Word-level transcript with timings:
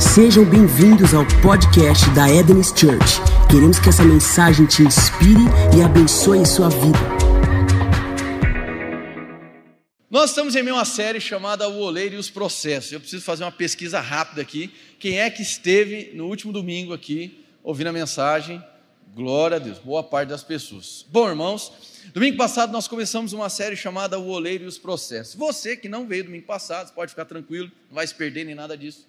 Sejam 0.00 0.44
bem-vindos 0.44 1.14
ao 1.14 1.24
podcast 1.40 2.10
da 2.10 2.28
Eden's 2.28 2.68
Church. 2.68 3.20
Queremos 3.48 3.78
que 3.78 3.88
essa 3.88 4.02
mensagem 4.02 4.66
te 4.66 4.82
inspire 4.82 5.44
e 5.76 5.82
abençoe 5.82 6.44
sua 6.44 6.68
vida. 6.68 6.98
Nós 10.10 10.30
estamos 10.30 10.56
em 10.56 10.64
meio 10.64 10.74
a 10.74 10.78
uma 10.78 10.84
série 10.84 11.20
chamada 11.20 11.68
O 11.68 11.78
Oleiro 11.78 12.16
e 12.16 12.18
os 12.18 12.28
Processos. 12.28 12.90
Eu 12.90 12.98
preciso 12.98 13.24
fazer 13.24 13.44
uma 13.44 13.52
pesquisa 13.52 14.00
rápida 14.00 14.42
aqui. 14.42 14.74
Quem 14.98 15.20
é 15.20 15.30
que 15.30 15.42
esteve 15.42 16.10
no 16.14 16.26
último 16.26 16.52
domingo 16.52 16.92
aqui 16.92 17.44
ouvindo 17.62 17.86
a 17.88 17.92
mensagem? 17.92 18.60
Glória 19.14 19.58
a 19.58 19.60
Deus, 19.60 19.78
boa 19.78 20.02
parte 20.02 20.30
das 20.30 20.42
pessoas. 20.42 21.06
Bom, 21.08 21.28
irmãos, 21.28 21.72
domingo 22.12 22.36
passado 22.36 22.72
nós 22.72 22.88
começamos 22.88 23.32
uma 23.32 23.48
série 23.48 23.76
chamada 23.76 24.18
O 24.18 24.26
Oleiro 24.26 24.64
e 24.64 24.66
os 24.66 24.76
Processos. 24.76 25.36
Você 25.36 25.76
que 25.76 25.88
não 25.88 26.04
veio 26.04 26.24
domingo 26.24 26.46
passado, 26.46 26.92
pode 26.92 27.10
ficar 27.10 27.26
tranquilo, 27.26 27.70
não 27.88 27.94
vai 27.94 28.04
se 28.04 28.14
perder 28.14 28.44
nem 28.44 28.56
nada 28.56 28.76
disso. 28.76 29.06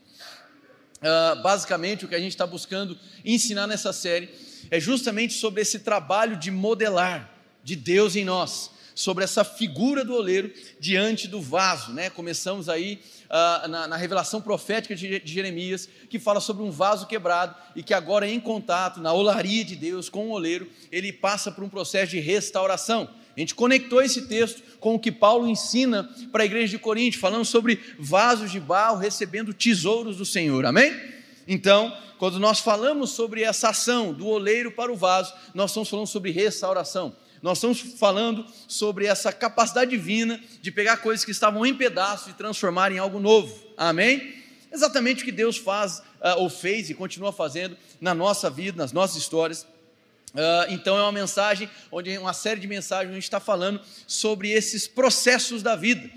Uh, 1.05 1.39
basicamente, 1.43 2.03
o 2.03 2.07
que 2.07 2.15
a 2.15 2.19
gente 2.19 2.31
está 2.31 2.47
buscando 2.47 2.97
ensinar 3.23 3.67
nessa 3.67 3.93
série 3.93 4.27
é 4.71 4.79
justamente 4.79 5.35
sobre 5.35 5.61
esse 5.61 5.77
trabalho 5.77 6.35
de 6.35 6.49
modelar 6.49 7.29
de 7.63 7.75
Deus 7.75 8.15
em 8.15 8.25
nós, 8.25 8.71
sobre 8.95 9.23
essa 9.23 9.43
figura 9.43 10.03
do 10.03 10.15
oleiro 10.15 10.51
diante 10.79 11.27
do 11.27 11.39
vaso. 11.39 11.93
Né? 11.93 12.09
Começamos 12.09 12.67
aí 12.67 12.99
uh, 13.25 13.67
na, 13.67 13.87
na, 13.87 13.95
revelação 13.95 14.41
profética 14.41 14.95
de, 14.95 15.19
de, 15.19 15.31
Jeremias, 15.31 15.87
que 16.09 16.17
fala 16.17 16.39
sobre 16.39 16.63
um 16.63 16.71
vaso 16.71 17.05
quebrado 17.05 17.55
e 17.75 17.83
que 17.83 17.93
agora, 17.93 18.27
em 18.27 18.39
contato, 18.39 18.99
na 18.99 19.13
olaria 19.13 19.63
de 19.63 19.75
Deus 19.75 20.09
com 20.09 20.29
o 20.29 20.31
oleiro, 20.31 20.67
ele 20.91 21.13
passa 21.13 21.51
por 21.51 21.63
um 21.63 21.69
processo 21.69 22.09
de 22.09 22.19
restauração. 22.19 23.07
A 23.35 23.39
gente 23.39 23.53
conectou 23.53 24.01
esse 24.01 24.23
texto 24.23 24.63
com 24.79 24.95
o 24.95 24.99
que 24.99 25.11
Paulo 25.11 25.47
ensina 25.47 26.09
para 26.31 26.43
a 26.43 26.45
igreja 26.45 26.69
de 26.69 26.79
Corinto, 26.79 27.19
falando 27.19 27.43
sobre 27.43 27.79
vasos 27.99 28.51
de 28.51 28.59
barro 28.59 28.97
recebendo 28.97 29.53
tesouros 29.53 30.17
do 30.17 30.25
Senhor, 30.25 30.65
amém? 30.65 30.95
Então, 31.47 31.95
quando 32.17 32.39
nós 32.39 32.59
falamos 32.59 33.11
sobre 33.11 33.43
essa 33.43 33.69
ação 33.69 34.13
do 34.13 34.27
oleiro 34.27 34.71
para 34.71 34.91
o 34.91 34.95
vaso, 34.95 35.33
nós 35.53 35.71
estamos 35.71 35.89
falando 35.89 36.07
sobre 36.07 36.31
restauração. 36.31 37.15
Nós 37.41 37.57
estamos 37.57 37.79
falando 37.99 38.45
sobre 38.67 39.05
essa 39.05 39.31
capacidade 39.31 39.91
divina 39.91 40.41
de 40.61 40.71
pegar 40.71 40.97
coisas 40.97 41.25
que 41.25 41.31
estavam 41.31 41.65
em 41.65 41.75
pedaços 41.75 42.29
e 42.29 42.33
transformar 42.33 42.91
em 42.91 42.97
algo 42.97 43.19
novo. 43.19 43.53
Amém? 43.77 44.33
Exatamente 44.71 45.21
o 45.21 45.25
que 45.25 45.31
Deus 45.31 45.57
faz 45.57 45.99
uh, 45.99 46.37
ou 46.37 46.49
fez 46.49 46.89
e 46.89 46.93
continua 46.93 47.31
fazendo 47.31 47.77
na 47.99 48.15
nossa 48.15 48.49
vida, 48.49 48.77
nas 48.77 48.91
nossas 48.91 49.17
histórias. 49.17 49.67
Uh, 50.35 50.69
então 50.69 50.97
é 50.97 51.01
uma 51.01 51.13
mensagem, 51.13 51.69
onde 51.89 52.17
uma 52.17 52.33
série 52.33 52.59
de 52.59 52.67
mensagens 52.67 53.09
a 53.09 53.13
gente 53.13 53.23
está 53.23 53.39
falando 53.39 53.79
sobre 54.05 54.51
esses 54.51 54.85
processos 54.85 55.63
da 55.63 55.77
vida. 55.77 56.09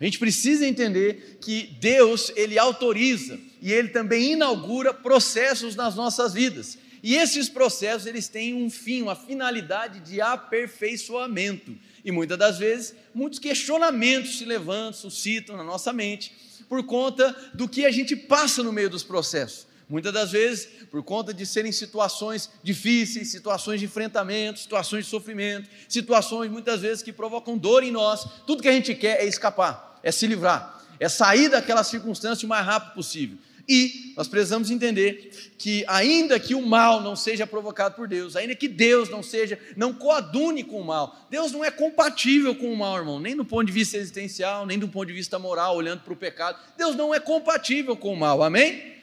A 0.00 0.04
gente 0.04 0.18
precisa 0.18 0.66
entender 0.66 1.38
que 1.40 1.76
Deus 1.78 2.32
ele 2.34 2.58
autoriza 2.58 3.38
e 3.62 3.72
ele 3.72 3.88
também 3.88 4.32
inaugura 4.32 4.92
processos 4.92 5.76
nas 5.76 5.94
nossas 5.94 6.34
vidas. 6.34 6.78
E 7.02 7.14
esses 7.14 7.48
processos, 7.48 8.06
eles 8.06 8.26
têm 8.26 8.54
um 8.54 8.68
fim, 8.68 9.02
uma 9.02 9.14
finalidade 9.14 10.00
de 10.00 10.20
aperfeiçoamento. 10.20 11.76
E 12.04 12.10
muitas 12.10 12.38
das 12.38 12.58
vezes, 12.58 12.94
muitos 13.14 13.38
questionamentos 13.38 14.38
se 14.38 14.44
levantam, 14.44 14.94
suscitam 14.94 15.56
na 15.56 15.64
nossa 15.64 15.92
mente, 15.92 16.32
por 16.68 16.82
conta 16.84 17.34
do 17.54 17.68
que 17.68 17.84
a 17.84 17.90
gente 17.90 18.16
passa 18.16 18.62
no 18.62 18.72
meio 18.72 18.90
dos 18.90 19.02
processos. 19.02 19.69
Muitas 19.90 20.12
das 20.12 20.30
vezes, 20.30 20.68
por 20.88 21.02
conta 21.02 21.34
de 21.34 21.44
serem 21.44 21.72
situações 21.72 22.48
difíceis, 22.62 23.32
situações 23.32 23.80
de 23.80 23.86
enfrentamento, 23.86 24.60
situações 24.60 25.04
de 25.04 25.10
sofrimento, 25.10 25.68
situações 25.88 26.48
muitas 26.48 26.80
vezes 26.80 27.02
que 27.02 27.12
provocam 27.12 27.58
dor 27.58 27.82
em 27.82 27.90
nós, 27.90 28.24
tudo 28.46 28.62
que 28.62 28.68
a 28.68 28.72
gente 28.72 28.94
quer 28.94 29.20
é 29.20 29.26
escapar, 29.26 29.98
é 30.00 30.12
se 30.12 30.28
livrar, 30.28 30.80
é 31.00 31.08
sair 31.08 31.48
daquela 31.48 31.82
circunstância 31.82 32.46
o 32.46 32.48
mais 32.48 32.64
rápido 32.64 32.94
possível. 32.94 33.36
E 33.68 34.14
nós 34.16 34.28
precisamos 34.28 34.70
entender 34.70 35.52
que, 35.58 35.84
ainda 35.88 36.38
que 36.38 36.54
o 36.54 36.62
mal 36.64 37.00
não 37.00 37.16
seja 37.16 37.44
provocado 37.46 37.96
por 37.96 38.06
Deus, 38.06 38.36
ainda 38.36 38.54
que 38.54 38.68
Deus 38.68 39.08
não 39.08 39.24
seja, 39.24 39.58
não 39.76 39.92
coadune 39.92 40.62
com 40.62 40.80
o 40.80 40.84
mal, 40.84 41.26
Deus 41.28 41.50
não 41.50 41.64
é 41.64 41.70
compatível 41.70 42.54
com 42.54 42.72
o 42.72 42.76
mal, 42.76 42.96
irmão, 42.96 43.18
nem 43.18 43.36
do 43.36 43.44
ponto 43.44 43.66
de 43.66 43.72
vista 43.72 43.96
existencial, 43.96 44.66
nem 44.66 44.78
do 44.78 44.88
ponto 44.88 45.08
de 45.08 45.14
vista 45.14 45.36
moral, 45.38 45.76
olhando 45.76 46.02
para 46.02 46.12
o 46.12 46.16
pecado. 46.16 46.58
Deus 46.76 46.94
não 46.94 47.12
é 47.12 47.18
compatível 47.18 47.96
com 47.96 48.12
o 48.12 48.16
mal, 48.16 48.42
amém? 48.42 48.99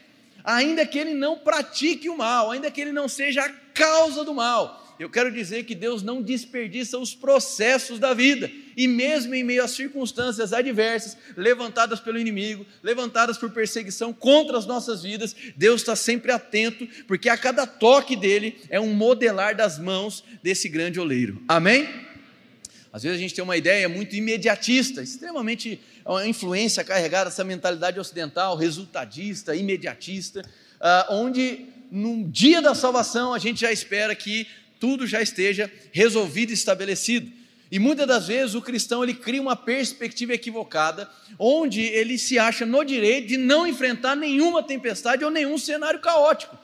Ainda 0.48 0.86
que 0.86 0.98
ele 0.98 1.14
não 1.14 1.38
pratique 1.38 2.08
o 2.08 2.16
mal, 2.16 2.50
ainda 2.50 2.72
que 2.72 2.80
ele 2.80 2.94
não 2.94 3.10
seja 3.10 3.44
a 3.44 3.50
causa 3.74 4.24
do 4.24 4.34
mal, 4.34 4.96
eu 4.98 5.10
quero 5.10 5.30
dizer 5.30 5.66
que 5.66 5.76
Deus 5.76 6.02
não 6.02 6.22
desperdiça 6.22 6.98
os 6.98 7.14
processos 7.14 8.00
da 8.00 8.14
vida, 8.14 8.50
e 8.78 8.88
mesmo 8.88 9.36
em 9.36 9.44
meio 9.44 9.62
a 9.62 9.68
circunstâncias 9.68 10.54
adversas, 10.54 11.18
levantadas 11.36 12.00
pelo 12.00 12.18
inimigo, 12.18 12.66
levantadas 12.82 13.38
por 13.38 13.52
perseguição 13.52 14.14
contra 14.14 14.58
as 14.58 14.66
nossas 14.66 15.04
vidas, 15.04 15.36
Deus 15.58 15.82
está 15.82 15.98
sempre 15.98 16.32
atento, 16.32 16.88
porque 17.06 17.28
a 17.28 17.38
cada 17.38 17.68
toque 17.68 18.16
dele 18.16 18.58
é 18.70 18.80
um 18.80 18.94
modelar 18.94 19.54
das 19.54 19.78
mãos 19.78 20.24
desse 20.42 20.70
grande 20.70 20.98
oleiro. 20.98 21.44
Amém? 21.46 22.07
Às 22.92 23.04
vezes 23.04 23.18
a 23.18 23.22
gente 23.22 23.34
tem 23.34 23.44
uma 23.44 23.58
ideia 23.58 23.88
muito 23.90 24.16
imediatista, 24.16 25.02
extremamente 25.02 25.80
é 26.06 26.10
uma 26.10 26.28
influência 26.28 26.84
carregada 26.84 27.30
essa 27.30 27.44
mentalidade 27.44 28.00
ocidental, 28.00 28.56
resultadista, 28.56 29.56
imediatista, 29.56 30.42
uh, 30.42 31.14
onde 31.14 31.66
no 31.92 32.24
dia 32.24 32.62
da 32.62 32.74
salvação 32.74 33.34
a 33.34 33.40
gente 33.40 33.62
já 33.62 33.72
espera 33.72 34.16
que 34.16 34.48
tudo 34.80 35.06
já 35.06 35.22
esteja 35.22 35.72
resolvido 35.92 36.52
e 36.52 36.54
estabelecido. 36.54 37.32
E 37.70 37.80
muitas 37.80 38.08
das 38.08 38.28
vezes 38.28 38.56
o 38.56 38.62
cristão 38.62 39.04
ele 39.04 39.14
cria 39.14 39.42
uma 39.42 39.56
perspectiva 39.56 40.34
equivocada, 40.34 41.10
onde 41.38 41.82
ele 41.82 42.18
se 42.18 42.40
acha 42.40 42.66
no 42.66 42.84
direito 42.84 43.28
de 43.28 43.38
não 43.38 43.68
enfrentar 43.68 44.16
nenhuma 44.16 44.64
tempestade 44.64 45.26
ou 45.26 45.32
nenhum 45.32 45.58
cenário 45.58 46.00
caótico. 46.00 46.58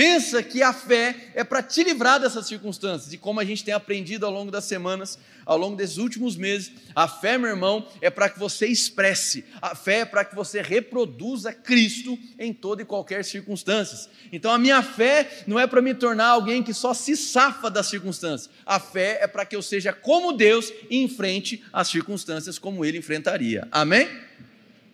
Pensa 0.00 0.42
que 0.42 0.62
a 0.62 0.72
fé 0.72 1.14
é 1.34 1.44
para 1.44 1.62
te 1.62 1.84
livrar 1.84 2.18
dessas 2.18 2.46
circunstâncias, 2.46 3.12
e 3.12 3.18
como 3.18 3.38
a 3.38 3.44
gente 3.44 3.62
tem 3.62 3.74
aprendido 3.74 4.24
ao 4.24 4.32
longo 4.32 4.50
das 4.50 4.64
semanas, 4.64 5.18
ao 5.44 5.58
longo 5.58 5.76
desses 5.76 5.98
últimos 5.98 6.36
meses, 6.36 6.72
a 6.94 7.06
fé, 7.06 7.36
meu 7.36 7.50
irmão, 7.50 7.86
é 8.00 8.08
para 8.08 8.30
que 8.30 8.38
você 8.38 8.66
expresse, 8.66 9.44
a 9.60 9.74
fé 9.74 9.96
é 9.96 10.04
para 10.06 10.24
que 10.24 10.34
você 10.34 10.62
reproduza 10.62 11.52
Cristo 11.52 12.18
em 12.38 12.50
toda 12.50 12.80
e 12.80 12.86
qualquer 12.86 13.26
circunstância. 13.26 14.08
Então 14.32 14.50
a 14.50 14.58
minha 14.58 14.82
fé 14.82 15.44
não 15.46 15.60
é 15.60 15.66
para 15.66 15.82
me 15.82 15.92
tornar 15.92 16.28
alguém 16.28 16.62
que 16.62 16.72
só 16.72 16.94
se 16.94 17.14
safa 17.14 17.70
das 17.70 17.88
circunstâncias, 17.88 18.48
a 18.64 18.80
fé 18.80 19.18
é 19.20 19.26
para 19.26 19.44
que 19.44 19.54
eu 19.54 19.60
seja 19.60 19.92
como 19.92 20.32
Deus 20.32 20.72
e 20.88 21.02
enfrente 21.02 21.62
as 21.70 21.88
circunstâncias 21.88 22.58
como 22.58 22.86
Ele 22.86 22.96
enfrentaria. 22.96 23.68
Amém? 23.70 24.08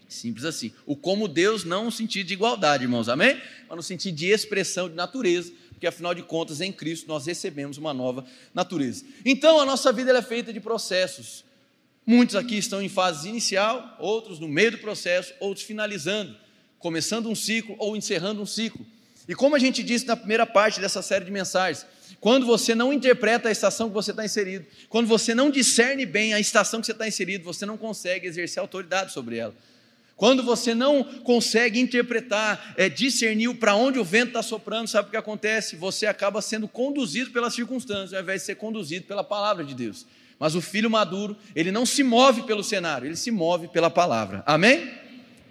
Simples 0.09 0.45
assim. 0.45 0.73
O 0.85 0.95
como 0.95 1.27
Deus 1.27 1.65
não 1.65 1.87
no 1.87 1.93
sentido 1.93 2.27
de 2.27 2.35
igualdade, 2.35 2.85
irmãos, 2.85 3.09
amém? 3.09 3.41
Mas 3.69 3.77
no 3.77 3.83
sentido 3.83 4.15
de 4.15 4.27
expressão 4.27 4.89
de 4.89 4.95
natureza, 4.95 5.53
porque 5.71 5.87
afinal 5.87 6.15
de 6.15 6.23
contas 6.23 6.61
em 6.61 6.73
Cristo 6.73 7.09
nós 7.09 7.27
recebemos 7.27 7.77
uma 7.77 7.93
nova 7.93 8.25
natureza. 8.55 9.05
Então 9.25 9.61
a 9.61 9.65
nossa 9.65 9.93
vida 9.93 10.17
é 10.17 10.23
feita 10.23 10.53
de 10.53 10.61
processos. 10.61 11.45
Muitos 12.07 12.37
aqui 12.37 12.57
estão 12.57 12.81
em 12.81 12.89
fase 12.89 13.29
inicial, 13.29 13.97
outros 13.99 14.39
no 14.39 14.47
meio 14.47 14.71
do 14.71 14.79
processo, 14.79 15.35
outros 15.41 15.67
finalizando, 15.67 16.37
começando 16.79 17.29
um 17.29 17.35
ciclo 17.35 17.75
ou 17.79 17.97
encerrando 17.97 18.41
um 18.41 18.47
ciclo. 18.47 18.87
E 19.29 19.35
como 19.35 19.57
a 19.57 19.59
gente 19.59 19.83
disse 19.83 20.07
na 20.07 20.17
primeira 20.17 20.47
parte 20.47 20.81
dessa 20.81 21.03
série 21.03 21.25
de 21.25 21.33
mensagens, 21.33 21.85
quando 22.21 22.47
você 22.47 22.75
não 22.75 22.93
interpreta 22.93 23.49
a 23.49 23.53
estação 23.53 23.89
que 23.89 23.95
você 23.95 24.13
está 24.13 24.25
inserido, 24.25 24.65
quando 24.89 25.09
você 25.09 25.35
não 25.35 25.51
discerne 25.51 26.07
bem 26.07 26.33
a 26.33 26.41
estação 26.41 26.81
que 26.81 26.87
você 26.87 26.93
está 26.93 27.09
inserido, 27.09 27.45
você 27.45 27.67
não 27.67 27.77
consegue 27.77 28.27
exercer 28.27 28.61
autoridade 28.61 29.13
sobre 29.13 29.37
ela. 29.39 29.55
Quando 30.17 30.43
você 30.43 30.75
não 30.75 31.05
consegue 31.05 31.79
interpretar, 31.79 32.75
é, 32.79 32.89
discernir 32.89 33.55
para 33.57 33.75
onde 33.75 33.99
o 33.99 34.05
vento 34.05 34.29
está 34.29 34.43
soprando, 34.43 34.89
sabe 34.89 35.09
o 35.09 35.11
que 35.11 35.17
acontece? 35.17 35.77
Você 35.77 36.07
acaba 36.07 36.41
sendo 36.41 36.67
conduzido 36.67 37.31
pelas 37.31 37.55
circunstâncias, 37.55 38.15
ao 38.15 38.23
invés 38.23 38.41
de 38.41 38.47
ser 38.47 38.55
conduzido 38.55 39.05
pela 39.05 39.23
palavra 39.23 39.63
de 39.63 39.75
Deus. 39.75 40.07
Mas 40.39 40.55
o 40.55 40.63
filho 40.63 40.91
maduro, 40.91 41.37
ele 41.55 41.71
não 41.71 41.85
se 41.85 42.03
move 42.03 42.45
pelo 42.45 42.65
cenário, 42.65 43.07
ele 43.07 43.17
se 43.17 43.31
move 43.31 43.69
pela 43.69 43.91
palavra. 43.91 44.43
Amém? 44.47 44.91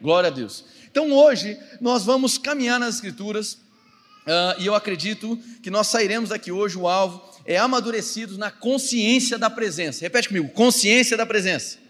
Glória 0.02 0.30
a 0.30 0.34
Deus. 0.34 0.66
Então 0.90 1.12
hoje 1.12 1.59
nós 1.80 2.04
vamos 2.04 2.39
caminhar 2.39 2.80
nas 2.80 2.95
Escrituras 2.95 3.54
uh, 3.54 4.60
e 4.60 4.66
eu 4.66 4.74
acredito 4.74 5.38
que 5.62 5.69
nós 5.69 5.88
sairemos 5.88 6.30
daqui 6.30 6.51
hoje. 6.51 6.75
O 6.75 6.88
alvo 6.88 7.22
é 7.45 7.57
amadurecidos 7.57 8.36
na 8.36 8.50
consciência 8.50 9.38
da 9.38 9.50
presença. 9.50 10.01
Repete 10.01 10.28
comigo: 10.28 10.50
consciência 10.50 11.16
da 11.16 11.25
presença. 11.25 11.85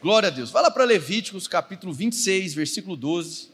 Glória 0.00 0.28
a 0.28 0.30
Deus. 0.30 0.50
Vai 0.50 0.62
lá 0.62 0.70
para 0.70 0.84
Levíticos 0.84 1.48
capítulo 1.48 1.92
26, 1.92 2.54
versículo 2.54 2.96
12. 2.96 3.50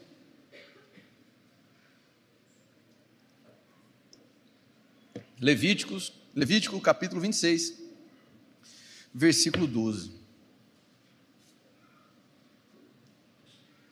Levíticos, 5.40 6.12
Levítico 6.34 6.80
capítulo 6.80 7.20
26, 7.20 7.82
versículo 9.12 9.66
12. 9.66 10.12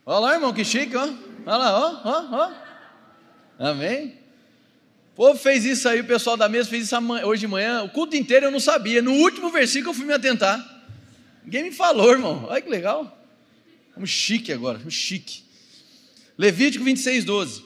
Olha 0.04 0.18
lá, 0.18 0.34
irmão, 0.34 0.52
que 0.52 0.64
chique, 0.64 0.96
ó. 0.96 1.04
Olha 1.04 1.56
lá, 1.56 1.78
ó, 1.78 2.00
ó, 2.04 2.36
ó. 2.36 3.68
Amém? 3.70 4.18
O 5.12 5.14
povo 5.14 5.38
fez 5.38 5.64
isso 5.64 5.88
aí, 5.88 6.00
o 6.00 6.06
pessoal 6.06 6.36
da 6.36 6.48
mesa 6.48 6.68
fez 6.68 6.84
isso 6.84 6.96
hoje 7.24 7.40
de 7.40 7.46
manhã. 7.46 7.82
O 7.82 7.90
culto 7.90 8.16
inteiro 8.16 8.46
eu 8.46 8.50
não 8.50 8.60
sabia. 8.60 9.02
No 9.02 9.12
último 9.12 9.50
versículo 9.50 9.90
eu 9.90 9.94
fui 9.94 10.06
me 10.06 10.14
atentar. 10.14 10.71
Ninguém 11.52 11.68
me 11.68 11.76
falou, 11.76 12.10
irmão. 12.10 12.46
Olha 12.48 12.62
que 12.62 12.70
legal. 12.70 13.14
Vamos 13.94 14.08
chique 14.08 14.50
agora, 14.50 14.80
chique. 14.88 15.44
Levítico 16.38 16.82
26, 16.82 17.26
12. 17.26 17.62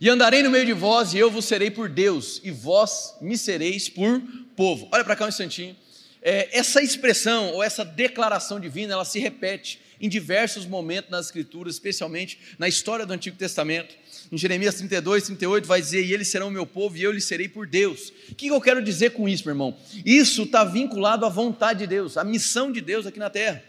E 0.00 0.08
andarei 0.08 0.44
no 0.44 0.50
meio 0.50 0.64
de 0.64 0.72
vós, 0.72 1.12
e 1.12 1.18
eu 1.18 1.28
vos 1.28 1.46
serei 1.46 1.68
por 1.68 1.88
Deus, 1.88 2.40
e 2.44 2.52
vós 2.52 3.16
me 3.20 3.36
sereis 3.36 3.88
por 3.88 4.22
povo. 4.54 4.88
Olha 4.92 5.02
para 5.02 5.16
cá 5.16 5.24
um 5.24 5.28
instantinho. 5.28 5.76
É, 6.22 6.58
essa 6.58 6.82
expressão 6.82 7.52
ou 7.52 7.62
essa 7.62 7.84
declaração 7.84 8.60
divina, 8.60 8.92
ela 8.92 9.04
se 9.04 9.18
repete 9.18 9.80
em 10.00 10.08
diversos 10.08 10.66
momentos 10.66 11.10
nas 11.10 11.26
Escrituras, 11.26 11.74
especialmente 11.74 12.38
na 12.58 12.68
história 12.68 13.06
do 13.06 13.12
Antigo 13.12 13.36
Testamento. 13.36 13.94
Em 14.30 14.38
Jeremias 14.38 14.76
32, 14.76 15.24
38, 15.24 15.66
vai 15.66 15.80
dizer: 15.80 16.04
E 16.04 16.12
eles 16.12 16.28
serão 16.28 16.50
meu 16.50 16.66
povo, 16.66 16.96
e 16.96 17.02
eu 17.02 17.12
lhes 17.12 17.24
serei 17.24 17.48
por 17.48 17.66
Deus. 17.66 18.12
O 18.30 18.34
que 18.34 18.48
eu 18.48 18.60
quero 18.60 18.82
dizer 18.82 19.10
com 19.10 19.28
isso, 19.28 19.44
meu 19.44 19.52
irmão? 19.52 19.76
Isso 20.04 20.42
está 20.42 20.64
vinculado 20.64 21.26
à 21.26 21.28
vontade 21.28 21.80
de 21.80 21.86
Deus, 21.86 22.16
à 22.16 22.24
missão 22.24 22.70
de 22.70 22.80
Deus 22.80 23.06
aqui 23.06 23.18
na 23.18 23.30
terra. 23.30 23.62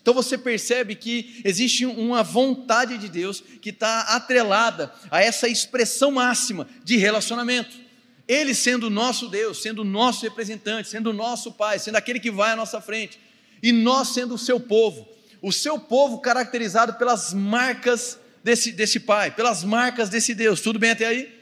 Então 0.00 0.14
você 0.14 0.36
percebe 0.36 0.94
que 0.94 1.40
existe 1.44 1.84
uma 1.84 2.22
vontade 2.22 2.98
de 2.98 3.08
Deus 3.08 3.42
que 3.60 3.70
está 3.70 4.00
atrelada 4.02 4.92
a 5.10 5.22
essa 5.22 5.48
expressão 5.48 6.12
máxima 6.12 6.68
de 6.84 6.96
relacionamento. 6.96 7.87
Ele 8.28 8.54
sendo 8.54 8.90
nosso 8.90 9.26
Deus, 9.28 9.62
sendo 9.62 9.82
nosso 9.82 10.22
representante, 10.22 10.88
sendo 10.88 11.12
nosso 11.12 11.50
Pai, 11.50 11.78
sendo 11.78 11.96
aquele 11.96 12.20
que 12.20 12.30
vai 12.30 12.52
à 12.52 12.56
nossa 12.56 12.80
frente, 12.80 13.18
e 13.62 13.72
nós 13.72 14.08
sendo 14.08 14.34
o 14.34 14.38
seu 14.38 14.60
povo, 14.60 15.08
o 15.40 15.50
seu 15.50 15.80
povo 15.80 16.18
caracterizado 16.18 16.94
pelas 16.94 17.32
marcas 17.32 18.18
desse, 18.44 18.70
desse 18.70 19.00
Pai, 19.00 19.30
pelas 19.30 19.64
marcas 19.64 20.10
desse 20.10 20.34
Deus. 20.34 20.60
Tudo 20.60 20.78
bem 20.78 20.90
até 20.90 21.06
aí? 21.06 21.34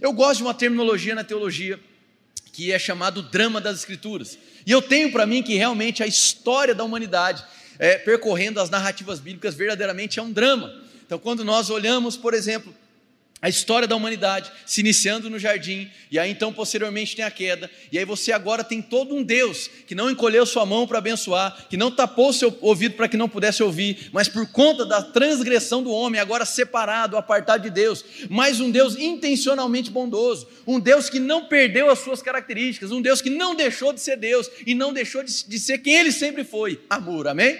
Eu 0.00 0.12
gosto 0.12 0.38
de 0.38 0.44
uma 0.44 0.54
terminologia 0.54 1.14
na 1.14 1.22
teologia 1.24 1.78
que 2.52 2.72
é 2.72 2.78
chamado 2.78 3.22
drama 3.22 3.60
das 3.60 3.78
Escrituras. 3.78 4.38
E 4.66 4.70
eu 4.70 4.82
tenho 4.82 5.12
para 5.12 5.26
mim 5.26 5.42
que 5.42 5.54
realmente 5.54 6.02
a 6.02 6.06
história 6.06 6.74
da 6.74 6.84
humanidade 6.84 7.44
é, 7.78 7.96
percorrendo 7.96 8.60
as 8.60 8.68
narrativas 8.68 9.20
bíblicas, 9.20 9.54
verdadeiramente 9.54 10.18
é 10.18 10.22
um 10.22 10.32
drama. 10.32 10.72
Então, 11.04 11.18
quando 11.18 11.44
nós 11.44 11.70
olhamos, 11.70 12.16
por 12.16 12.34
exemplo, 12.34 12.74
a 13.42 13.48
história 13.48 13.88
da 13.88 13.96
humanidade 13.96 14.52
se 14.66 14.80
iniciando 14.80 15.30
no 15.30 15.38
jardim, 15.38 15.90
e 16.10 16.18
aí 16.18 16.30
então 16.30 16.52
posteriormente 16.52 17.16
tem 17.16 17.24
a 17.24 17.30
queda, 17.30 17.70
e 17.90 17.98
aí 17.98 18.04
você 18.04 18.32
agora 18.32 18.62
tem 18.62 18.82
todo 18.82 19.14
um 19.14 19.22
Deus 19.22 19.68
que 19.86 19.94
não 19.94 20.10
encolheu 20.10 20.44
sua 20.44 20.66
mão 20.66 20.86
para 20.86 20.98
abençoar, 20.98 21.66
que 21.68 21.76
não 21.76 21.90
tapou 21.90 22.32
seu 22.32 22.56
ouvido 22.60 22.94
para 22.94 23.08
que 23.08 23.16
não 23.16 23.28
pudesse 23.28 23.62
ouvir, 23.62 24.10
mas 24.12 24.28
por 24.28 24.46
conta 24.52 24.84
da 24.84 25.02
transgressão 25.02 25.82
do 25.82 25.90
homem, 25.90 26.20
agora 26.20 26.44
separado, 26.44 27.16
apartado 27.16 27.62
de 27.62 27.70
Deus, 27.70 28.04
mas 28.28 28.60
um 28.60 28.70
Deus 28.70 28.96
intencionalmente 28.96 29.90
bondoso, 29.90 30.46
um 30.66 30.78
Deus 30.78 31.08
que 31.08 31.18
não 31.18 31.46
perdeu 31.46 31.90
as 31.90 32.00
suas 32.00 32.20
características, 32.20 32.92
um 32.92 33.00
Deus 33.00 33.22
que 33.22 33.30
não 33.30 33.54
deixou 33.54 33.92
de 33.92 34.00
ser 34.00 34.16
Deus 34.16 34.50
e 34.66 34.74
não 34.74 34.92
deixou 34.92 35.22
de, 35.22 35.46
de 35.46 35.58
ser 35.58 35.78
quem 35.78 35.94
ele 35.94 36.12
sempre 36.12 36.44
foi, 36.44 36.80
amor, 36.90 37.26
amém? 37.26 37.58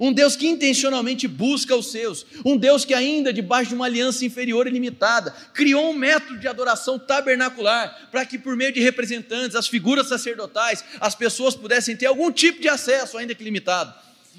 Um 0.00 0.12
Deus 0.12 0.36
que 0.36 0.46
intencionalmente 0.46 1.28
busca 1.28 1.74
os 1.74 1.90
seus, 1.90 2.26
um 2.44 2.56
Deus 2.56 2.84
que, 2.84 2.94
ainda 2.94 3.32
debaixo 3.32 3.70
de 3.70 3.74
uma 3.74 3.86
aliança 3.86 4.24
inferior 4.24 4.66
e 4.66 4.70
limitada, 4.70 5.34
criou 5.52 5.90
um 5.90 5.94
método 5.94 6.38
de 6.38 6.48
adoração 6.48 6.98
tabernacular 6.98 8.08
para 8.10 8.24
que, 8.24 8.38
por 8.38 8.56
meio 8.56 8.72
de 8.72 8.80
representantes, 8.80 9.56
as 9.56 9.68
figuras 9.68 10.08
sacerdotais, 10.08 10.84
as 11.00 11.14
pessoas 11.14 11.54
pudessem 11.54 11.96
ter 11.96 12.06
algum 12.06 12.30
tipo 12.30 12.60
de 12.60 12.68
acesso, 12.68 13.18
ainda 13.18 13.34
que 13.34 13.44
limitado. 13.44 13.94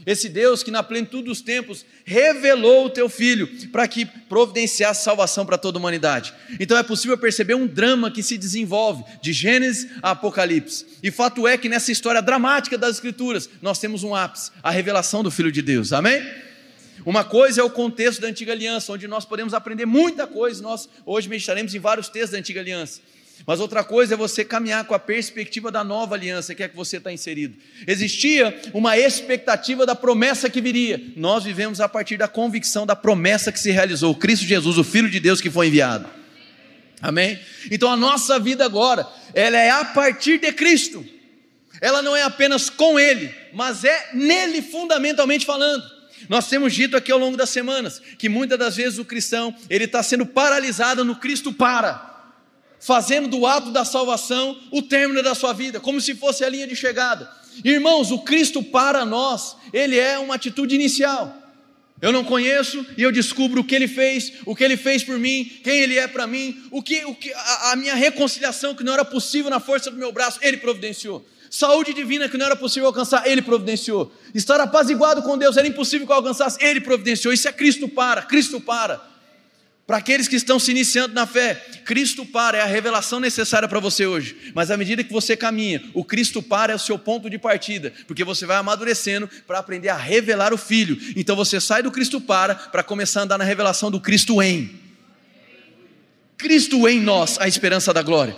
Esse 0.05 0.29
Deus 0.29 0.61
que 0.61 0.71
na 0.71 0.83
plenitude 0.83 1.25
dos 1.25 1.41
tempos 1.41 1.85
revelou 2.03 2.85
o 2.85 2.89
teu 2.89 3.09
filho 3.09 3.47
para 3.71 3.87
que 3.87 4.05
providenciasse 4.05 5.03
salvação 5.03 5.45
para 5.45 5.57
toda 5.57 5.77
a 5.77 5.79
humanidade. 5.79 6.33
Então 6.59 6.77
é 6.77 6.83
possível 6.83 7.17
perceber 7.17 7.55
um 7.55 7.67
drama 7.67 8.11
que 8.11 8.23
se 8.23 8.37
desenvolve 8.37 9.03
de 9.21 9.33
Gênesis 9.33 9.87
a 10.01 10.11
Apocalipse. 10.11 10.85
E 11.01 11.09
fato 11.11 11.47
é 11.47 11.57
que 11.57 11.69
nessa 11.69 11.91
história 11.91 12.21
dramática 12.21 12.77
das 12.77 12.95
Escrituras, 12.95 13.49
nós 13.61 13.79
temos 13.79 14.03
um 14.03 14.13
ápice, 14.13 14.51
a 14.61 14.71
revelação 14.71 15.23
do 15.23 15.31
Filho 15.31 15.51
de 15.51 15.61
Deus. 15.61 15.91
Amém? 15.91 16.21
Uma 17.05 17.23
coisa 17.23 17.61
é 17.61 17.63
o 17.63 17.69
contexto 17.69 18.21
da 18.21 18.27
antiga 18.27 18.51
aliança, 18.51 18.91
onde 18.91 19.07
nós 19.07 19.25
podemos 19.25 19.53
aprender 19.53 19.85
muita 19.85 20.25
coisa. 20.25 20.61
Nós 20.61 20.87
hoje 21.05 21.27
meditaremos 21.27 21.73
em 21.75 21.79
vários 21.79 22.09
textos 22.09 22.31
da 22.31 22.37
antiga 22.37 22.59
aliança. 22.59 23.01
Mas 23.45 23.59
outra 23.59 23.83
coisa 23.83 24.13
é 24.13 24.17
você 24.17 24.43
caminhar 24.43 24.85
com 24.85 24.93
a 24.93 24.99
perspectiva 24.99 25.71
da 25.71 25.83
nova 25.83 26.15
aliança, 26.15 26.55
que 26.55 26.63
é 26.63 26.67
que 26.67 26.75
você 26.75 26.97
está 26.97 27.11
inserido. 27.11 27.55
Existia 27.85 28.59
uma 28.73 28.97
expectativa 28.97 29.85
da 29.85 29.95
promessa 29.95 30.49
que 30.49 30.61
viria. 30.61 31.01
Nós 31.15 31.43
vivemos 31.43 31.79
a 31.79 31.87
partir 31.87 32.17
da 32.17 32.27
convicção 32.27 32.85
da 32.85 32.95
promessa 32.95 33.51
que 33.51 33.59
se 33.59 33.71
realizou, 33.71 34.15
Cristo 34.15 34.45
Jesus, 34.45 34.77
o 34.77 34.83
Filho 34.83 35.09
de 35.09 35.19
Deus 35.19 35.41
que 35.41 35.51
foi 35.51 35.67
enviado. 35.67 36.07
Amém? 37.01 37.39
Então 37.69 37.91
a 37.91 37.97
nossa 37.97 38.39
vida 38.39 38.65
agora, 38.65 39.07
ela 39.33 39.57
é 39.57 39.69
a 39.69 39.85
partir 39.85 40.39
de 40.39 40.51
Cristo. 40.51 41.05
Ela 41.81 42.01
não 42.01 42.15
é 42.15 42.23
apenas 42.23 42.69
com 42.69 42.99
Ele, 42.99 43.33
mas 43.53 43.83
é 43.83 44.09
nele 44.13 44.61
fundamentalmente 44.61 45.45
falando. 45.45 45.83
Nós 46.29 46.47
temos 46.47 46.73
dito 46.73 46.97
aqui 46.97 47.11
ao 47.11 47.19
longo 47.19 47.37
das 47.37 47.49
semanas 47.49 48.01
que 48.17 48.29
muitas 48.29 48.57
das 48.57 48.75
vezes 48.75 48.97
o 48.97 49.05
cristão 49.05 49.53
ele 49.69 49.83
está 49.83 50.01
sendo 50.01 50.25
paralisado 50.25 51.05
no 51.05 51.17
Cristo 51.17 51.53
para 51.53 52.14
fazendo 52.79 53.27
do 53.27 53.45
ato 53.45 53.71
da 53.71 53.85
salvação 53.85 54.59
o 54.71 54.81
término 54.81 55.23
da 55.23 55.33
sua 55.33 55.53
vida, 55.53 55.79
como 55.79 55.99
se 55.99 56.15
fosse 56.15 56.43
a 56.43 56.49
linha 56.49 56.67
de 56.67 56.75
chegada. 56.75 57.29
Irmãos, 57.63 58.11
o 58.11 58.19
Cristo 58.19 58.61
para 58.61 59.05
nós, 59.05 59.55
ele 59.71 59.97
é 59.97 60.17
uma 60.19 60.35
atitude 60.35 60.75
inicial. 60.75 61.45
Eu 62.01 62.11
não 62.11 62.23
conheço 62.23 62.85
e 62.97 63.01
eu 63.01 63.11
descubro 63.11 63.61
o 63.61 63.63
que 63.63 63.73
ele 63.73 63.87
fez, 63.87 64.33
o 64.45 64.55
que 64.55 64.63
ele 64.63 64.75
fez 64.75 65.03
por 65.03 65.17
mim, 65.17 65.49
quem 65.63 65.79
ele 65.79 65.97
é 65.97 66.07
para 66.07 66.27
mim, 66.27 66.61
o 66.69 66.81
que, 66.83 67.05
o 67.05 67.15
que 67.15 67.33
a, 67.33 67.71
a, 67.71 67.75
minha 67.75 67.95
reconciliação 67.95 68.75
que 68.75 68.83
não 68.83 68.93
era 68.93 69.05
possível 69.05 69.49
na 69.49 69.61
força 69.61 69.89
do 69.89 69.97
meu 69.97 70.11
braço, 70.11 70.37
ele 70.41 70.57
providenciou. 70.57 71.25
Saúde 71.49 71.93
divina 71.93 72.27
que 72.27 72.37
não 72.37 72.45
era 72.45 72.55
possível 72.55 72.87
alcançar, 72.87 73.25
ele 73.25 73.41
providenciou. 73.41 74.11
Estar 74.33 74.59
apaziguado 74.59 75.21
com 75.23 75.37
Deus 75.37 75.55
era 75.55 75.65
impossível 75.65 76.05
que 76.05 76.11
eu 76.11 76.17
alcançasse, 76.17 76.61
ele 76.61 76.81
providenciou. 76.81 77.33
Isso 77.33 77.47
é 77.47 77.53
Cristo 77.53 77.87
para, 77.87 78.23
Cristo 78.23 78.59
para. 78.59 79.01
Para 79.87 79.97
aqueles 79.97 80.27
que 80.27 80.35
estão 80.35 80.59
se 80.59 80.71
iniciando 80.71 81.13
na 81.13 81.27
fé, 81.27 81.53
Cristo 81.85 82.25
para 82.25 82.57
é 82.57 82.61
a 82.61 82.65
revelação 82.65 83.19
necessária 83.19 83.67
para 83.67 83.79
você 83.79 84.07
hoje. 84.07 84.51
Mas 84.55 84.71
à 84.71 84.77
medida 84.77 85.03
que 85.03 85.13
você 85.13 85.37
caminha, 85.37 85.83
o 85.93 86.03
Cristo 86.03 86.41
para 86.41 86.73
é 86.73 86.75
o 86.75 86.79
seu 86.79 86.97
ponto 86.97 87.29
de 87.29 87.37
partida, 87.37 87.93
porque 88.07 88.23
você 88.23 88.47
vai 88.47 88.57
amadurecendo 88.57 89.29
para 89.45 89.59
aprender 89.59 89.89
a 89.89 89.97
revelar 89.97 90.51
o 90.53 90.57
Filho. 90.57 90.97
Então 91.15 91.35
você 91.35 91.61
sai 91.61 91.83
do 91.83 91.91
Cristo 91.91 92.19
para 92.19 92.55
para 92.55 92.81
começar 92.81 93.19
a 93.19 93.23
andar 93.25 93.37
na 93.37 93.43
revelação 93.43 93.91
do 93.91 93.99
Cristo 93.99 94.41
em. 94.41 94.71
Cristo 96.35 96.87
em 96.87 96.99
nós, 96.99 97.39
a 97.39 97.47
esperança 97.47 97.93
da 97.93 98.01
glória. 98.01 98.35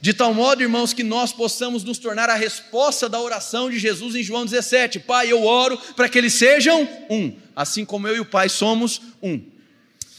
De 0.00 0.14
tal 0.14 0.32
modo, 0.32 0.62
irmãos, 0.62 0.94
que 0.94 1.02
nós 1.02 1.30
possamos 1.30 1.84
nos 1.84 1.98
tornar 1.98 2.30
a 2.30 2.34
resposta 2.34 3.06
da 3.06 3.20
oração 3.20 3.68
de 3.70 3.78
Jesus 3.78 4.14
em 4.14 4.22
João 4.22 4.46
17: 4.46 5.00
Pai, 5.00 5.30
eu 5.30 5.44
oro 5.44 5.76
para 5.94 6.08
que 6.08 6.16
eles 6.16 6.32
sejam 6.32 6.88
um, 7.10 7.36
assim 7.54 7.84
como 7.84 8.08
eu 8.08 8.16
e 8.16 8.20
o 8.20 8.24
Pai 8.24 8.48
somos 8.48 9.02
um. 9.22 9.55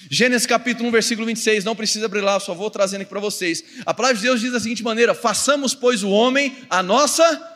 Gênesis 0.09 0.45
capítulo 0.45 0.87
1, 0.89 0.91
versículo 0.91 1.27
26, 1.27 1.65
não 1.65 1.75
precisa 1.75 2.05
abrir 2.05 2.21
lá, 2.21 2.39
só 2.39 2.53
vou 2.53 2.69
trazendo 2.69 3.01
aqui 3.01 3.09
para 3.09 3.19
vocês. 3.19 3.63
A 3.85 3.93
palavra 3.93 4.17
de 4.17 4.23
Deus 4.23 4.39
diz 4.39 4.51
da 4.51 4.59
seguinte 4.59 4.83
maneira: 4.83 5.13
façamos, 5.13 5.75
pois, 5.75 6.01
o 6.01 6.09
homem 6.09 6.55
a 6.69 6.81
nossa 6.81 7.55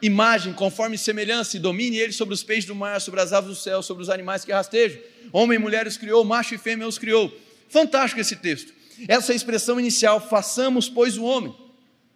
imagem, 0.00 0.52
conforme 0.52 0.98
semelhança, 0.98 1.56
e 1.56 1.60
domine 1.60 1.96
ele 1.96 2.12
sobre 2.12 2.34
os 2.34 2.42
peixes 2.42 2.64
do 2.64 2.74
mar, 2.74 3.00
sobre 3.00 3.20
as 3.20 3.32
aves 3.32 3.50
do 3.50 3.56
céu, 3.56 3.82
sobre 3.82 4.02
os 4.02 4.10
animais 4.10 4.44
que 4.44 4.50
rastejam. 4.50 5.00
Homem 5.32 5.56
e 5.56 5.58
mulher 5.60 5.86
os 5.86 5.96
criou, 5.96 6.24
macho 6.24 6.54
e 6.54 6.58
fêmea 6.58 6.88
os 6.88 6.98
criou. 6.98 7.32
Fantástico 7.68 8.20
esse 8.20 8.34
texto. 8.36 8.72
Essa 9.06 9.32
é 9.32 9.36
expressão 9.36 9.78
inicial, 9.78 10.20
façamos, 10.20 10.88
pois, 10.88 11.16
o 11.16 11.22
homem. 11.22 11.54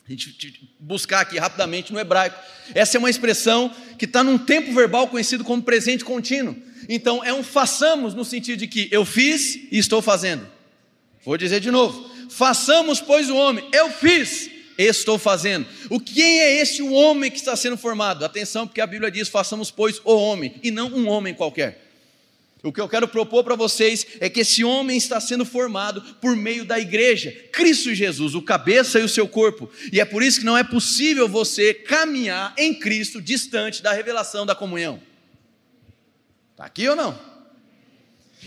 A 0.07 0.11
gente 0.11 0.69
buscar 0.79 1.21
aqui 1.21 1.39
rapidamente 1.39 1.93
no 1.93 1.99
hebraico. 1.99 2.39
Essa 2.75 2.97
é 2.97 2.99
uma 2.99 3.11
expressão 3.11 3.75
que 3.99 4.05
está 4.05 4.23
num 4.23 4.39
tempo 4.39 4.73
verbal 4.73 5.09
conhecido 5.09 5.45
como 5.45 5.63
presente 5.63 6.05
contínuo. 6.05 6.57
Então 6.89 7.25
é 7.25 7.33
um 7.33 7.43
façamos 7.43 8.15
no 8.15 8.25
sentido 8.25 8.59
de 8.59 8.67
que 8.67 8.89
eu 8.91 9.05
fiz 9.05 9.57
e 9.71 9.79
estou 9.79 10.01
fazendo. 10.01 10.47
Vou 11.25 11.37
dizer 11.37 11.61
de 11.61 11.71
novo: 11.71 12.09
façamos, 12.31 13.01
pois, 13.01 13.29
o 13.29 13.37
homem. 13.37 13.69
Eu 13.73 13.91
fiz, 13.91 14.51
estou 14.79 15.19
fazendo. 15.19 15.67
O 15.91 15.99
quem 15.99 16.41
é 16.41 16.61
esse 16.61 16.83
o 16.83 16.93
homem 16.93 17.31
que 17.31 17.39
está 17.39 17.57
sendo 17.57 17.77
formado? 17.77 18.25
Atenção, 18.25 18.67
porque 18.67 18.81
a 18.81 18.87
Bíblia 18.87 19.11
diz: 19.11 19.29
façamos, 19.29 19.71
pois, 19.71 20.01
o 20.05 20.15
homem, 20.15 20.55
e 20.63 20.71
não 20.71 20.89
um 20.89 21.09
homem 21.09 21.35
qualquer. 21.35 21.87
O 22.63 22.73
que 22.73 22.81
eu 22.81 22.89
quero 22.89 23.07
propor 23.07 23.45
para 23.45 23.55
vocês 23.55 24.07
é 24.19 24.29
que 24.29 24.41
esse 24.41 24.65
homem 24.65 24.97
está 24.97 25.21
sendo 25.21 25.45
formado 25.45 26.03
por 26.21 26.35
meio 26.35 26.65
da 26.65 26.81
igreja, 26.81 27.31
Cristo 27.53 27.95
Jesus, 27.95 28.35
o 28.35 28.43
cabeça 28.43 28.99
e 28.99 29.05
o 29.05 29.09
seu 29.09 29.29
corpo. 29.29 29.71
E 29.93 30.01
é 30.01 30.05
por 30.05 30.23
isso 30.23 30.41
que 30.41 30.47
não 30.47 30.59
é 30.59 30.65
possível 30.65 31.29
você 31.29 31.73
caminhar 31.73 32.55
em 32.59 32.75
Cristo 32.75 33.23
distante 33.23 33.83
da 33.83 33.93
revelação 33.93 34.45
da 34.45 34.55
comunhão. 34.55 35.01
Está 36.57 36.65
aqui 36.65 36.89
ou 36.89 36.97
não? 36.97 37.15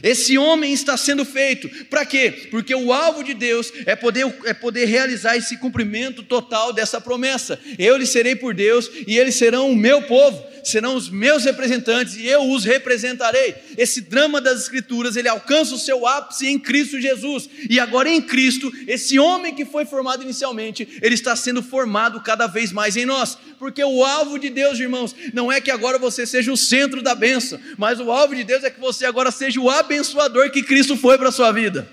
Esse 0.01 0.35
homem 0.35 0.73
está 0.73 0.97
sendo 0.97 1.23
feito, 1.23 1.69
para 1.85 2.03
quê? 2.03 2.47
Porque 2.49 2.73
o 2.73 2.91
alvo 2.91 3.23
de 3.23 3.35
Deus 3.35 3.71
é 3.85 3.95
poder, 3.95 4.25
é 4.45 4.53
poder 4.53 4.85
realizar 4.85 5.37
esse 5.37 5.57
cumprimento 5.57 6.23
total 6.23 6.73
dessa 6.73 6.99
promessa. 6.99 7.59
Eu 7.77 7.97
lhes 7.97 8.09
serei 8.09 8.35
por 8.35 8.55
Deus 8.55 8.89
e 9.05 9.15
eles 9.15 9.35
serão 9.35 9.69
o 9.69 9.75
meu 9.75 10.01
povo. 10.01 10.43
Serão 10.63 10.95
os 10.95 11.09
meus 11.09 11.43
representantes 11.43 12.15
e 12.15 12.25
eu 12.25 12.49
os 12.49 12.63
representarei. 12.63 13.55
Esse 13.77 14.01
drama 14.01 14.41
das 14.41 14.61
Escrituras, 14.61 15.15
ele 15.15 15.27
alcança 15.27 15.75
o 15.75 15.79
seu 15.79 16.07
ápice 16.07 16.47
em 16.47 16.59
Cristo 16.59 16.99
Jesus. 16.99 17.49
E 17.69 17.79
agora 17.79 18.09
em 18.09 18.21
Cristo, 18.21 18.71
esse 18.87 19.19
homem 19.19 19.53
que 19.53 19.65
foi 19.65 19.85
formado 19.85 20.23
inicialmente, 20.23 20.87
ele 21.01 21.15
está 21.15 21.35
sendo 21.35 21.61
formado 21.61 22.21
cada 22.21 22.47
vez 22.47 22.71
mais 22.71 22.97
em 22.97 23.05
nós. 23.05 23.37
Porque 23.57 23.83
o 23.83 24.03
alvo 24.03 24.39
de 24.39 24.49
Deus, 24.49 24.79
irmãos, 24.79 25.15
não 25.33 25.51
é 25.51 25.59
que 25.59 25.71
agora 25.71 25.97
você 25.97 26.25
seja 26.25 26.51
o 26.51 26.57
centro 26.57 27.01
da 27.01 27.13
bênção, 27.13 27.59
mas 27.77 27.99
o 27.99 28.11
alvo 28.11 28.35
de 28.35 28.43
Deus 28.43 28.63
é 28.63 28.69
que 28.69 28.79
você 28.79 29.05
agora 29.05 29.31
seja 29.31 29.59
o 29.59 29.69
abençoador 29.69 30.49
que 30.51 30.63
Cristo 30.63 30.95
foi 30.95 31.17
para 31.17 31.29
a 31.29 31.31
sua 31.31 31.51
vida. 31.51 31.89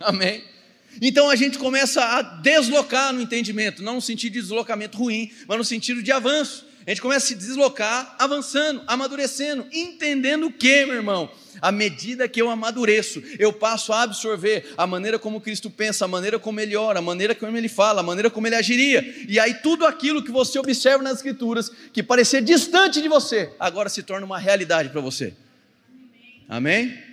Amém? 0.00 0.44
Então 1.00 1.30
a 1.30 1.36
gente 1.36 1.58
começa 1.58 2.02
a 2.02 2.22
deslocar 2.22 3.12
no 3.12 3.20
entendimento, 3.20 3.82
não 3.82 3.96
no 3.96 4.02
sentido 4.02 4.32
de 4.32 4.40
deslocamento 4.40 4.98
ruim, 4.98 5.30
mas 5.46 5.58
no 5.58 5.64
sentido 5.64 6.02
de 6.02 6.10
avanço. 6.10 6.66
A 6.88 6.90
gente 6.90 7.02
começa 7.02 7.26
a 7.26 7.28
se 7.28 7.34
deslocar, 7.34 8.16
avançando, 8.18 8.82
amadurecendo, 8.86 9.66
entendendo 9.70 10.46
o 10.46 10.50
que, 10.50 10.86
meu 10.86 10.94
irmão? 10.94 11.30
À 11.60 11.70
medida 11.70 12.26
que 12.26 12.40
eu 12.40 12.48
amadureço, 12.48 13.22
eu 13.38 13.52
passo 13.52 13.92
a 13.92 14.04
absorver 14.04 14.72
a 14.74 14.86
maneira 14.86 15.18
como 15.18 15.38
Cristo 15.38 15.68
pensa, 15.68 16.06
a 16.06 16.08
maneira 16.08 16.38
como 16.38 16.58
ele 16.60 16.74
ora, 16.76 17.00
a 17.00 17.02
maneira 17.02 17.34
como 17.34 17.54
ele 17.54 17.68
fala, 17.68 18.00
a 18.00 18.02
maneira 18.02 18.30
como 18.30 18.46
ele 18.46 18.54
agiria. 18.54 19.04
E 19.28 19.38
aí 19.38 19.52
tudo 19.52 19.84
aquilo 19.84 20.24
que 20.24 20.30
você 20.30 20.58
observa 20.58 21.04
nas 21.04 21.18
Escrituras, 21.18 21.70
que 21.92 22.02
parecia 22.02 22.40
distante 22.40 23.02
de 23.02 23.08
você, 23.08 23.52
agora 23.60 23.90
se 23.90 24.02
torna 24.02 24.24
uma 24.24 24.38
realidade 24.38 24.88
para 24.88 25.02
você. 25.02 25.34
Amém? 26.48 27.07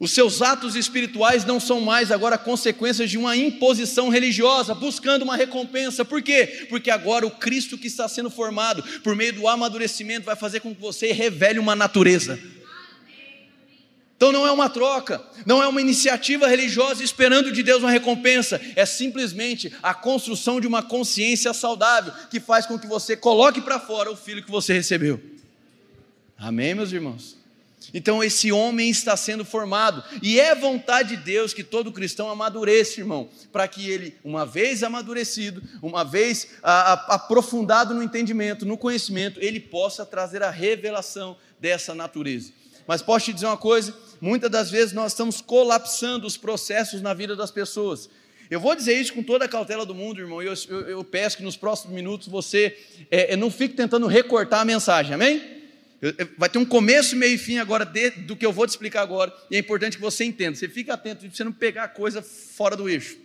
Os 0.00 0.12
seus 0.12 0.40
atos 0.40 0.76
espirituais 0.76 1.44
não 1.44 1.60
são 1.60 1.78
mais 1.78 2.10
agora 2.10 2.38
consequências 2.38 3.10
de 3.10 3.18
uma 3.18 3.36
imposição 3.36 4.08
religiosa, 4.08 4.74
buscando 4.74 5.22
uma 5.22 5.36
recompensa. 5.36 6.06
Por 6.06 6.22
quê? 6.22 6.66
Porque 6.70 6.90
agora 6.90 7.26
o 7.26 7.30
Cristo 7.30 7.76
que 7.76 7.86
está 7.86 8.08
sendo 8.08 8.30
formado 8.30 8.82
por 9.00 9.14
meio 9.14 9.34
do 9.34 9.46
amadurecimento 9.46 10.24
vai 10.24 10.34
fazer 10.34 10.60
com 10.60 10.74
que 10.74 10.80
você 10.80 11.12
revele 11.12 11.58
uma 11.58 11.76
natureza. 11.76 12.40
Então 14.16 14.32
não 14.32 14.46
é 14.46 14.50
uma 14.50 14.70
troca, 14.70 15.22
não 15.44 15.62
é 15.62 15.68
uma 15.68 15.82
iniciativa 15.82 16.48
religiosa 16.48 17.04
esperando 17.04 17.52
de 17.52 17.62
Deus 17.62 17.82
uma 17.82 17.90
recompensa, 17.90 18.58
é 18.76 18.86
simplesmente 18.86 19.70
a 19.82 19.92
construção 19.92 20.60
de 20.60 20.66
uma 20.66 20.82
consciência 20.82 21.52
saudável 21.52 22.12
que 22.30 22.40
faz 22.40 22.64
com 22.64 22.78
que 22.78 22.86
você 22.86 23.14
coloque 23.16 23.60
para 23.60 23.78
fora 23.78 24.10
o 24.10 24.16
filho 24.16 24.42
que 24.42 24.50
você 24.50 24.72
recebeu. 24.72 25.20
Amém, 26.38 26.74
meus 26.74 26.90
irmãos? 26.90 27.39
Então 27.92 28.22
esse 28.22 28.52
homem 28.52 28.90
está 28.90 29.16
sendo 29.16 29.44
formado, 29.44 30.04
e 30.22 30.38
é 30.38 30.54
vontade 30.54 31.16
de 31.16 31.22
Deus 31.22 31.54
que 31.54 31.64
todo 31.64 31.92
cristão 31.92 32.30
amadureça, 32.30 33.00
irmão, 33.00 33.28
para 33.52 33.66
que 33.66 33.88
ele, 33.90 34.14
uma 34.22 34.44
vez 34.46 34.82
amadurecido, 34.82 35.62
uma 35.82 36.04
vez 36.04 36.48
a, 36.62 36.92
a, 36.92 37.14
aprofundado 37.14 37.94
no 37.94 38.02
entendimento, 38.02 38.66
no 38.66 38.76
conhecimento, 38.76 39.40
ele 39.40 39.58
possa 39.58 40.04
trazer 40.04 40.42
a 40.42 40.50
revelação 40.50 41.36
dessa 41.58 41.94
natureza. 41.94 42.52
Mas 42.86 43.02
posso 43.02 43.26
te 43.26 43.32
dizer 43.32 43.46
uma 43.46 43.56
coisa: 43.56 43.94
muitas 44.20 44.50
das 44.50 44.70
vezes 44.70 44.92
nós 44.92 45.12
estamos 45.12 45.40
colapsando 45.40 46.26
os 46.26 46.36
processos 46.36 47.00
na 47.00 47.14
vida 47.14 47.34
das 47.34 47.50
pessoas. 47.50 48.08
Eu 48.50 48.58
vou 48.58 48.74
dizer 48.74 48.94
isso 48.94 49.14
com 49.14 49.22
toda 49.22 49.44
a 49.44 49.48
cautela 49.48 49.86
do 49.86 49.94
mundo, 49.94 50.20
irmão, 50.20 50.42
e 50.42 50.46
eu, 50.46 50.54
eu, 50.68 50.80
eu, 50.88 51.04
peço 51.04 51.36
que 51.36 51.42
nos 51.44 51.56
próximos 51.56 51.94
minutos 51.94 52.26
você 52.26 52.76
é, 53.08 53.36
não 53.36 53.48
fique 53.48 53.76
tentando 53.76 54.08
recortar 54.08 54.60
a 54.60 54.64
mensagem, 54.64 55.14
amém? 55.14 55.59
Vai 56.38 56.48
ter 56.48 56.58
um 56.58 56.64
começo, 56.64 57.14
meio 57.14 57.34
e 57.34 57.38
fim 57.38 57.58
agora 57.58 57.84
de, 57.84 58.10
do 58.10 58.34
que 58.34 58.46
eu 58.46 58.52
vou 58.52 58.66
te 58.66 58.70
explicar 58.70 59.02
agora, 59.02 59.32
e 59.50 59.56
é 59.56 59.58
importante 59.58 59.96
que 59.96 60.02
você 60.02 60.24
entenda. 60.24 60.56
Você 60.56 60.68
fique 60.68 60.90
atento 60.90 61.26
para 61.26 61.30
você 61.30 61.44
não 61.44 61.52
pegar 61.52 61.88
coisa 61.88 62.22
fora 62.22 62.74
do 62.74 62.88
eixo. 62.88 63.18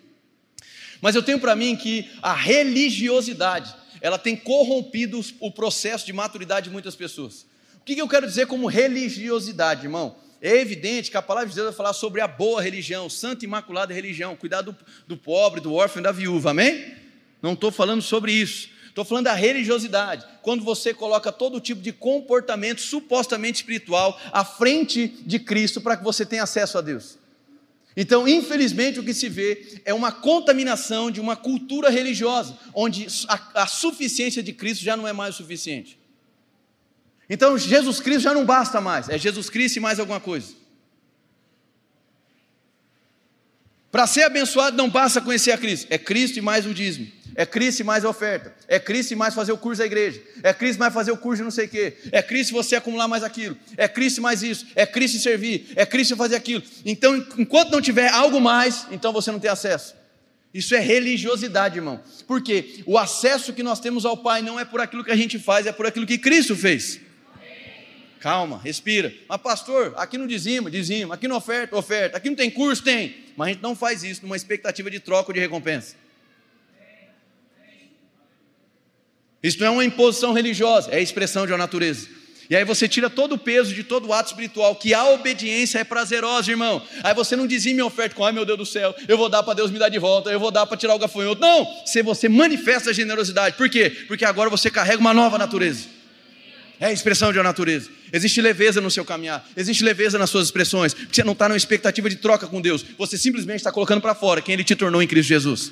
Mas 1.01 1.15
eu 1.15 1.23
tenho 1.23 1.39
para 1.39 1.55
mim 1.55 1.75
que 1.75 2.09
a 2.21 2.33
religiosidade, 2.33 3.73
ela 4.01 4.17
tem 4.17 4.35
corrompido 4.35 5.21
o 5.39 5.51
processo 5.51 6.05
de 6.05 6.11
maturidade 6.11 6.65
de 6.65 6.73
muitas 6.73 6.95
pessoas. 6.95 7.45
O 7.77 7.85
que 7.85 7.97
eu 7.97 8.07
quero 8.09 8.27
dizer 8.27 8.47
como 8.47 8.67
religiosidade, 8.67 9.85
irmão? 9.85 10.17
É 10.41 10.57
evidente 10.57 11.09
que 11.09 11.17
a 11.17 11.21
palavra 11.21 11.49
de 11.49 11.55
Deus 11.55 11.67
vai 11.67 11.75
falar 11.75 11.93
sobre 11.93 12.19
a 12.19 12.27
boa 12.27 12.61
religião, 12.61 13.09
santa 13.09 13.45
e 13.45 13.47
imaculada 13.47 13.93
religião, 13.93 14.35
cuidar 14.35 14.61
do, 14.61 14.75
do 15.07 15.15
pobre, 15.15 15.61
do 15.61 15.73
órfão 15.73 16.01
e 16.01 16.03
da 16.03 16.11
viúva, 16.11 16.51
amém? 16.51 16.93
Não 17.41 17.53
estou 17.53 17.71
falando 17.71 18.01
sobre 18.01 18.33
isso. 18.33 18.69
Estou 18.95 19.03
falando 19.03 19.25
da 19.25 19.33
religiosidade, 19.33 20.25
quando 20.41 20.63
você 20.63 20.93
coloca 20.93 21.29
todo 21.29 21.59
tipo 21.59 21.81
de 21.81 21.91
comportamento 21.91 22.79
supostamente 22.79 23.57
espiritual 23.57 24.17
à 24.31 24.45
frente 24.45 25.09
de 25.25 25.37
Cristo 25.37 25.81
para 25.81 25.97
que 25.97 26.03
você 26.05 26.25
tenha 26.25 26.43
acesso 26.43 26.77
a 26.77 26.81
Deus. 26.81 27.17
Então, 27.97 28.25
infelizmente, 28.25 28.97
o 28.97 29.03
que 29.03 29.13
se 29.13 29.27
vê 29.27 29.81
é 29.83 29.93
uma 29.93 30.13
contaminação 30.13 31.11
de 31.11 31.19
uma 31.19 31.35
cultura 31.35 31.89
religiosa, 31.89 32.57
onde 32.73 33.05
a, 33.27 33.63
a 33.63 33.67
suficiência 33.67 34.41
de 34.41 34.53
Cristo 34.53 34.85
já 34.85 34.95
não 34.95 35.05
é 35.05 35.11
mais 35.11 35.35
o 35.35 35.37
suficiente. 35.39 35.99
Então, 37.29 37.57
Jesus 37.57 37.99
Cristo 37.99 38.21
já 38.21 38.33
não 38.33 38.45
basta 38.45 38.79
mais, 38.79 39.09
é 39.09 39.17
Jesus 39.17 39.49
Cristo 39.49 39.75
e 39.75 39.81
mais 39.81 39.99
alguma 39.99 40.21
coisa. 40.21 40.53
Para 43.91 44.07
ser 44.07 44.23
abençoado 44.23 44.77
não 44.77 44.89
basta 44.89 45.19
conhecer 45.19 45.51
a 45.51 45.57
Cristo, 45.57 45.87
é 45.89 45.97
Cristo 45.97 46.37
e 46.39 46.41
mais 46.41 46.65
o 46.65 46.73
dízimo. 46.73 47.11
É 47.35 47.45
Cristo 47.45 47.83
mais 47.83 48.05
oferta. 48.05 48.55
É 48.67 48.79
Cristo 48.79 49.15
mais 49.17 49.33
fazer 49.33 49.51
o 49.51 49.57
curso 49.57 49.79
da 49.79 49.85
igreja. 49.85 50.21
É 50.41 50.53
Cristo 50.53 50.79
mais 50.79 50.93
fazer 50.93 51.11
o 51.11 51.17
curso 51.17 51.37
de 51.37 51.43
não 51.43 51.51
sei 51.51 51.65
o 51.65 51.69
quê. 51.69 51.93
É 52.11 52.21
Cristo 52.21 52.53
você 52.53 52.77
acumular 52.77 53.07
mais 53.09 53.23
aquilo. 53.23 53.57
É 53.75 53.87
Cristo 53.89 54.21
mais 54.21 54.41
isso. 54.41 54.65
É 54.73 54.85
Cristo 54.85 55.19
servir. 55.19 55.67
É 55.75 55.85
Cristo 55.85 56.15
fazer 56.15 56.37
aquilo. 56.37 56.63
Então, 56.85 57.15
enquanto 57.37 57.71
não 57.71 57.81
tiver 57.81 58.07
algo 58.07 58.39
mais, 58.39 58.87
então 58.89 59.11
você 59.11 59.31
não 59.31 59.39
tem 59.39 59.51
acesso. 59.51 59.93
Isso 60.53 60.73
é 60.73 60.79
religiosidade, 60.79 61.77
irmão. 61.77 61.99
Porque 62.25 62.81
o 62.85 62.97
acesso 62.97 63.51
que 63.51 63.61
nós 63.61 63.81
temos 63.81 64.05
ao 64.05 64.15
Pai 64.15 64.41
não 64.41 64.57
é 64.57 64.63
por 64.63 64.79
aquilo 64.79 65.03
que 65.03 65.11
a 65.11 65.15
gente 65.15 65.37
faz, 65.37 65.67
é 65.67 65.73
por 65.73 65.85
aquilo 65.85 66.05
que 66.05 66.17
Cristo 66.17 66.55
fez. 66.55 67.01
Calma, 68.21 68.61
respira. 68.63 69.13
Mas, 69.27 69.41
pastor, 69.41 69.93
aqui 69.97 70.17
não 70.17 70.25
dizima, 70.25 70.71
dizima. 70.71 71.15
Aqui 71.15 71.27
não 71.27 71.35
oferta, 71.35 71.75
oferta. 71.75 72.17
Aqui 72.17 72.29
não 72.29 72.37
tem 72.37 72.49
curso, 72.49 72.81
tem. 72.81 73.25
Mas 73.35 73.47
a 73.47 73.51
gente 73.51 73.61
não 73.61 73.75
faz 73.75 74.03
isso 74.03 74.21
numa 74.23 74.37
expectativa 74.37 74.89
de 74.89 75.01
troca 75.01 75.29
ou 75.29 75.33
de 75.33 75.41
recompensa. 75.41 76.04
Isso 79.45 79.59
não 79.59 79.67
é 79.67 79.69
uma 79.69 79.85
imposição 79.85 80.33
religiosa, 80.33 80.89
é 80.89 80.97
a 80.97 81.01
expressão 81.01 81.45
de 81.45 81.51
uma 81.51 81.57
natureza. 81.59 82.07
E 82.49 82.55
aí 82.55 82.65
você 82.65 82.87
tira 82.87 83.11
todo 83.11 83.33
o 83.33 83.37
peso 83.37 83.75
de 83.75 83.83
todo 83.83 84.07
o 84.07 84.13
ato 84.13 84.29
espiritual, 84.29 84.75
que 84.75 84.91
a 84.91 85.05
obediência 85.09 85.77
é 85.77 85.83
prazerosa, 85.83 86.49
irmão. 86.49 86.81
Aí 87.03 87.13
você 87.13 87.35
não 87.35 87.45
dizia 87.45 87.71
minha 87.71 87.85
oferta 87.85 88.15
com, 88.15 88.25
ai 88.25 88.31
meu 88.31 88.43
Deus 88.43 88.57
do 88.57 88.65
céu, 88.65 88.95
eu 89.07 89.15
vou 89.15 89.29
dar 89.29 89.43
para 89.43 89.53
Deus 89.53 89.69
me 89.69 89.77
dar 89.77 89.89
de 89.89 89.99
volta, 89.99 90.31
eu 90.31 90.39
vou 90.39 90.49
dar 90.49 90.65
para 90.65 90.75
tirar 90.75 90.95
o 90.95 90.99
gafanhoto. 90.99 91.39
Não, 91.39 91.67
se 91.85 92.01
você 92.01 92.27
manifesta 92.27 92.89
a 92.89 92.93
generosidade. 92.93 93.55
Por 93.55 93.69
quê? 93.69 93.91
Porque 94.07 94.25
agora 94.25 94.49
você 94.49 94.71
carrega 94.71 94.99
uma 94.99 95.13
nova 95.13 95.37
natureza. 95.37 95.85
É 96.79 96.87
a 96.87 96.91
expressão 96.91 97.31
de 97.31 97.37
uma 97.37 97.43
natureza. 97.43 97.91
Existe 98.11 98.41
leveza 98.41 98.81
no 98.81 98.89
seu 98.89 99.05
caminhar, 99.05 99.47
existe 99.55 99.83
leveza 99.83 100.17
nas 100.17 100.31
suas 100.31 100.45
expressões, 100.45 100.93
porque 100.93 101.15
você 101.15 101.23
não 101.23 101.33
está 101.33 101.47
numa 101.47 101.57
expectativa 101.57 102.09
de 102.09 102.15
troca 102.15 102.47
com 102.47 102.59
Deus, 102.59 102.83
você 102.97 103.15
simplesmente 103.15 103.57
está 103.57 103.71
colocando 103.71 104.01
para 104.01 104.15
fora 104.15 104.41
quem 104.41 104.53
Ele 104.53 104.63
te 104.63 104.75
tornou 104.75 105.03
em 105.03 105.07
Cristo 105.07 105.29
Jesus. 105.29 105.71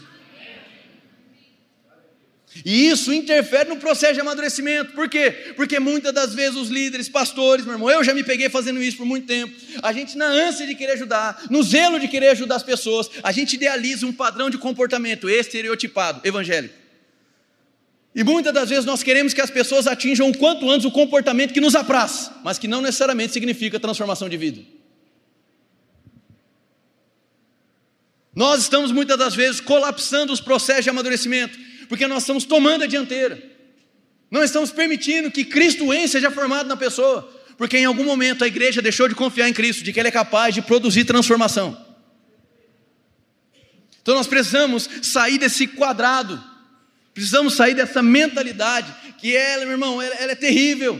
E 2.65 2.87
isso 2.87 3.11
interfere 3.11 3.69
no 3.69 3.75
processo 3.75 4.13
de 4.13 4.21
amadurecimento. 4.21 4.93
Por 4.93 5.09
quê? 5.09 5.53
Porque 5.55 5.79
muitas 5.79 6.13
das 6.13 6.33
vezes 6.33 6.55
os 6.55 6.69
líderes, 6.69 7.09
pastores, 7.09 7.65
meu 7.65 7.73
irmão, 7.73 7.89
eu 7.89 8.03
já 8.03 8.13
me 8.13 8.23
peguei 8.23 8.49
fazendo 8.49 8.81
isso 8.81 8.97
por 8.97 9.05
muito 9.05 9.27
tempo. 9.27 9.53
A 9.81 9.91
gente, 9.91 10.17
na 10.17 10.27
ânsia 10.27 10.65
de 10.65 10.73
querer 10.73 10.93
ajudar, 10.93 11.43
no 11.49 11.61
zelo 11.61 11.99
de 11.99 12.07
querer 12.07 12.29
ajudar 12.29 12.55
as 12.55 12.63
pessoas, 12.63 13.09
a 13.21 13.31
gente 13.33 13.53
idealiza 13.53 14.05
um 14.05 14.13
padrão 14.13 14.49
de 14.49 14.57
comportamento 14.57 15.29
estereotipado, 15.29 16.21
evangélico. 16.23 16.73
E 18.15 18.23
muitas 18.23 18.53
das 18.53 18.69
vezes 18.69 18.85
nós 18.85 19.03
queremos 19.03 19.33
que 19.33 19.41
as 19.41 19.49
pessoas 19.49 19.85
atinjam 19.85 20.29
o 20.29 20.37
quanto 20.37 20.69
antes 20.69 20.85
o 20.85 20.91
comportamento 20.91 21.53
que 21.53 21.59
nos 21.59 21.75
apraz, 21.75 22.31
mas 22.43 22.57
que 22.57 22.67
não 22.67 22.79
necessariamente 22.79 23.33
significa 23.33 23.79
transformação 23.79 24.29
de 24.29 24.37
vida. 24.37 24.61
Nós 28.35 28.61
estamos 28.61 28.91
muitas 28.91 29.17
das 29.17 29.35
vezes 29.35 29.59
colapsando 29.59 30.31
os 30.31 30.39
processos 30.39 30.85
de 30.85 30.89
amadurecimento 30.89 31.57
porque 31.93 32.07
nós 32.07 32.23
estamos 32.23 32.43
tomando 32.43 32.85
a 32.85 32.87
dianteira. 32.87 33.39
Não 34.31 34.43
estamos 34.43 34.71
permitindo 34.71 35.29
que 35.29 35.45
Cristo 35.45 35.93
em 35.93 36.07
seja 36.07 36.31
formado 36.31 36.67
na 36.67 36.75
pessoa, 36.75 37.31
porque 37.55 37.77
em 37.77 37.85
algum 37.85 38.03
momento 38.03 38.43
a 38.43 38.47
igreja 38.47 38.81
deixou 38.81 39.07
de 39.07 39.13
confiar 39.13 39.47
em 39.47 39.53
Cristo, 39.53 39.83
de 39.83 39.93
que 39.93 39.99
Ele 39.99 40.07
é 40.07 40.11
capaz 40.11 40.55
de 40.55 40.63
produzir 40.63 41.05
transformação. 41.05 41.79
Então 44.01 44.15
nós 44.15 44.25
precisamos 44.25 44.89
sair 45.03 45.37
desse 45.37 45.67
quadrado, 45.67 46.43
precisamos 47.13 47.53
sair 47.53 47.75
dessa 47.75 48.01
mentalidade, 48.01 48.91
que 49.19 49.35
ela, 49.35 49.61
meu 49.65 49.73
irmão, 49.73 50.01
ela, 50.01 50.15
ela 50.15 50.31
é 50.31 50.35
terrível. 50.35 50.99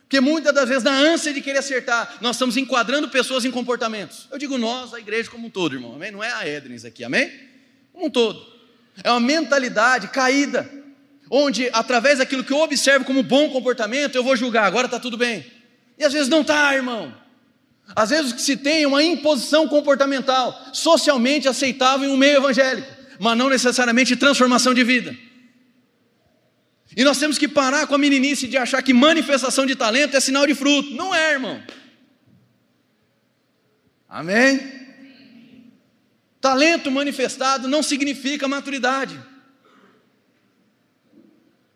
Porque 0.00 0.20
muitas 0.20 0.52
das 0.52 0.68
vezes, 0.68 0.82
na 0.82 0.98
ânsia 0.98 1.32
de 1.32 1.40
querer 1.40 1.60
acertar, 1.60 2.18
nós 2.20 2.34
estamos 2.34 2.56
enquadrando 2.56 3.08
pessoas 3.08 3.44
em 3.44 3.52
comportamentos. 3.52 4.26
Eu 4.32 4.38
digo 4.38 4.58
nós, 4.58 4.92
a 4.92 4.98
igreja 4.98 5.30
como 5.30 5.46
um 5.46 5.50
todo, 5.50 5.76
irmão, 5.76 5.94
amém? 5.94 6.10
Não 6.10 6.24
é 6.24 6.32
a 6.32 6.44
Edens 6.44 6.84
aqui, 6.84 7.04
amém? 7.04 7.30
Como 7.92 8.06
um 8.06 8.10
todo. 8.10 8.57
É 9.02 9.10
uma 9.10 9.20
mentalidade 9.20 10.08
caída, 10.08 10.68
onde 11.30 11.68
através 11.72 12.18
daquilo 12.18 12.44
que 12.44 12.52
eu 12.52 12.58
observo 12.58 13.04
como 13.04 13.22
bom 13.22 13.50
comportamento, 13.50 14.14
eu 14.14 14.24
vou 14.24 14.36
julgar, 14.36 14.64
agora 14.64 14.86
está 14.86 14.98
tudo 14.98 15.16
bem. 15.16 15.44
E 15.98 16.04
às 16.04 16.12
vezes 16.12 16.28
não 16.28 16.42
está, 16.42 16.74
irmão. 16.74 17.14
Às 17.94 18.10
vezes 18.10 18.32
o 18.32 18.34
que 18.34 18.42
se 18.42 18.56
tem 18.56 18.82
é 18.82 18.86
uma 18.86 19.02
imposição 19.02 19.66
comportamental, 19.66 20.68
socialmente 20.72 21.48
aceitável 21.48 22.08
em 22.08 22.12
um 22.12 22.16
meio 22.16 22.36
evangélico, 22.36 22.88
mas 23.18 23.36
não 23.36 23.48
necessariamente 23.48 24.16
transformação 24.16 24.74
de 24.74 24.84
vida. 24.84 25.16
E 26.96 27.04
nós 27.04 27.18
temos 27.18 27.38
que 27.38 27.46
parar 27.46 27.86
com 27.86 27.94
a 27.94 27.98
meninice 27.98 28.48
de 28.48 28.56
achar 28.56 28.82
que 28.82 28.92
manifestação 28.92 29.64
de 29.64 29.76
talento 29.76 30.16
é 30.16 30.20
sinal 30.20 30.46
de 30.46 30.54
fruto. 30.54 30.90
Não 30.90 31.14
é, 31.14 31.32
irmão. 31.32 31.62
Amém? 34.08 34.77
Talento 36.48 36.90
manifestado 36.90 37.68
não 37.68 37.82
significa 37.82 38.48
maturidade. 38.48 39.20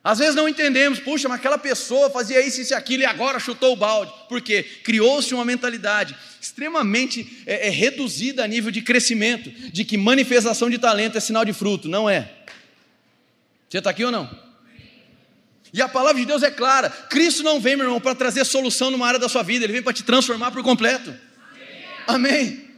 Às 0.02 0.18
vezes 0.18 0.34
não 0.34 0.48
entendemos, 0.48 0.98
puxa, 0.98 1.28
mas 1.28 1.38
aquela 1.38 1.58
pessoa 1.58 2.08
fazia 2.08 2.40
isso, 2.40 2.58
isso 2.58 2.72
e 2.72 2.74
aquilo 2.74 3.02
e 3.02 3.06
agora 3.06 3.38
chutou 3.38 3.74
o 3.74 3.76
balde. 3.76 4.10
Por 4.30 4.40
quê? 4.40 4.62
Criou-se 4.62 5.34
uma 5.34 5.44
mentalidade 5.44 6.16
extremamente 6.40 7.42
é, 7.44 7.66
é, 7.66 7.70
reduzida 7.70 8.42
a 8.42 8.46
nível 8.46 8.70
de 8.70 8.80
crescimento, 8.80 9.50
de 9.50 9.84
que 9.84 9.98
manifestação 9.98 10.70
de 10.70 10.78
talento 10.78 11.18
é 11.18 11.20
sinal 11.20 11.44
de 11.44 11.52
fruto. 11.52 11.86
Não 11.86 12.08
é. 12.08 12.32
Você 13.68 13.76
está 13.76 13.90
aqui 13.90 14.06
ou 14.06 14.10
não? 14.10 14.26
E 15.70 15.82
a 15.82 15.88
palavra 15.88 16.18
de 16.18 16.26
Deus 16.26 16.42
é 16.42 16.50
clara: 16.50 16.88
Cristo 16.88 17.42
não 17.42 17.60
vem, 17.60 17.76
meu 17.76 17.84
irmão, 17.84 18.00
para 18.00 18.14
trazer 18.14 18.46
solução 18.46 18.90
numa 18.90 19.06
área 19.06 19.20
da 19.20 19.28
sua 19.28 19.42
vida, 19.42 19.66
ele 19.66 19.74
vem 19.74 19.82
para 19.82 19.92
te 19.92 20.02
transformar 20.02 20.50
por 20.50 20.62
completo. 20.62 21.14
Amém. 22.06 22.71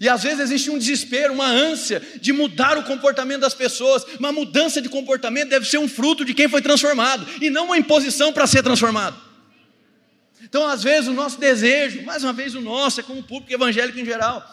E 0.00 0.08
às 0.08 0.22
vezes 0.22 0.40
existe 0.40 0.70
um 0.70 0.78
desespero, 0.78 1.32
uma 1.32 1.46
ânsia 1.46 2.02
de 2.20 2.32
mudar 2.32 2.76
o 2.76 2.82
comportamento 2.82 3.40
das 3.40 3.54
pessoas. 3.54 4.04
Uma 4.18 4.30
mudança 4.30 4.80
de 4.80 4.88
comportamento 4.88 5.48
deve 5.48 5.66
ser 5.66 5.78
um 5.78 5.88
fruto 5.88 6.24
de 6.24 6.34
quem 6.34 6.48
foi 6.48 6.60
transformado 6.60 7.26
e 7.40 7.48
não 7.48 7.66
uma 7.66 7.78
imposição 7.78 8.32
para 8.32 8.46
ser 8.46 8.62
transformado. 8.62 9.16
Então, 10.42 10.66
às 10.66 10.82
vezes, 10.82 11.08
o 11.08 11.14
nosso 11.14 11.40
desejo, 11.40 12.02
mais 12.02 12.22
uma 12.22 12.32
vez 12.32 12.54
o 12.54 12.60
nosso, 12.60 13.00
é 13.00 13.02
como 13.02 13.22
público 13.22 13.52
evangélico 13.52 13.98
em 13.98 14.04
geral, 14.04 14.46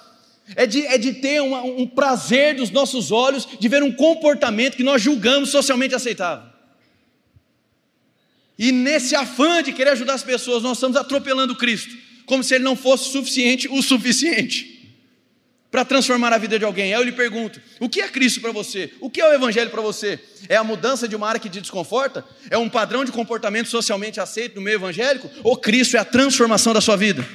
é 0.56 0.66
de, 0.66 0.86
é 0.88 0.98
de 0.98 1.14
ter 1.14 1.42
uma, 1.42 1.62
um 1.62 1.86
prazer 1.86 2.56
dos 2.56 2.72
nossos 2.72 3.12
olhos 3.12 3.48
de 3.60 3.68
ver 3.68 3.84
um 3.84 3.92
comportamento 3.92 4.76
que 4.76 4.84
nós 4.84 5.02
julgamos 5.02 5.50
socialmente 5.50 5.94
aceitável. 5.94 6.52
E 8.58 8.72
nesse 8.72 9.16
afã 9.16 9.62
de 9.62 9.74
querer 9.74 9.92
ajudar 9.92 10.14
as 10.14 10.24
pessoas, 10.24 10.64
nós 10.64 10.78
estamos 10.78 10.96
atropelando 10.96 11.56
Cristo, 11.56 11.96
como 12.26 12.44
se 12.44 12.56
ele 12.56 12.64
não 12.64 12.76
fosse 12.76 13.12
suficiente 13.12 13.68
o 13.68 13.82
suficiente 13.82 14.73
para 15.74 15.84
transformar 15.84 16.32
a 16.32 16.38
vida 16.38 16.60
de 16.60 16.64
alguém. 16.64 16.94
Aí 16.94 17.02
eu 17.02 17.04
lhe 17.04 17.12
pergunto: 17.12 17.60
o 17.80 17.90
que 17.90 18.00
é 18.00 18.08
Cristo 18.08 18.40
para 18.40 18.52
você? 18.52 18.94
O 19.00 19.10
que 19.10 19.20
é 19.20 19.28
o 19.28 19.34
Evangelho 19.34 19.72
para 19.72 19.82
você? 19.82 20.20
É 20.48 20.56
a 20.56 20.64
mudança 20.64 21.08
de 21.08 21.16
uma 21.16 21.28
área 21.28 21.40
que 21.40 21.50
te 21.50 21.60
desconforta? 21.60 22.24
É 22.52 22.56
um 22.60 22.70
padrão 22.70 23.04
de 23.04 23.12
comportamento 23.12 23.66
socialmente 23.66 24.20
aceito 24.20 24.58
no 24.58 24.62
meio 24.62 24.76
evangélico? 24.76 25.28
Ou 25.44 25.58
Cristo 25.58 25.98
é 25.98 26.00
a 26.00 26.06
transformação 26.06 26.76
da 26.76 26.80
sua 26.80 26.96
vida? 26.96 27.28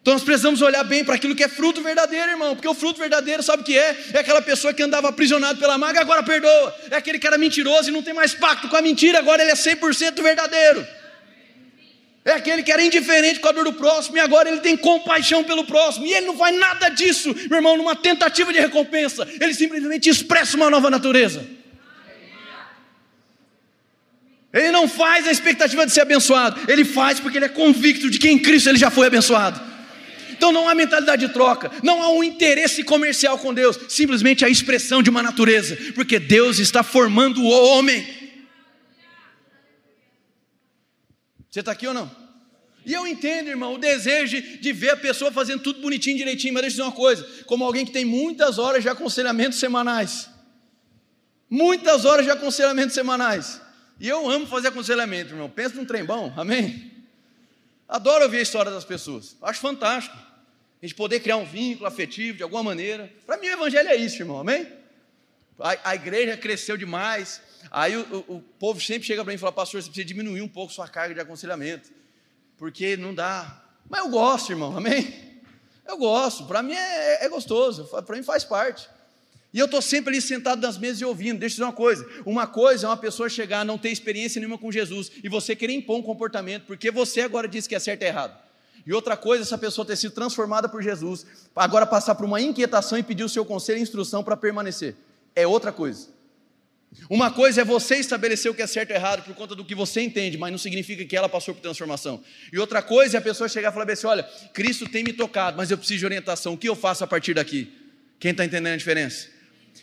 Então 0.00 0.14
nós 0.14 0.24
precisamos 0.24 0.62
olhar 0.62 0.82
bem 0.82 1.04
para 1.04 1.16
aquilo 1.16 1.34
que 1.34 1.44
é 1.44 1.48
fruto 1.48 1.82
verdadeiro, 1.82 2.30
irmão, 2.30 2.54
porque 2.54 2.68
o 2.68 2.74
fruto 2.74 2.98
verdadeiro, 2.98 3.42
sabe 3.42 3.62
o 3.62 3.66
que 3.66 3.76
é? 3.76 3.96
É 4.14 4.20
aquela 4.20 4.40
pessoa 4.40 4.72
que 4.72 4.82
andava 4.82 5.10
aprisionado 5.10 5.58
pela 5.58 5.76
maga, 5.76 6.00
agora 6.00 6.22
perdoa. 6.22 6.74
É 6.90 6.96
aquele 6.96 7.18
que 7.18 7.26
era 7.26 7.36
mentiroso 7.36 7.90
e 7.90 7.92
não 7.92 8.02
tem 8.02 8.14
mais 8.14 8.32
pacto 8.32 8.66
com 8.66 8.76
a 8.76 8.80
mentira, 8.80 9.18
agora 9.18 9.42
ele 9.42 9.50
é 9.50 9.54
100% 9.54 10.22
verdadeiro. 10.22 10.86
É 12.24 12.32
aquele 12.32 12.62
que 12.62 12.72
era 12.72 12.82
indiferente 12.82 13.38
com 13.38 13.48
a 13.48 13.52
dor 13.52 13.64
do 13.64 13.74
próximo 13.74 14.16
e 14.16 14.20
agora 14.20 14.48
ele 14.48 14.60
tem 14.60 14.76
compaixão 14.76 15.44
pelo 15.44 15.64
próximo. 15.64 16.06
E 16.06 16.12
ele 16.14 16.26
não 16.26 16.36
faz 16.36 16.58
nada 16.58 16.88
disso, 16.88 17.34
meu 17.48 17.56
irmão, 17.56 17.76
numa 17.76 17.94
tentativa 17.94 18.50
de 18.50 18.58
recompensa. 18.58 19.28
Ele 19.38 19.52
simplesmente 19.52 20.08
expressa 20.08 20.56
uma 20.56 20.70
nova 20.70 20.88
natureza. 20.88 21.44
Ele 24.54 24.70
não 24.70 24.88
faz 24.88 25.26
a 25.26 25.32
expectativa 25.32 25.84
de 25.84 25.92
ser 25.92 26.00
abençoado. 26.00 26.58
Ele 26.70 26.84
faz 26.84 27.20
porque 27.20 27.36
ele 27.36 27.44
é 27.44 27.48
convicto 27.48 28.08
de 28.08 28.18
que 28.18 28.30
em 28.30 28.38
Cristo 28.38 28.70
ele 28.70 28.78
já 28.78 28.90
foi 28.90 29.08
abençoado. 29.08 29.60
Então 30.30 30.50
não 30.50 30.68
há 30.68 30.74
mentalidade 30.74 31.26
de 31.26 31.32
troca, 31.32 31.70
não 31.82 32.02
há 32.02 32.10
um 32.10 32.22
interesse 32.22 32.82
comercial 32.82 33.38
com 33.38 33.54
Deus, 33.54 33.78
simplesmente 33.88 34.44
a 34.44 34.48
expressão 34.48 35.02
de 35.02 35.08
uma 35.08 35.22
natureza, 35.22 35.76
porque 35.94 36.18
Deus 36.18 36.58
está 36.58 36.82
formando 36.82 37.42
o 37.42 37.48
homem. 37.48 38.23
Você 41.54 41.60
está 41.60 41.70
aqui 41.70 41.86
ou 41.86 41.94
não? 41.94 42.10
E 42.84 42.92
eu 42.92 43.06
entendo, 43.06 43.46
irmão, 43.46 43.74
o 43.74 43.78
desejo 43.78 44.42
de 44.58 44.72
ver 44.72 44.90
a 44.90 44.96
pessoa 44.96 45.30
fazendo 45.30 45.62
tudo 45.62 45.80
bonitinho, 45.80 46.16
direitinho, 46.16 46.52
mas 46.52 46.62
deixa 46.62 46.80
eu 46.80 46.84
dizer 46.84 46.90
uma 46.90 47.00
coisa: 47.00 47.44
como 47.46 47.62
alguém 47.62 47.86
que 47.86 47.92
tem 47.92 48.04
muitas 48.04 48.58
horas 48.58 48.82
de 48.82 48.88
aconselhamentos 48.88 49.60
semanais, 49.60 50.28
muitas 51.48 52.04
horas 52.04 52.24
de 52.24 52.32
aconselhamentos 52.32 52.92
semanais, 52.92 53.60
e 54.00 54.08
eu 54.08 54.28
amo 54.28 54.48
fazer 54.48 54.66
aconselhamento, 54.66 55.32
irmão. 55.32 55.48
Pensa 55.48 55.76
num 55.76 55.84
trem 55.84 56.04
bom, 56.04 56.34
amém? 56.36 56.90
Adoro 57.88 58.24
ouvir 58.24 58.38
a 58.38 58.42
história 58.42 58.72
das 58.72 58.84
pessoas, 58.84 59.36
acho 59.40 59.60
fantástico. 59.60 60.16
A 60.16 60.84
gente 60.84 60.96
poder 60.96 61.20
criar 61.20 61.36
um 61.36 61.46
vínculo 61.46 61.86
afetivo 61.86 62.36
de 62.36 62.42
alguma 62.42 62.64
maneira. 62.64 63.12
Para 63.24 63.36
mim, 63.36 63.46
o 63.46 63.52
evangelho 63.52 63.90
é 63.90 63.94
isso, 63.94 64.20
irmão, 64.20 64.40
amém? 64.40 64.66
A, 65.60 65.90
a 65.90 65.94
igreja 65.94 66.36
cresceu 66.36 66.76
demais, 66.76 67.40
Aí 67.70 67.96
o, 67.96 68.24
o, 68.28 68.40
povo 68.58 68.80
sempre 68.80 69.06
chega 69.06 69.22
para 69.24 69.32
mim 69.32 69.36
e 69.36 69.38
fala, 69.38 69.52
pastor, 69.52 69.82
você 69.82 69.88
precisa 69.88 70.06
diminuir 70.06 70.42
um 70.42 70.48
pouco 70.48 70.72
sua 70.72 70.88
carga 70.88 71.14
de 71.14 71.20
aconselhamento, 71.20 71.90
porque 72.56 72.96
não 72.96 73.14
dá. 73.14 73.62
Mas 73.88 74.00
eu 74.00 74.10
gosto, 74.10 74.50
irmão, 74.50 74.76
amém? 74.76 75.42
Eu 75.86 75.98
gosto, 75.98 76.46
para 76.46 76.62
mim 76.62 76.72
é, 76.72 77.24
é 77.24 77.28
gostoso, 77.28 77.84
para 77.84 78.16
mim 78.16 78.22
faz 78.22 78.44
parte. 78.44 78.88
E 79.54 79.58
eu 79.60 79.66
estou 79.66 79.80
sempre 79.80 80.10
ali 80.10 80.20
sentado 80.20 80.60
nas 80.60 80.76
mesas 80.76 81.00
e 81.00 81.04
ouvindo. 81.04 81.38
Deixa 81.38 81.54
eu 81.54 81.56
dizer 81.56 81.64
uma 81.64 81.72
coisa: 81.72 82.08
uma 82.26 82.46
coisa 82.46 82.86
é 82.86 82.88
uma 82.88 82.96
pessoa 82.96 83.28
chegar, 83.28 83.64
não 83.64 83.78
ter 83.78 83.90
experiência 83.90 84.40
nenhuma 84.40 84.58
com 84.58 84.72
Jesus, 84.72 85.12
e 85.22 85.28
você 85.28 85.54
querer 85.54 85.74
impor 85.74 85.96
um 85.96 86.02
comportamento, 86.02 86.64
porque 86.64 86.90
você 86.90 87.20
agora 87.20 87.46
disse 87.46 87.68
que 87.68 87.74
é 87.76 87.78
certo 87.78 88.02
e 88.02 88.06
errado. 88.06 88.36
E 88.84 88.92
outra 88.92 89.16
coisa 89.16 89.42
é 89.42 89.44
essa 89.44 89.56
pessoa 89.56 89.86
ter 89.86 89.96
sido 89.96 90.12
transformada 90.12 90.68
por 90.68 90.82
Jesus, 90.82 91.24
agora 91.54 91.86
passar 91.86 92.16
por 92.16 92.24
uma 92.24 92.40
inquietação 92.40 92.98
e 92.98 93.02
pedir 93.02 93.22
o 93.22 93.28
seu 93.28 93.44
conselho 93.44 93.78
e 93.78 93.82
instrução 93.82 94.24
para 94.24 94.36
permanecer. 94.36 94.96
É 95.36 95.46
outra 95.46 95.72
coisa. 95.72 96.08
Uma 97.10 97.30
coisa 97.30 97.60
é 97.60 97.64
você 97.64 97.96
estabelecer 97.96 98.50
o 98.50 98.54
que 98.54 98.62
é 98.62 98.66
certo 98.66 98.90
e 98.90 98.94
errado 98.94 99.24
por 99.24 99.34
conta 99.34 99.54
do 99.54 99.64
que 99.64 99.74
você 99.74 100.00
entende, 100.00 100.38
mas 100.38 100.50
não 100.50 100.58
significa 100.58 101.04
que 101.04 101.16
ela 101.16 101.28
passou 101.28 101.54
por 101.54 101.60
transformação. 101.60 102.22
E 102.52 102.58
outra 102.58 102.80
coisa 102.80 103.16
é 103.16 103.18
a 103.18 103.22
pessoa 103.22 103.48
chegar 103.48 103.70
e 103.70 103.72
falar 103.72 103.90
assim: 103.90 104.06
olha, 104.06 104.22
Cristo 104.52 104.88
tem 104.88 105.04
me 105.04 105.12
tocado, 105.12 105.56
mas 105.56 105.70
eu 105.70 105.76
preciso 105.76 106.00
de 106.00 106.04
orientação. 106.06 106.54
O 106.54 106.58
que 106.58 106.68
eu 106.68 106.76
faço 106.76 107.04
a 107.04 107.06
partir 107.06 107.34
daqui? 107.34 107.72
Quem 108.18 108.30
está 108.30 108.44
entendendo 108.44 108.74
a 108.74 108.76
diferença? 108.76 109.28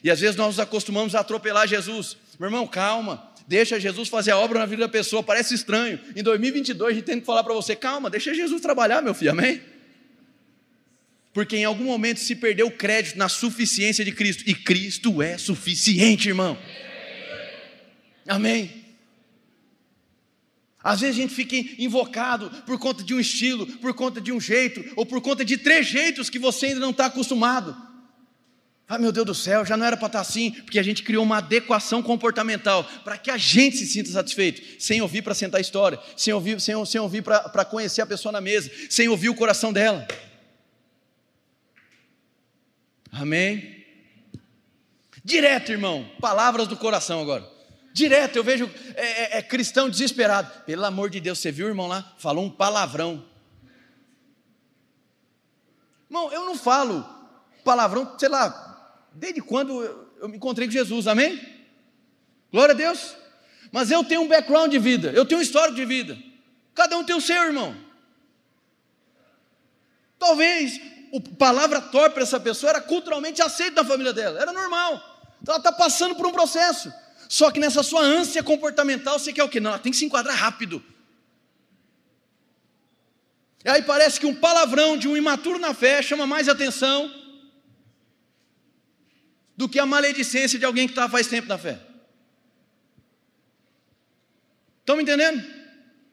E 0.03 0.09
às 0.09 0.19
vezes 0.19 0.35
nós 0.35 0.47
nos 0.47 0.59
acostumamos 0.59 1.13
a 1.13 1.19
atropelar 1.19 1.67
Jesus. 1.67 2.17
Meu 2.39 2.47
irmão, 2.47 2.65
calma. 2.65 3.29
Deixa 3.47 3.79
Jesus 3.79 4.07
fazer 4.07 4.31
a 4.31 4.37
obra 4.37 4.59
na 4.59 4.65
vida 4.65 4.83
da 4.83 4.89
pessoa. 4.89 5.21
Parece 5.21 5.53
estranho. 5.53 5.99
Em 6.15 6.23
2022 6.23 6.91
a 6.91 6.95
gente 6.95 7.03
tem 7.03 7.19
que 7.19 7.25
falar 7.25 7.43
para 7.43 7.53
você: 7.53 7.75
calma, 7.75 8.09
deixa 8.09 8.33
Jesus 8.33 8.61
trabalhar, 8.61 9.01
meu 9.01 9.13
filho, 9.13 9.31
amém? 9.31 9.61
Porque 11.33 11.55
em 11.55 11.65
algum 11.65 11.85
momento 11.85 12.19
se 12.19 12.35
perdeu 12.35 12.67
o 12.67 12.71
crédito 12.71 13.17
na 13.17 13.29
suficiência 13.29 14.03
de 14.03 14.11
Cristo. 14.11 14.43
E 14.47 14.53
Cristo 14.53 15.21
é 15.21 15.37
suficiente, 15.37 16.29
irmão. 16.29 16.57
Amém? 18.27 18.81
Às 20.83 21.01
vezes 21.01 21.17
a 21.17 21.21
gente 21.21 21.33
fica 21.33 21.55
invocado 21.81 22.49
por 22.65 22.79
conta 22.79 23.03
de 23.03 23.13
um 23.13 23.19
estilo, 23.19 23.67
por 23.77 23.93
conta 23.93 24.19
de 24.19 24.31
um 24.31 24.41
jeito, 24.41 24.83
ou 24.95 25.05
por 25.05 25.21
conta 25.21 25.45
de 25.45 25.57
trejeitos 25.57 26.29
que 26.29 26.39
você 26.39 26.67
ainda 26.67 26.79
não 26.79 26.89
está 26.89 27.05
acostumado. 27.05 27.75
Ah, 28.87 28.97
meu 28.97 29.11
Deus 29.11 29.25
do 29.25 29.35
céu, 29.35 29.63
já 29.65 29.77
não 29.77 29.85
era 29.85 29.95
para 29.95 30.07
estar 30.07 30.17
tá 30.17 30.21
assim, 30.21 30.51
porque 30.51 30.77
a 30.77 30.83
gente 30.83 31.03
criou 31.03 31.23
uma 31.23 31.37
adequação 31.37 32.01
comportamental 32.01 32.83
para 33.05 33.17
que 33.17 33.31
a 33.31 33.37
gente 33.37 33.77
se 33.77 33.85
sinta 33.85 34.09
satisfeito, 34.09 34.81
sem 34.81 35.01
ouvir 35.01 35.21
para 35.21 35.35
sentar 35.35 35.59
a 35.59 35.61
história, 35.61 35.99
sem 36.17 36.33
ouvir, 36.33 36.59
sem, 36.59 36.85
sem 36.85 36.99
ouvir 36.99 37.21
para 37.21 37.63
conhecer 37.63 38.01
a 38.01 38.05
pessoa 38.05 38.31
na 38.31 38.41
mesa, 38.41 38.69
sem 38.89 39.07
ouvir 39.07 39.29
o 39.29 39.35
coração 39.35 39.71
dela. 39.71 40.05
Amém? 43.11 43.85
Direto, 45.23 45.71
irmão, 45.71 46.09
palavras 46.19 46.67
do 46.67 46.75
coração 46.75 47.21
agora. 47.21 47.50
Direto 47.93 48.37
eu 48.37 48.43
vejo 48.43 48.69
é, 48.95 49.05
é, 49.05 49.37
é, 49.37 49.41
cristão 49.41 49.89
desesperado. 49.89 50.63
Pelo 50.63 50.85
amor 50.85 51.09
de 51.09 51.19
Deus, 51.19 51.39
você 51.39 51.51
viu 51.51 51.65
o 51.65 51.69
irmão 51.69 51.87
lá? 51.87 52.13
Falou 52.17 52.45
um 52.45 52.49
palavrão. 52.49 53.25
Irmão, 56.09 56.31
eu 56.31 56.45
não 56.45 56.55
falo 56.55 57.07
palavrão, 57.63 58.17
sei 58.17 58.27
lá, 58.27 59.07
desde 59.13 59.41
quando 59.41 59.83
eu, 59.83 60.09
eu 60.21 60.29
me 60.29 60.37
encontrei 60.37 60.67
com 60.67 60.71
Jesus, 60.71 61.07
amém? 61.07 61.39
Glória 62.51 62.73
a 62.73 62.77
Deus. 62.77 63.15
Mas 63.71 63.91
eu 63.91 64.03
tenho 64.03 64.21
um 64.21 64.27
background 64.27 64.71
de 64.71 64.79
vida, 64.79 65.11
eu 65.11 65.25
tenho 65.25 65.39
um 65.39 65.43
histórico 65.43 65.75
de 65.75 65.85
vida. 65.85 66.17
Cada 66.73 66.97
um 66.97 67.03
tem 67.03 67.15
o 67.15 67.21
seu, 67.21 67.43
irmão. 67.43 67.75
Talvez 70.19 70.79
a 71.13 71.35
palavra 71.37 71.81
torpe 71.81 72.15
para 72.15 72.23
essa 72.23 72.39
pessoa 72.39 72.71
era 72.71 72.81
culturalmente 72.81 73.41
aceito 73.41 73.75
na 73.75 73.85
família 73.85 74.13
dela, 74.13 74.41
era 74.41 74.51
normal. 74.51 74.93
Então 75.41 75.55
ela 75.55 75.59
está 75.59 75.71
passando 75.71 76.15
por 76.15 76.25
um 76.25 76.31
processo. 76.31 76.93
Só 77.31 77.49
que 77.49 77.61
nessa 77.61 77.81
sua 77.81 78.01
ânsia 78.01 78.43
comportamental, 78.43 79.17
você 79.17 79.31
quer 79.31 79.45
o 79.45 79.47
quê? 79.47 79.61
Não, 79.61 79.69
ela 79.69 79.79
tem 79.79 79.89
que 79.89 79.97
se 79.97 80.03
enquadrar 80.03 80.35
rápido. 80.35 80.83
E 83.63 83.69
aí 83.69 83.81
parece 83.83 84.19
que 84.19 84.25
um 84.25 84.35
palavrão 84.35 84.97
de 84.97 85.07
um 85.07 85.15
imaturo 85.15 85.57
na 85.57 85.73
fé 85.73 86.01
chama 86.01 86.27
mais 86.27 86.49
atenção 86.49 87.09
do 89.55 89.69
que 89.69 89.79
a 89.79 89.85
maledicência 89.85 90.59
de 90.59 90.65
alguém 90.65 90.87
que 90.87 90.91
está 90.91 91.07
faz 91.07 91.27
tempo 91.27 91.47
na 91.47 91.57
fé. 91.57 91.79
Estão 94.81 94.97
me 94.97 95.03
entendendo? 95.03 95.41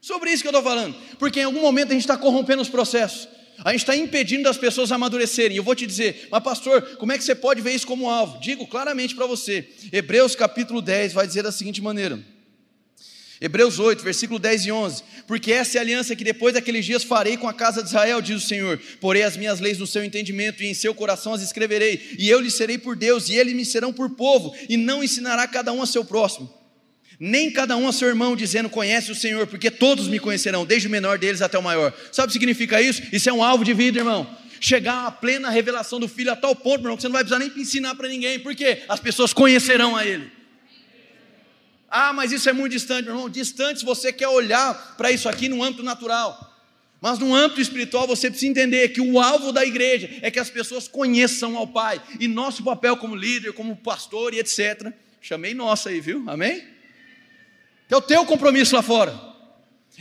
Sobre 0.01 0.31
isso 0.31 0.45
que 0.45 0.47
eu 0.47 0.57
estou 0.57 0.63
falando. 0.63 0.95
Porque 1.19 1.41
em 1.41 1.45
algum 1.45 1.63
momento 1.63 1.89
a 1.89 1.95
gente 1.95 2.03
está 2.03 2.17
corrompendo 2.17 2.63
os 2.63 2.69
processos. 2.69 3.29
A 3.64 3.73
gente 3.73 3.81
está 3.81 3.97
impedindo 3.97 4.49
as 4.49 4.57
pessoas 4.57 4.92
amadurecerem. 4.92 5.57
Eu 5.57 5.62
vou 5.62 5.75
te 5.75 5.87
dizer, 5.87 6.29
mas 6.31 6.42
pastor, 6.42 6.83
como 6.97 7.12
é 7.12 7.18
que 7.18 7.25
você 7.25 7.35
pode 7.35 7.61
ver 7.61 7.73
isso 7.73 7.87
como 7.87 8.09
alvo? 8.09 8.38
Digo 8.40 8.66
claramente 8.66 9.14
para 9.14 9.27
você. 9.27 9.68
Hebreus 9.92 10.37
capítulo 10.37 10.81
10 10.81 11.12
vai 11.12 11.27
dizer 11.27 11.42
da 11.42 11.51
seguinte 11.51 11.83
maneira. 11.83 12.18
Hebreus 13.40 13.79
8, 13.79 14.03
versículo 14.03 14.38
10 14.38 14.66
e 14.66 14.73
11. 14.73 15.05
Porque 15.27 15.53
essa 15.53 15.77
é 15.77 15.79
a 15.79 15.83
aliança 15.83 16.16
que 16.16 16.25
depois 16.25 16.55
daqueles 16.55 16.85
dias 16.85 17.05
farei 17.05 17.37
com 17.37 17.49
a 17.49 17.55
casa 17.55 17.83
de 17.83 17.88
Israel, 17.88 18.21
diz 18.21 18.44
o 18.44 18.47
Senhor. 18.47 18.81
Porei 19.01 19.23
as 19.23 19.37
minhas 19.37 19.61
leis 19.61 19.79
no 19.79 19.87
seu 19.87 20.05
entendimento 20.05 20.62
e 20.62 20.66
em 20.66 20.75
seu 20.75 20.94
coração 20.94 21.33
as 21.33 21.42
escreverei. 21.42 22.16
E 22.18 22.29
eu 22.29 22.40
lhes 22.40 22.55
serei 22.55 22.79
por 22.79 22.97
Deus 22.97 23.29
e 23.29 23.35
eles 23.35 23.55
me 23.55 23.64
serão 23.64 23.92
por 23.92 24.11
povo. 24.11 24.55
E 24.68 24.77
não 24.77 25.03
ensinará 25.03 25.47
cada 25.47 25.73
um 25.73 25.83
a 25.83 25.87
seu 25.87 26.05
próximo. 26.05 26.58
Nem 27.21 27.51
cada 27.51 27.77
um 27.77 27.89
a 27.89 27.93
seu 27.93 28.09
irmão, 28.09 28.37
dizendo: 28.37 28.71
Conhece 28.71 29.11
o 29.11 29.15
Senhor, 29.15 29.47
porque 29.47 29.71
todos 29.71 30.07
me 30.07 30.21
conhecerão, 30.21 30.65
desde 30.65 30.87
o 30.87 30.91
menor 30.91 31.19
deles 31.19 31.43
até 31.43 31.59
o 31.59 31.63
maior. 31.63 31.93
Sabe 32.13 32.27
o 32.27 32.29
que 32.29 32.35
significa 32.35 32.81
isso? 32.81 33.03
Isso 33.13 33.29
é 33.29 33.33
um 33.33 33.43
alvo 33.43 33.65
de 33.65 33.75
vida, 33.75 33.99
irmão. 33.99 34.29
Chegar 34.61 35.07
à 35.07 35.11
plena 35.11 35.51
revelação 35.51 35.99
do 35.99 36.09
Filho 36.09 36.33
a 36.33 36.37
tal 36.37 36.55
ponto, 36.55 36.81
irmão, 36.81 36.97
que 36.97 37.03
você 37.03 37.09
não 37.09 37.15
vai 37.15 37.25
precisar 37.25 37.39
nem 37.39 37.53
ensinar 37.61 37.95
para 37.97 38.09
ninguém, 38.09 38.39
porque 38.39 38.83
as 38.89 39.01
pessoas 39.01 39.33
conhecerão 39.33 39.97
a 39.97 40.07
Ele. 40.07 40.31
Ah, 41.91 42.13
mas 42.13 42.33
isso 42.33 42.49
é 42.49 42.53
muito 42.53 42.73
distante, 42.73 43.09
irmão. 43.09 43.29
Distante 43.29 43.85
você 43.85 44.13
quer 44.13 44.29
olhar 44.29 44.97
para 44.97 45.11
isso 45.11 45.29
aqui 45.29 45.49
no 45.49 45.63
âmbito 45.63 45.83
natural. 45.83 46.47
Mas 47.01 47.19
no 47.19 47.35
âmbito 47.35 47.61
espiritual 47.61 48.07
você 48.07 48.29
precisa 48.29 48.51
entender 48.51 48.89
que 48.89 49.01
o 49.01 49.21
alvo 49.21 49.53
da 49.53 49.65
igreja 49.65 50.11
é 50.21 50.31
que 50.31 50.39
as 50.39 50.51
pessoas 50.51 50.87
conheçam 50.87 51.57
ao 51.57 51.67
Pai. 51.67 52.01
E 52.21 52.29
nosso 52.29 52.63
papel 52.63 52.97
como 52.97 53.17
líder, 53.17 53.53
como 53.53 53.77
pastor 53.77 54.35
e 54.35 54.39
etc. 54.39 54.93
Chamei 55.21 55.55
nossa 55.55 55.89
aí, 55.89 56.01
viu? 56.01 56.25
Amém? 56.27 56.78
É 57.90 57.96
o 57.96 58.03
teu 58.03 58.24
compromisso 58.24 58.74
lá 58.74 58.83
fora. 58.83 59.18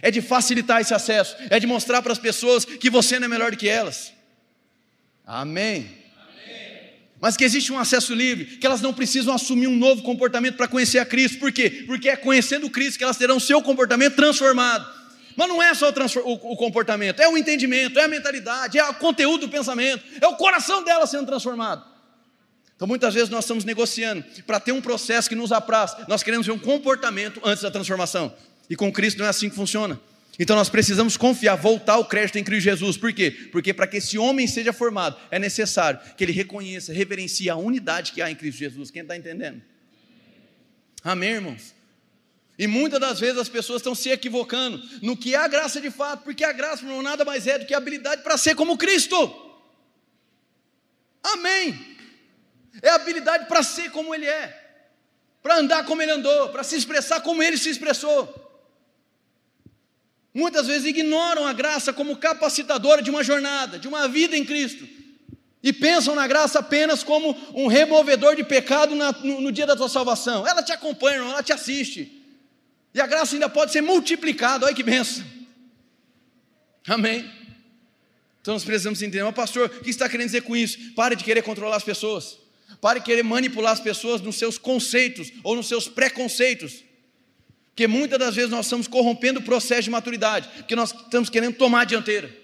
É 0.01 0.11
de 0.11 0.21
facilitar 0.21 0.81
esse 0.81 0.93
acesso. 0.93 1.35
É 1.49 1.59
de 1.59 1.67
mostrar 1.67 2.01
para 2.01 2.13
as 2.13 2.19
pessoas 2.19 2.65
que 2.65 2.89
você 2.89 3.19
não 3.19 3.25
é 3.25 3.29
melhor 3.29 3.51
do 3.51 3.57
que 3.57 3.67
elas. 3.67 4.13
Amém 5.25 5.97
mas 7.19 7.35
que 7.35 7.43
existe 7.43 7.71
um 7.71 7.79
acesso 7.79 8.13
livre, 8.13 8.45
que 8.45 8.65
elas 8.65 8.81
não 8.81 8.93
precisam 8.93 9.33
assumir 9.33 9.67
um 9.67 9.75
novo 9.75 10.03
comportamento 10.03 10.55
para 10.55 10.67
conhecer 10.67 10.99
a 10.99 11.05
Cristo. 11.05 11.39
Por 11.39 11.51
quê? 11.51 11.83
Porque 11.87 12.09
é 12.09 12.15
conhecendo 12.15 12.69
Cristo 12.69 12.97
que 12.97 13.03
elas 13.03 13.17
terão 13.17 13.39
seu 13.39 13.61
comportamento 13.61 14.15
transformado. 14.15 14.87
Mas 15.35 15.47
não 15.47 15.61
é 15.61 15.73
só 15.73 15.89
o, 15.89 16.31
o, 16.33 16.55
comportamento, 16.55 17.19
é 17.19 17.27
o 17.27 17.37
entendimento, 17.37 17.99
é 17.99 18.05
a 18.05 18.07
mentalidade, 18.07 18.77
é 18.77 18.83
o 18.83 18.93
conteúdo 18.95 19.41
do 19.41 19.49
pensamento, 19.49 20.03
é 20.19 20.27
o 20.27 20.35
coração 20.35 20.83
dela 20.83 21.05
sendo 21.05 21.27
transformado. 21.27 21.85
Então 22.77 22.87
muitas 22.87 23.15
vezes 23.15 23.29
nós 23.29 23.43
estamos 23.43 23.65
negociando 23.65 24.23
para 24.45 24.59
ter 24.59 24.71
um 24.71 24.79
processo 24.79 25.27
que 25.27 25.35
nos 25.35 25.51
apraz, 25.51 25.95
nós 26.07 26.21
queremos 26.21 26.45
ver 26.45 26.53
um 26.53 26.59
comportamento 26.59 27.41
antes 27.43 27.63
da 27.63 27.71
transformação. 27.71 28.33
E 28.69 28.75
com 28.75 28.93
Cristo 28.93 29.17
não 29.17 29.25
é 29.25 29.29
assim 29.29 29.49
que 29.49 29.55
funciona. 29.55 29.99
Então 30.37 30.55
nós 30.55 30.69
precisamos 30.69 31.17
confiar, 31.17 31.55
voltar 31.55 31.97
o 31.97 32.05
crédito 32.05 32.37
em 32.37 32.43
Cristo 32.43 32.65
Jesus. 32.65 32.95
Por 32.95 33.11
quê? 33.11 33.31
Porque 33.51 33.73
para 33.73 33.87
que 33.87 33.97
esse 33.97 34.19
homem 34.19 34.45
seja 34.45 34.71
formado, 34.71 35.17
é 35.31 35.39
necessário 35.39 35.99
que 36.15 36.23
ele 36.23 36.31
reconheça, 36.31 36.93
reverencie 36.93 37.49
a 37.49 37.55
unidade 37.55 38.11
que 38.11 38.21
há 38.21 38.29
em 38.29 38.35
Cristo 38.35 38.59
Jesus. 38.59 38.91
Quem 38.91 39.01
está 39.01 39.17
entendendo? 39.17 39.59
Amém, 41.03 41.31
irmãos? 41.31 41.73
E 42.59 42.67
muitas 42.67 42.99
das 42.99 43.19
vezes 43.19 43.39
as 43.39 43.49
pessoas 43.49 43.79
estão 43.79 43.95
se 43.95 44.09
equivocando 44.09 44.79
no 45.01 45.17
que 45.17 45.33
é 45.33 45.37
a 45.37 45.47
graça 45.47 45.81
de 45.81 45.89
fato, 45.89 46.23
porque 46.23 46.43
a 46.43 46.51
graça 46.51 46.85
não 46.85 47.01
nada 47.01 47.25
mais 47.25 47.47
é 47.47 47.57
do 47.57 47.65
que 47.65 47.73
a 47.73 47.77
habilidade 47.77 48.21
para 48.21 48.37
ser 48.37 48.53
como 48.53 48.77
Cristo. 48.77 49.15
Amém. 51.23 51.96
É 52.81 52.89
habilidade 52.89 53.45
para 53.45 53.63
ser 53.63 53.91
como 53.91 54.13
Ele 54.13 54.25
é, 54.25 54.65
para 55.41 55.57
andar 55.57 55.85
como 55.85 56.01
Ele 56.01 56.11
andou, 56.11 56.49
para 56.49 56.63
se 56.63 56.75
expressar 56.75 57.21
como 57.21 57.41
Ele 57.41 57.57
se 57.57 57.69
expressou. 57.69 58.47
Muitas 60.33 60.67
vezes 60.67 60.85
ignoram 60.85 61.47
a 61.47 61.53
graça 61.53 61.91
como 61.91 62.15
capacitadora 62.17 63.01
de 63.01 63.09
uma 63.09 63.23
jornada, 63.23 63.79
de 63.79 63.87
uma 63.87 64.07
vida 64.07 64.37
em 64.37 64.45
Cristo. 64.45 64.87
E 65.63 65.73
pensam 65.73 66.13
na 66.13 66.27
graça 66.27 66.59
apenas 66.59 67.03
como 67.03 67.35
um 67.55 67.65
removedor 67.65 68.35
de 68.35 68.43
pecado 68.43 68.95
na, 68.95 69.11
no, 69.11 69.41
no, 69.41 69.51
dia 69.51 69.65
da 69.65 69.75
tua 69.75 69.89
salvação. 69.89 70.47
Ela 70.47 70.61
te 70.61 70.71
acompanha, 70.71 71.17
ela 71.17 71.41
te 71.41 71.51
assiste. 71.51 72.23
E 72.93 73.01
a 73.01 73.07
graça 73.07 73.35
ainda 73.35 73.49
pode 73.49 73.71
ser 73.71 73.81
multiplicada. 73.81 74.67
Olha 74.67 74.75
que 74.75 74.83
benção. 74.83 75.25
Amém. 76.87 77.29
Então 78.39 78.53
nós 78.53 78.63
precisamos 78.63 79.01
entender, 79.01 79.23
mas 79.23 79.35
pastor, 79.35 79.65
o 79.65 79.81
que 79.81 79.89
está 79.89 80.07
querendo 80.07 80.27
dizer 80.27 80.41
com 80.41 80.55
isso? 80.55 80.93
Pare 80.93 81.15
de 81.15 81.23
querer 81.23 81.41
controlar 81.41 81.75
as 81.75 81.83
pessoas. 81.83 82.37
Pare 82.79 82.99
de 82.99 83.05
querer 83.05 83.23
manipular 83.23 83.73
as 83.73 83.79
pessoas 83.79 84.21
nos 84.21 84.37
seus 84.37 84.57
conceitos 84.57 85.31
ou 85.43 85.55
nos 85.55 85.67
seus 85.67 85.87
preconceitos. 85.87 86.83
Porque 87.69 87.87
muitas 87.87 88.17
das 88.17 88.35
vezes 88.35 88.49
nós 88.49 88.65
estamos 88.65 88.87
corrompendo 88.87 89.39
o 89.39 89.43
processo 89.43 89.83
de 89.83 89.89
maturidade, 89.89 90.49
porque 90.57 90.75
nós 90.75 90.91
estamos 90.91 91.29
querendo 91.29 91.55
tomar 91.55 91.81
a 91.81 91.85
dianteira. 91.85 92.35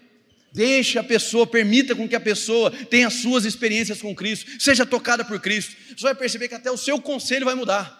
Deixe 0.51 0.99
a 0.99 1.03
pessoa, 1.03 1.47
permita 1.47 1.95
com 1.95 2.07
que 2.07 2.15
a 2.15 2.19
pessoa 2.19 2.69
tenha 2.69 3.09
suas 3.09 3.43
experiências 3.43 3.99
com 3.99 4.13
Cristo, 4.13 4.51
seja 4.61 4.85
tocada 4.85 5.25
por 5.25 5.39
Cristo. 5.39 5.75
Você 5.89 6.03
vai 6.03 6.13
perceber 6.13 6.47
que 6.47 6.53
até 6.53 6.69
o 6.69 6.77
seu 6.77 7.01
conselho 7.01 7.45
vai 7.45 7.55
mudar. 7.55 7.99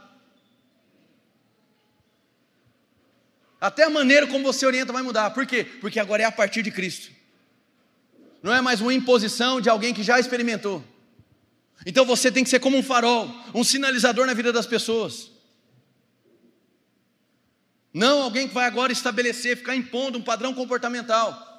Até 3.60 3.86
a 3.86 3.90
maneira 3.90 4.28
como 4.28 4.44
você 4.44 4.66
orienta 4.66 4.94
vai 4.94 5.02
mudar. 5.02 5.32
Por 5.32 5.48
quê? 5.48 5.64
Porque 5.64 6.00
agora 6.00 6.22
é 6.22 6.26
a 6.26 6.32
partir 6.32 6.62
de 6.62 6.70
Cristo. 6.70 7.10
Não 8.44 8.54
é 8.54 8.62
mais 8.62 8.82
uma 8.82 8.94
imposição 8.94 9.60
de 9.60 9.70
alguém 9.70 9.94
que 9.94 10.04
já 10.04 10.20
experimentou. 10.20 10.84
Então 11.86 12.06
você 12.06 12.32
tem 12.32 12.44
que 12.44 12.50
ser 12.50 12.60
como 12.60 12.78
um 12.78 12.84
farol, 12.84 13.30
um 13.54 13.64
sinalizador 13.64 14.26
na 14.26 14.34
vida 14.34 14.54
das 14.54 14.66
pessoas. 14.66 15.32
Não 17.94 18.24
alguém 18.24 18.48
que 18.48 18.54
vai 18.54 18.66
agora 18.66 18.92
estabelecer, 18.92 19.58
ficar 19.58 19.76
impondo 19.76 20.18
um 20.18 20.22
padrão 20.22 20.54
comportamental. 20.54 21.52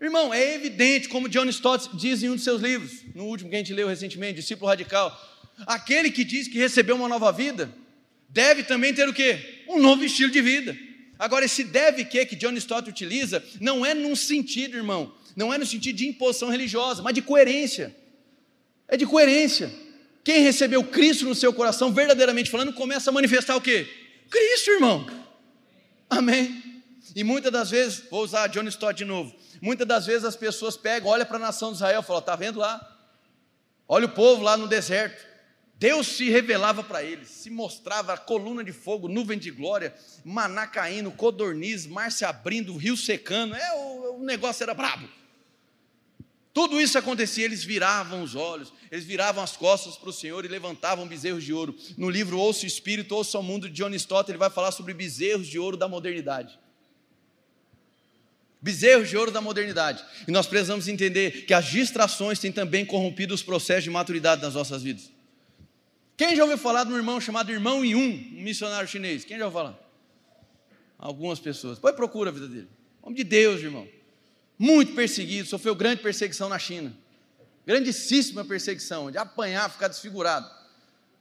Irmão, 0.00 0.32
é 0.32 0.54
evidente, 0.54 1.08
como 1.08 1.28
John 1.28 1.44
Stott 1.46 1.94
diz 1.94 2.22
em 2.22 2.30
um 2.30 2.36
de 2.36 2.42
seus 2.42 2.62
livros, 2.62 3.02
no 3.14 3.24
último 3.24 3.50
que 3.50 3.56
a 3.56 3.58
gente 3.58 3.74
leu 3.74 3.88
recentemente, 3.88 4.40
Discípulo 4.40 4.68
Radical, 4.68 5.14
aquele 5.66 6.10
que 6.10 6.24
diz 6.24 6.48
que 6.48 6.56
recebeu 6.58 6.96
uma 6.96 7.08
nova 7.08 7.30
vida, 7.32 7.70
deve 8.28 8.62
também 8.62 8.94
ter 8.94 9.08
o 9.08 9.12
quê? 9.12 9.64
Um 9.68 9.78
novo 9.78 10.04
estilo 10.04 10.30
de 10.30 10.40
vida. 10.40 10.76
Agora, 11.18 11.44
esse 11.44 11.64
deve 11.64 12.04
que 12.06 12.24
que 12.24 12.36
John 12.36 12.52
Stott 12.54 12.88
utiliza, 12.88 13.44
não 13.60 13.84
é 13.84 13.92
num 13.92 14.16
sentido, 14.16 14.76
irmão, 14.76 15.14
não 15.36 15.52
é 15.52 15.58
no 15.58 15.66
sentido 15.66 15.96
de 15.96 16.08
imposição 16.08 16.48
religiosa, 16.48 17.02
mas 17.02 17.12
de 17.12 17.20
coerência. 17.20 17.94
É 18.90 18.96
de 18.96 19.06
coerência. 19.06 19.72
Quem 20.24 20.42
recebeu 20.42 20.82
Cristo 20.84 21.24
no 21.24 21.34
seu 21.34 21.52
coração, 21.54 21.92
verdadeiramente 21.92 22.50
falando, 22.50 22.72
começa 22.72 23.08
a 23.08 23.12
manifestar 23.12 23.56
o 23.56 23.60
quê? 23.60 23.88
Cristo, 24.28 24.72
irmão. 24.72 25.06
Amém? 26.10 26.82
E 27.14 27.22
muitas 27.22 27.52
das 27.52 27.70
vezes, 27.70 28.02
vou 28.10 28.22
usar 28.22 28.48
John 28.48 28.64
Stott 28.64 28.98
de 28.98 29.04
novo. 29.04 29.34
Muitas 29.62 29.86
das 29.86 30.06
vezes 30.06 30.24
as 30.24 30.36
pessoas 30.36 30.76
pegam, 30.76 31.08
olham 31.08 31.24
para 31.24 31.36
a 31.36 31.40
nação 31.40 31.70
de 31.70 31.76
Israel 31.76 32.00
e 32.00 32.04
falam: 32.04 32.20
está 32.20 32.34
vendo 32.34 32.58
lá? 32.58 32.80
Olha 33.88 34.06
o 34.06 34.10
povo 34.10 34.42
lá 34.42 34.56
no 34.56 34.66
deserto. 34.66 35.30
Deus 35.76 36.08
se 36.08 36.28
revelava 36.28 36.82
para 36.82 37.02
eles, 37.02 37.28
se 37.28 37.48
mostrava 37.48 38.16
coluna 38.16 38.62
de 38.62 38.70
fogo, 38.70 39.08
nuvem 39.08 39.38
de 39.38 39.50
glória, 39.50 39.94
maná 40.22 40.66
caindo, 40.66 41.10
codorniz, 41.10 41.86
mar 41.86 42.12
se 42.12 42.22
abrindo, 42.24 42.76
rio 42.76 42.96
secando. 42.96 43.54
É, 43.54 43.72
o, 43.74 44.18
o 44.18 44.22
negócio 44.22 44.62
era 44.62 44.74
brabo. 44.74 45.08
Tudo 46.52 46.80
isso 46.80 46.98
acontecia, 46.98 47.44
eles 47.44 47.62
viravam 47.62 48.22
os 48.22 48.34
olhos, 48.34 48.72
eles 48.90 49.04
viravam 49.04 49.42
as 49.42 49.56
costas 49.56 49.96
para 49.96 50.08
o 50.08 50.12
Senhor 50.12 50.44
e 50.44 50.48
levantavam 50.48 51.06
bezerros 51.06 51.44
de 51.44 51.52
ouro. 51.52 51.76
No 51.96 52.10
livro 52.10 52.38
Ouça 52.38 52.64
o 52.64 52.66
Espírito, 52.66 53.14
Ouça 53.14 53.38
o 53.38 53.42
Mundo 53.42 53.68
de 53.68 53.74
John 53.74 53.94
Stott, 53.94 54.30
ele 54.30 54.38
vai 54.38 54.50
falar 54.50 54.72
sobre 54.72 54.92
bezerros 54.92 55.46
de 55.46 55.58
ouro 55.58 55.76
da 55.76 55.86
modernidade. 55.86 56.58
Bezerros 58.60 59.08
de 59.08 59.16
ouro 59.16 59.30
da 59.30 59.40
modernidade. 59.40 60.04
E 60.26 60.32
nós 60.32 60.46
precisamos 60.46 60.88
entender 60.88 61.46
que 61.46 61.54
as 61.54 61.66
distrações 61.66 62.40
têm 62.40 62.50
também 62.50 62.84
corrompido 62.84 63.32
os 63.32 63.42
processos 63.42 63.84
de 63.84 63.90
maturidade 63.90 64.42
nas 64.42 64.54
nossas 64.54 64.82
vidas. 64.82 65.10
Quem 66.16 66.34
já 66.34 66.42
ouviu 66.42 66.58
falar 66.58 66.84
de 66.84 66.92
um 66.92 66.96
irmão 66.96 67.20
chamado 67.20 67.50
Irmão 67.50 67.84
Yun, 67.84 68.36
um 68.36 68.42
missionário 68.42 68.88
chinês? 68.88 69.24
Quem 69.24 69.38
já 69.38 69.46
ouviu 69.46 69.60
falar? 69.60 69.78
Algumas 70.98 71.38
pessoas. 71.38 71.78
Depois 71.78 71.94
procura 71.94 72.28
a 72.28 72.32
vida 72.32 72.48
dele. 72.48 72.68
Homem 73.00 73.16
de 73.16 73.24
Deus, 73.24 73.62
irmão 73.62 73.88
muito 74.60 74.92
perseguido, 74.92 75.48
sofreu 75.48 75.74
grande 75.74 76.02
perseguição 76.02 76.46
na 76.46 76.58
China. 76.58 76.92
Grandíssima 77.66 78.44
perseguição, 78.44 79.10
de 79.10 79.16
apanhar, 79.16 79.70
ficar 79.70 79.88
desfigurado. 79.88 80.50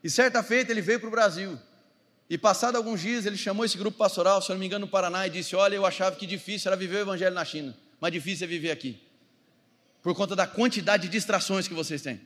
E 0.03 0.09
certa 0.09 0.43
feita 0.43 0.73
ele 0.73 0.81
veio 0.81 0.99
para 0.99 1.07
o 1.07 1.11
Brasil. 1.11 1.57
E 2.29 2.37
passado 2.37 2.75
alguns 2.75 2.99
dias 2.99 3.25
ele 3.25 3.37
chamou 3.37 3.63
esse 3.63 3.77
grupo 3.77 3.97
pastoral, 3.97 4.41
se 4.41 4.51
eu 4.51 4.55
não 4.55 4.59
me 4.59 4.65
engano, 4.65 4.85
no 4.85 4.91
Paraná, 4.91 5.25
e 5.25 5.29
disse: 5.29 5.55
Olha, 5.55 5.73
eu 5.73 5.85
achava 5.85 6.17
que 6.17 6.27
difícil 6.27 6.67
era 6.67 6.75
viver 6.75 6.97
o 6.97 6.99
evangelho 6.99 7.33
na 7.33 7.45
China, 7.45 7.73
mas 8.01 8.11
difícil 8.11 8.43
é 8.43 8.47
viver 8.47 8.71
aqui. 8.71 9.01
Por 10.03 10.13
conta 10.13 10.35
da 10.35 10.45
quantidade 10.45 11.03
de 11.03 11.09
distrações 11.09 11.65
que 11.65 11.73
vocês 11.73 12.01
têm. 12.01 12.19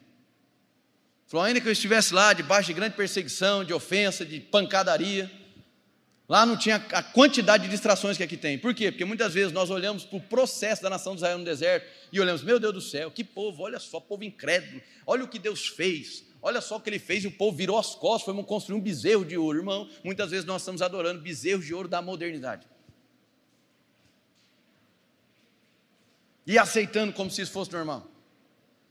Falou, 1.27 1.45
ainda 1.45 1.61
que 1.61 1.67
eu 1.67 1.71
estivesse 1.71 2.11
lá, 2.11 2.33
debaixo 2.33 2.67
de 2.67 2.73
grande 2.73 2.95
perseguição, 2.95 3.63
de 3.63 3.71
ofensa, 3.71 4.25
de 4.25 4.39
pancadaria, 4.39 5.31
Lá 6.27 6.45
não 6.45 6.57
tinha 6.57 6.77
a 6.77 7.03
quantidade 7.03 7.65
de 7.65 7.69
distrações 7.69 8.15
que 8.15 8.23
aqui 8.23 8.37
tem. 8.37 8.57
Por 8.57 8.73
quê? 8.73 8.91
Porque 8.91 9.05
muitas 9.05 9.33
vezes 9.33 9.51
nós 9.51 9.69
olhamos 9.69 10.05
para 10.05 10.17
o 10.17 10.21
processo 10.21 10.81
da 10.81 10.89
nação 10.89 11.13
de 11.13 11.19
Israel 11.19 11.37
no 11.37 11.43
deserto 11.43 11.85
e 12.11 12.19
olhamos, 12.19 12.43
meu 12.43 12.59
Deus 12.59 12.73
do 12.73 12.81
céu, 12.81 13.11
que 13.11 13.23
povo, 13.23 13.63
olha 13.63 13.79
só, 13.79 13.99
povo 13.99 14.23
incrédulo, 14.23 14.81
olha 15.05 15.23
o 15.23 15.27
que 15.27 15.37
Deus 15.37 15.67
fez, 15.67 16.23
olha 16.41 16.61
só 16.61 16.77
o 16.77 16.79
que 16.79 16.89
ele 16.89 16.99
fez 16.99 17.23
e 17.23 17.27
o 17.27 17.31
povo 17.31 17.57
virou 17.57 17.77
as 17.77 17.93
costas, 17.93 18.33
foi 18.33 18.43
construir 18.43 18.77
um 18.77 18.81
bezerro 18.81 19.25
de 19.25 19.37
ouro. 19.37 19.59
Irmão, 19.59 19.89
muitas 20.03 20.31
vezes 20.31 20.45
nós 20.45 20.61
estamos 20.61 20.81
adorando 20.81 21.21
bezerros 21.21 21.65
de 21.65 21.73
ouro 21.73 21.89
da 21.89 22.01
modernidade. 22.01 22.65
e 26.45 26.57
aceitando 26.57 27.13
como 27.13 27.31
se 27.31 27.41
isso 27.41 27.51
fosse 27.51 27.71
normal, 27.71 28.09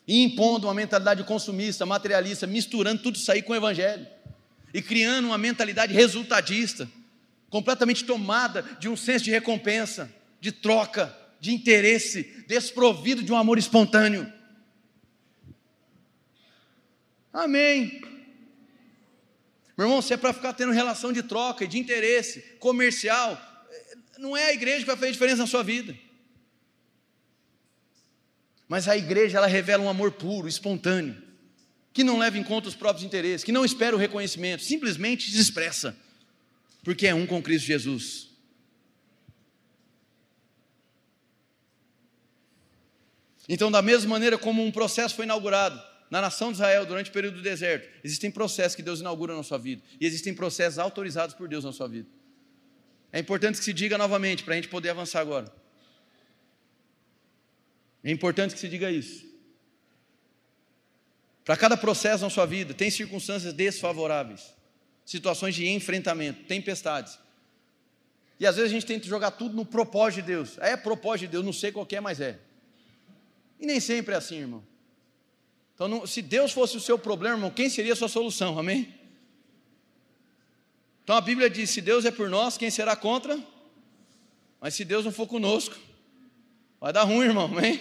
e 0.06 0.22
impondo 0.22 0.66
uma 0.66 0.74
mentalidade 0.74 1.22
consumista, 1.24 1.86
materialista, 1.86 2.46
misturando 2.46 3.02
tudo 3.02 3.16
isso 3.16 3.30
aí 3.30 3.42
com 3.42 3.52
o 3.52 3.56
Evangelho, 3.56 4.06
e 4.74 4.80
criando 4.80 5.26
uma 5.26 5.38
mentalidade 5.38 5.92
resultadista, 5.92 6.88
completamente 7.52 8.06
tomada 8.06 8.62
de 8.80 8.88
um 8.88 8.96
senso 8.96 9.26
de 9.26 9.30
recompensa, 9.30 10.10
de 10.40 10.50
troca, 10.50 11.14
de 11.38 11.52
interesse, 11.52 12.22
desprovido 12.48 13.22
de 13.22 13.30
um 13.30 13.36
amor 13.36 13.58
espontâneo. 13.58 14.32
Amém. 17.30 18.00
Meu 19.76 19.86
irmão, 19.86 20.00
se 20.00 20.14
é 20.14 20.16
para 20.16 20.32
ficar 20.32 20.54
tendo 20.54 20.72
relação 20.72 21.12
de 21.12 21.22
troca 21.22 21.64
e 21.64 21.68
de 21.68 21.78
interesse 21.78 22.40
comercial, 22.58 23.38
não 24.16 24.34
é 24.34 24.46
a 24.46 24.54
igreja 24.54 24.78
que 24.78 24.86
vai 24.86 24.96
fazer 24.96 25.12
diferença 25.12 25.42
na 25.42 25.46
sua 25.46 25.62
vida. 25.62 25.94
Mas 28.66 28.88
a 28.88 28.96
igreja, 28.96 29.36
ela 29.36 29.46
revela 29.46 29.84
um 29.84 29.90
amor 29.90 30.12
puro, 30.12 30.48
espontâneo, 30.48 31.22
que 31.92 32.02
não 32.02 32.18
leva 32.18 32.38
em 32.38 32.42
conta 32.42 32.68
os 32.68 32.74
próprios 32.74 33.04
interesses, 33.04 33.44
que 33.44 33.52
não 33.52 33.62
espera 33.62 33.94
o 33.94 33.98
reconhecimento, 33.98 34.62
simplesmente 34.62 35.30
se 35.30 35.38
expressa, 35.38 35.94
porque 36.82 37.06
é 37.06 37.14
um 37.14 37.26
com 37.26 37.42
Cristo 37.42 37.66
Jesus. 37.66 38.30
Então, 43.48 43.70
da 43.70 43.82
mesma 43.82 44.08
maneira 44.08 44.38
como 44.38 44.64
um 44.64 44.70
processo 44.70 45.14
foi 45.14 45.24
inaugurado 45.24 45.82
na 46.10 46.20
nação 46.20 46.48
de 46.48 46.54
Israel 46.54 46.84
durante 46.84 47.10
o 47.10 47.12
período 47.12 47.36
do 47.36 47.42
deserto, 47.42 47.88
existem 48.04 48.30
processos 48.30 48.76
que 48.76 48.82
Deus 48.82 49.00
inaugura 49.00 49.34
na 49.34 49.42
sua 49.42 49.58
vida, 49.58 49.82
e 50.00 50.06
existem 50.06 50.34
processos 50.34 50.78
autorizados 50.78 51.34
por 51.34 51.48
Deus 51.48 51.64
na 51.64 51.72
sua 51.72 51.88
vida. 51.88 52.08
É 53.10 53.18
importante 53.18 53.58
que 53.58 53.64
se 53.64 53.72
diga 53.72 53.96
novamente 53.96 54.42
para 54.42 54.54
a 54.54 54.56
gente 54.56 54.68
poder 54.68 54.90
avançar 54.90 55.20
agora. 55.20 55.52
É 58.04 58.10
importante 58.10 58.54
que 58.54 58.60
se 58.60 58.68
diga 58.68 58.90
isso. 58.90 59.24
Para 61.44 61.56
cada 61.56 61.76
processo 61.76 62.24
na 62.24 62.30
sua 62.30 62.46
vida, 62.46 62.72
tem 62.74 62.90
circunstâncias 62.90 63.52
desfavoráveis, 63.52 64.54
situações 65.12 65.54
de 65.54 65.68
enfrentamento, 65.68 66.44
tempestades. 66.44 67.18
E 68.40 68.46
às 68.46 68.56
vezes 68.56 68.70
a 68.70 68.74
gente 68.74 68.86
tenta 68.86 69.06
jogar 69.06 69.32
tudo 69.32 69.54
no 69.54 69.64
propósito 69.64 70.22
de 70.22 70.26
Deus. 70.28 70.58
É 70.58 70.74
propósito 70.74 71.26
de 71.26 71.32
Deus, 71.32 71.44
não 71.44 71.52
sei 71.52 71.70
qual 71.70 71.86
é, 71.92 72.00
mas 72.00 72.18
é. 72.18 72.40
E 73.60 73.66
nem 73.66 73.78
sempre 73.78 74.14
é 74.14 74.16
assim, 74.16 74.38
irmão. 74.38 74.64
Então, 75.74 75.86
não, 75.86 76.06
se 76.06 76.22
Deus 76.22 76.50
fosse 76.50 76.76
o 76.76 76.80
seu 76.80 76.98
problema, 76.98 77.36
irmão, 77.36 77.50
quem 77.50 77.68
seria 77.68 77.92
a 77.92 77.96
sua 77.96 78.08
solução? 78.08 78.58
Amém? 78.58 78.92
Então 81.04 81.14
a 81.14 81.20
Bíblia 81.20 81.50
diz: 81.50 81.68
se 81.68 81.80
Deus 81.80 82.04
é 82.06 82.10
por 82.10 82.30
nós, 82.30 82.56
quem 82.56 82.70
será 82.70 82.96
contra? 82.96 83.38
Mas 84.60 84.74
se 84.74 84.84
Deus 84.84 85.04
não 85.04 85.12
for 85.12 85.26
conosco, 85.26 85.76
vai 86.80 86.92
dar 86.92 87.02
ruim, 87.02 87.26
irmão, 87.26 87.44
amém? 87.44 87.76
O 87.76 87.80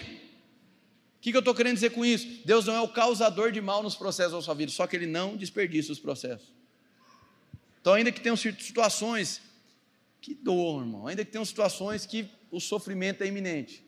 que, 1.22 1.30
que 1.30 1.36
eu 1.36 1.40
estou 1.40 1.54
querendo 1.54 1.74
dizer 1.74 1.90
com 1.90 2.04
isso? 2.04 2.26
Deus 2.44 2.66
não 2.66 2.74
é 2.74 2.80
o 2.80 2.88
causador 2.88 3.52
de 3.52 3.60
mal 3.60 3.82
nos 3.82 3.94
processos 3.94 4.32
da 4.32 4.42
sua 4.42 4.54
vida, 4.54 4.70
só 4.70 4.86
que 4.86 4.96
Ele 4.96 5.06
não 5.06 5.36
desperdiça 5.36 5.92
os 5.92 5.98
processos. 5.98 6.61
Então, 7.82 7.94
ainda 7.94 8.12
que 8.12 8.20
tenham 8.20 8.36
situações 8.36 9.42
que 10.20 10.34
doam, 10.34 10.80
irmão, 10.80 11.08
ainda 11.08 11.24
que 11.24 11.32
tenham 11.32 11.44
situações 11.44 12.06
que 12.06 12.28
o 12.48 12.60
sofrimento 12.60 13.24
é 13.24 13.26
iminente, 13.26 13.84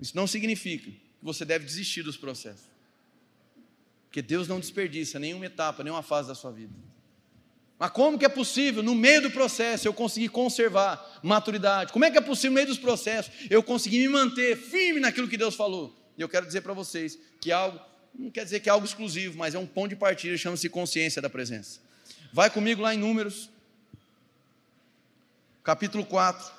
isso 0.00 0.16
não 0.16 0.26
significa 0.26 0.90
que 0.90 0.98
você 1.22 1.44
deve 1.44 1.66
desistir 1.66 2.02
dos 2.02 2.16
processos. 2.16 2.72
Porque 4.06 4.22
Deus 4.22 4.48
não 4.48 4.58
desperdiça 4.58 5.18
nenhuma 5.18 5.44
etapa, 5.44 5.84
nenhuma 5.84 6.02
fase 6.02 6.28
da 6.28 6.34
sua 6.34 6.50
vida. 6.50 6.72
Mas 7.78 7.90
como 7.90 8.18
que 8.18 8.24
é 8.24 8.30
possível, 8.30 8.82
no 8.82 8.94
meio 8.94 9.20
do 9.20 9.30
processo, 9.30 9.86
eu 9.86 9.92
conseguir 9.92 10.30
conservar 10.30 11.20
maturidade? 11.22 11.92
Como 11.92 12.06
é 12.06 12.10
que 12.10 12.16
é 12.16 12.20
possível, 12.20 12.52
no 12.52 12.54
meio 12.54 12.68
dos 12.68 12.78
processos, 12.78 13.30
eu 13.50 13.62
conseguir 13.62 13.98
me 13.98 14.08
manter 14.08 14.56
firme 14.56 15.00
naquilo 15.00 15.28
que 15.28 15.36
Deus 15.36 15.54
falou? 15.54 15.94
E 16.16 16.22
eu 16.22 16.30
quero 16.30 16.46
dizer 16.46 16.62
para 16.62 16.72
vocês 16.72 17.18
que 17.40 17.52
algo, 17.52 17.78
não 18.14 18.30
quer 18.30 18.44
dizer 18.44 18.60
que 18.60 18.70
é 18.70 18.72
algo 18.72 18.86
exclusivo, 18.86 19.36
mas 19.36 19.54
é 19.54 19.58
um 19.58 19.66
ponto 19.66 19.90
de 19.90 19.96
partida, 19.96 20.34
chama-se 20.38 20.70
consciência 20.70 21.20
da 21.20 21.28
presença. 21.28 21.80
Vai 22.34 22.48
comigo 22.48 22.80
lá 22.80 22.94
em 22.94 22.98
Números, 22.98 23.50
capítulo 25.62 26.02
4. 26.06 26.50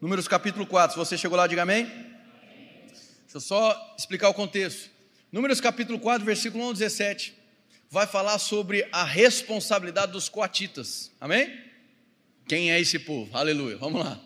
Números 0.00 0.28
capítulo 0.28 0.64
4, 0.64 0.92
se 0.92 0.98
você 0.98 1.18
chegou 1.18 1.36
lá, 1.36 1.48
diga 1.48 1.62
amém. 1.62 1.86
Deixa 1.86 3.38
eu 3.38 3.40
só 3.40 3.94
explicar 3.98 4.28
o 4.28 4.34
contexto. 4.34 4.88
Números 5.32 5.60
capítulo 5.60 5.98
4, 5.98 6.24
versículo 6.24 6.62
1 6.62 6.66
ao 6.68 6.72
17, 6.72 7.41
vai 7.92 8.06
falar 8.06 8.38
sobre 8.38 8.88
a 8.90 9.04
responsabilidade 9.04 10.12
dos 10.12 10.26
coatitas. 10.26 11.12
Amém? 11.20 11.54
Quem 12.48 12.72
é 12.72 12.80
esse 12.80 12.98
povo? 12.98 13.36
Aleluia. 13.36 13.76
Vamos 13.76 14.02
lá. 14.02 14.18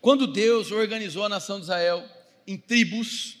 Quando 0.00 0.26
Deus 0.26 0.72
organizou 0.72 1.26
a 1.26 1.28
nação 1.28 1.58
de 1.58 1.64
Israel 1.64 2.02
em 2.46 2.56
tribos, 2.56 3.36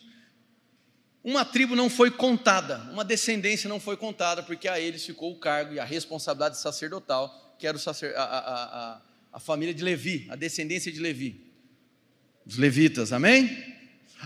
uma 1.24 1.42
tribo 1.42 1.74
não 1.74 1.88
foi 1.88 2.10
contada, 2.10 2.76
uma 2.92 3.02
descendência 3.02 3.66
não 3.66 3.80
foi 3.80 3.96
contada, 3.96 4.42
porque 4.42 4.68
a 4.68 4.78
eles 4.78 5.06
ficou 5.06 5.32
o 5.32 5.38
cargo 5.38 5.72
e 5.72 5.80
a 5.80 5.84
responsabilidade 5.84 6.58
sacerdotal, 6.58 7.56
que 7.58 7.66
era 7.66 7.78
sacer, 7.78 8.14
a, 8.14 8.24
a, 8.24 8.38
a, 8.38 9.02
a 9.32 9.40
família 9.40 9.72
de 9.72 9.82
Levi, 9.82 10.26
a 10.28 10.36
descendência 10.36 10.92
de 10.92 11.00
Levi. 11.00 11.50
Os 12.44 12.58
levitas, 12.58 13.10
amém? 13.10 13.56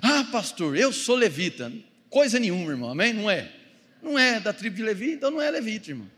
Ah, 0.02 0.26
pastor, 0.32 0.76
eu 0.76 0.92
sou 0.92 1.14
levita. 1.14 1.72
Coisa 2.08 2.40
nenhuma, 2.40 2.72
irmão, 2.72 2.90
amém? 2.90 3.12
Não 3.12 3.30
é. 3.30 3.59
Não 4.02 4.18
é 4.18 4.40
da 4.40 4.52
tribo 4.52 4.76
de 4.76 4.82
Levi, 4.82 5.12
então 5.12 5.30
não 5.30 5.40
é 5.40 5.50
levita, 5.50 5.90
irmão. 5.90 6.10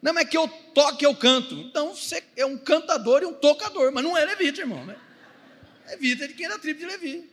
Não 0.00 0.18
é 0.18 0.24
que 0.24 0.36
eu 0.36 0.48
toque, 0.74 1.06
eu 1.06 1.14
canto. 1.14 1.54
Então 1.54 1.94
você 1.94 2.22
é 2.36 2.44
um 2.44 2.58
cantador 2.58 3.22
e 3.22 3.26
um 3.26 3.32
tocador, 3.32 3.92
mas 3.92 4.02
não 4.02 4.16
é 4.16 4.24
levita, 4.24 4.60
irmão. 4.60 4.84
Né? 4.84 4.96
Levita 5.88 6.24
é 6.24 6.28
de 6.28 6.34
quem 6.34 6.46
é 6.46 6.48
da 6.48 6.58
tribo 6.58 6.80
de 6.80 6.86
Levi. 6.86 7.30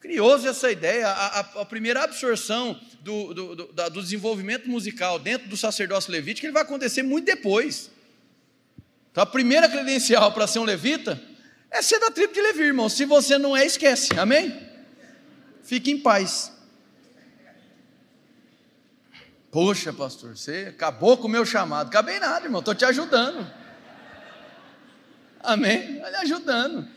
Curioso 0.00 0.48
essa 0.48 0.70
ideia, 0.70 1.06
a, 1.08 1.26
a, 1.26 1.40
a 1.60 1.64
primeira 1.64 2.02
absorção 2.02 2.80
do, 3.00 3.34
do, 3.34 3.54
do, 3.54 3.66
do, 3.72 4.02
desenvolvimento 4.02 4.68
musical 4.68 5.18
dentro 5.18 5.48
do 5.48 5.56
sacerdócio 5.56 6.10
levítico 6.10 6.44
ele 6.46 6.52
vai 6.52 6.62
acontecer 6.62 7.02
muito 7.02 7.26
depois. 7.26 7.90
Então 9.10 9.22
a 9.22 9.26
primeira 9.26 9.68
credencial 9.68 10.32
para 10.32 10.46
ser 10.46 10.58
um 10.58 10.64
levita 10.64 11.22
é 11.70 11.80
ser 11.80 11.98
da 11.98 12.10
tribo 12.10 12.34
de 12.34 12.40
Levi, 12.40 12.64
irmão. 12.64 12.88
Se 12.88 13.04
você 13.04 13.38
não 13.38 13.56
é, 13.56 13.64
esquece. 13.64 14.18
Amém? 14.18 14.54
Fique 15.62 15.90
em 15.90 15.98
paz. 15.98 16.51
Poxa, 19.52 19.92
pastor, 19.92 20.34
você 20.34 20.68
acabou 20.70 21.18
com 21.18 21.28
o 21.28 21.30
meu 21.30 21.44
chamado. 21.44 21.88
Acabei 21.88 22.18
nada, 22.18 22.46
irmão. 22.46 22.60
Estou 22.60 22.74
te 22.74 22.86
ajudando. 22.86 23.46
Amém? 25.40 25.98
Está 25.98 26.22
ajudando. 26.22 26.88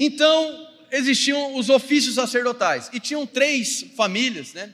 Então, 0.00 0.66
existiam 0.90 1.56
os 1.56 1.68
ofícios 1.68 2.14
sacerdotais. 2.14 2.88
E 2.90 2.98
tinham 2.98 3.26
três 3.26 3.84
famílias, 3.94 4.54
né? 4.54 4.72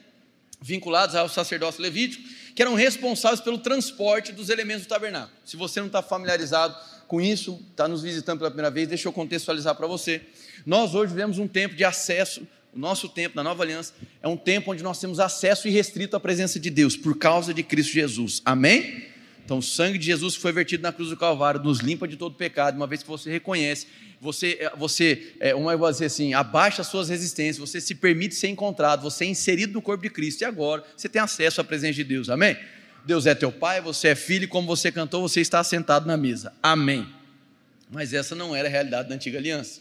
Vinculadas 0.60 1.16
ao 1.16 1.28
sacerdócio 1.28 1.82
levítico 1.82 2.22
que 2.54 2.62
eram 2.62 2.74
responsáveis 2.74 3.40
pelo 3.40 3.58
transporte 3.58 4.30
dos 4.30 4.50
elementos 4.50 4.84
do 4.84 4.88
tabernáculo. 4.88 5.36
Se 5.44 5.56
você 5.56 5.80
não 5.80 5.88
está 5.88 6.00
familiarizado 6.00 6.76
com 7.08 7.20
isso, 7.20 7.60
está 7.72 7.88
nos 7.88 8.02
visitando 8.02 8.38
pela 8.38 8.50
primeira 8.50 8.70
vez, 8.70 8.86
deixa 8.86 9.08
eu 9.08 9.12
contextualizar 9.12 9.74
para 9.74 9.88
você. 9.88 10.22
Nós 10.64 10.94
hoje 10.94 11.12
vivemos 11.12 11.38
um 11.38 11.48
tempo 11.48 11.74
de 11.74 11.84
acesso, 11.84 12.46
o 12.74 12.78
nosso 12.78 13.08
tempo 13.08 13.34
na 13.34 13.42
nova 13.42 13.62
aliança 13.62 13.94
é 14.22 14.28
um 14.28 14.36
tempo 14.36 14.70
onde 14.72 14.82
nós 14.82 15.00
temos 15.00 15.18
acesso 15.18 15.66
irrestrito 15.66 16.16
à 16.16 16.20
presença 16.20 16.60
de 16.60 16.70
Deus, 16.70 16.96
por 16.96 17.18
causa 17.18 17.52
de 17.52 17.62
Cristo 17.62 17.92
Jesus. 17.92 18.40
Amém? 18.44 19.08
Então, 19.44 19.58
o 19.58 19.62
sangue 19.62 19.98
de 19.98 20.06
Jesus 20.06 20.36
foi 20.36 20.52
vertido 20.52 20.82
na 20.84 20.92
cruz 20.92 21.10
do 21.10 21.16
Calvário 21.16 21.60
nos 21.60 21.80
limpa 21.80 22.06
de 22.06 22.16
todo 22.16 22.36
pecado, 22.36 22.76
uma 22.76 22.86
vez 22.86 23.02
que 23.02 23.08
você 23.08 23.28
reconhece, 23.28 23.88
você, 24.20 24.56
é, 24.60 24.70
você 24.76 25.32
é, 25.40 25.54
uma 25.54 25.76
vou 25.76 25.90
dizer 25.90 26.04
assim, 26.04 26.34
abaixa 26.34 26.82
as 26.82 26.88
suas 26.88 27.08
resistências, 27.08 27.58
você 27.58 27.80
se 27.80 27.96
permite 27.96 28.36
ser 28.36 28.46
encontrado, 28.46 29.02
você 29.02 29.24
é 29.24 29.28
inserido 29.28 29.72
no 29.72 29.82
corpo 29.82 30.04
de 30.04 30.10
Cristo, 30.10 30.42
e 30.42 30.44
agora 30.44 30.84
você 30.96 31.08
tem 31.08 31.20
acesso 31.20 31.60
à 31.60 31.64
presença 31.64 31.94
de 31.94 32.04
Deus, 32.04 32.28
amém? 32.28 32.56
Deus 33.04 33.26
é 33.26 33.34
teu 33.34 33.50
pai, 33.50 33.80
você 33.80 34.08
é 34.08 34.14
filho, 34.14 34.44
e 34.44 34.46
como 34.46 34.68
você 34.68 34.92
cantou, 34.92 35.20
você 35.20 35.40
está 35.40 35.64
sentado 35.64 36.06
na 36.06 36.16
mesa, 36.16 36.52
amém. 36.62 37.08
Mas 37.90 38.12
essa 38.12 38.36
não 38.36 38.54
era 38.54 38.68
a 38.68 38.70
realidade 38.70 39.08
da 39.08 39.16
antiga 39.16 39.38
aliança. 39.38 39.80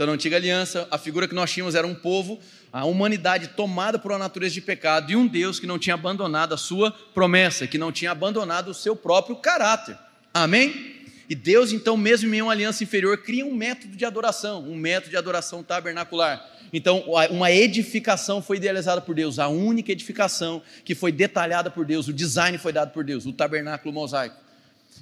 Então, 0.00 0.06
na 0.06 0.14
antiga 0.14 0.36
aliança, 0.36 0.88
a 0.90 0.96
figura 0.96 1.28
que 1.28 1.34
nós 1.34 1.52
tínhamos 1.52 1.74
era 1.74 1.86
um 1.86 1.94
povo, 1.94 2.40
a 2.72 2.86
humanidade 2.86 3.48
tomada 3.48 3.98
por 3.98 4.10
uma 4.10 4.18
natureza 4.18 4.54
de 4.54 4.62
pecado 4.62 5.12
e 5.12 5.14
um 5.14 5.26
Deus 5.26 5.60
que 5.60 5.66
não 5.66 5.78
tinha 5.78 5.92
abandonado 5.92 6.54
a 6.54 6.56
sua 6.56 6.90
promessa, 6.90 7.66
que 7.66 7.76
não 7.76 7.92
tinha 7.92 8.10
abandonado 8.10 8.68
o 8.68 8.74
seu 8.74 8.96
próprio 8.96 9.36
caráter. 9.36 9.98
Amém? 10.32 11.04
E 11.28 11.34
Deus, 11.34 11.70
então, 11.70 11.98
mesmo 11.98 12.34
em 12.34 12.40
uma 12.40 12.50
aliança 12.50 12.82
inferior, 12.82 13.18
cria 13.18 13.44
um 13.44 13.52
método 13.52 13.94
de 13.94 14.06
adoração, 14.06 14.66
um 14.66 14.74
método 14.74 15.10
de 15.10 15.18
adoração 15.18 15.62
tabernacular. 15.62 16.48
Então, 16.72 17.04
uma 17.28 17.52
edificação 17.52 18.40
foi 18.40 18.56
idealizada 18.56 19.02
por 19.02 19.14
Deus, 19.14 19.38
a 19.38 19.48
única 19.48 19.92
edificação 19.92 20.62
que 20.82 20.94
foi 20.94 21.12
detalhada 21.12 21.70
por 21.70 21.84
Deus, 21.84 22.08
o 22.08 22.12
design 22.14 22.56
foi 22.56 22.72
dado 22.72 22.90
por 22.92 23.04
Deus, 23.04 23.26
o 23.26 23.34
tabernáculo 23.34 23.92
mosaico. 23.92 24.36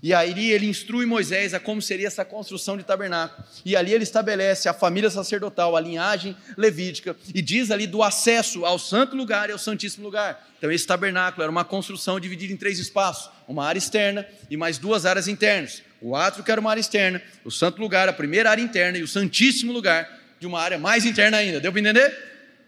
E 0.02 0.14
aí 0.14 0.50
ele 0.50 0.66
instrui 0.66 1.06
Moisés 1.06 1.54
a 1.54 1.60
como 1.60 1.82
seria 1.82 2.06
essa 2.06 2.24
construção 2.24 2.76
de 2.76 2.84
tabernáculo. 2.84 3.44
E 3.64 3.74
ali 3.74 3.92
ele 3.92 4.04
estabelece 4.04 4.68
a 4.68 4.74
família 4.74 5.10
sacerdotal, 5.10 5.76
a 5.76 5.80
linhagem 5.80 6.36
levítica, 6.56 7.16
e 7.34 7.42
diz 7.42 7.70
ali 7.70 7.86
do 7.86 8.02
acesso 8.02 8.64
ao 8.64 8.78
santo 8.78 9.16
lugar 9.16 9.48
e 9.48 9.52
ao 9.52 9.58
santíssimo 9.58 10.04
lugar. 10.04 10.46
Então 10.58 10.70
esse 10.70 10.86
tabernáculo 10.86 11.42
era 11.42 11.50
uma 11.50 11.64
construção 11.64 12.20
dividida 12.20 12.52
em 12.52 12.56
três 12.56 12.78
espaços: 12.78 13.30
uma 13.46 13.64
área 13.66 13.78
externa 13.78 14.26
e 14.48 14.56
mais 14.56 14.78
duas 14.78 15.04
áreas 15.04 15.26
internas. 15.26 15.82
O 16.00 16.14
átrio 16.14 16.44
que 16.44 16.50
era 16.50 16.60
uma 16.60 16.70
área 16.70 16.80
externa, 16.80 17.20
o 17.44 17.50
santo 17.50 17.80
lugar, 17.80 18.08
a 18.08 18.12
primeira 18.12 18.50
área 18.50 18.62
interna 18.62 18.98
e 18.98 19.02
o 19.02 19.08
santíssimo 19.08 19.72
lugar 19.72 20.08
de 20.38 20.46
uma 20.46 20.60
área 20.60 20.78
mais 20.78 21.04
interna 21.04 21.38
ainda. 21.38 21.58
Deu 21.60 21.72
para 21.72 21.80
entender? 21.80 22.16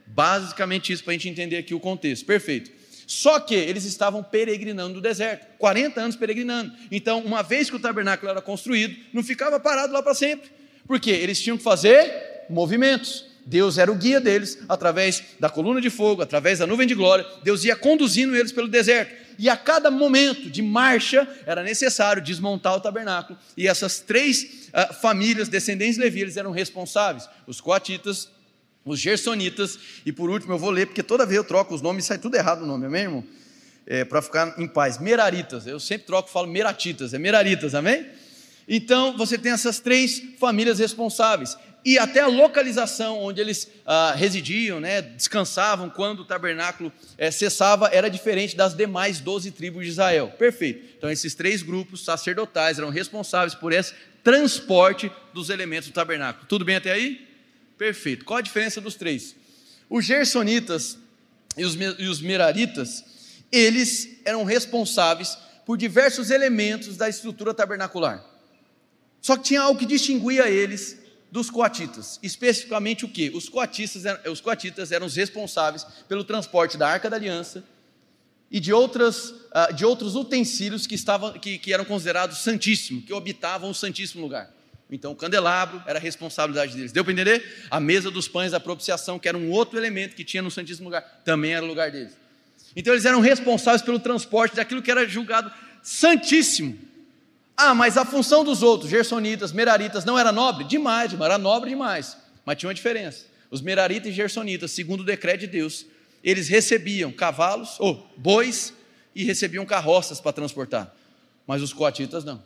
Basicamente 0.05 0.93
isso 0.93 1.05
para 1.05 1.13
a 1.13 1.15
gente 1.15 1.29
entender 1.29 1.57
aqui 1.57 1.73
o 1.73 1.79
contexto. 1.79 2.27
Perfeito. 2.27 2.80
Só 3.11 3.41
que 3.41 3.57
eles 3.57 3.85
estavam 3.85 4.23
peregrinando 4.23 4.95
no 4.95 5.01
deserto, 5.01 5.45
40 5.59 6.01
anos 6.01 6.15
peregrinando. 6.15 6.73
Então, 6.93 7.19
uma 7.19 7.43
vez 7.43 7.69
que 7.69 7.75
o 7.75 7.81
tabernáculo 7.81 8.31
era 8.31 8.41
construído, 8.41 8.95
não 9.13 9.21
ficava 9.21 9.59
parado 9.59 9.93
lá 9.93 10.01
para 10.01 10.15
sempre. 10.15 10.49
Porque 10.87 11.11
eles 11.11 11.43
tinham 11.43 11.59
que 11.59 11.65
fazer 11.65 12.47
movimentos. 12.49 13.27
Deus 13.45 13.79
era 13.79 13.91
o 13.91 13.97
guia 13.97 14.21
deles, 14.21 14.61
através 14.69 15.25
da 15.41 15.51
coluna 15.51 15.81
de 15.81 15.91
fogo, 15.91 16.23
através 16.23 16.61
da 16.61 16.69
nuvem 16.69 16.87
de 16.87 16.95
glória. 16.95 17.27
Deus 17.43 17.65
ia 17.65 17.75
conduzindo 17.75 18.37
eles 18.37 18.53
pelo 18.53 18.69
deserto. 18.69 19.13
E 19.37 19.49
a 19.49 19.57
cada 19.57 19.91
momento 19.91 20.49
de 20.49 20.63
marcha 20.63 21.27
era 21.45 21.65
necessário 21.65 22.23
desmontar 22.23 22.77
o 22.77 22.81
tabernáculo. 22.81 23.37
E 23.57 23.67
essas 23.67 23.99
três 23.99 24.69
uh, 24.69 24.95
famílias, 24.95 25.49
descendentes 25.49 25.97
de 25.97 26.03
Levi, 26.03 26.21
eles 26.21 26.37
eram 26.37 26.53
responsáveis: 26.53 27.29
os 27.45 27.61
coatitas, 27.61 28.29
os 28.91 29.01
gersonitas, 29.01 29.79
e 30.05 30.13
por 30.13 30.31
último 30.31 30.53
eu 30.53 30.59
vou 30.59 30.71
ler, 30.71 30.87
porque 30.87 31.03
toda 31.03 31.27
vez 31.27 31.37
eu 31.37 31.45
troco 31.45 31.75
os 31.75 31.83
nomes 31.83 32.05
e 32.05 32.09
sai 32.09 32.19
tudo 32.19 32.37
errado 32.37 32.63
o 32.63 32.67
nome, 32.67 32.87
amém, 32.87 33.03
irmão? 33.03 33.25
É, 33.87 34.05
Para 34.05 34.23
ficar 34.23 34.55
em 34.59 34.69
paz. 34.69 34.99
Meraritas, 34.99 35.67
eu 35.67 35.81
sempre 35.81 36.07
troco 36.07 36.31
falo 36.31 36.47
meratitas, 36.47 37.15
é 37.15 37.19
meraritas, 37.19 37.75
amém? 37.75 38.07
Então 38.69 39.17
você 39.17 39.37
tem 39.37 39.51
essas 39.51 39.81
três 39.81 40.23
famílias 40.39 40.79
responsáveis. 40.79 41.57
E 41.85 41.99
até 41.99 42.21
a 42.21 42.27
localização 42.27 43.19
onde 43.19 43.41
eles 43.41 43.69
ah, 43.87 44.13
residiam, 44.15 44.79
né, 44.79 45.01
descansavam 45.01 45.89
quando 45.89 46.21
o 46.21 46.25
tabernáculo 46.25 46.93
é, 47.17 47.31
cessava, 47.31 47.89
era 47.89 48.09
diferente 48.11 48.55
das 48.55 48.75
demais 48.75 49.19
doze 49.19 49.51
tribos 49.51 49.85
de 49.85 49.91
Israel. 49.91 50.33
Perfeito. 50.39 50.85
Então, 50.97 51.11
esses 51.11 51.35
três 51.35 51.63
grupos 51.63 52.05
sacerdotais 52.05 52.79
eram 52.79 52.91
responsáveis 52.91 53.55
por 53.55 53.73
esse 53.73 53.95
transporte 54.23 55.11
dos 55.33 55.49
elementos 55.49 55.89
do 55.89 55.95
tabernáculo. 55.95 56.47
Tudo 56.47 56.65
bem 56.65 56.77
até 56.77 56.93
aí? 56.93 57.30
Perfeito. 57.81 58.27
Qual 58.27 58.37
a 58.37 58.43
diferença 58.43 58.79
dos 58.79 58.95
três? 58.95 59.35
Os 59.89 60.05
gersonitas 60.05 60.99
e 61.57 61.65
os, 61.65 61.75
e 61.99 62.09
os 62.09 62.21
meraritas, 62.21 63.03
eles 63.51 64.19
eram 64.23 64.45
responsáveis 64.45 65.39
por 65.65 65.79
diversos 65.79 66.29
elementos 66.31 66.99
da 66.99 67.09
estrutura 67.09 67.55
tabernacular. 67.55 68.23
Só 69.23 69.35
que 69.35 69.45
tinha 69.45 69.63
algo 69.63 69.79
que 69.79 69.87
distinguia 69.87 70.47
eles 70.47 70.99
dos 71.33 71.49
coatitas. 71.49 72.21
Especificamente 72.23 73.07
o 73.07 73.09
que? 73.09 73.31
Os 73.31 73.49
coatitas, 73.49 74.03
os 74.31 74.43
coatitas 74.43 74.93
eram 74.93 75.07
os 75.07 75.17
responsáveis 75.17 75.87
pelo 76.07 76.23
transporte 76.23 76.77
da 76.77 76.87
Arca 76.87 77.09
da 77.09 77.17
Aliança 77.17 77.65
e 78.51 78.61
de, 78.61 78.75
outras, 78.75 79.33
ah, 79.53 79.73
de 79.73 79.87
outros 79.87 80.17
utensílios 80.17 80.87
que, 80.87 80.95
estavam, 80.95 81.33
que, 81.33 81.57
que 81.57 81.73
eram 81.73 81.87
considerados 81.87 82.41
santíssimos, 82.41 83.07
que 83.07 83.15
habitavam 83.15 83.71
o 83.71 83.75
santíssimo 83.75 84.21
lugar. 84.21 84.60
Então, 84.91 85.13
o 85.13 85.17
candelabro 85.17 85.83
era 85.87 85.99
a 85.99 86.03
responsabilidade 86.03 86.75
deles. 86.75 86.93
Deu 86.93 87.05
para 87.05 87.13
entender? 87.13 87.67
A 87.71 87.79
mesa 87.79 88.11
dos 88.11 88.27
pães 88.27 88.53
da 88.53 88.59
propiciação, 88.59 89.19
que 89.19 89.29
era 89.29 89.39
um 89.39 89.51
outro 89.51 89.79
elemento 89.79 90.17
que 90.17 90.25
tinha 90.25 90.43
no 90.43 90.51
Santíssimo 90.51 90.87
Lugar, 90.87 91.23
também 91.25 91.53
era 91.55 91.65
o 91.65 91.69
lugar 91.69 91.91
deles. 91.91 92.13
Então, 92.75 92.93
eles 92.93 93.05
eram 93.05 93.21
responsáveis 93.21 93.83
pelo 93.83 93.99
transporte 93.99 94.57
daquilo 94.57 94.83
que 94.83 94.91
era 94.91 95.07
julgado 95.09 95.51
santíssimo. 95.83 96.79
Ah, 97.57 97.75
mas 97.75 97.97
a 97.97 98.05
função 98.05 98.43
dos 98.43 98.63
outros, 98.63 98.91
gersonitas, 98.91 99.53
meraritas, 99.53 100.05
não 100.05 100.19
era 100.19 100.33
nobre? 100.33 100.65
Demais, 100.65 101.13
era 101.13 101.37
nobre 101.37 101.71
demais. 101.71 102.17
Mas 102.45 102.57
tinha 102.57 102.69
uma 102.69 102.75
diferença. 102.75 103.27
Os 103.51 103.61
meraritas 103.61 104.11
e 104.11 104.15
gersonitas, 104.15 104.71
segundo 104.71 105.01
o 105.01 105.05
decreto 105.05 105.41
de 105.41 105.47
Deus, 105.47 105.85
eles 106.23 106.49
recebiam 106.49 107.13
cavalos, 107.13 107.77
ou 107.79 108.09
bois, 108.17 108.73
e 109.15 109.25
recebiam 109.25 109.67
carroças 109.67 110.21
para 110.21 110.33
transportar. 110.33 110.95
Mas 111.47 111.63
os 111.63 111.73
coatitas 111.73 112.25
não. 112.25 112.43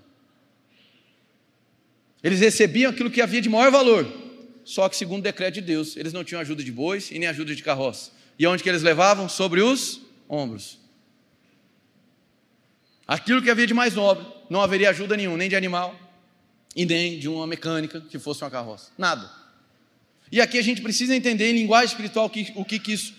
Eles 2.24 2.40
recebiam 2.40 2.90
aquilo 2.90 3.10
que 3.10 3.20
havia 3.20 3.42
de 3.42 3.50
maior 3.50 3.70
valor. 3.70 4.10
Só 4.64 4.88
que, 4.88 4.96
segundo 4.96 5.20
o 5.20 5.22
decreto 5.22 5.54
de 5.54 5.60
Deus, 5.60 5.94
eles 5.94 6.14
não 6.14 6.24
tinham 6.24 6.40
ajuda 6.40 6.64
de 6.64 6.72
bois 6.72 7.10
e 7.10 7.18
nem 7.18 7.28
ajuda 7.28 7.54
de 7.54 7.62
carroça. 7.62 8.10
E 8.38 8.46
onde 8.46 8.62
que 8.62 8.68
eles 8.68 8.82
levavam? 8.82 9.28
Sobre 9.28 9.60
os 9.60 10.00
ombros. 10.26 10.78
Aquilo 13.06 13.42
que 13.42 13.50
havia 13.50 13.66
de 13.66 13.74
mais 13.74 13.94
nobre, 13.94 14.26
não 14.48 14.62
haveria 14.62 14.88
ajuda 14.88 15.14
nenhuma, 15.14 15.36
nem 15.36 15.50
de 15.50 15.54
animal, 15.54 15.94
e 16.74 16.86
nem 16.86 17.18
de 17.18 17.28
uma 17.28 17.46
mecânica 17.46 18.00
que 18.00 18.18
fosse 18.18 18.42
uma 18.42 18.50
carroça. 18.50 18.90
Nada. 18.96 19.30
E 20.32 20.40
aqui 20.40 20.58
a 20.58 20.62
gente 20.62 20.80
precisa 20.80 21.14
entender 21.14 21.50
em 21.50 21.52
linguagem 21.52 21.88
espiritual 21.88 22.32
o 22.56 22.64
que, 22.64 22.78
que 22.78 22.92
isso 22.92 23.14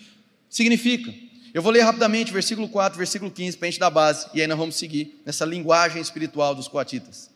significa. 0.50 1.14
Eu 1.54 1.62
vou 1.62 1.70
ler 1.70 1.82
rapidamente 1.82 2.32
versículo 2.32 2.68
4, 2.68 2.98
versículo 2.98 3.30
15, 3.30 3.56
para 3.56 3.68
a 3.68 3.70
gente 3.70 3.80
dar 3.80 3.88
base, 3.88 4.26
e 4.34 4.40
aí 4.40 4.46
nós 4.48 4.58
vamos 4.58 4.74
seguir 4.74 5.22
nessa 5.24 5.44
linguagem 5.44 6.02
espiritual 6.02 6.56
dos 6.56 6.66
coatitas. 6.66 7.30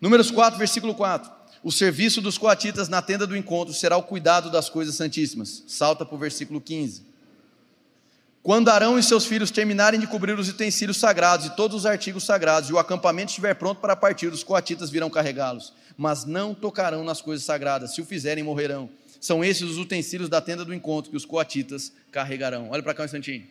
Números 0.00 0.30
4, 0.30 0.58
versículo 0.58 0.94
4. 0.94 1.30
O 1.62 1.72
serviço 1.72 2.20
dos 2.20 2.36
coatitas 2.38 2.88
na 2.88 3.00
tenda 3.00 3.26
do 3.26 3.36
encontro 3.36 3.72
será 3.72 3.96
o 3.96 4.02
cuidado 4.02 4.50
das 4.50 4.68
coisas 4.68 4.94
santíssimas. 4.94 5.64
Salta 5.66 6.04
para 6.04 6.14
o 6.14 6.18
versículo 6.18 6.60
15. 6.60 7.04
Quando 8.42 8.68
Arão 8.68 8.96
e 8.96 9.02
seus 9.02 9.24
filhos 9.26 9.50
terminarem 9.50 9.98
de 9.98 10.06
cobrir 10.06 10.38
os 10.38 10.48
utensílios 10.48 10.98
sagrados 10.98 11.46
e 11.46 11.56
todos 11.56 11.78
os 11.78 11.86
artigos 11.86 12.24
sagrados, 12.24 12.70
e 12.70 12.72
o 12.72 12.78
acampamento 12.78 13.30
estiver 13.30 13.54
pronto 13.54 13.80
para 13.80 13.96
partir, 13.96 14.28
os 14.28 14.44
coatitas 14.44 14.88
virão 14.88 15.10
carregá-los, 15.10 15.72
mas 15.96 16.24
não 16.24 16.54
tocarão 16.54 17.02
nas 17.02 17.20
coisas 17.20 17.44
sagradas. 17.44 17.94
Se 17.94 18.00
o 18.00 18.04
fizerem, 18.04 18.44
morrerão. 18.44 18.88
São 19.20 19.44
esses 19.44 19.62
os 19.62 19.78
utensílios 19.78 20.28
da 20.28 20.40
tenda 20.40 20.64
do 20.64 20.72
encontro 20.72 21.10
que 21.10 21.16
os 21.16 21.24
coatitas 21.24 21.92
carregarão. 22.12 22.70
Olha 22.70 22.82
para 22.82 22.94
cá 22.94 23.02
um 23.02 23.06
instantinho. 23.06 23.44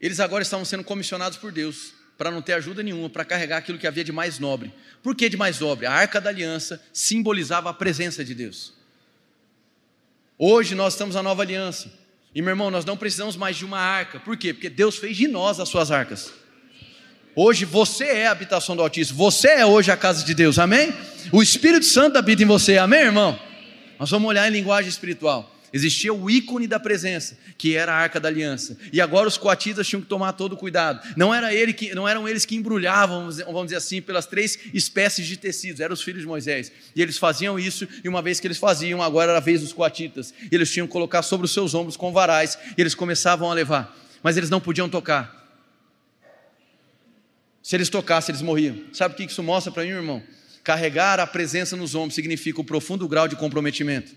Eles 0.00 0.18
agora 0.18 0.42
estavam 0.42 0.64
sendo 0.64 0.82
comissionados 0.82 1.36
por 1.36 1.52
Deus 1.52 1.92
para 2.22 2.30
não 2.30 2.40
ter 2.40 2.52
ajuda 2.52 2.84
nenhuma, 2.84 3.10
para 3.10 3.24
carregar 3.24 3.56
aquilo 3.56 3.76
que 3.76 3.84
havia 3.84 4.04
de 4.04 4.12
mais 4.12 4.38
nobre. 4.38 4.72
Por 5.02 5.12
que 5.12 5.28
de 5.28 5.36
mais 5.36 5.58
nobre? 5.58 5.86
A 5.86 5.92
arca 5.92 6.20
da 6.20 6.30
aliança 6.30 6.80
simbolizava 6.92 7.68
a 7.68 7.74
presença 7.74 8.24
de 8.24 8.32
Deus. 8.32 8.72
Hoje 10.38 10.76
nós 10.76 10.92
estamos 10.92 11.16
na 11.16 11.22
nova 11.24 11.42
aliança. 11.42 11.92
E 12.32 12.40
meu 12.40 12.50
irmão, 12.50 12.70
nós 12.70 12.84
não 12.84 12.96
precisamos 12.96 13.36
mais 13.36 13.56
de 13.56 13.64
uma 13.64 13.80
arca. 13.80 14.20
Por 14.20 14.36
quê? 14.36 14.54
Porque 14.54 14.70
Deus 14.70 14.98
fez 14.98 15.16
de 15.16 15.26
nós 15.26 15.58
as 15.58 15.68
suas 15.68 15.90
arcas. 15.90 16.32
Hoje 17.34 17.64
você 17.64 18.04
é 18.04 18.28
a 18.28 18.30
habitação 18.30 18.76
do 18.76 18.82
Altíssimo. 18.82 19.18
Você 19.18 19.48
é 19.48 19.66
hoje 19.66 19.90
a 19.90 19.96
casa 19.96 20.24
de 20.24 20.32
Deus. 20.32 20.60
Amém? 20.60 20.94
O 21.32 21.42
Espírito 21.42 21.86
Santo 21.86 22.18
habita 22.18 22.44
em 22.44 22.46
você. 22.46 22.78
Amém, 22.78 23.00
irmão? 23.00 23.36
Nós 23.98 24.10
vamos 24.10 24.28
olhar 24.28 24.46
em 24.46 24.52
linguagem 24.52 24.88
espiritual. 24.88 25.51
Existia 25.72 26.12
o 26.12 26.28
ícone 26.28 26.66
da 26.66 26.78
presença, 26.78 27.38
que 27.56 27.74
era 27.74 27.92
a 27.92 27.96
arca 27.96 28.20
da 28.20 28.28
aliança. 28.28 28.76
E 28.92 29.00
agora 29.00 29.26
os 29.26 29.38
coatitas 29.38 29.88
tinham 29.88 30.02
que 30.02 30.06
tomar 30.06 30.32
todo 30.32 30.52
o 30.52 30.56
cuidado. 30.56 31.00
Não, 31.16 31.34
era 31.34 31.54
ele 31.54 31.72
que, 31.72 31.94
não 31.94 32.06
eram 32.06 32.28
eles 32.28 32.44
que 32.44 32.54
embrulhavam, 32.54 33.30
vamos 33.46 33.64
dizer 33.64 33.76
assim, 33.76 34.02
pelas 34.02 34.26
três 34.26 34.58
espécies 34.74 35.26
de 35.26 35.38
tecidos, 35.38 35.80
eram 35.80 35.94
os 35.94 36.02
filhos 36.02 36.20
de 36.20 36.26
Moisés. 36.26 36.70
E 36.94 37.00
eles 37.00 37.16
faziam 37.16 37.58
isso, 37.58 37.88
e 38.04 38.08
uma 38.08 38.20
vez 38.20 38.38
que 38.38 38.46
eles 38.46 38.58
faziam, 38.58 39.02
agora 39.02 39.30
era 39.30 39.38
a 39.38 39.40
vez 39.40 39.62
dos 39.62 39.72
coatitas. 39.72 40.34
E 40.50 40.54
eles 40.54 40.70
tinham 40.70 40.86
que 40.86 40.92
colocar 40.92 41.22
sobre 41.22 41.46
os 41.46 41.52
seus 41.52 41.74
ombros 41.74 41.96
com 41.96 42.12
varais, 42.12 42.58
e 42.76 42.80
eles 42.80 42.94
começavam 42.94 43.50
a 43.50 43.54
levar. 43.54 43.96
Mas 44.22 44.36
eles 44.36 44.50
não 44.50 44.60
podiam 44.60 44.90
tocar. 44.90 45.40
Se 47.62 47.76
eles 47.76 47.88
tocassem, 47.88 48.32
eles 48.32 48.42
morriam. 48.42 48.76
Sabe 48.92 49.14
o 49.14 49.16
que 49.16 49.24
isso 49.24 49.42
mostra 49.42 49.72
para 49.72 49.84
mim, 49.84 49.90
irmão? 49.90 50.22
Carregar 50.62 51.18
a 51.18 51.26
presença 51.26 51.76
nos 51.76 51.94
ombros 51.94 52.14
significa 52.14 52.60
um 52.60 52.64
profundo 52.64 53.08
grau 53.08 53.26
de 53.26 53.36
comprometimento. 53.36 54.12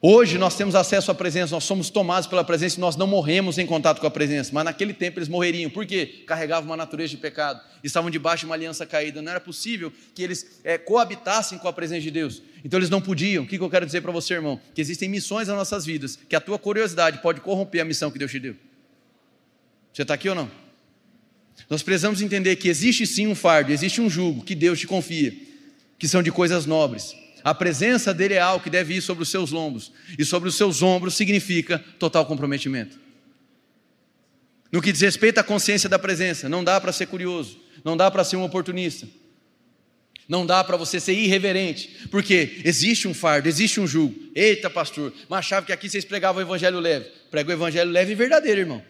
Hoje 0.00 0.38
nós 0.38 0.54
temos 0.54 0.76
acesso 0.76 1.10
à 1.10 1.14
presença, 1.14 1.52
nós 1.52 1.64
somos 1.64 1.90
tomados 1.90 2.28
pela 2.28 2.44
presença 2.44 2.76
e 2.76 2.80
nós 2.80 2.94
não 2.94 3.06
morremos 3.06 3.58
em 3.58 3.66
contato 3.66 4.00
com 4.00 4.06
a 4.06 4.10
presença, 4.10 4.50
mas 4.52 4.64
naquele 4.64 4.94
tempo 4.94 5.18
eles 5.18 5.28
morreriam, 5.28 5.68
por 5.68 5.84
quê? 5.84 6.22
Carregavam 6.24 6.70
uma 6.70 6.76
natureza 6.76 7.10
de 7.10 7.16
pecado, 7.16 7.60
estavam 7.82 8.08
debaixo 8.08 8.42
de 8.42 8.46
uma 8.46 8.54
aliança 8.54 8.86
caída, 8.86 9.20
não 9.20 9.32
era 9.32 9.40
possível 9.40 9.92
que 10.14 10.22
eles 10.22 10.60
é, 10.62 10.78
coabitassem 10.78 11.58
com 11.58 11.66
a 11.66 11.72
presença 11.72 12.02
de 12.02 12.12
Deus, 12.12 12.40
então 12.64 12.78
eles 12.78 12.88
não 12.88 13.00
podiam. 13.00 13.42
O 13.42 13.46
que 13.48 13.58
eu 13.58 13.68
quero 13.68 13.84
dizer 13.84 14.00
para 14.00 14.12
você, 14.12 14.34
irmão? 14.34 14.60
Que 14.72 14.80
existem 14.80 15.08
missões 15.08 15.48
nas 15.48 15.56
nossas 15.56 15.84
vidas, 15.84 16.16
que 16.28 16.36
a 16.36 16.40
tua 16.40 16.60
curiosidade 16.60 17.18
pode 17.18 17.40
corromper 17.40 17.82
a 17.82 17.84
missão 17.84 18.08
que 18.08 18.20
Deus 18.20 18.30
te 18.30 18.38
deu. 18.38 18.54
Você 19.92 20.02
está 20.02 20.14
aqui 20.14 20.28
ou 20.28 20.34
não? 20.36 20.48
Nós 21.68 21.82
precisamos 21.82 22.22
entender 22.22 22.54
que 22.54 22.68
existe 22.68 23.04
sim 23.04 23.26
um 23.26 23.34
fardo, 23.34 23.72
existe 23.72 24.00
um 24.00 24.08
jugo 24.08 24.44
que 24.44 24.54
Deus 24.54 24.78
te 24.78 24.86
confia, 24.86 25.34
que 25.98 26.06
são 26.06 26.22
de 26.22 26.30
coisas 26.30 26.66
nobres 26.66 27.16
a 27.48 27.54
presença 27.54 28.12
dele 28.12 28.34
é 28.34 28.40
algo 28.40 28.62
que 28.62 28.68
deve 28.68 28.94
ir 28.94 29.00
sobre 29.00 29.22
os 29.22 29.30
seus 29.30 29.50
lombos, 29.50 29.90
e 30.18 30.24
sobre 30.24 30.48
os 30.48 30.56
seus 30.56 30.82
ombros 30.82 31.14
significa 31.14 31.82
total 31.98 32.26
comprometimento. 32.26 32.98
No 34.70 34.82
que 34.82 34.92
diz 34.92 35.00
respeito 35.00 35.38
à 35.38 35.42
consciência 35.42 35.88
da 35.88 35.98
presença, 35.98 36.48
não 36.48 36.62
dá 36.62 36.78
para 36.78 36.92
ser 36.92 37.06
curioso, 37.06 37.58
não 37.82 37.96
dá 37.96 38.10
para 38.10 38.22
ser 38.22 38.36
um 38.36 38.44
oportunista, 38.44 39.08
não 40.28 40.44
dá 40.44 40.62
para 40.62 40.76
você 40.76 41.00
ser 41.00 41.14
irreverente, 41.14 42.06
porque 42.10 42.60
existe 42.64 43.08
um 43.08 43.14
fardo, 43.14 43.48
existe 43.48 43.80
um 43.80 43.86
jugo. 43.86 44.14
Eita, 44.34 44.68
pastor, 44.68 45.10
mas 45.26 45.38
achava 45.38 45.64
que 45.64 45.72
aqui 45.72 45.88
vocês 45.88 46.04
pregavam 46.04 46.42
o 46.42 46.44
evangelho 46.44 46.78
leve. 46.78 47.06
Prega 47.30 47.48
o 47.48 47.52
evangelho 47.52 47.90
leve 47.90 48.12
e 48.12 48.14
verdadeiro, 48.14 48.60
irmão. 48.60 48.82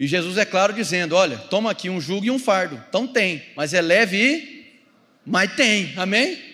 E 0.00 0.06
Jesus 0.06 0.38
é 0.38 0.44
claro 0.46 0.72
dizendo: 0.72 1.14
olha, 1.14 1.36
toma 1.36 1.70
aqui 1.70 1.90
um 1.90 2.00
jugo 2.00 2.24
e 2.24 2.30
um 2.30 2.38
fardo. 2.38 2.82
Então 2.88 3.06
tem, 3.06 3.42
mas 3.54 3.74
é 3.74 3.82
leve 3.82 4.16
e. 4.16 4.54
Mas 5.26 5.54
tem, 5.54 5.92
amém? 5.96 6.53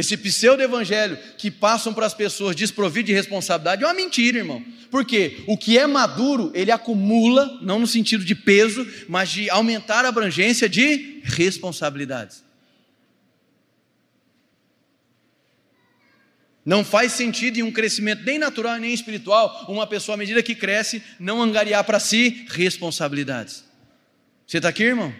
Esse 0.00 0.16
pseudo-evangelho 0.16 1.18
que 1.36 1.50
passam 1.50 1.92
para 1.92 2.06
as 2.06 2.14
pessoas 2.14 2.56
desprovido 2.56 3.08
de 3.08 3.12
responsabilidade 3.12 3.84
é 3.84 3.86
uma 3.86 3.92
mentira, 3.92 4.38
irmão. 4.38 4.64
Porque 4.90 5.44
o 5.46 5.58
que 5.58 5.78
é 5.78 5.86
maduro, 5.86 6.50
ele 6.54 6.70
acumula, 6.70 7.58
não 7.60 7.78
no 7.78 7.86
sentido 7.86 8.24
de 8.24 8.34
peso, 8.34 8.86
mas 9.06 9.28
de 9.28 9.50
aumentar 9.50 10.06
a 10.06 10.08
abrangência 10.08 10.68
de 10.70 11.20
responsabilidades. 11.22 12.42
Não 16.64 16.82
faz 16.82 17.12
sentido 17.12 17.58
em 17.58 17.62
um 17.62 17.70
crescimento 17.70 18.24
nem 18.24 18.38
natural 18.38 18.78
nem 18.78 18.94
espiritual, 18.94 19.66
uma 19.68 19.86
pessoa, 19.86 20.14
à 20.14 20.18
medida 20.18 20.42
que 20.42 20.54
cresce, 20.54 21.02
não 21.18 21.42
angariar 21.42 21.84
para 21.84 22.00
si 22.00 22.46
responsabilidades. 22.48 23.64
Você 24.46 24.56
está 24.56 24.70
aqui, 24.70 24.84
irmão? 24.84 25.14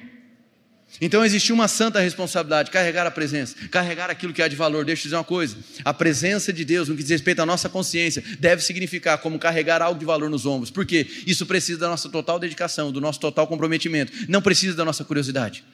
Então 0.98 1.24
existe 1.24 1.52
uma 1.52 1.68
santa 1.68 2.00
responsabilidade: 2.00 2.70
carregar 2.70 3.06
a 3.06 3.10
presença, 3.10 3.54
carregar 3.70 4.10
aquilo 4.10 4.32
que 4.32 4.42
há 4.42 4.48
de 4.48 4.56
valor. 4.56 4.84
Deixa 4.84 5.02
eu 5.02 5.04
dizer 5.04 5.16
uma 5.16 5.24
coisa: 5.24 5.56
a 5.84 5.92
presença 5.92 6.52
de 6.52 6.64
Deus, 6.64 6.88
no 6.88 6.96
que 6.96 7.02
diz 7.02 7.10
respeito 7.10 7.40
à 7.40 7.46
nossa 7.46 7.68
consciência, 7.68 8.22
deve 8.38 8.62
significar 8.62 9.18
como 9.18 9.38
carregar 9.38 9.82
algo 9.82 9.98
de 9.98 10.06
valor 10.06 10.30
nos 10.30 10.46
ombros, 10.46 10.70
porque 10.70 11.06
isso 11.26 11.44
precisa 11.44 11.80
da 11.80 11.88
nossa 11.88 12.08
total 12.08 12.38
dedicação, 12.38 12.90
do 12.90 13.00
nosso 13.00 13.20
total 13.20 13.46
comprometimento, 13.46 14.12
não 14.28 14.40
precisa 14.40 14.76
da 14.76 14.84
nossa 14.84 15.04
curiosidade. 15.04 15.64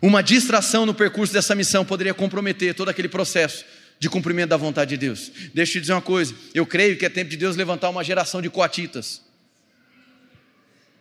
Uma 0.00 0.20
distração 0.20 0.84
no 0.84 0.92
percurso 0.92 1.32
dessa 1.32 1.54
missão 1.54 1.84
poderia 1.84 2.12
comprometer 2.12 2.74
todo 2.74 2.88
aquele 2.88 3.08
processo 3.08 3.64
de 4.00 4.10
cumprimento 4.10 4.48
da 4.48 4.56
vontade 4.56 4.90
de 4.90 4.96
Deus. 4.96 5.30
Deixa 5.54 5.70
eu 5.70 5.74
te 5.74 5.80
dizer 5.82 5.92
uma 5.92 6.02
coisa: 6.02 6.34
eu 6.52 6.66
creio 6.66 6.96
que 6.96 7.06
é 7.06 7.08
tempo 7.08 7.30
de 7.30 7.36
Deus 7.36 7.54
levantar 7.54 7.88
uma 7.88 8.02
geração 8.02 8.42
de 8.42 8.50
coatitas. 8.50 9.22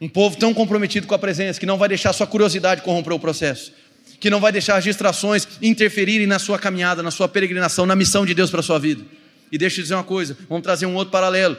Um 0.01 0.09
povo 0.09 0.35
tão 0.35 0.51
comprometido 0.51 1.05
com 1.05 1.13
a 1.13 1.19
presença 1.19 1.59
que 1.59 1.65
não 1.65 1.77
vai 1.77 1.87
deixar 1.87 2.11
sua 2.11 2.25
curiosidade 2.25 2.81
corromper 2.81 3.13
o 3.13 3.19
processo, 3.19 3.71
que 4.19 4.31
não 4.31 4.39
vai 4.39 4.51
deixar 4.51 4.75
as 4.75 4.83
distrações 4.83 5.47
interferirem 5.61 6.25
na 6.25 6.39
sua 6.39 6.57
caminhada, 6.57 7.03
na 7.03 7.11
sua 7.11 7.27
peregrinação, 7.27 7.85
na 7.85 7.95
missão 7.95 8.25
de 8.25 8.33
Deus 8.33 8.49
para 8.49 8.61
a 8.61 8.63
sua 8.63 8.79
vida. 8.79 9.05
E 9.51 9.59
deixa 9.59 9.79
eu 9.79 9.83
dizer 9.83 9.93
uma 9.93 10.03
coisa: 10.03 10.35
vamos 10.49 10.63
trazer 10.63 10.87
um 10.87 10.95
outro 10.95 11.11
paralelo. 11.11 11.55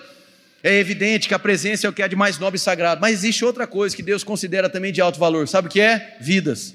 É 0.61 0.77
evidente 0.77 1.29
que 1.29 1.35
a 1.35 1.39
presença 1.39 1.87
é 1.87 1.91
o 1.91 1.93
que 1.93 2.03
há 2.03 2.09
de 2.09 2.17
mais 2.17 2.39
nobre 2.39 2.57
e 2.57 2.61
sagrado, 2.61 3.01
mas 3.01 3.15
existe 3.15 3.45
outra 3.45 3.67
coisa 3.67 3.95
que 3.95 4.03
Deus 4.03 4.25
considera 4.25 4.69
também 4.69 4.93
de 4.93 5.01
alto 5.01 5.21
valor. 5.21 5.47
Sabe 5.47 5.69
o 5.69 5.71
que 5.71 5.81
é? 5.81 6.17
Vidas. 6.21 6.75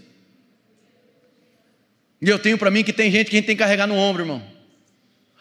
E 2.21 2.29
eu 2.29 2.39
tenho 2.39 2.57
para 2.57 2.71
mim 2.71 2.83
que 2.83 2.93
tem 2.93 3.11
gente 3.11 3.29
que 3.29 3.35
a 3.35 3.39
gente 3.39 3.45
tem 3.45 3.55
que 3.55 3.63
carregar 3.63 3.87
no 3.87 3.95
ombro, 3.95 4.23
irmão. 4.23 4.56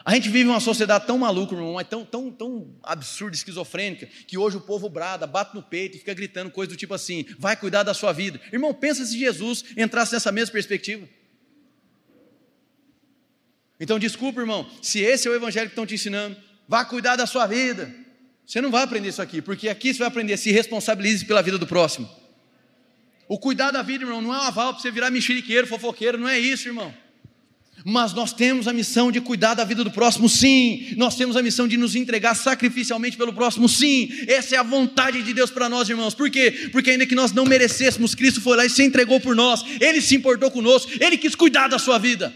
A 0.07 0.15
gente 0.15 0.29
vive 0.29 0.49
uma 0.49 0.61
sociedade 0.61 1.05
tão 1.05 1.19
maluca, 1.19 1.53
irmão, 1.53 1.73
mas 1.73 1.89
tão, 1.89 2.05
tão, 2.05 2.31
tão 2.31 2.79
absurda, 2.81 3.35
esquizofrênica, 3.35 4.07
que 4.29 4.39
hoje 4.39 4.57
o 4.57 4.61
povo 4.61 4.89
brada, 4.89 5.27
bate 5.27 5.53
no 5.53 5.61
peito 5.65 5.97
e 5.97 5.99
fica 5.99 6.15
gritando 6.15 6.49
coisa 6.49 6.71
do 6.71 6.77
tipo 6.77 6.95
assim: 6.95 7.27
vai 7.41 7.57
cuidar 7.57 7.83
da 7.83 7.93
sua 7.93 8.13
vida. 8.13 8.41
Irmão, 8.53 8.73
pensa 8.73 9.05
se 9.05 9.19
Jesus 9.19 9.65
entrasse 9.77 10.13
nessa 10.13 10.31
mesma 10.31 10.53
perspectiva. 10.53 11.09
Então, 13.81 13.99
desculpa, 13.99 14.39
irmão, 14.39 14.71
se 14.81 15.01
esse 15.01 15.27
é 15.27 15.31
o 15.31 15.35
evangelho 15.35 15.67
que 15.67 15.73
estão 15.73 15.85
te 15.85 15.97
ensinando, 15.97 16.37
vá 16.69 16.85
cuidar 16.85 17.17
da 17.17 17.27
sua 17.27 17.45
vida. 17.49 17.93
Você 18.47 18.61
não 18.61 18.71
vai 18.71 18.85
aprender 18.85 19.09
isso 19.09 19.21
aqui, 19.21 19.43
porque 19.43 19.69
aqui 19.69 19.93
você 19.93 19.99
vai 19.99 20.07
aprender, 20.07 20.37
se 20.37 20.53
responsabilize 20.53 21.25
pela 21.25 21.43
vida 21.43 21.59
do 21.59 21.67
próximo. 21.67 22.09
O 23.27 23.41
cuidar 23.41 23.73
da 23.73 23.83
vida, 23.83 24.05
irmão, 24.05 24.23
não 24.23 24.33
é 24.33 24.39
um 24.39 24.43
aval 24.43 24.73
para 24.73 24.83
você 24.83 24.91
virar 24.93 25.11
mexeriqueiro, 25.11 25.67
fofoqueiro, 25.67 26.17
não 26.17 26.29
é 26.29 26.39
isso, 26.39 26.69
irmão. 26.69 26.95
Mas 27.89 28.12
nós 28.12 28.32
temos 28.32 28.66
a 28.66 28.72
missão 28.72 29.12
de 29.12 29.20
cuidar 29.20 29.55
da 29.55 29.62
vida 29.62 29.84
do 29.84 29.93
próximo, 29.93 30.28
sim. 30.28 30.93
Nós 30.97 31.14
temos 31.14 31.37
a 31.37 31.43
missão 31.43 31.68
de 31.68 31.76
nos 31.76 31.95
entregar 31.95 32.34
sacrificialmente 32.34 33.16
pelo 33.16 33.32
próximo, 33.32 33.68
sim. 33.68 34.11
Essa 34.26 34.57
é 34.57 34.59
a 34.59 34.64
vontade 34.64 35.22
de 35.22 35.32
Deus 35.32 35.53
para 35.53 35.68
nós, 35.68 35.89
irmãos. 35.89 36.12
Por 36.12 36.28
quê? 36.28 36.68
Porque 36.72 36.91
ainda 36.91 37.07
que 37.07 37.14
nós 37.14 37.30
não 37.30 37.45
merecêssemos, 37.45 38.12
Cristo 38.12 38.41
foi 38.41 38.57
lá 38.57 38.66
e 38.66 38.70
se 38.70 38.82
entregou 38.82 39.20
por 39.20 39.37
nós. 39.37 39.64
Ele 39.80 40.01
se 40.01 40.16
importou 40.16 40.51
conosco, 40.51 40.91
ele 41.01 41.16
quis 41.16 41.37
cuidar 41.37 41.68
da 41.68 41.78
sua 41.78 41.97
vida. 41.97 42.34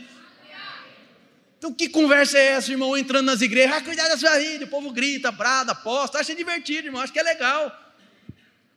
Então, 1.59 1.73
que 1.75 1.89
conversa 1.89 2.39
é 2.39 2.53
essa, 2.53 2.71
irmão? 2.71 2.97
Entrando 2.97 3.27
nas 3.27 3.41
igrejas, 3.41 3.75
ah, 3.77 3.81
cuidar 3.81 4.07
da 4.07 4.17
sua 4.17 4.39
vida. 4.39 4.67
O 4.67 4.69
povo 4.69 4.93
grita, 4.93 5.33
brada, 5.33 5.73
aposta, 5.73 6.21
acha 6.21 6.33
divertido, 6.33 6.87
irmão, 6.87 7.03
acho 7.03 7.13
que 7.13 7.19
é 7.19 7.25
legal. 7.25 7.77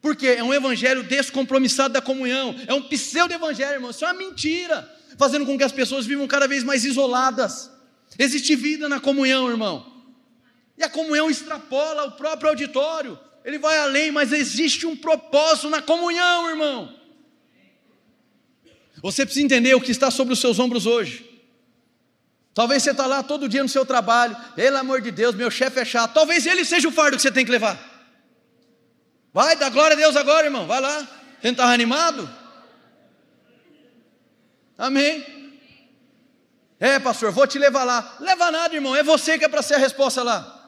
Porque 0.02 0.26
é 0.26 0.44
um 0.44 0.52
evangelho 0.52 1.04
descompromissado 1.04 1.94
da 1.94 2.02
comunhão, 2.02 2.56
é 2.66 2.74
um 2.74 2.82
pseudo-evangelho, 2.82 3.74
irmão, 3.74 3.92
isso 3.92 4.04
é 4.04 4.08
uma 4.08 4.16
mentira, 4.16 4.92
fazendo 5.18 5.46
com 5.46 5.58
que 5.58 5.64
as 5.64 5.72
pessoas 5.72 6.06
vivam 6.06 6.28
cada 6.28 6.48
vez 6.48 6.64
mais 6.64 6.86
isoladas. 6.86 7.72
Existe 8.18 8.56
vida 8.56 8.88
na 8.88 9.00
comunhão, 9.00 9.50
irmão, 9.50 9.94
e 10.78 10.84
a 10.84 10.90
comunhão 10.90 11.30
extrapola 11.30 12.06
o 12.06 12.12
próprio 12.12 12.50
auditório, 12.50 13.20
ele 13.46 13.60
vai 13.60 13.78
além, 13.78 14.12
mas 14.12 14.32
existe 14.32 14.86
um 14.86 14.96
propósito 14.96 15.70
na 15.70 15.82
comunhão, 15.82 16.50
irmão. 16.50 16.96
Você 19.02 19.26
precisa 19.26 19.46
entender 19.46 19.76
o 19.76 19.82
que 19.82 19.92
está 19.92 20.10
sobre 20.10 20.34
os 20.34 20.40
seus 20.40 20.60
ombros 20.60 20.86
hoje. 20.86 21.30
Talvez 22.54 22.84
você 22.84 22.92
está 22.92 23.06
lá 23.06 23.22
todo 23.22 23.50
dia 23.50 23.62
no 23.64 23.70
seu 23.70 23.86
trabalho, 23.86 24.36
pelo 24.56 24.78
amor 24.78 25.02
de 25.02 25.12
Deus, 25.12 25.36
meu 25.36 25.52
chefe 25.52 25.80
é 25.80 25.86
chato. 25.86 26.14
Talvez 26.14 26.46
ele 26.46 26.64
seja 26.64 26.88
o 26.88 26.92
fardo 26.92 27.18
que 27.18 27.22
você 27.22 27.32
tem 27.32 27.44
que 27.44 27.52
levar. 27.52 27.92
Vai, 29.34 29.56
dá 29.56 29.70
glória 29.70 29.96
a 29.96 30.00
Deus 30.00 30.16
agora, 30.16 30.46
irmão. 30.46 30.68
Vai 30.68 30.80
lá. 30.80 31.00
Você 31.00 31.48
não 31.48 31.52
está 31.52 31.66
animado? 31.66 32.30
Amém. 34.78 35.24
É, 36.80 37.00
pastor, 37.00 37.32
vou 37.32 37.48
te 37.48 37.58
levar 37.58 37.84
lá. 37.84 38.18
Leva 38.20 38.52
nada, 38.52 38.74
irmão. 38.76 38.96
É 38.96 39.04
você 39.04 39.38
que 39.38 39.46
é 39.46 39.48
para 39.48 39.62
ser 39.62 39.76
a 39.76 39.78
resposta 39.78 40.22
lá. 40.24 40.60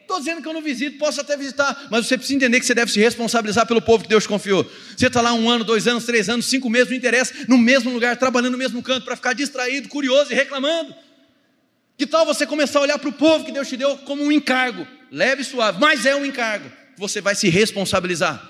Estou 0.00 0.18
dizendo 0.18 0.42
que 0.42 0.48
eu 0.48 0.52
não 0.52 0.60
visito, 0.60 0.98
posso 0.98 1.20
até 1.20 1.36
visitar, 1.36 1.86
mas 1.88 2.04
você 2.04 2.18
precisa 2.18 2.36
entender 2.36 2.58
que 2.58 2.66
você 2.66 2.74
deve 2.74 2.90
se 2.90 2.98
responsabilizar 2.98 3.64
pelo 3.64 3.80
povo 3.80 4.02
que 4.02 4.08
Deus 4.10 4.26
confiou. 4.26 4.68
Você 4.96 5.06
está 5.06 5.20
lá 5.20 5.32
um 5.32 5.48
ano, 5.48 5.62
dois 5.62 5.86
anos, 5.86 6.04
três 6.04 6.28
anos, 6.28 6.46
cinco 6.46 6.68
meses, 6.68 6.88
não 6.88 6.96
interessa, 6.96 7.32
no 7.46 7.56
mesmo 7.56 7.92
lugar, 7.92 8.16
trabalhando 8.16 8.52
no 8.52 8.58
mesmo 8.58 8.82
canto, 8.82 9.04
para 9.04 9.14
ficar 9.14 9.34
distraído, 9.34 9.88
curioso 9.88 10.32
e 10.32 10.34
reclamando. 10.34 10.92
Que 11.96 12.08
tal 12.08 12.26
você 12.26 12.44
começar 12.44 12.80
a 12.80 12.82
olhar 12.82 12.98
para 12.98 13.08
o 13.08 13.12
povo 13.12 13.44
que 13.44 13.52
Deus 13.52 13.68
te 13.68 13.76
deu 13.76 13.98
como 13.98 14.24
um 14.24 14.32
encargo? 14.32 14.84
Leve 15.12 15.42
e 15.42 15.44
suave, 15.44 15.78
mas 15.78 16.04
é 16.04 16.16
um 16.16 16.24
encargo 16.24 16.80
você 17.00 17.20
vai 17.22 17.34
se 17.34 17.48
responsabilizar. 17.48 18.49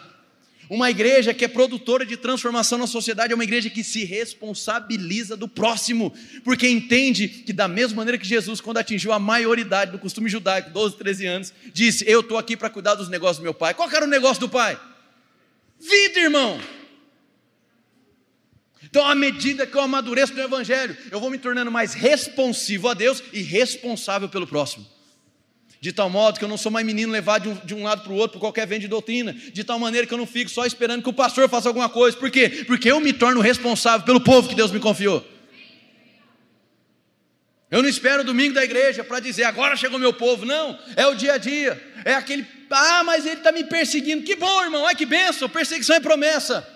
Uma 0.71 0.89
igreja 0.89 1.35
que 1.35 1.45
é 1.45 1.49
produtora 1.49 2.07
de 2.07 2.17
transformação 2.17 2.79
na 2.79 2.87
sociedade 2.87 3.33
é 3.33 3.35
uma 3.35 3.43
igreja 3.43 3.69
que 3.69 3.83
se 3.83 4.05
responsabiliza 4.05 5.37
do 5.37 5.49
próximo, 5.49 6.15
porque 6.45 6.69
entende 6.69 7.27
que, 7.27 7.53
da 7.53 7.67
mesma 7.67 7.97
maneira 7.97 8.17
que 8.17 8.25
Jesus, 8.25 8.61
quando 8.61 8.77
atingiu 8.77 9.13
a 9.13 9.19
maioridade 9.19 9.91
do 9.91 9.99
costume 9.99 10.31
judaico, 10.31 10.71
12, 10.71 10.97
13 10.97 11.27
anos, 11.27 11.53
disse: 11.75 12.05
Eu 12.07 12.21
estou 12.21 12.39
aqui 12.39 12.57
para 12.57 12.71
cuidar 12.71 12.95
dos 12.95 13.09
negócios 13.09 13.39
do 13.39 13.43
meu 13.43 13.53
pai. 13.53 13.75
Qual 13.75 13.91
era 13.91 14.05
o 14.05 14.09
negócio 14.09 14.39
do 14.39 14.49
pai? 14.49 14.81
Vida, 15.81 16.21
irmão. 16.21 16.61
Então, 18.85 19.05
à 19.05 19.15
medida 19.17 19.67
que 19.67 19.77
eu 19.77 19.81
amadureço 19.81 20.35
no 20.35 20.41
Evangelho, 20.41 20.97
eu 21.11 21.19
vou 21.19 21.31
me 21.31 21.39
tornando 21.39 21.71
mais 21.73 21.95
responsivo 21.95 22.89
a 22.89 22.95
Deus 22.95 23.21
e 23.33 23.43
responsável 23.43 24.29
pelo 24.29 24.47
próximo 24.47 24.87
de 25.81 25.93
tal 25.93 26.11
modo 26.11 26.39
que 26.39 26.45
eu 26.45 26.49
não 26.49 26.59
sou 26.59 26.71
mais 26.71 26.85
menino 26.85 27.11
levado 27.11 27.45
de 27.45 27.49
um, 27.49 27.55
de 27.65 27.75
um 27.75 27.85
lado 27.85 28.03
para 28.03 28.13
o 28.13 28.17
outro 28.17 28.35
por 28.35 28.41
qualquer 28.41 28.67
vento 28.67 28.83
de 28.83 28.89
doutrina, 28.89 29.33
de 29.33 29.65
tal 29.65 29.79
maneira 29.79 30.07
que 30.07 30.13
eu 30.13 30.19
não 30.19 30.27
fico 30.27 30.51
só 30.51 30.67
esperando 30.67 31.03
que 31.03 31.09
o 31.09 31.13
pastor 31.13 31.49
faça 31.49 31.69
alguma 31.69 31.89
coisa, 31.89 32.17
por 32.19 32.31
quê? 32.31 32.65
Porque 32.67 32.91
eu 32.91 33.01
me 33.01 33.15
torno 33.15 33.41
responsável 33.41 34.05
pelo 34.05 34.21
povo 34.21 34.47
que 34.47 34.55
Deus 34.55 34.71
me 34.71 34.79
confiou. 34.79 35.27
Eu 37.71 37.83
não 37.83 37.89
espero 37.89 38.21
o 38.21 38.25
domingo 38.25 38.53
da 38.53 38.63
igreja 38.63 39.03
para 39.03 39.21
dizer 39.21 39.45
agora 39.45 39.75
chegou 39.75 39.99
meu 39.99 40.13
povo, 40.13 40.45
não, 40.45 40.79
é 40.97 41.07
o 41.07 41.15
dia 41.15 41.35
a 41.35 41.39
dia, 41.39 41.83
é 42.05 42.13
aquele, 42.13 42.47
ah, 42.69 43.03
mas 43.05 43.25
ele 43.25 43.37
está 43.37 43.51
me 43.51 43.65
perseguindo, 43.65 44.23
que 44.23 44.37
bom 44.37 44.63
irmão, 44.63 44.87
é 44.87 44.95
que 44.95 45.07
benção, 45.07 45.49
perseguição 45.49 45.97
é 45.97 46.01
promessa. 46.01 46.69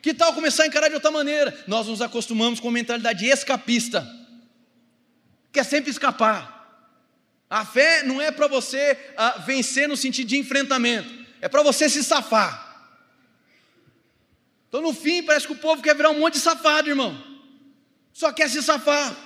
Que 0.00 0.14
tal 0.14 0.32
começar 0.32 0.62
a 0.62 0.66
encarar 0.68 0.88
de 0.88 0.94
outra 0.94 1.10
maneira? 1.10 1.54
Nós 1.66 1.86
nos 1.86 2.00
acostumamos 2.00 2.60
com 2.60 2.70
mentalidade 2.70 3.26
escapista 3.26 4.17
quer 5.58 5.64
sempre 5.64 5.90
escapar. 5.90 6.56
A 7.50 7.64
fé 7.64 8.04
não 8.04 8.20
é 8.20 8.30
para 8.30 8.46
você 8.46 8.92
uh, 8.92 9.42
vencer 9.42 9.88
no 9.88 9.96
sentido 9.96 10.28
de 10.28 10.38
enfrentamento, 10.38 11.12
é 11.40 11.48
para 11.48 11.62
você 11.62 11.88
se 11.88 12.04
safar. 12.04 12.66
Então, 14.68 14.80
no 14.80 14.92
fim, 14.92 15.22
parece 15.22 15.46
que 15.46 15.52
o 15.52 15.56
povo 15.56 15.82
quer 15.82 15.96
virar 15.96 16.10
um 16.10 16.20
monte 16.20 16.34
de 16.34 16.40
safado, 16.40 16.88
irmão. 16.88 17.16
Só 18.12 18.30
quer 18.32 18.48
se 18.48 18.62
safar. 18.62 19.16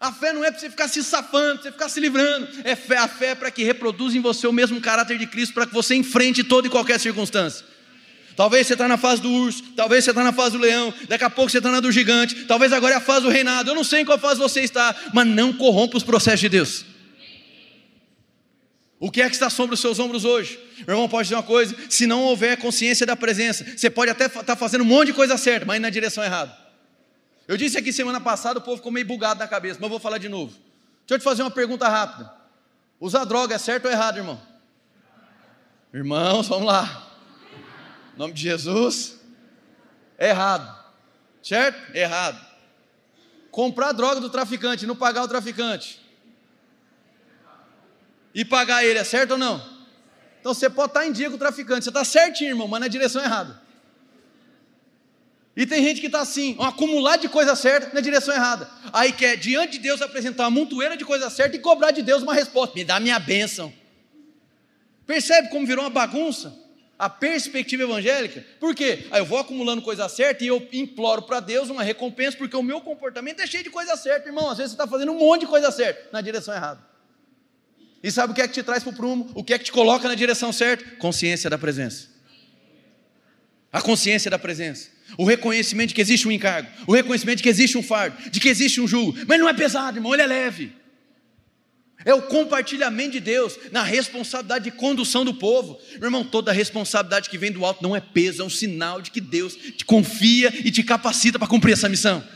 A 0.00 0.10
fé 0.10 0.32
não 0.32 0.42
é 0.42 0.50
para 0.50 0.58
você 0.58 0.70
ficar 0.70 0.88
se 0.88 1.04
safando, 1.04 1.62
você 1.62 1.70
ficar 1.70 1.88
se 1.88 2.00
livrando. 2.00 2.48
É 2.64 2.74
fé, 2.74 2.96
a 2.96 3.06
fé 3.06 3.26
é 3.26 3.34
para 3.34 3.50
que 3.50 3.62
reproduza 3.62 4.16
em 4.16 4.20
você 4.20 4.46
o 4.46 4.52
mesmo 4.52 4.80
caráter 4.80 5.18
de 5.18 5.26
Cristo, 5.26 5.54
para 5.54 5.66
que 5.66 5.74
você 5.74 5.94
enfrente 5.94 6.42
toda 6.42 6.66
e 6.66 6.70
qualquer 6.70 6.98
circunstância. 6.98 7.64
Talvez 8.42 8.66
você 8.66 8.72
está 8.72 8.88
na 8.88 8.96
fase 8.96 9.22
do 9.22 9.30
urso, 9.30 9.62
talvez 9.76 10.02
você 10.02 10.10
está 10.10 10.24
na 10.24 10.32
fase 10.32 10.56
do 10.56 10.58
leão, 10.60 10.92
daqui 11.08 11.22
a 11.22 11.30
pouco 11.30 11.48
você 11.48 11.58
está 11.58 11.70
na 11.70 11.78
do 11.78 11.92
gigante, 11.92 12.44
talvez 12.46 12.72
agora 12.72 12.94
é 12.94 12.96
a 12.96 13.00
fase 13.00 13.22
do 13.24 13.28
reinado. 13.28 13.70
Eu 13.70 13.74
não 13.76 13.84
sei 13.84 14.00
em 14.00 14.04
qual 14.04 14.18
fase 14.18 14.40
você 14.40 14.62
está, 14.62 14.92
mas 15.14 15.28
não 15.28 15.52
corrompa 15.52 15.96
os 15.96 16.02
processos 16.02 16.40
de 16.40 16.48
Deus. 16.48 16.84
O 18.98 19.12
que 19.12 19.22
é 19.22 19.28
que 19.28 19.36
está 19.36 19.48
sobre 19.48 19.74
os 19.74 19.80
seus 19.80 20.00
ombros 20.00 20.24
hoje? 20.24 20.58
Meu 20.78 20.96
irmão, 20.96 21.08
pode 21.08 21.26
dizer 21.26 21.36
uma 21.36 21.44
coisa: 21.44 21.72
se 21.88 22.04
não 22.04 22.24
houver 22.24 22.56
consciência 22.56 23.06
da 23.06 23.14
presença, 23.14 23.64
você 23.76 23.88
pode 23.88 24.10
até 24.10 24.26
estar 24.26 24.42
tá 24.42 24.56
fazendo 24.56 24.80
um 24.80 24.86
monte 24.88 25.06
de 25.06 25.12
coisa 25.12 25.36
certa, 25.36 25.64
mas 25.64 25.80
na 25.80 25.88
direção 25.88 26.24
errada. 26.24 26.52
Eu 27.46 27.56
disse 27.56 27.78
aqui 27.78 27.92
semana 27.92 28.20
passada, 28.20 28.58
o 28.58 28.62
povo 28.62 28.78
ficou 28.78 28.90
meio 28.90 29.06
bugado 29.06 29.38
na 29.38 29.46
cabeça, 29.46 29.76
mas 29.80 29.84
eu 29.84 29.90
vou 29.90 30.00
falar 30.00 30.18
de 30.18 30.28
novo. 30.28 30.50
Deixa 30.50 31.14
eu 31.14 31.18
te 31.20 31.22
fazer 31.22 31.44
uma 31.44 31.50
pergunta 31.52 31.88
rápida. 31.88 32.28
Usar 32.98 33.24
droga 33.24 33.54
é 33.54 33.58
certo 33.58 33.84
ou 33.84 33.90
errado, 33.92 34.16
irmão? 34.16 34.42
Irmãos, 35.94 36.48
vamos 36.48 36.66
lá. 36.66 37.01
Em 38.14 38.18
nome 38.18 38.32
de 38.32 38.42
Jesus. 38.42 39.20
Errado. 40.18 40.82
Certo? 41.42 41.96
Errado. 41.96 42.40
Comprar 43.50 43.92
droga 43.92 44.20
do 44.20 44.30
traficante, 44.30 44.86
não 44.86 44.96
pagar 44.96 45.24
o 45.24 45.28
traficante. 45.28 46.00
E 48.34 48.44
pagar 48.44 48.84
ele, 48.84 48.98
é 48.98 49.04
certo 49.04 49.32
ou 49.32 49.38
não? 49.38 49.60
Então 50.40 50.54
você 50.54 50.70
pode 50.70 50.90
estar 50.90 51.06
em 51.06 51.12
dia 51.12 51.28
com 51.28 51.36
o 51.36 51.38
traficante, 51.38 51.84
você 51.84 51.90
está 51.90 52.04
certinho, 52.04 52.50
irmão, 52.50 52.66
mas 52.66 52.80
na 52.80 52.88
direção 52.88 53.22
errada. 53.22 53.60
E 55.54 55.66
tem 55.66 55.84
gente 55.84 56.00
que 56.00 56.06
está 56.06 56.20
assim, 56.20 56.56
um 56.58 56.62
acumular 56.62 57.16
de 57.16 57.28
coisa 57.28 57.54
certa 57.54 57.92
na 57.92 58.00
direção 58.00 58.34
errada. 58.34 58.70
Aí 58.92 59.12
quer, 59.12 59.36
diante 59.36 59.72
de 59.72 59.80
Deus, 59.80 60.00
apresentar 60.00 60.44
uma 60.44 60.50
montoeira 60.50 60.96
de 60.96 61.04
coisa 61.04 61.28
certa 61.28 61.56
e 61.56 61.58
cobrar 61.58 61.90
de 61.90 62.02
Deus 62.02 62.22
uma 62.22 62.32
resposta. 62.32 62.74
Me 62.74 62.84
dá 62.84 62.98
minha 62.98 63.18
bênção. 63.18 63.72
Percebe 65.06 65.48
como 65.48 65.66
virou 65.66 65.84
uma 65.84 65.90
bagunça? 65.90 66.61
A 67.02 67.10
perspectiva 67.10 67.82
evangélica. 67.82 68.44
Por 68.60 68.76
quê? 68.76 69.06
Aí 69.10 69.20
eu 69.20 69.24
vou 69.24 69.36
acumulando 69.36 69.82
coisa 69.82 70.08
certa 70.08 70.44
e 70.44 70.46
eu 70.46 70.64
imploro 70.72 71.22
para 71.22 71.40
Deus 71.40 71.68
uma 71.68 71.82
recompensa, 71.82 72.36
porque 72.36 72.56
o 72.56 72.62
meu 72.62 72.80
comportamento 72.80 73.40
é 73.40 73.46
cheio 73.48 73.64
de 73.64 73.70
coisa 73.70 73.96
certa, 73.96 74.28
irmão. 74.28 74.48
Às 74.48 74.58
vezes 74.58 74.70
você 74.70 74.76
está 74.76 74.86
fazendo 74.86 75.10
um 75.10 75.18
monte 75.18 75.40
de 75.40 75.48
coisa 75.48 75.72
certa 75.72 76.10
na 76.12 76.20
direção 76.20 76.54
errada. 76.54 76.80
E 78.00 78.08
sabe 78.08 78.32
o 78.32 78.36
que 78.36 78.40
é 78.40 78.46
que 78.46 78.54
te 78.54 78.62
traz 78.62 78.84
para 78.84 78.92
o 78.92 78.94
prumo? 78.94 79.28
O 79.34 79.42
que 79.42 79.52
é 79.52 79.58
que 79.58 79.64
te 79.64 79.72
coloca 79.72 80.06
na 80.06 80.14
direção 80.14 80.52
certa? 80.52 80.84
Consciência 80.98 81.50
da 81.50 81.58
presença. 81.58 82.06
A 83.72 83.82
consciência 83.82 84.30
da 84.30 84.38
presença 84.38 84.92
o 85.18 85.24
reconhecimento 85.24 85.88
de 85.88 85.94
que 85.94 86.00
existe 86.00 86.26
um 86.26 86.32
encargo, 86.32 86.68
o 86.86 86.92
reconhecimento 86.94 87.38
de 87.38 87.42
que 87.42 87.48
existe 87.48 87.76
um 87.76 87.82
fardo, 87.82 88.16
de 88.30 88.40
que 88.40 88.48
existe 88.48 88.80
um 88.80 88.88
jugo, 88.88 89.14
mas 89.26 89.38
não 89.38 89.48
é 89.48 89.52
pesado, 89.52 89.98
irmão, 89.98 90.14
ele 90.14 90.22
é 90.22 90.26
leve. 90.26 90.81
É 92.04 92.12
o 92.14 92.22
compartilhamento 92.22 93.12
de 93.12 93.20
Deus 93.20 93.58
na 93.70 93.82
responsabilidade 93.82 94.64
de 94.64 94.70
condução 94.72 95.24
do 95.24 95.34
povo. 95.34 95.80
Meu 95.94 96.04
irmão, 96.04 96.24
toda 96.24 96.52
responsabilidade 96.52 97.30
que 97.30 97.38
vem 97.38 97.52
do 97.52 97.64
alto 97.64 97.82
não 97.82 97.94
é 97.94 98.00
peso, 98.00 98.42
é 98.42 98.44
um 98.44 98.50
sinal 98.50 99.00
de 99.00 99.10
que 99.10 99.20
Deus 99.20 99.54
te 99.54 99.84
confia 99.84 100.52
e 100.64 100.70
te 100.70 100.82
capacita 100.82 101.38
para 101.38 101.48
cumprir 101.48 101.72
essa 101.72 101.88
missão. 101.88 102.26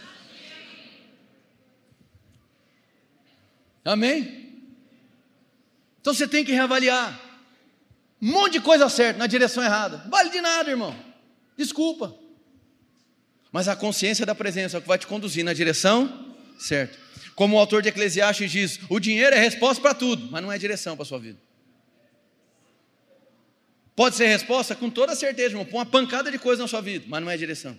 Amém? 3.85 4.47
Então 6.01 6.13
você 6.13 6.27
tem 6.27 6.45
que 6.45 6.53
reavaliar. 6.53 7.21
Um 8.21 8.31
monte 8.31 8.55
de 8.55 8.61
coisa 8.61 8.89
certa 8.89 9.19
na 9.19 9.27
direção 9.27 9.63
errada. 9.63 10.05
Vale 10.09 10.31
de 10.31 10.41
nada, 10.41 10.71
irmão. 10.71 10.97
Desculpa. 11.57 12.15
Mas 13.53 13.69
a 13.69 13.77
consciência 13.77 14.27
da 14.27 14.35
presença 14.35 14.77
é 14.77 14.79
o 14.79 14.83
que 14.83 14.89
vai 14.89 14.99
te 14.99 15.07
conduzir 15.07 15.45
na 15.45 15.53
direção 15.53 16.35
certa. 16.59 17.06
Como 17.37 17.55
o 17.55 17.59
autor 17.61 17.83
de 17.83 17.91
Eclesiastes 17.91 18.51
diz: 18.51 18.81
o 18.89 18.99
dinheiro 18.99 19.37
é 19.37 19.39
resposta 19.39 19.81
para 19.81 19.95
tudo, 19.95 20.27
mas 20.31 20.43
não 20.43 20.51
é 20.51 20.59
direção 20.59 20.97
para 20.97 21.03
a 21.03 21.07
sua 21.07 21.21
vida. 21.21 21.39
Pode 23.95 24.17
ser 24.17 24.27
resposta 24.27 24.75
com 24.75 24.91
toda 24.91 25.15
certeza, 25.15 25.51
irmão, 25.51 25.65
para 25.65 25.77
uma 25.77 25.87
pancada 25.87 26.31
de 26.31 26.39
coisa 26.39 26.63
na 26.63 26.69
sua 26.69 26.81
vida, 26.81 27.05
mas 27.07 27.23
não 27.23 27.31
é 27.31 27.37
direção. 27.37 27.79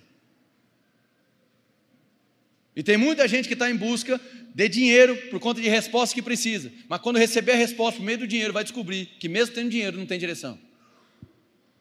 E 2.75 2.83
tem 2.83 2.97
muita 2.97 3.27
gente 3.27 3.47
que 3.47 3.55
está 3.55 3.69
em 3.69 3.75
busca 3.75 4.21
de 4.53 4.69
dinheiro 4.69 5.17
por 5.31 5.39
conta 5.39 5.59
de 5.59 5.67
respostas 5.67 6.13
que 6.13 6.21
precisa, 6.21 6.71
mas 6.87 7.01
quando 7.01 7.17
receber 7.17 7.53
a 7.53 7.55
resposta 7.55 7.99
por 7.99 8.05
meio 8.05 8.19
do 8.19 8.27
dinheiro, 8.27 8.53
vai 8.53 8.63
descobrir 8.63 9.07
que 9.19 9.27
mesmo 9.27 9.55
tendo 9.55 9.71
dinheiro 9.71 9.97
não 9.97 10.05
tem 10.05 10.19
direção. 10.19 10.59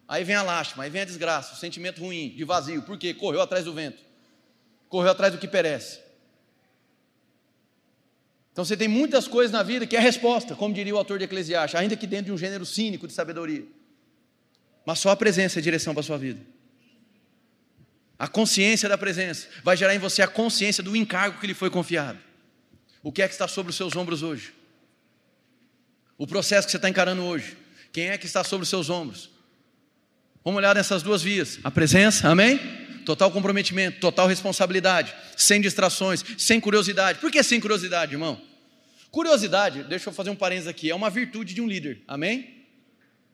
Aí 0.08 0.24
vem 0.24 0.36
a 0.36 0.42
lástima, 0.42 0.84
aí 0.84 0.90
vem 0.90 1.02
a 1.02 1.04
desgraça, 1.04 1.52
o 1.52 1.56
sentimento 1.56 2.00
ruim, 2.00 2.30
de 2.30 2.44
vazio. 2.44 2.80
Por 2.82 2.96
quê? 2.96 3.12
Correu 3.12 3.42
atrás 3.42 3.66
do 3.66 3.74
vento. 3.74 4.02
Correu 4.88 5.10
atrás 5.10 5.32
do 5.34 5.38
que 5.38 5.48
perece. 5.48 6.05
Então 8.56 8.64
você 8.64 8.74
tem 8.74 8.88
muitas 8.88 9.28
coisas 9.28 9.52
na 9.52 9.62
vida 9.62 9.86
que 9.86 9.94
é 9.94 10.00
resposta, 10.00 10.54
como 10.54 10.72
diria 10.72 10.94
o 10.94 10.96
autor 10.96 11.18
de 11.18 11.24
Eclesiastes, 11.24 11.78
ainda 11.78 11.94
que 11.94 12.06
dentro 12.06 12.24
de 12.24 12.32
um 12.32 12.38
gênero 12.38 12.64
cínico 12.64 13.06
de 13.06 13.12
sabedoria. 13.12 13.66
Mas 14.86 14.98
só 14.98 15.10
a 15.10 15.16
presença 15.16 15.58
é 15.58 15.62
direção 15.62 15.92
para 15.92 16.00
a 16.00 16.02
sua 16.02 16.16
vida. 16.16 16.40
A 18.18 18.26
consciência 18.26 18.88
da 18.88 18.96
presença 18.96 19.46
vai 19.62 19.76
gerar 19.76 19.94
em 19.94 19.98
você 19.98 20.22
a 20.22 20.26
consciência 20.26 20.82
do 20.82 20.96
encargo 20.96 21.38
que 21.38 21.46
lhe 21.46 21.52
foi 21.52 21.68
confiado. 21.68 22.18
O 23.02 23.12
que 23.12 23.20
é 23.20 23.28
que 23.28 23.34
está 23.34 23.46
sobre 23.46 23.68
os 23.68 23.76
seus 23.76 23.94
ombros 23.94 24.22
hoje? 24.22 24.54
O 26.16 26.26
processo 26.26 26.66
que 26.66 26.70
você 26.70 26.78
está 26.78 26.88
encarando 26.88 27.22
hoje. 27.24 27.58
Quem 27.92 28.08
é 28.08 28.16
que 28.16 28.24
está 28.24 28.42
sobre 28.42 28.62
os 28.62 28.70
seus 28.70 28.88
ombros? 28.88 29.28
Vamos 30.42 30.56
olhar 30.56 30.74
nessas 30.74 31.02
duas 31.02 31.22
vias: 31.22 31.58
a 31.62 31.70
presença, 31.70 32.26
amém? 32.26 32.58
Total 33.06 33.30
comprometimento, 33.30 34.00
total 34.00 34.26
responsabilidade, 34.26 35.14
sem 35.36 35.60
distrações, 35.60 36.24
sem 36.36 36.58
curiosidade. 36.58 37.20
Por 37.20 37.30
que 37.30 37.40
sem 37.40 37.60
curiosidade, 37.60 38.12
irmão? 38.12 38.40
Curiosidade, 39.12 39.84
deixa 39.84 40.08
eu 40.08 40.12
fazer 40.12 40.30
um 40.30 40.34
parênteses 40.34 40.68
aqui, 40.68 40.90
é 40.90 40.94
uma 40.94 41.08
virtude 41.08 41.54
de 41.54 41.60
um 41.60 41.68
líder, 41.68 42.02
amém? 42.08 42.64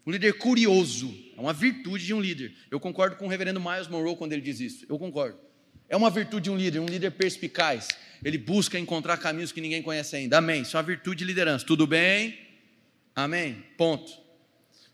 Um 0.07 0.11
líder 0.11 0.35
curioso, 0.35 1.16
é 1.35 1.41
uma 1.41 1.55
virtude 1.55 2.05
de 2.05 2.12
um 2.12 2.20
líder. 2.20 2.55
Eu 2.70 2.79
concordo 2.79 3.16
com 3.16 3.25
o 3.25 3.29
reverendo 3.29 3.59
Miles 3.59 3.89
Monroe 3.89 4.14
quando 4.14 4.35
ele 4.35 4.43
diz 4.43 4.61
isso, 4.61 4.85
eu 4.91 4.99
concordo. 4.99 5.39
É 5.89 5.97
uma 5.97 6.11
virtude 6.11 6.45
de 6.45 6.51
um 6.51 6.57
líder, 6.57 6.79
um 6.79 6.87
líder 6.87 7.12
perspicaz. 7.12 7.89
Ele 8.23 8.37
busca 8.37 8.79
encontrar 8.79 9.16
caminhos 9.16 9.53
que 9.53 9.61
ninguém 9.61 9.83
conhece 9.83 10.14
ainda, 10.14 10.37
amém? 10.37 10.62
Isso 10.62 10.77
é 10.77 10.81
uma 10.81 10.87
virtude 10.87 11.20
de 11.20 11.25
liderança, 11.25 11.64
tudo 11.64 11.87
bem? 11.87 12.39
Amém? 13.16 13.64
Ponto. 13.79 14.12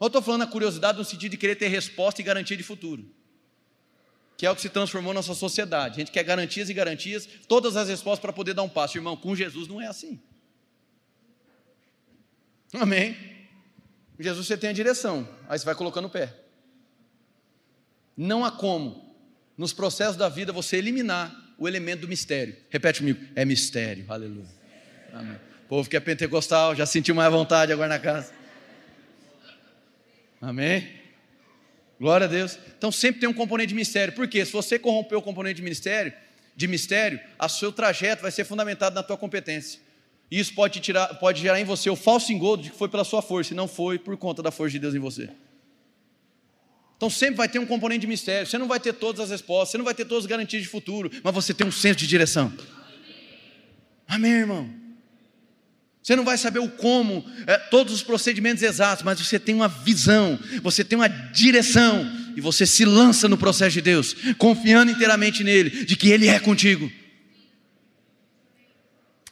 Eu 0.00 0.06
estou 0.06 0.22
falando 0.22 0.42
a 0.42 0.46
curiosidade 0.46 0.96
no 0.96 1.04
sentido 1.04 1.32
de 1.32 1.36
querer 1.36 1.56
ter 1.56 1.66
resposta 1.66 2.20
e 2.20 2.24
garantia 2.24 2.56
de 2.56 2.62
futuro. 2.62 3.18
Que 4.38 4.46
é 4.46 4.50
o 4.50 4.54
que 4.54 4.62
se 4.62 4.70
transformou 4.70 5.12
na 5.12 5.18
nossa 5.18 5.34
sociedade. 5.34 5.96
A 5.96 5.98
gente 5.98 6.12
quer 6.12 6.22
garantias 6.22 6.70
e 6.70 6.74
garantias, 6.74 7.28
todas 7.46 7.76
as 7.76 7.88
respostas 7.88 8.20
para 8.20 8.32
poder 8.32 8.54
dar 8.54 8.62
um 8.62 8.68
passo. 8.68 8.96
Irmão, 8.96 9.16
com 9.16 9.36
Jesus 9.36 9.68
não 9.68 9.78
é 9.78 9.86
assim. 9.86 10.18
Amém. 12.72 13.14
Com 14.16 14.22
Jesus 14.22 14.46
você 14.46 14.56
tem 14.56 14.70
a 14.70 14.72
direção, 14.72 15.28
aí 15.48 15.58
você 15.58 15.64
vai 15.64 15.74
colocando 15.74 16.06
o 16.06 16.10
pé. 16.10 16.34
Não 18.16 18.44
há 18.44 18.50
como, 18.50 19.14
nos 19.56 19.72
processos 19.72 20.16
da 20.16 20.28
vida, 20.28 20.52
você 20.52 20.76
eliminar 20.76 21.54
o 21.58 21.68
elemento 21.68 22.00
do 22.02 22.08
mistério. 22.08 22.56
Repete 22.70 23.00
comigo, 23.00 23.20
é 23.34 23.44
mistério, 23.44 24.04
aleluia. 24.08 24.46
Amém. 25.12 25.36
O 25.64 25.68
povo 25.68 25.90
que 25.90 25.96
é 25.96 26.00
pentecostal 26.00 26.74
já 26.74 26.86
sentiu 26.86 27.14
mais 27.14 27.30
vontade 27.30 27.72
agora 27.72 27.88
na 27.88 27.98
casa. 27.98 28.32
Amém? 30.40 31.07
Glória 32.00 32.26
a 32.26 32.28
Deus. 32.28 32.58
Então 32.76 32.92
sempre 32.92 33.20
tem 33.20 33.28
um 33.28 33.34
componente 33.34 33.68
de 33.68 33.74
mistério. 33.74 34.14
Por 34.14 34.28
quê? 34.28 34.44
Se 34.44 34.52
você 34.52 34.78
corromper 34.78 35.18
o 35.18 35.22
componente 35.22 35.56
de 35.56 35.62
mistério, 35.62 36.12
de 36.54 36.66
mistério, 36.66 37.20
o 37.40 37.48
seu 37.48 37.72
trajeto 37.72 38.22
vai 38.22 38.30
ser 38.30 38.44
fundamentado 38.44 38.94
na 38.94 39.02
tua 39.02 39.16
competência. 39.16 39.80
E 40.30 40.38
isso 40.38 40.54
pode, 40.54 40.80
tirar, 40.80 41.06
pode 41.14 41.40
gerar 41.40 41.60
em 41.60 41.64
você 41.64 41.88
o 41.88 41.96
falso 41.96 42.32
engodo 42.32 42.62
de 42.62 42.70
que 42.70 42.76
foi 42.76 42.88
pela 42.88 43.04
sua 43.04 43.22
força, 43.22 43.52
e 43.54 43.56
não 43.56 43.66
foi 43.66 43.98
por 43.98 44.16
conta 44.16 44.42
da 44.42 44.50
força 44.50 44.72
de 44.72 44.78
Deus 44.78 44.94
em 44.94 44.98
você. 44.98 45.30
Então 46.96 47.08
sempre 47.08 47.36
vai 47.36 47.48
ter 47.48 47.58
um 47.58 47.66
componente 47.66 48.00
de 48.00 48.06
mistério. 48.06 48.46
Você 48.46 48.58
não 48.58 48.66
vai 48.66 48.80
ter 48.80 48.92
todas 48.92 49.20
as 49.20 49.30
respostas, 49.30 49.70
você 49.70 49.78
não 49.78 49.84
vai 49.84 49.94
ter 49.94 50.04
todas 50.04 50.24
as 50.24 50.28
garantias 50.28 50.62
de 50.62 50.68
futuro, 50.68 51.10
mas 51.22 51.34
você 51.34 51.54
tem 51.54 51.66
um 51.66 51.72
senso 51.72 52.00
de 52.00 52.06
direção. 52.06 52.52
Amém, 54.06 54.32
irmão? 54.32 54.87
Você 56.08 56.16
não 56.16 56.24
vai 56.24 56.38
saber 56.38 56.58
o 56.58 56.70
como, 56.70 57.22
é, 57.46 57.58
todos 57.58 57.92
os 57.92 58.02
procedimentos 58.02 58.62
exatos, 58.62 59.04
mas 59.04 59.20
você 59.20 59.38
tem 59.38 59.54
uma 59.54 59.68
visão, 59.68 60.38
você 60.62 60.82
tem 60.82 60.96
uma 60.96 61.06
direção, 61.06 62.10
e 62.34 62.40
você 62.40 62.64
se 62.64 62.82
lança 62.86 63.28
no 63.28 63.36
processo 63.36 63.72
de 63.72 63.82
Deus, 63.82 64.16
confiando 64.38 64.90
inteiramente 64.90 65.44
nele, 65.44 65.84
de 65.84 65.96
que 65.96 66.08
Ele 66.08 66.26
é 66.26 66.40
contigo. 66.40 66.90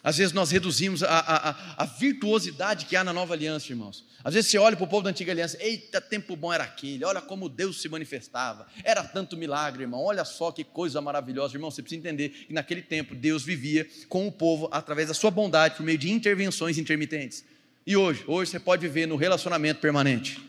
Às 0.06 0.18
vezes 0.18 0.32
nós 0.32 0.52
reduzimos 0.52 1.02
a, 1.02 1.08
a, 1.08 1.82
a, 1.82 1.84
virtuosidade 1.84 2.86
que 2.86 2.94
há 2.94 3.02
na 3.02 3.12
nova 3.12 3.34
aliança, 3.34 3.72
irmãos. 3.72 4.04
Às 4.22 4.34
vezes 4.34 4.48
você 4.48 4.56
olha 4.56 4.76
para 4.76 4.84
o 4.84 4.86
povo 4.86 5.02
da 5.02 5.10
antiga 5.10 5.32
aliança, 5.32 5.58
eita, 5.60 6.00
tempo 6.00 6.36
bom 6.36 6.52
era 6.52 6.62
aquele, 6.62 7.04
olha 7.04 7.20
como 7.20 7.48
Deus 7.48 7.82
se 7.82 7.88
manifestava, 7.88 8.68
era 8.84 9.02
tanto 9.02 9.36
milagre, 9.36 9.82
irmão, 9.82 10.00
olha 10.00 10.24
só 10.24 10.52
que 10.52 10.62
coisa 10.62 11.00
maravilhosa, 11.00 11.56
irmão. 11.56 11.72
Você 11.72 11.82
precisa 11.82 11.98
entender 11.98 12.28
que 12.28 12.52
naquele 12.52 12.82
tempo 12.82 13.16
Deus 13.16 13.42
vivia 13.42 13.84
com 14.08 14.28
o 14.28 14.30
povo 14.30 14.68
através 14.70 15.08
da 15.08 15.14
sua 15.14 15.32
bondade, 15.32 15.74
por 15.74 15.82
meio 15.82 15.98
de 15.98 16.08
intervenções 16.08 16.78
intermitentes. 16.78 17.44
E 17.84 17.96
hoje, 17.96 18.22
hoje 18.28 18.52
você 18.52 18.60
pode 18.60 18.86
viver 18.86 19.06
no 19.06 19.16
relacionamento 19.16 19.80
permanente. 19.80 20.40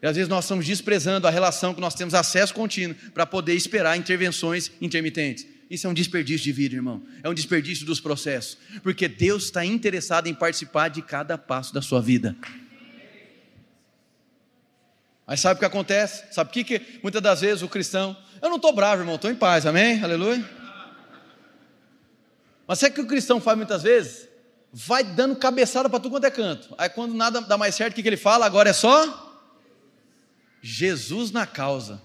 E 0.00 0.06
às 0.06 0.16
vezes 0.16 0.30
nós 0.30 0.46
estamos 0.46 0.64
desprezando 0.64 1.26
a 1.26 1.30
relação 1.30 1.74
que 1.74 1.82
nós 1.82 1.94
temos 1.94 2.14
acesso 2.14 2.54
contínuo 2.54 2.96
para 3.12 3.26
poder 3.26 3.52
esperar 3.52 3.94
intervenções 3.98 4.72
intermitentes. 4.80 5.57
Isso 5.70 5.86
é 5.86 5.90
um 5.90 5.94
desperdício 5.94 6.44
de 6.44 6.52
vida, 6.52 6.74
irmão. 6.74 7.02
É 7.22 7.28
um 7.28 7.34
desperdício 7.34 7.84
dos 7.84 8.00
processos. 8.00 8.56
Porque 8.82 9.06
Deus 9.06 9.44
está 9.44 9.64
interessado 9.64 10.26
em 10.26 10.34
participar 10.34 10.88
de 10.88 11.02
cada 11.02 11.36
passo 11.36 11.74
da 11.74 11.82
sua 11.82 12.00
vida. 12.00 12.34
Mas 15.26 15.40
sabe 15.40 15.56
o 15.56 15.58
que 15.58 15.66
acontece? 15.66 16.24
Sabe 16.32 16.48
o 16.48 16.52
que, 16.52 16.64
que 16.64 17.00
muitas 17.02 17.20
das 17.20 17.42
vezes 17.42 17.62
o 17.62 17.68
cristão. 17.68 18.16
Eu 18.40 18.48
não 18.48 18.56
estou 18.56 18.74
bravo, 18.74 19.02
irmão, 19.02 19.16
estou 19.16 19.30
em 19.30 19.34
paz, 19.34 19.66
amém? 19.66 20.02
Aleluia. 20.02 20.42
Mas 22.66 22.78
sabe 22.78 22.92
o 22.92 22.94
que 22.94 23.00
o 23.02 23.06
cristão 23.06 23.38
faz 23.38 23.56
muitas 23.56 23.82
vezes? 23.82 24.26
Vai 24.72 25.04
dando 25.04 25.36
cabeçada 25.36 25.88
para 25.88 26.00
tudo 26.00 26.12
quanto 26.12 26.24
é 26.24 26.30
canto. 26.30 26.74
Aí 26.78 26.88
quando 26.88 27.14
nada 27.14 27.42
dá 27.42 27.58
mais 27.58 27.74
certo, 27.74 27.92
o 27.92 27.94
que, 27.96 28.02
que 28.02 28.08
ele 28.08 28.16
fala? 28.16 28.46
Agora 28.46 28.70
é 28.70 28.72
só 28.72 29.46
Jesus 30.62 31.30
na 31.30 31.46
causa. 31.46 32.00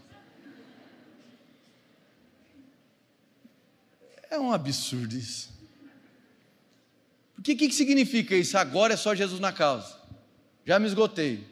É 4.33 4.39
um 4.39 4.51
absurdo 4.51 5.15
isso. 5.15 5.53
O 7.37 7.41
que, 7.43 7.55
que 7.55 7.71
significa 7.71 8.35
isso? 8.35 8.57
Agora 8.57 8.95
é 8.95 8.97
só 8.97 9.13
Jesus 9.13 9.39
na 9.39 9.53
causa. 9.53 9.95
Já 10.65 10.79
me 10.79 10.87
esgotei. 10.87 11.47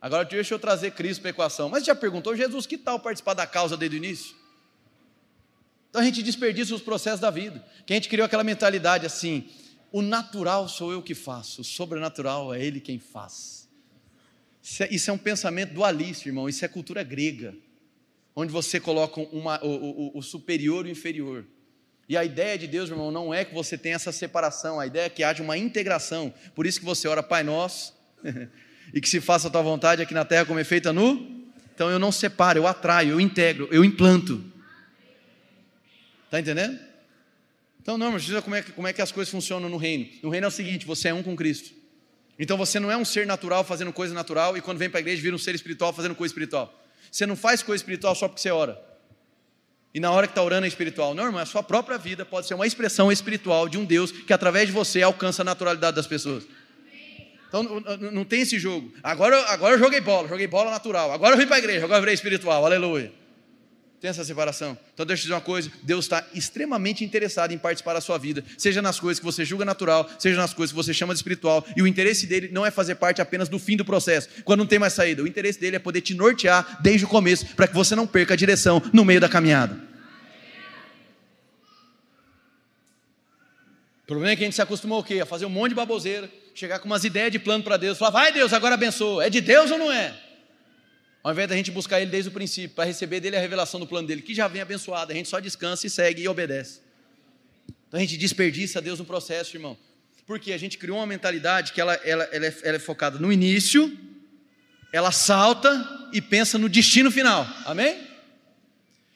Agora 0.00 0.24
deixa 0.24 0.52
eu 0.52 0.58
trazer 0.58 0.90
Cristo 0.90 1.20
para 1.20 1.28
a 1.28 1.30
equação. 1.30 1.68
Mas 1.68 1.84
já 1.84 1.94
perguntou, 1.94 2.34
Jesus, 2.34 2.66
que 2.66 2.76
tal 2.76 2.98
participar 2.98 3.34
da 3.34 3.46
causa 3.46 3.76
desde 3.76 3.96
o 3.96 3.98
início? 3.98 4.34
Então 5.88 6.02
a 6.02 6.04
gente 6.04 6.20
desperdiça 6.20 6.74
os 6.74 6.82
processos 6.82 7.20
da 7.20 7.30
vida. 7.30 7.64
Que 7.86 7.92
a 7.92 7.96
gente 7.96 8.08
criou 8.08 8.26
aquela 8.26 8.42
mentalidade 8.42 9.06
assim: 9.06 9.48
o 9.92 10.02
natural 10.02 10.68
sou 10.68 10.90
eu 10.90 11.00
que 11.00 11.14
faço, 11.14 11.60
o 11.60 11.64
sobrenatural 11.64 12.52
é 12.52 12.60
Ele 12.60 12.80
quem 12.80 12.98
faz. 12.98 13.68
Isso 14.60 14.82
é, 14.82 14.88
isso 14.90 15.10
é 15.10 15.12
um 15.12 15.18
pensamento 15.18 15.74
dualista, 15.74 16.28
irmão. 16.28 16.48
Isso 16.48 16.64
é 16.64 16.68
cultura 16.68 17.04
grega, 17.04 17.54
onde 18.34 18.50
você 18.50 18.80
coloca 18.80 19.20
uma, 19.20 19.64
o, 19.64 19.68
o, 20.16 20.18
o 20.18 20.22
superior 20.22 20.86
e 20.86 20.88
o 20.88 20.92
inferior. 20.92 21.46
E 22.08 22.16
a 22.16 22.24
ideia 22.24 22.56
de 22.56 22.66
Deus, 22.66 22.88
irmão, 22.88 23.10
não 23.10 23.34
é 23.34 23.44
que 23.44 23.52
você 23.52 23.76
tenha 23.76 23.96
essa 23.96 24.12
separação, 24.12 24.78
a 24.78 24.86
ideia 24.86 25.06
é 25.06 25.08
que 25.08 25.24
haja 25.24 25.42
uma 25.42 25.58
integração. 25.58 26.32
Por 26.54 26.66
isso 26.66 26.78
que 26.78 26.86
você 26.86 27.08
ora, 27.08 27.22
Pai 27.22 27.42
Nosso, 27.42 27.94
e 28.94 29.00
que 29.00 29.08
se 29.08 29.20
faça 29.20 29.48
a 29.48 29.50
tua 29.50 29.62
vontade 29.62 30.02
aqui 30.02 30.14
na 30.14 30.24
terra 30.24 30.44
como 30.44 30.58
é 30.58 30.64
feita 30.64 30.92
no. 30.92 31.44
Então 31.74 31.90
eu 31.90 31.98
não 31.98 32.12
separo, 32.12 32.58
eu 32.58 32.66
atraio, 32.66 33.10
eu 33.10 33.20
integro, 33.20 33.68
eu 33.70 33.84
implanto. 33.84 34.42
Está 36.24 36.40
entendendo? 36.40 36.78
Então, 37.80 37.96
não, 37.96 38.12
mas 38.12 38.28
como 38.42 38.56
é, 38.56 38.62
como 38.62 38.88
é 38.88 38.92
que 38.92 39.00
as 39.00 39.12
coisas 39.12 39.30
funcionam 39.30 39.68
no 39.68 39.76
reino? 39.76 40.08
No 40.22 40.30
reino 40.30 40.44
é 40.46 40.48
o 40.48 40.50
seguinte: 40.50 40.86
você 40.86 41.08
é 41.08 41.14
um 41.14 41.22
com 41.22 41.36
Cristo. 41.36 41.74
Então 42.38 42.56
você 42.56 42.78
não 42.78 42.90
é 42.90 42.96
um 42.96 43.04
ser 43.04 43.26
natural 43.26 43.64
fazendo 43.64 43.92
coisa 43.92 44.12
natural 44.12 44.56
e 44.56 44.60
quando 44.60 44.78
vem 44.78 44.90
para 44.90 44.98
a 44.98 45.00
igreja 45.00 45.22
vira 45.22 45.34
um 45.34 45.38
ser 45.38 45.54
espiritual 45.54 45.92
fazendo 45.92 46.14
coisa 46.14 46.32
espiritual. 46.32 46.84
Você 47.10 47.24
não 47.24 47.36
faz 47.36 47.62
coisa 47.62 47.80
espiritual 47.80 48.14
só 48.14 48.28
porque 48.28 48.42
você 48.42 48.50
ora. 48.50 48.78
E 49.94 50.00
na 50.00 50.10
hora 50.10 50.26
que 50.26 50.32
está 50.32 50.42
orando 50.42 50.66
é 50.66 50.68
espiritual. 50.68 51.14
Não, 51.14 51.24
irmão, 51.24 51.40
a 51.40 51.46
sua 51.46 51.62
própria 51.62 51.96
vida 51.96 52.24
pode 52.24 52.46
ser 52.46 52.54
uma 52.54 52.66
expressão 52.66 53.10
espiritual 53.10 53.68
de 53.68 53.78
um 53.78 53.84
Deus 53.84 54.12
que 54.12 54.32
através 54.32 54.66
de 54.66 54.72
você 54.72 55.02
alcança 55.02 55.42
a 55.42 55.44
naturalidade 55.44 55.96
das 55.96 56.06
pessoas. 56.06 56.46
Então 57.48 57.62
não, 58.12 58.24
tem 58.24 58.42
esse 58.42 58.58
jogo. 58.58 58.92
Agora, 59.02 59.40
agora 59.48 59.74
eu 59.74 59.78
joguei 59.78 60.00
bola, 60.00 60.28
joguei 60.28 60.46
bola 60.46 60.70
natural. 60.70 61.12
Agora 61.12 61.34
eu 61.34 61.38
vim 61.38 61.46
para 61.46 61.56
a 61.56 61.58
igreja, 61.58 61.84
agora 61.84 61.98
eu 61.98 62.02
virei 62.02 62.14
espiritual. 62.14 62.64
Aleluia. 62.64 63.12
Tem 64.00 64.10
essa 64.10 64.24
separação. 64.24 64.76
Então 64.92 65.06
deixa 65.06 65.22
eu 65.22 65.24
dizer 65.24 65.34
uma 65.34 65.40
coisa: 65.40 65.70
Deus 65.82 66.04
está 66.04 66.26
extremamente 66.34 67.02
interessado 67.02 67.52
em 67.52 67.58
participar 67.58 67.94
da 67.94 68.00
sua 68.00 68.18
vida, 68.18 68.44
seja 68.58 68.82
nas 68.82 69.00
coisas 69.00 69.18
que 69.18 69.24
você 69.24 69.44
julga 69.44 69.64
natural, 69.64 70.08
seja 70.18 70.36
nas 70.36 70.52
coisas 70.52 70.70
que 70.70 70.76
você 70.76 70.92
chama 70.92 71.14
de 71.14 71.18
espiritual. 71.18 71.64
E 71.74 71.82
o 71.82 71.86
interesse 71.86 72.26
dele 72.26 72.50
não 72.52 72.64
é 72.64 72.70
fazer 72.70 72.96
parte 72.96 73.22
apenas 73.22 73.48
do 73.48 73.58
fim 73.58 73.76
do 73.76 73.84
processo, 73.84 74.28
quando 74.44 74.60
não 74.60 74.66
tem 74.66 74.78
mais 74.78 74.92
saída. 74.92 75.22
O 75.22 75.26
interesse 75.26 75.58
dele 75.58 75.76
é 75.76 75.78
poder 75.78 76.02
te 76.02 76.14
nortear 76.14 76.78
desde 76.82 77.06
o 77.06 77.08
começo, 77.08 77.46
para 77.56 77.66
que 77.66 77.74
você 77.74 77.94
não 77.94 78.06
perca 78.06 78.34
a 78.34 78.36
direção 78.36 78.82
no 78.92 79.04
meio 79.04 79.20
da 79.20 79.28
caminhada. 79.28 79.80
O 84.02 84.06
problema 84.06 84.32
é 84.32 84.36
que 84.36 84.42
a 84.42 84.46
gente 84.46 84.54
se 84.54 84.62
acostumou 84.62 85.00
o 85.00 85.04
quê? 85.04 85.20
A 85.20 85.26
fazer 85.26 85.46
um 85.46 85.50
monte 85.50 85.70
de 85.70 85.74
baboseira, 85.74 86.30
chegar 86.54 86.78
com 86.78 86.86
umas 86.86 87.02
ideias 87.02 87.32
de 87.32 87.38
plano 87.38 87.64
para 87.64 87.76
Deus, 87.76 87.98
falar, 87.98 88.10
vai 88.10 88.32
Deus, 88.32 88.52
agora 88.52 88.74
abençoa. 88.74 89.24
É 89.26 89.30
de 89.30 89.40
Deus 89.40 89.70
ou 89.70 89.78
não 89.78 89.90
é? 89.90 90.25
Ao 91.26 91.32
invés 91.32 91.48
da 91.48 91.56
gente 91.56 91.72
buscar 91.72 92.00
Ele 92.00 92.08
desde 92.08 92.28
o 92.28 92.32
princípio, 92.32 92.70
para 92.70 92.84
receber 92.84 93.18
dele 93.18 93.36
a 93.36 93.40
revelação 93.40 93.80
do 93.80 93.86
plano 93.88 94.06
dele, 94.06 94.22
que 94.22 94.32
já 94.32 94.46
vem 94.46 94.62
abençoado, 94.62 95.10
a 95.10 95.14
gente 95.16 95.28
só 95.28 95.40
descansa 95.40 95.84
e 95.84 95.90
segue 95.90 96.22
e 96.22 96.28
obedece. 96.28 96.78
Então 97.88 97.98
a 97.98 98.00
gente 98.00 98.16
desperdiça 98.16 98.80
Deus 98.80 99.00
no 99.00 99.04
processo, 99.04 99.56
irmão. 99.56 99.76
Porque 100.24 100.52
a 100.52 100.56
gente 100.56 100.78
criou 100.78 100.98
uma 100.98 101.06
mentalidade 101.06 101.72
que 101.72 101.80
ela, 101.80 101.94
ela, 102.04 102.22
ela, 102.30 102.46
é, 102.46 102.54
ela 102.62 102.76
é 102.76 102.78
focada 102.78 103.18
no 103.18 103.32
início, 103.32 103.92
ela 104.92 105.10
salta 105.10 106.08
e 106.12 106.22
pensa 106.22 106.58
no 106.58 106.68
destino 106.68 107.10
final. 107.10 107.44
Amém? 107.64 108.06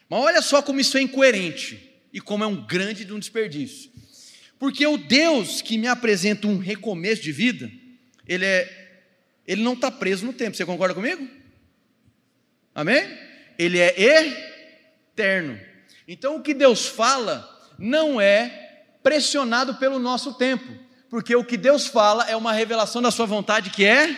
Mas 0.08 0.20
olha 0.20 0.42
só 0.42 0.60
como 0.60 0.80
isso 0.80 0.98
é 0.98 1.02
incoerente 1.02 1.92
e 2.12 2.20
como 2.20 2.42
é 2.42 2.46
um 2.48 2.66
grande 2.66 3.06
um 3.12 3.20
desperdício. 3.20 3.88
Porque 4.58 4.84
o 4.84 4.96
Deus 4.96 5.62
que 5.62 5.78
me 5.78 5.86
apresenta 5.86 6.48
um 6.48 6.58
recomeço 6.58 7.22
de 7.22 7.30
vida, 7.30 7.70
ele 8.26 8.44
é, 8.44 8.98
ele 9.46 9.62
não 9.62 9.74
está 9.74 9.92
preso 9.92 10.26
no 10.26 10.32
tempo. 10.32 10.56
Você 10.56 10.66
concorda 10.66 10.92
comigo? 10.92 11.38
Amém? 12.74 13.18
Ele 13.58 13.78
é 13.78 13.94
eterno. 15.12 15.58
Então 16.06 16.36
o 16.36 16.42
que 16.42 16.54
Deus 16.54 16.86
fala 16.86 17.48
não 17.78 18.20
é 18.20 18.84
pressionado 19.02 19.74
pelo 19.76 19.98
nosso 19.98 20.34
tempo, 20.34 20.72
porque 21.08 21.34
o 21.34 21.44
que 21.44 21.56
Deus 21.56 21.86
fala 21.86 22.28
é 22.28 22.36
uma 22.36 22.52
revelação 22.52 23.00
da 23.00 23.10
sua 23.10 23.26
vontade 23.26 23.70
que 23.70 23.84
é 23.84 24.16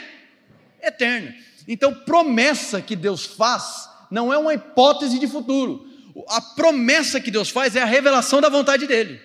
eterna. 0.83 1.35
Então 1.67 1.95
promessa 1.95 2.81
que 2.81 2.97
Deus 2.97 3.25
faz 3.25 3.89
não 4.11 4.33
é 4.33 4.37
uma 4.37 4.53
hipótese 4.53 5.19
de 5.19 5.27
futuro. 5.27 5.89
A 6.29 6.41
promessa 6.41 7.21
que 7.21 7.31
Deus 7.31 7.49
faz 7.49 7.75
é 7.77 7.81
a 7.81 7.87
revelação 7.87 8.41
da 8.41 8.49
vontade 8.49 8.87
dele. 8.87 9.19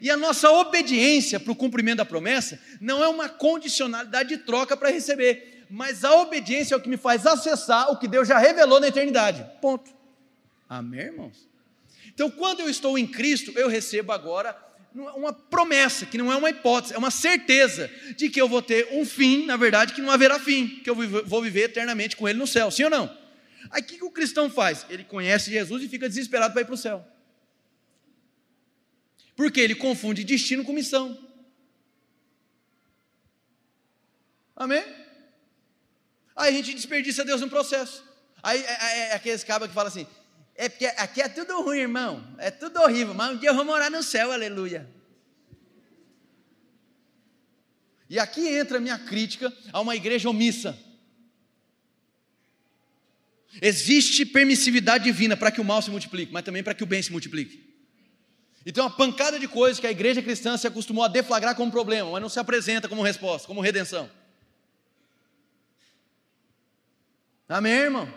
E 0.00 0.10
a 0.10 0.16
nossa 0.16 0.50
obediência 0.50 1.38
para 1.38 1.52
o 1.52 1.56
cumprimento 1.56 1.98
da 1.98 2.04
promessa 2.04 2.60
não 2.80 3.02
é 3.02 3.08
uma 3.08 3.28
condicionalidade 3.28 4.30
de 4.30 4.38
troca 4.38 4.76
para 4.76 4.90
receber 4.90 5.55
mas 5.68 6.04
a 6.04 6.14
obediência 6.20 6.74
é 6.74 6.76
o 6.76 6.80
que 6.80 6.88
me 6.88 6.96
faz 6.96 7.26
acessar 7.26 7.90
o 7.90 7.98
que 7.98 8.08
Deus 8.08 8.28
já 8.28 8.38
revelou 8.38 8.80
na 8.80 8.88
eternidade. 8.88 9.44
Ponto. 9.60 9.90
Amém, 10.68 11.00
irmãos? 11.00 11.48
Então, 12.08 12.30
quando 12.30 12.60
eu 12.60 12.68
estou 12.68 12.98
em 12.98 13.06
Cristo, 13.06 13.52
eu 13.56 13.68
recebo 13.68 14.12
agora 14.12 14.56
uma 14.94 15.32
promessa, 15.32 16.06
que 16.06 16.16
não 16.16 16.32
é 16.32 16.36
uma 16.36 16.48
hipótese, 16.48 16.94
é 16.94 16.98
uma 16.98 17.10
certeza 17.10 17.90
de 18.16 18.30
que 18.30 18.40
eu 18.40 18.48
vou 18.48 18.62
ter 18.62 18.88
um 18.92 19.04
fim, 19.04 19.44
na 19.44 19.56
verdade, 19.56 19.92
que 19.92 20.00
não 20.00 20.10
haverá 20.10 20.38
fim, 20.38 20.80
que 20.82 20.88
eu 20.88 20.94
vou 20.94 21.42
viver 21.42 21.64
eternamente 21.64 22.16
com 22.16 22.26
Ele 22.26 22.38
no 22.38 22.46
céu, 22.46 22.70
sim 22.70 22.84
ou 22.84 22.90
não? 22.90 23.26
Aí 23.70 23.82
o 23.82 23.84
que, 23.84 24.02
o 24.02 24.10
cristão 24.10 24.48
faz? 24.48 24.86
Ele 24.88 25.04
conhece 25.04 25.50
Jesus 25.50 25.82
e 25.82 25.88
fica 25.88 26.08
desesperado 26.08 26.52
para 26.52 26.62
ir 26.62 26.66
para 26.66 26.74
o 26.74 26.78
céu. 26.78 27.06
Porque 29.34 29.60
ele 29.60 29.74
confunde 29.74 30.24
destino 30.24 30.64
com 30.64 30.72
missão. 30.72 31.18
Amém? 34.54 34.82
Aí 36.36 36.52
a 36.52 36.56
gente 36.56 36.74
desperdiça 36.74 37.24
Deus 37.24 37.40
no 37.40 37.48
processo. 37.48 38.04
Aí 38.42 38.60
é, 38.60 38.72
é, 38.72 38.98
é 39.08 39.14
aqueles 39.14 39.42
cabos 39.42 39.68
que 39.68 39.74
falam 39.74 39.88
assim: 39.88 40.06
é 40.54 40.68
porque 40.68 40.86
aqui 40.86 41.22
é 41.22 41.28
tudo 41.28 41.62
ruim, 41.62 41.78
irmão, 41.78 42.24
é 42.38 42.50
tudo 42.50 42.80
horrível, 42.80 43.14
mas 43.14 43.34
um 43.34 43.38
dia 43.38 43.50
eu 43.50 43.54
vou 43.54 43.64
morar 43.64 43.90
no 43.90 44.02
céu, 44.02 44.30
aleluia. 44.30 44.88
E 48.08 48.18
aqui 48.18 48.46
entra 48.46 48.78
a 48.78 48.80
minha 48.80 48.98
crítica 48.98 49.52
a 49.72 49.80
uma 49.80 49.96
igreja 49.96 50.28
omissa. 50.28 50.78
Existe 53.60 54.24
permissividade 54.24 55.04
divina 55.04 55.36
para 55.36 55.50
que 55.50 55.60
o 55.60 55.64
mal 55.64 55.80
se 55.80 55.90
multiplique, 55.90 56.32
mas 56.32 56.44
também 56.44 56.62
para 56.62 56.74
que 56.74 56.84
o 56.84 56.86
bem 56.86 57.02
se 57.02 57.10
multiplique. 57.10 57.64
Então, 58.64 58.84
uma 58.84 58.90
pancada 58.94 59.38
de 59.38 59.48
coisas 59.48 59.80
que 59.80 59.86
a 59.86 59.90
igreja 59.90 60.20
cristã 60.20 60.56
se 60.56 60.66
acostumou 60.66 61.04
a 61.04 61.08
deflagrar 61.08 61.54
como 61.54 61.70
problema, 61.70 62.10
mas 62.10 62.20
não 62.20 62.28
se 62.28 62.38
apresenta 62.38 62.88
como 62.88 63.02
resposta, 63.02 63.46
como 63.46 63.60
redenção. 63.60 64.10
Amém, 67.48 67.72
irmão? 67.72 68.12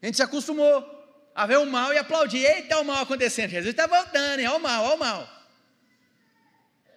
A 0.00 0.06
gente 0.06 0.16
se 0.16 0.22
acostumou 0.22 0.84
a 1.34 1.46
ver 1.46 1.58
o 1.58 1.66
mal 1.66 1.92
e 1.92 1.98
aplaudir. 1.98 2.44
Eita, 2.44 2.78
o 2.78 2.84
mal 2.84 3.02
acontecendo. 3.02 3.50
Jesus 3.50 3.70
está 3.70 3.86
voltando, 3.86 4.40
hein? 4.40 4.46
Olha 4.46 4.56
o 4.56 4.62
mal, 4.62 4.84
olha 4.84 4.94
o 4.94 4.98
mal. 4.98 5.36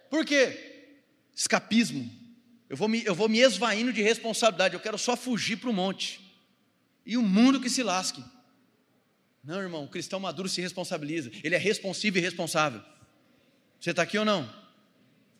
Por 0.08 0.24
quê? 0.24 0.86
Escapismo. 1.34 2.10
Eu 2.68 2.76
vou, 2.76 2.88
me, 2.88 3.04
eu 3.04 3.14
vou 3.14 3.28
me 3.28 3.40
esvaindo 3.40 3.92
de 3.92 4.00
responsabilidade. 4.00 4.74
Eu 4.74 4.80
quero 4.80 4.96
só 4.96 5.16
fugir 5.16 5.56
para 5.56 5.70
o 5.70 5.72
monte. 5.72 6.20
E 7.04 7.16
o 7.16 7.22
mundo 7.22 7.60
que 7.60 7.68
se 7.68 7.82
lasque. 7.82 8.22
Não, 9.42 9.60
irmão, 9.60 9.84
o 9.84 9.88
cristão 9.88 10.20
maduro 10.20 10.48
se 10.48 10.60
responsabiliza. 10.60 11.30
Ele 11.42 11.54
é 11.54 11.58
responsivo 11.58 12.18
e 12.18 12.20
responsável. 12.20 12.80
Você 13.80 13.90
está 13.90 14.02
aqui 14.02 14.18
ou 14.18 14.24
não? 14.24 14.48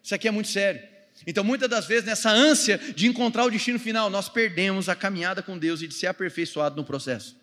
Isso 0.03 0.15
aqui 0.15 0.27
é 0.27 0.31
muito 0.31 0.49
sério. 0.49 0.83
Então, 1.27 1.45
muitas 1.45 1.69
das 1.69 1.87
vezes, 1.87 2.05
nessa 2.05 2.31
ânsia 2.31 2.79
de 2.79 3.07
encontrar 3.07 3.45
o 3.45 3.51
destino 3.51 3.79
final, 3.79 4.09
nós 4.09 4.29
perdemos 4.29 4.89
a 4.89 4.95
caminhada 4.95 5.43
com 5.43 5.59
Deus 5.59 5.83
e 5.83 5.87
de 5.87 5.95
ser 5.95 6.07
aperfeiçoado 6.07 6.77
no 6.77 6.85
processo. 6.85 7.37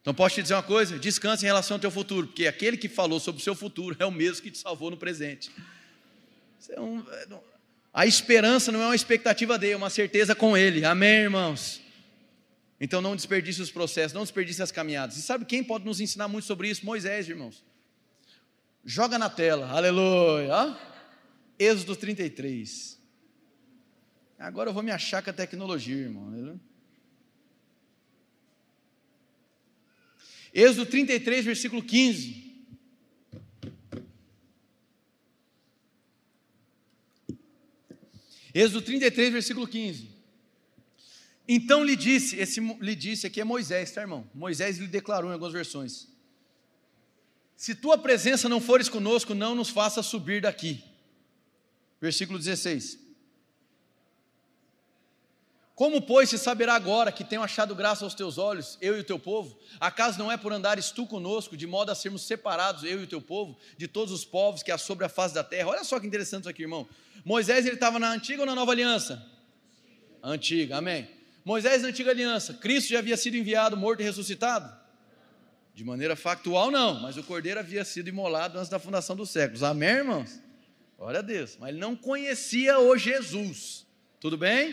Então, 0.00 0.12
posso 0.12 0.34
te 0.34 0.42
dizer 0.42 0.54
uma 0.54 0.64
coisa? 0.64 0.98
Descanse 0.98 1.44
em 1.44 1.46
relação 1.46 1.76
ao 1.76 1.80
teu 1.80 1.90
futuro, 1.90 2.26
porque 2.26 2.46
aquele 2.46 2.76
que 2.76 2.88
falou 2.88 3.20
sobre 3.20 3.40
o 3.40 3.44
seu 3.44 3.54
futuro 3.54 3.94
é 4.00 4.04
o 4.04 4.10
mesmo 4.10 4.42
que 4.42 4.50
te 4.50 4.58
salvou 4.58 4.90
no 4.90 4.96
presente. 4.96 5.50
É 6.68 6.76
a 7.94 8.06
esperança 8.06 8.72
não 8.72 8.82
é 8.82 8.86
uma 8.86 8.96
expectativa 8.96 9.58
dele, 9.58 9.74
é 9.74 9.76
uma 9.76 9.90
certeza 9.90 10.34
com 10.34 10.56
ele. 10.56 10.84
Amém, 10.84 11.20
irmãos? 11.20 11.80
Então, 12.80 13.00
não 13.00 13.14
desperdice 13.14 13.62
os 13.62 13.70
processos, 13.70 14.12
não 14.12 14.22
desperdice 14.22 14.60
as 14.60 14.72
caminhadas. 14.72 15.16
E 15.16 15.22
sabe 15.22 15.44
quem 15.44 15.62
pode 15.62 15.84
nos 15.84 16.00
ensinar 16.00 16.26
muito 16.26 16.46
sobre 16.46 16.68
isso? 16.68 16.84
Moisés, 16.84 17.28
irmãos. 17.28 17.62
Joga 18.84 19.18
na 19.18 19.30
tela, 19.30 19.70
aleluia. 19.70 20.76
Êxodo 21.62 21.94
33. 21.94 23.00
Agora 24.36 24.70
eu 24.70 24.74
vou 24.74 24.82
me 24.82 24.90
achar 24.90 25.22
com 25.22 25.30
a 25.30 25.32
tecnologia, 25.32 25.94
irmão. 25.94 26.60
Êxodo 30.52 30.86
33, 30.86 31.44
versículo 31.44 31.80
15. 31.80 32.52
Êxodo 38.52 38.82
33, 38.82 39.32
versículo 39.32 39.68
15. 39.68 40.10
Então 41.46 41.84
lhe 41.84 41.94
disse, 41.94 42.36
esse 42.36 42.60
lhe 42.60 42.96
disse 42.96 43.28
aqui 43.28 43.40
é 43.40 43.44
Moisés, 43.44 43.92
tá, 43.92 44.00
irmão? 44.00 44.28
Moisés 44.34 44.78
lhe 44.78 44.88
declarou 44.88 45.30
em 45.30 45.34
algumas 45.34 45.52
versões: 45.52 46.08
Se 47.56 47.72
tua 47.76 47.96
presença 47.96 48.48
não 48.48 48.60
fores 48.60 48.88
conosco, 48.88 49.32
não 49.32 49.54
nos 49.54 49.68
faça 49.68 50.02
subir 50.02 50.42
daqui. 50.42 50.91
Versículo 52.02 52.36
16. 52.36 52.98
Como, 55.72 56.02
pois, 56.02 56.28
se 56.28 56.36
saberá 56.36 56.74
agora 56.74 57.12
que 57.12 57.22
tenho 57.22 57.42
achado 57.42 57.76
graça 57.76 58.04
aos 58.04 58.12
teus 58.12 58.38
olhos, 58.38 58.76
eu 58.80 58.96
e 58.96 59.00
o 59.00 59.04
teu 59.04 59.20
povo? 59.20 59.56
Acaso 59.78 60.18
não 60.18 60.30
é 60.30 60.36
por 60.36 60.52
andares 60.52 60.90
tu 60.90 61.06
conosco, 61.06 61.56
de 61.56 61.64
modo 61.64 61.92
a 61.92 61.94
sermos 61.94 62.22
separados, 62.22 62.82
eu 62.82 63.00
e 63.00 63.04
o 63.04 63.06
teu 63.06 63.20
povo, 63.20 63.56
de 63.78 63.86
todos 63.86 64.12
os 64.12 64.24
povos 64.24 64.64
que 64.64 64.72
há 64.72 64.76
sobre 64.76 65.04
a 65.06 65.08
face 65.08 65.32
da 65.32 65.44
terra? 65.44 65.68
Olha 65.68 65.84
só 65.84 66.00
que 66.00 66.06
interessante 66.06 66.42
isso 66.42 66.50
aqui, 66.50 66.62
irmão. 66.62 66.88
Moisés, 67.24 67.66
ele 67.66 67.76
estava 67.76 68.00
na 68.00 68.10
antiga 68.10 68.42
ou 68.42 68.46
na 68.46 68.54
nova 68.56 68.72
aliança? 68.72 69.24
Antiga, 70.20 70.78
amém. 70.78 71.08
Moisés 71.44 71.82
na 71.82 71.88
antiga 71.88 72.10
aliança, 72.10 72.54
Cristo 72.54 72.90
já 72.90 72.98
havia 72.98 73.16
sido 73.16 73.36
enviado, 73.36 73.76
morto 73.76 74.00
e 74.00 74.04
ressuscitado? 74.04 74.76
De 75.72 75.84
maneira 75.84 76.16
factual, 76.16 76.68
não, 76.68 77.00
mas 77.00 77.16
o 77.16 77.22
cordeiro 77.22 77.60
havia 77.60 77.84
sido 77.84 78.08
imolado 78.08 78.58
antes 78.58 78.68
da 78.68 78.80
fundação 78.80 79.14
dos 79.14 79.30
séculos. 79.30 79.62
Amém, 79.62 79.88
irmãos? 79.88 80.51
Glória 81.02 81.18
a 81.18 81.22
Deus. 81.22 81.56
Mas 81.58 81.70
ele 81.70 81.80
não 81.80 81.96
conhecia 81.96 82.78
o 82.78 82.96
Jesus. 82.96 83.84
Tudo 84.20 84.38
bem? 84.38 84.72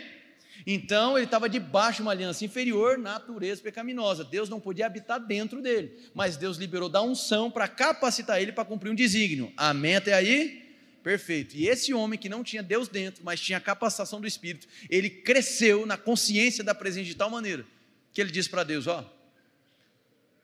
Então 0.64 1.18
ele 1.18 1.24
estava 1.24 1.48
debaixo 1.48 1.96
de 1.96 2.02
uma 2.02 2.12
aliança 2.12 2.44
inferior, 2.44 2.96
natureza 2.96 3.60
pecaminosa. 3.60 4.22
Deus 4.22 4.48
não 4.48 4.60
podia 4.60 4.86
habitar 4.86 5.18
dentro 5.18 5.60
dele, 5.60 5.92
mas 6.14 6.36
Deus 6.36 6.56
liberou 6.56 6.88
da 6.88 7.02
unção 7.02 7.50
para 7.50 7.66
capacitar 7.66 8.40
ele 8.40 8.52
para 8.52 8.64
cumprir 8.64 8.90
um 8.90 8.94
desígnio. 8.94 9.52
Amém 9.56 9.96
até 9.96 10.14
aí? 10.14 10.76
Perfeito. 11.02 11.56
E 11.56 11.66
esse 11.66 11.92
homem 11.92 12.16
que 12.16 12.28
não 12.28 12.44
tinha 12.44 12.62
Deus 12.62 12.86
dentro, 12.86 13.24
mas 13.24 13.40
tinha 13.40 13.58
a 13.58 13.60
capacitação 13.60 14.20
do 14.20 14.26
Espírito, 14.28 14.68
ele 14.88 15.10
cresceu 15.10 15.84
na 15.84 15.96
consciência 15.96 16.62
da 16.62 16.76
presença 16.76 17.06
de 17.06 17.16
tal 17.16 17.28
maneira 17.28 17.66
que 18.12 18.20
ele 18.20 18.30
disse 18.30 18.48
para 18.48 18.62
Deus: 18.62 18.86
Ó, 18.86 19.04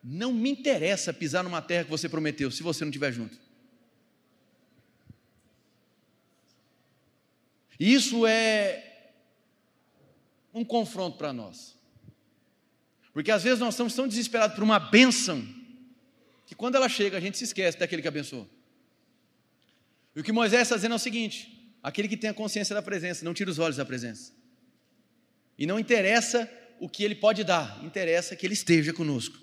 não 0.02 0.32
me 0.32 0.50
interessa 0.50 1.12
pisar 1.12 1.44
numa 1.44 1.62
terra 1.62 1.84
que 1.84 1.90
você 1.90 2.08
prometeu, 2.08 2.50
se 2.50 2.64
você 2.64 2.84
não 2.84 2.90
estiver 2.90 3.12
junto. 3.12 3.45
Isso 7.78 8.26
é 8.26 9.12
um 10.52 10.64
confronto 10.64 11.18
para 11.18 11.32
nós. 11.32 11.76
Porque 13.12 13.30
às 13.30 13.42
vezes 13.42 13.58
nós 13.58 13.74
estamos 13.74 13.94
tão 13.94 14.06
desesperados 14.06 14.54
por 14.54 14.64
uma 14.64 14.78
bênção, 14.78 15.46
que 16.46 16.54
quando 16.54 16.76
ela 16.76 16.88
chega, 16.88 17.16
a 17.16 17.20
gente 17.20 17.38
se 17.38 17.44
esquece 17.44 17.78
daquele 17.78 18.02
que 18.02 18.08
abençoou. 18.08 18.48
E 20.14 20.20
o 20.20 20.22
que 20.22 20.32
Moisés 20.32 20.62
está 20.62 20.76
dizendo 20.76 20.92
é 20.92 20.96
o 20.96 20.98
seguinte: 20.98 21.74
aquele 21.82 22.08
que 22.08 22.16
tem 22.16 22.30
a 22.30 22.34
consciência 22.34 22.74
da 22.74 22.82
presença, 22.82 23.24
não 23.24 23.34
tira 23.34 23.50
os 23.50 23.58
olhos 23.58 23.76
da 23.76 23.84
presença. 23.84 24.32
E 25.58 25.66
não 25.66 25.78
interessa 25.78 26.50
o 26.78 26.88
que 26.88 27.04
ele 27.04 27.14
pode 27.14 27.42
dar, 27.44 27.82
interessa 27.84 28.36
que 28.36 28.46
ele 28.46 28.54
esteja 28.54 28.92
conosco. 28.92 29.36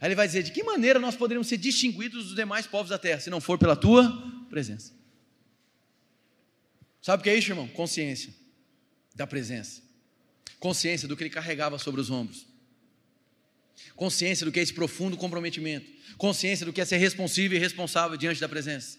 Aí 0.00 0.08
ele 0.08 0.14
vai 0.14 0.26
dizer: 0.26 0.42
de 0.42 0.52
que 0.52 0.62
maneira 0.62 0.98
nós 0.98 1.16
poderíamos 1.16 1.48
ser 1.48 1.56
distinguidos 1.56 2.26
dos 2.26 2.34
demais 2.34 2.66
povos 2.66 2.90
da 2.90 2.98
terra, 2.98 3.20
se 3.20 3.30
não 3.30 3.40
for 3.40 3.58
pela 3.58 3.76
tua 3.76 4.10
presença? 4.48 4.92
Sabe 7.06 7.20
o 7.20 7.24
que 7.24 7.30
é 7.30 7.36
isso, 7.36 7.52
irmão? 7.52 7.68
Consciência 7.68 8.34
da 9.14 9.26
presença 9.26 9.86
consciência 10.58 11.06
do 11.06 11.16
que 11.16 11.22
ele 11.22 11.30
carregava 11.30 11.78
sobre 11.78 12.00
os 12.00 12.10
ombros, 12.10 12.44
consciência 13.94 14.44
do 14.44 14.50
que 14.50 14.58
é 14.58 14.62
esse 14.62 14.72
profundo 14.72 15.16
comprometimento, 15.16 15.86
consciência 16.16 16.64
do 16.66 16.72
que 16.72 16.80
é 16.80 16.84
ser 16.84 16.96
responsivo 16.96 17.54
e 17.54 17.58
responsável 17.58 18.16
diante 18.16 18.40
da 18.40 18.48
presença. 18.48 18.98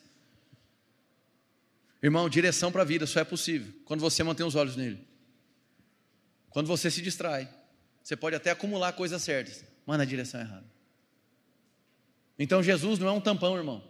Irmão, 2.01 2.29
direção 2.29 2.71
para 2.71 2.83
a 2.83 2.85
vida 2.85 3.05
só 3.05 3.19
é 3.19 3.23
possível 3.23 3.73
quando 3.83 3.99
você 3.99 4.23
mantém 4.23 4.45
os 4.45 4.55
olhos 4.55 4.77
nele. 4.77 5.05
Quando 6.51 6.67
você 6.67 6.89
se 6.89 7.01
distrai, 7.01 7.49
você 8.01 8.15
pode 8.15 8.37
até 8.37 8.51
acumular 8.51 8.93
coisas 8.93 9.21
certas, 9.21 9.65
mas 9.85 9.97
na 9.97 10.05
direção 10.05 10.39
errada. 10.39 10.65
Então 12.39 12.61
Jesus 12.61 12.97
não 12.97 13.07
é 13.07 13.11
um 13.11 13.19
tampão, 13.19 13.57
irmão. 13.57 13.83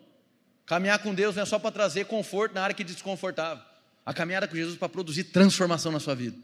Caminhar 0.65 0.99
com 0.99 1.13
Deus 1.13 1.35
não 1.35 1.43
é 1.43 1.45
só 1.45 1.59
para 1.59 1.71
trazer 1.71 2.05
conforto 2.05 2.53
na 2.53 2.63
área 2.63 2.75
que 2.75 2.83
desconfortável. 2.83 3.63
A 4.07 4.13
caminhada 4.13 4.47
com 4.47 4.55
Jesus 4.55 4.75
é 4.75 4.79
para 4.79 4.87
produzir 4.87 5.25
transformação 5.25 5.91
na 5.91 5.99
sua 5.99 6.15
vida. 6.15 6.37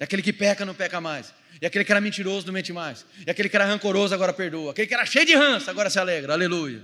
E 0.00 0.04
aquele 0.04 0.22
que 0.22 0.32
peca 0.32 0.64
não 0.64 0.74
peca 0.74 0.98
mais. 0.98 1.34
E 1.60 1.66
aquele 1.66 1.84
que 1.84 1.92
era 1.92 2.00
mentiroso 2.00 2.46
não 2.46 2.54
mente 2.54 2.72
mais. 2.72 3.04
E 3.26 3.30
aquele 3.30 3.46
que 3.46 3.56
era 3.56 3.66
rancoroso 3.66 4.14
agora 4.14 4.32
perdoa. 4.32 4.70
Aquele 4.70 4.88
que 4.88 4.94
era 4.94 5.04
cheio 5.04 5.26
de 5.26 5.34
ranço 5.34 5.68
agora 5.68 5.90
se 5.90 5.98
alegra. 5.98 6.32
Aleluia. 6.32 6.82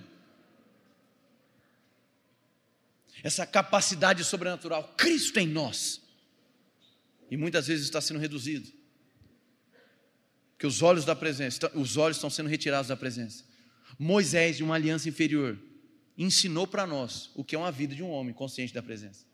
Essa 3.24 3.46
capacidade 3.46 4.22
sobrenatural, 4.24 4.92
Cristo 4.94 5.40
em 5.40 5.48
nós. 5.48 6.02
E 7.30 7.36
muitas 7.38 7.66
vezes 7.66 7.86
está 7.86 8.02
sendo 8.02 8.20
reduzido. 8.20 8.70
Porque 10.52 10.66
os 10.66 10.82
olhos 10.82 11.06
da 11.06 11.16
presença, 11.16 11.70
os 11.74 11.96
olhos 11.96 12.18
estão 12.18 12.28
sendo 12.28 12.50
retirados 12.50 12.88
da 12.88 12.96
presença. 12.96 13.42
Moisés, 13.98 14.58
de 14.58 14.62
uma 14.62 14.74
aliança 14.74 15.08
inferior, 15.08 15.58
ensinou 16.18 16.66
para 16.66 16.86
nós 16.86 17.30
o 17.34 17.42
que 17.42 17.54
é 17.54 17.58
uma 17.58 17.72
vida 17.72 17.94
de 17.94 18.02
um 18.02 18.10
homem 18.10 18.34
consciente 18.34 18.74
da 18.74 18.82
presença. 18.82 19.24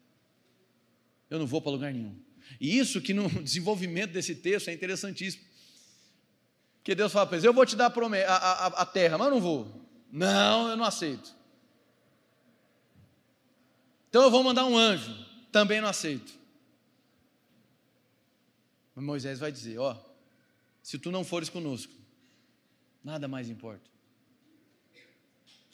Eu 1.33 1.39
não 1.39 1.47
vou 1.47 1.63
para 1.63 1.73
lugar 1.73 1.95
nenhum. 1.95 2.15
E 2.61 2.79
isso 2.79 3.01
que 3.01 3.15
no 3.15 3.27
desenvolvimento 3.43 4.13
desse 4.13 4.35
texto 4.35 4.69
é 4.69 4.75
interessantíssimo. 4.75 5.43
Porque 6.77 6.95
Deus 6.95 7.11
fala 7.11 7.27
para 7.27 7.37
eles: 7.37 7.45
Eu 7.45 7.55
vou 7.55 7.65
te 7.65 7.75
dar 7.75 7.87
a, 7.87 8.35
a, 8.35 8.67
a 8.67 8.85
terra, 8.85 9.17
mas 9.17 9.29
eu 9.29 9.33
não 9.33 9.41
vou. 9.41 9.89
Não, 10.13 10.69
eu 10.69 10.77
não 10.77 10.85
aceito. 10.85 11.35
Então 14.11 14.23
eu 14.25 14.31
vou 14.31 14.43
mandar 14.45 14.67
um 14.67 14.77
anjo, 14.77 15.11
também 15.51 15.81
não 15.81 15.89
aceito. 15.89 16.39
Mas 18.95 19.03
Moisés 19.03 19.39
vai 19.39 19.51
dizer: 19.51 19.79
Ó, 19.79 19.97
se 20.83 20.99
tu 20.99 21.11
não 21.11 21.25
fores 21.25 21.49
conosco, 21.49 21.95
nada 23.03 23.27
mais 23.27 23.49
importa. 23.49 23.91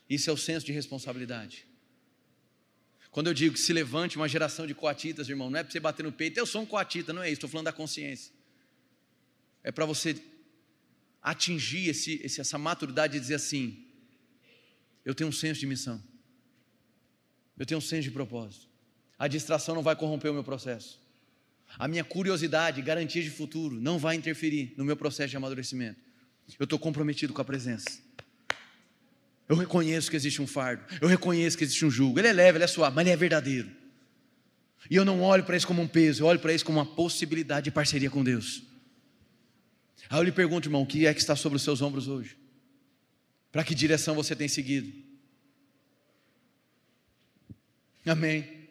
Isso 0.08 0.30
é 0.30 0.32
o 0.32 0.36
senso 0.36 0.64
de 0.64 0.70
responsabilidade. 0.70 1.67
Quando 3.18 3.26
eu 3.26 3.34
digo 3.34 3.54
que 3.54 3.60
se 3.60 3.72
levante 3.72 4.16
uma 4.16 4.28
geração 4.28 4.64
de 4.64 4.72
coatitas, 4.72 5.28
irmão, 5.28 5.50
não 5.50 5.58
é 5.58 5.64
para 5.64 5.72
você 5.72 5.80
bater 5.80 6.04
no 6.04 6.12
peito, 6.12 6.38
eu 6.38 6.46
sou 6.46 6.62
um 6.62 6.64
coatita, 6.64 7.12
não 7.12 7.20
é 7.20 7.26
isso, 7.26 7.38
estou 7.38 7.50
falando 7.50 7.64
da 7.64 7.72
consciência. 7.72 8.32
É 9.64 9.72
para 9.72 9.84
você 9.84 10.22
atingir 11.20 11.88
esse, 11.88 12.24
essa 12.24 12.56
maturidade 12.56 13.16
e 13.16 13.20
dizer 13.20 13.34
assim: 13.34 13.84
eu 15.04 15.16
tenho 15.16 15.30
um 15.30 15.32
senso 15.32 15.58
de 15.58 15.66
missão, 15.66 16.00
eu 17.58 17.66
tenho 17.66 17.78
um 17.78 17.80
senso 17.80 18.04
de 18.04 18.12
propósito. 18.12 18.68
A 19.18 19.26
distração 19.26 19.74
não 19.74 19.82
vai 19.82 19.96
corromper 19.96 20.30
o 20.30 20.34
meu 20.34 20.44
processo. 20.44 21.00
A 21.76 21.88
minha 21.88 22.04
curiosidade, 22.04 22.80
garantia 22.82 23.20
de 23.20 23.30
futuro, 23.30 23.80
não 23.80 23.98
vai 23.98 24.14
interferir 24.14 24.74
no 24.76 24.84
meu 24.84 24.96
processo 24.96 25.30
de 25.30 25.36
amadurecimento. 25.36 25.98
Eu 26.56 26.62
estou 26.62 26.78
comprometido 26.78 27.32
com 27.32 27.42
a 27.42 27.44
presença. 27.44 28.00
Eu 29.48 29.56
reconheço 29.56 30.10
que 30.10 30.16
existe 30.16 30.42
um 30.42 30.46
fardo, 30.46 30.84
eu 31.00 31.08
reconheço 31.08 31.56
que 31.56 31.64
existe 31.64 31.84
um 31.84 31.90
jugo. 31.90 32.18
Ele 32.18 32.28
é 32.28 32.32
leve, 32.32 32.58
ele 32.58 32.64
é 32.64 32.66
suave, 32.66 32.94
mas 32.94 33.06
ele 33.06 33.14
é 33.14 33.16
verdadeiro. 33.16 33.70
E 34.90 34.96
eu 34.96 35.04
não 35.04 35.22
olho 35.22 35.44
para 35.44 35.56
isso 35.56 35.66
como 35.66 35.80
um 35.80 35.88
peso, 35.88 36.22
eu 36.22 36.26
olho 36.26 36.38
para 36.38 36.52
isso 36.52 36.64
como 36.64 36.78
uma 36.78 36.86
possibilidade 36.86 37.64
de 37.64 37.70
parceria 37.70 38.10
com 38.10 38.22
Deus. 38.22 38.62
Aí 40.10 40.18
eu 40.18 40.22
lhe 40.22 40.32
pergunto, 40.32 40.68
irmão, 40.68 40.82
o 40.82 40.86
que 40.86 41.06
é 41.06 41.14
que 41.14 41.20
está 41.20 41.34
sobre 41.34 41.56
os 41.56 41.62
seus 41.62 41.82
ombros 41.82 42.08
hoje? 42.08 42.36
Para 43.50 43.64
que 43.64 43.74
direção 43.74 44.14
você 44.14 44.36
tem 44.36 44.48
seguido? 44.48 44.92
Amém. 48.06 48.68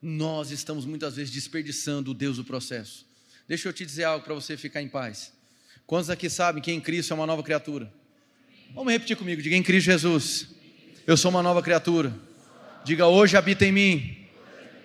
Nós 0.00 0.50
estamos 0.50 0.84
muitas 0.84 1.16
vezes 1.16 1.32
desperdiçando 1.32 2.10
o 2.10 2.14
Deus 2.14 2.36
do 2.36 2.44
processo. 2.44 3.06
Deixa 3.46 3.68
eu 3.68 3.72
te 3.72 3.86
dizer 3.86 4.04
algo 4.04 4.24
para 4.24 4.34
você 4.34 4.56
ficar 4.56 4.82
em 4.82 4.88
paz. 4.88 5.32
Quantos 5.86 6.10
aqui 6.10 6.28
sabem 6.28 6.62
que 6.62 6.72
em 6.72 6.80
Cristo 6.80 7.12
é 7.12 7.14
uma 7.14 7.26
nova 7.26 7.42
criatura? 7.42 7.92
Vamos 8.74 8.90
repetir 8.90 9.16
comigo. 9.16 9.42
Diga 9.42 9.54
em 9.54 9.62
Cristo 9.62 9.84
Jesus. 9.86 10.48
Eu 11.06 11.14
sou 11.14 11.30
uma 11.30 11.42
nova 11.42 11.62
criatura. 11.62 12.10
Diga 12.84 13.06
hoje 13.06 13.36
habita 13.36 13.66
em 13.66 13.72
mim 13.72 14.16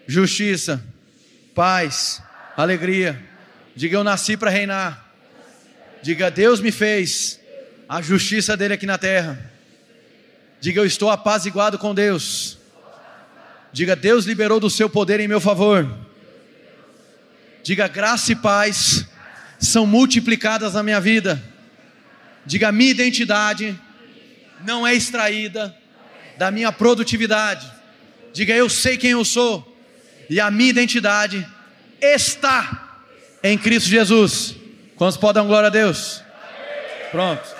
justiça, 0.05 0.83
paz, 1.55 2.21
alegria. 2.57 3.21
Diga 3.75 3.95
eu 3.95 4.03
nasci 4.03 4.35
para 4.35 4.51
reinar. 4.51 5.09
Diga 6.03 6.29
Deus 6.29 6.59
me 6.59 6.69
fez 6.69 7.39
a 7.87 8.01
justiça 8.01 8.57
dele 8.57 8.73
aqui 8.73 8.85
na 8.85 8.97
terra. 8.97 9.51
Diga 10.59 10.81
eu 10.81 10.85
estou 10.85 11.09
apaziguado 11.09 11.79
com 11.79 11.95
Deus. 11.95 12.57
Diga 13.71 13.95
Deus 13.95 14.25
liberou 14.25 14.59
do 14.59 14.69
seu 14.69 14.89
poder 14.89 15.21
em 15.21 15.29
meu 15.29 15.39
favor. 15.39 15.89
Diga 17.63 17.87
graça 17.87 18.33
e 18.33 18.35
paz 18.35 19.05
são 19.59 19.87
multiplicadas 19.87 20.73
na 20.73 20.83
minha 20.83 20.99
vida 20.99 21.41
Diga: 22.47 22.71
minha 22.71 22.91
identidade 22.91 23.77
não 24.65 24.87
é 24.87 24.95
extraída 24.95 25.75
da 26.37 26.49
minha 26.49 26.71
produtividade. 26.71 27.69
Diga: 28.33 28.53
eu 28.53 28.69
sei 28.69 28.97
quem 28.97 29.11
eu 29.11 29.25
sou 29.25 29.77
e 30.29 30.39
a 30.39 30.49
minha 30.49 30.69
identidade 30.69 31.45
está 32.01 33.03
em 33.43 33.57
Cristo 33.57 33.89
Jesus. 33.89 34.55
Quantos 34.95 35.17
podem 35.17 35.43
dar 35.43 35.47
glória 35.47 35.67
a 35.67 35.69
Deus? 35.69 36.23
Pronto. 37.11 37.55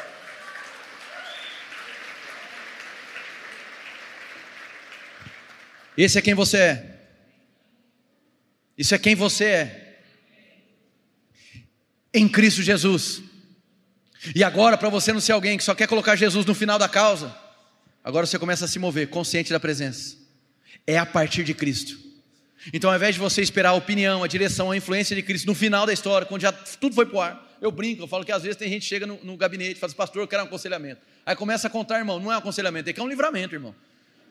Esse 5.98 6.18
é 6.18 6.22
quem 6.22 6.34
você 6.34 6.58
é. 6.58 6.98
Isso 8.78 8.96
é 8.96 8.98
quem 8.98 9.16
você 9.16 9.46
é. 9.46 10.00
Em 12.14 12.28
Cristo 12.28 12.62
Jesus. 12.62 13.22
E 14.36 14.44
agora, 14.44 14.78
para 14.78 14.90
você 14.90 15.14
não 15.14 15.20
ser 15.20 15.32
alguém 15.32 15.58
que 15.58 15.64
só 15.64 15.76
quer 15.76 15.88
colocar 15.88 16.16
Jesus 16.16 16.46
no 16.46 16.54
final 16.54 16.80
da 16.80 16.90
causa, 16.90 17.36
agora 18.04 18.26
você 18.26 18.40
começa 18.40 18.66
a 18.66 18.68
se 18.68 18.80
mover 18.80 19.10
consciente 19.10 19.52
da 19.52 19.60
presença. 19.60 20.16
é 20.86 20.98
a 20.98 21.06
partir 21.06 21.44
de 21.44 21.54
Cristo. 21.54 21.98
Então, 22.74 22.90
ao 22.90 22.96
invés 22.96 23.16
de 23.16 23.22
você 23.22 23.42
esperar 23.42 23.70
a 23.70 23.74
opinião, 23.74 24.24
a 24.24 24.28
direção, 24.28 24.72
a 24.72 24.78
influência 24.78 25.16
de 25.16 25.22
Cristo 25.22 25.46
no 25.46 25.54
final 25.54 25.86
da 25.86 25.94
história, 25.94 26.26
quando 26.26 26.42
já 26.42 26.52
tudo 26.52 26.96
foi 26.96 27.06
para 27.06 27.16
o 27.16 27.22
ar, 27.22 27.58
eu 27.62 27.72
brinco, 27.72 28.04
eu 28.04 28.08
falo 28.08 28.24
que 28.24 28.32
às 28.32 28.44
vezes 28.44 28.58
tem 28.58 28.70
gente 28.70 28.84
que 28.84 28.88
chega 28.88 29.06
no, 29.06 29.20
no 29.24 29.38
gabinete 29.38 29.74
e 29.74 29.76
fala 29.76 29.90
assim, 29.90 29.98
pastor, 29.98 30.22
eu 30.22 30.28
quero 30.28 30.44
um 30.44 30.46
aconselhamento. 30.46 31.02
Aí 31.26 31.36
começa 31.36 31.68
a 31.68 31.70
contar, 31.70 31.98
irmão, 31.98 32.20
não 32.20 32.32
é 32.32 32.36
um 32.36 32.40
aconselhamento, 32.40 32.90
é 32.90 32.94
que 32.94 33.00
é 33.00 33.04
um 33.04 33.08
livramento, 33.08 33.56
irmão. 33.56 33.76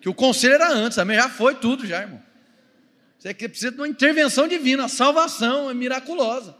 Que 0.00 0.08
o 0.08 0.14
conselho 0.14 0.54
era 0.54 0.70
antes, 0.70 0.96
também 0.96 1.16
já 1.16 1.28
foi 1.28 1.54
tudo, 1.54 1.86
já, 1.86 2.02
irmão. 2.02 2.22
Você 3.18 3.34
precisa 3.34 3.72
de 3.72 3.78
uma 3.78 3.88
intervenção 3.88 4.46
divina, 4.46 4.84
a 4.84 4.88
salvação 4.88 5.70
é 5.70 5.74
miraculosa. 5.74 6.54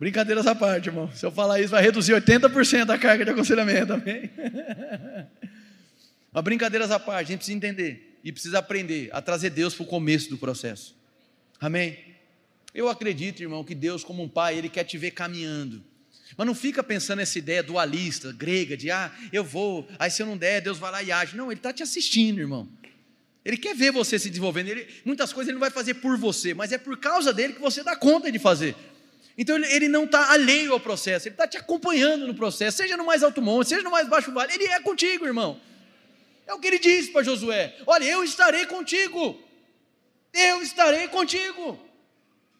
Brincadeiras 0.00 0.46
à 0.46 0.54
parte, 0.54 0.88
irmão. 0.88 1.12
Se 1.14 1.26
eu 1.26 1.30
falar 1.30 1.60
isso, 1.60 1.72
vai 1.72 1.82
reduzir 1.82 2.14
80% 2.14 2.86
da 2.86 2.96
carga 2.96 3.22
de 3.22 3.32
aconselhamento, 3.32 3.92
amém? 3.92 4.30
Mas 6.32 6.42
brincadeiras 6.42 6.90
à 6.90 6.98
parte, 6.98 7.26
a 7.26 7.28
gente 7.32 7.40
precisa 7.40 7.58
entender 7.58 8.18
e 8.24 8.32
precisa 8.32 8.60
aprender 8.60 9.10
a 9.12 9.20
trazer 9.20 9.50
Deus 9.50 9.74
para 9.74 9.82
o 9.82 9.86
começo 9.86 10.30
do 10.30 10.38
processo. 10.38 10.96
Amém? 11.60 11.98
Eu 12.72 12.88
acredito, 12.88 13.42
irmão, 13.42 13.62
que 13.62 13.74
Deus, 13.74 14.02
como 14.02 14.22
um 14.22 14.28
pai, 14.28 14.56
Ele 14.56 14.70
quer 14.70 14.84
te 14.84 14.96
ver 14.96 15.10
caminhando. 15.10 15.84
Mas 16.34 16.46
não 16.46 16.54
fica 16.54 16.82
pensando 16.82 17.18
nessa 17.18 17.38
ideia 17.38 17.62
dualista, 17.62 18.32
grega, 18.32 18.78
de 18.78 18.90
ah, 18.90 19.12
eu 19.30 19.44
vou, 19.44 19.86
aí 19.98 20.10
se 20.10 20.22
eu 20.22 20.26
não 20.26 20.36
der, 20.38 20.62
Deus 20.62 20.78
vai 20.78 20.90
lá 20.90 21.02
e 21.02 21.12
age. 21.12 21.36
Não, 21.36 21.52
Ele 21.52 21.58
está 21.58 21.74
te 21.74 21.82
assistindo, 21.82 22.40
irmão. 22.40 22.66
Ele 23.44 23.58
quer 23.58 23.76
ver 23.76 23.92
você 23.92 24.18
se 24.18 24.30
desenvolvendo. 24.30 24.68
Ele, 24.68 24.86
muitas 25.04 25.30
coisas 25.30 25.48
Ele 25.48 25.56
não 25.56 25.60
vai 25.60 25.70
fazer 25.70 25.94
por 25.94 26.16
você, 26.16 26.54
mas 26.54 26.72
é 26.72 26.78
por 26.78 26.96
causa 26.96 27.34
dele 27.34 27.52
que 27.52 27.60
você 27.60 27.82
dá 27.82 27.94
conta 27.94 28.32
de 28.32 28.38
fazer. 28.38 28.74
Então 29.40 29.56
ele, 29.56 29.88
não 29.88 30.04
está 30.04 30.32
alheio 30.32 30.74
ao 30.74 30.78
processo, 30.78 31.26
ele 31.26 31.32
está 31.32 31.48
te 31.48 31.56
acompanhando 31.56 32.26
no 32.26 32.34
processo, 32.34 32.76
seja 32.76 32.94
no 32.94 33.06
mais 33.06 33.22
alto 33.22 33.40
monte, 33.40 33.70
seja 33.70 33.80
no 33.80 33.90
mais 33.90 34.06
baixo 34.06 34.30
vale, 34.32 34.52
ele 34.52 34.66
é 34.66 34.78
contigo, 34.80 35.24
irmão. 35.24 35.58
É 36.46 36.52
o 36.52 36.58
que 36.58 36.66
ele 36.66 36.78
disse 36.78 37.10
para 37.10 37.22
Josué: 37.22 37.74
Olha, 37.86 38.04
eu 38.04 38.22
estarei 38.22 38.66
contigo, 38.66 39.42
eu 40.34 40.60
estarei 40.60 41.08
contigo. 41.08 41.80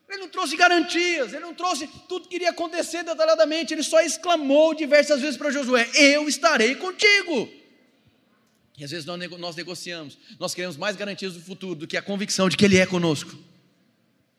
Ele 0.09 0.20
não 0.22 0.28
trouxe 0.31 0.57
garantias, 0.57 1.35
ele 1.35 1.45
não 1.45 1.53
trouxe 1.53 1.87
tudo 2.09 2.26
que 2.26 2.37
iria 2.37 2.49
acontecer 2.49 3.05
detalhadamente, 3.05 3.74
ele 3.74 3.83
só 3.83 4.01
exclamou 4.01 4.72
diversas 4.72 5.20
vezes 5.20 5.37
para 5.37 5.51
Josué: 5.51 5.87
Eu 5.95 6.31
estarei 6.31 6.76
contigo. 6.76 7.47
E 8.78 8.85
às 8.85 8.91
vezes 8.91 9.05
nós, 9.05 9.20
nós 9.39 9.55
negociamos, 9.55 10.16
nós 10.39 10.55
queremos 10.55 10.78
mais 10.78 10.97
garantias 10.97 11.35
do 11.35 11.43
futuro 11.43 11.74
do 11.74 11.87
que 11.87 11.99
a 11.99 12.03
convicção 12.03 12.49
de 12.49 12.57
que 12.57 12.64
Ele 12.64 12.78
é 12.78 12.87
conosco. 12.87 13.37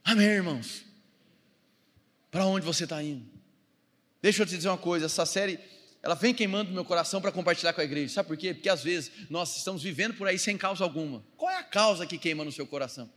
Amém, 0.04 0.26
irmãos? 0.26 0.90
Para 2.32 2.46
onde 2.46 2.66
você 2.66 2.86
está 2.86 3.04
indo? 3.04 3.26
Deixa 4.22 4.42
eu 4.42 4.46
te 4.46 4.56
dizer 4.56 4.70
uma 4.70 4.78
coisa: 4.78 5.06
essa 5.06 5.26
série 5.26 5.60
ela 6.02 6.16
vem 6.16 6.34
queimando 6.34 6.72
meu 6.72 6.84
coração 6.84 7.22
para 7.22 7.32
compartilhar 7.32 7.74
com 7.74 7.82
a 7.82 7.84
igreja. 7.84 8.14
Sabe 8.14 8.30
por 8.30 8.38
quê? 8.38 8.54
Porque 8.54 8.70
às 8.70 8.82
vezes 8.82 9.12
nós 9.30 9.58
estamos 9.58 9.84
vivendo 9.84 10.16
por 10.16 10.28
aí 10.28 10.40
sem 10.40 10.58
causa 10.58 10.84
alguma. 10.84 11.24
Qual 11.38 11.52
é 11.52 11.58
a 11.58 11.64
causa 11.64 12.08
que 12.08 12.18
queima 12.18 12.44
no 12.44 12.52
seu 12.52 12.66
coração? 12.66 13.08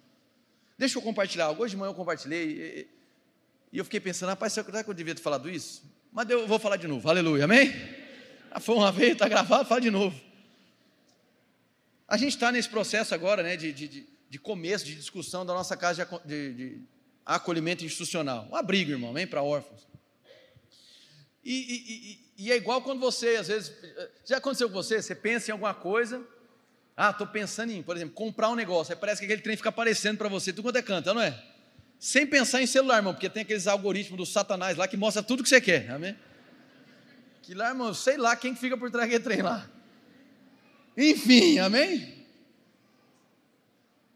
Deixa 0.77 0.99
eu 0.99 1.03
compartilhar 1.03 1.47
algo. 1.47 1.63
Hoje 1.63 1.71
de 1.71 1.77
manhã 1.79 1.91
eu 1.91 1.95
compartilhei 1.95 2.89
e 3.73 3.79
eu 3.79 3.85
fiquei 3.85 4.01
pensando, 4.01 4.29
rapaz, 4.29 4.53
será 4.53 4.85
que 4.85 4.91
eu 4.91 4.95
devia 4.95 5.15
ter 5.15 5.23
falado 5.23 5.49
isso? 5.49 5.83
Mas 6.13 6.29
eu 6.29 6.47
vou 6.47 6.59
falar 6.59 6.77
de 6.77 6.87
novo, 6.87 7.09
aleluia, 7.09 7.45
amém? 7.45 7.73
Ah, 8.51 8.61
foi 8.61 8.77
uma 8.77 8.93
vez, 8.93 9.13
está 9.13 9.29
gravado, 9.29 9.69
fala 9.69 9.81
de 9.81 9.91
novo. 9.91 10.21
A 12.07 12.17
gente 12.17 12.35
está 12.35 12.53
nesse 12.53 12.69
processo 12.69 13.15
agora, 13.15 13.43
né, 13.43 13.57
de, 13.57 13.73
de, 13.73 14.07
de, 14.31 14.39
começo, 14.39 14.85
de 14.85 14.95
discussão 14.95 15.45
da 15.45 15.53
nossa 15.53 15.77
casa 15.77 16.09
de, 16.25 16.53
de 16.53 16.83
acolhimento 17.25 17.85
institucional. 17.85 18.49
Um 18.51 18.57
abrigo, 18.57 18.91
irmão, 18.91 19.11
amém, 19.11 19.27
para 19.27 19.43
órfãos. 19.43 19.87
E, 21.45 21.53
e, 21.53 22.43
e, 22.43 22.47
e, 22.47 22.53
é 22.53 22.57
igual 22.57 22.81
quando 22.83 23.01
você, 23.01 23.37
às 23.37 23.49
vezes, 23.49 23.73
já 24.25 24.39
aconteceu 24.39 24.69
com 24.69 24.75
você, 24.75 25.01
você 25.01 25.15
pensa 25.15 25.51
em 25.51 25.53
alguma 25.53 25.75
coisa, 25.75 26.27
ah, 26.97 27.11
estou 27.11 27.27
pensando 27.27 27.71
em, 27.71 27.83
por 27.83 27.97
exemplo, 27.97 28.15
comprar 28.15 28.49
um 28.49 28.55
negócio. 28.55 28.95
Aí 28.95 28.99
parece 28.99 29.21
que 29.21 29.27
aquele 29.27 29.43
trem 29.43 29.57
fica 29.57 29.69
aparecendo 29.69 30.17
para 30.17 30.29
você, 30.29 30.53
tudo 30.53 30.65
quanto 30.65 30.77
é 30.77 30.83
canto, 30.83 31.13
não 31.13 31.21
é? 31.21 31.39
Sem 31.99 32.27
pensar 32.27 32.63
em 32.63 32.67
celular, 32.67 32.97
irmão, 32.97 33.13
porque 33.13 33.29
tem 33.29 33.43
aqueles 33.43 33.67
algoritmos 33.67 34.17
do 34.17 34.27
Satanás 34.27 34.77
lá 34.77 34.89
que 34.89 34.97
mostra 34.97 35.23
tudo 35.23 35.43
que 35.43 35.49
você 35.49 35.61
quer, 35.61 35.91
amém? 35.91 36.17
Que 37.43 37.55
lá, 37.55 37.69
irmão, 37.69 37.93
sei 37.93 38.17
lá 38.17 38.35
quem 38.37 38.57
fica 38.57 38.77
por 38.77 38.91
trás 38.91 39.07
daquele 39.07 39.23
trem 39.23 39.43
lá. 39.43 39.69
Enfim, 40.97 41.59
amém? 41.59 42.24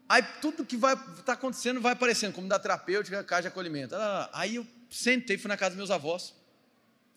Aí 0.09 0.23
tudo 0.41 0.65
que 0.65 0.75
vai 0.75 0.95
tá 1.23 1.33
acontecendo 1.33 1.79
vai 1.79 1.93
aparecendo, 1.93 2.33
como 2.33 2.47
da 2.47 2.57
terapêutica, 2.57 3.23
casa 3.23 3.43
de 3.43 3.47
acolhimento. 3.49 3.95
Aí 4.33 4.55
eu 4.55 4.65
sentei, 4.89 5.37
fui 5.37 5.47
na 5.47 5.55
casa 5.55 5.69
dos 5.69 5.77
meus 5.77 5.91
avós, 5.91 6.33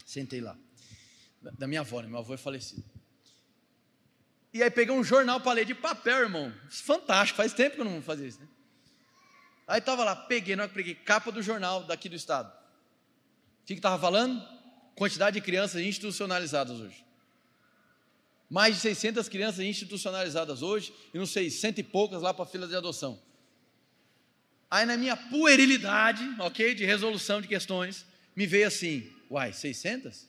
sentei 0.04 0.42
lá, 0.42 0.54
da 1.58 1.66
minha 1.66 1.80
avó, 1.80 2.02
né? 2.02 2.08
meu 2.08 2.18
avô 2.18 2.34
é 2.34 2.36
falecido. 2.36 2.84
E 4.52 4.62
aí 4.62 4.70
peguei 4.70 4.94
um 4.94 5.02
jornal 5.02 5.40
para 5.40 5.52
ler 5.52 5.64
de 5.64 5.74
papel, 5.74 6.18
irmão. 6.18 6.52
Fantástico, 6.68 7.38
faz 7.38 7.54
tempo 7.54 7.76
que 7.76 7.80
eu 7.80 7.84
não 7.86 8.02
fazia 8.02 8.28
isso, 8.28 8.38
né? 8.38 8.46
Aí 9.66 9.78
estava 9.78 10.04
lá, 10.04 10.14
peguei, 10.14 10.54
não 10.54 10.68
peguei 10.68 10.94
capa 10.94 11.32
do 11.32 11.40
jornal 11.40 11.84
daqui 11.84 12.10
do 12.10 12.14
estado. 12.14 12.52
O 13.62 13.64
que 13.64 13.72
estava 13.72 13.98
falando? 13.98 14.46
Quantidade 14.94 15.40
de 15.40 15.40
crianças 15.40 15.80
institucionalizadas 15.80 16.78
hoje. 16.78 17.02
Mais 18.52 18.74
de 18.74 18.82
600 18.82 19.30
crianças 19.30 19.64
institucionalizadas 19.64 20.60
hoje, 20.60 20.92
e 21.14 21.16
não 21.16 21.24
sei, 21.24 21.48
cento 21.48 21.78
e 21.78 21.82
poucas 21.82 22.20
lá 22.20 22.34
para 22.34 22.44
a 22.44 22.46
fila 22.46 22.68
de 22.68 22.76
adoção. 22.76 23.18
Aí 24.70 24.84
na 24.84 24.94
minha 24.94 25.16
puerilidade, 25.16 26.22
ok, 26.38 26.74
de 26.74 26.84
resolução 26.84 27.40
de 27.40 27.48
questões, 27.48 28.04
me 28.36 28.46
veio 28.46 28.66
assim, 28.66 29.10
uai, 29.30 29.54
600? 29.54 30.28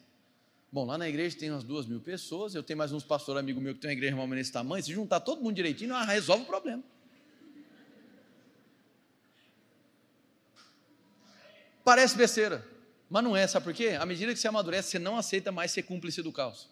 Bom, 0.71 0.86
lá 0.86 0.97
na 0.97 1.09
igreja 1.09 1.38
tem 1.38 1.51
umas 1.51 1.65
duas 1.65 1.86
mil 1.86 1.99
pessoas, 1.99 2.55
eu 2.55 2.63
tenho 2.63 2.78
mais 2.78 2.93
uns 2.93 3.03
pastores 3.03 3.41
amigos 3.41 3.61
meus 3.61 3.76
que 3.76 3.82
tem 3.82 3.89
uma 3.89 3.93
igreja 3.93 4.15
mais 4.15 4.30
nesse 4.30 4.53
tamanho, 4.53 4.82
se 4.82 4.93
juntar 4.93 5.19
todo 5.19 5.41
mundo 5.41 5.57
direitinho, 5.57 5.93
ah, 5.93 6.05
resolve 6.05 6.43
o 6.43 6.47
problema. 6.47 6.82
Parece 11.84 12.15
besteira, 12.15 12.65
mas 13.09 13.21
não 13.21 13.36
é, 13.36 13.45
sabe 13.47 13.65
por 13.65 13.74
quê? 13.74 13.97
À 13.99 14.05
medida 14.05 14.34
que 14.34 14.39
você 14.39 14.47
amadurece, 14.47 14.91
você 14.91 14.99
não 14.99 15.17
aceita 15.17 15.51
mais 15.51 15.71
ser 15.71 15.84
cúmplice 15.84 16.21
do 16.21 16.32
caos. 16.32 16.71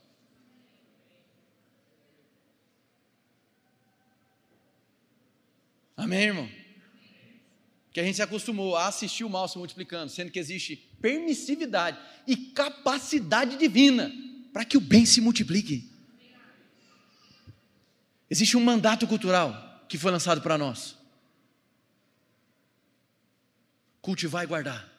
Amém, 6.02 6.24
irmão? 6.24 6.50
Que 7.94 8.00
a 8.00 8.04
gente 8.04 8.16
se 8.16 8.24
acostumou 8.24 8.76
a 8.76 8.88
assistir 8.88 9.24
o 9.24 9.30
mal 9.30 9.48
se 9.48 9.56
multiplicando, 9.56 10.12
sendo 10.12 10.32
que 10.32 10.40
existe 10.40 10.76
permissividade 11.00 12.00
e 12.26 12.36
capacidade 12.36 13.56
divina 13.56 14.12
para 14.52 14.66
que 14.66 14.78
o 14.78 14.82
bem 14.82 15.06
se 15.06 15.22
multiplique. 15.22 15.92
Existe 18.28 18.58
um 18.58 18.64
mandato 18.64 19.06
cultural 19.06 19.86
que 19.88 19.96
foi 19.96 20.12
lançado 20.12 20.42
para 20.42 20.58
nós: 20.58 20.98
cultivar 24.02 24.44
e 24.44 24.48
guardar. 24.48 24.92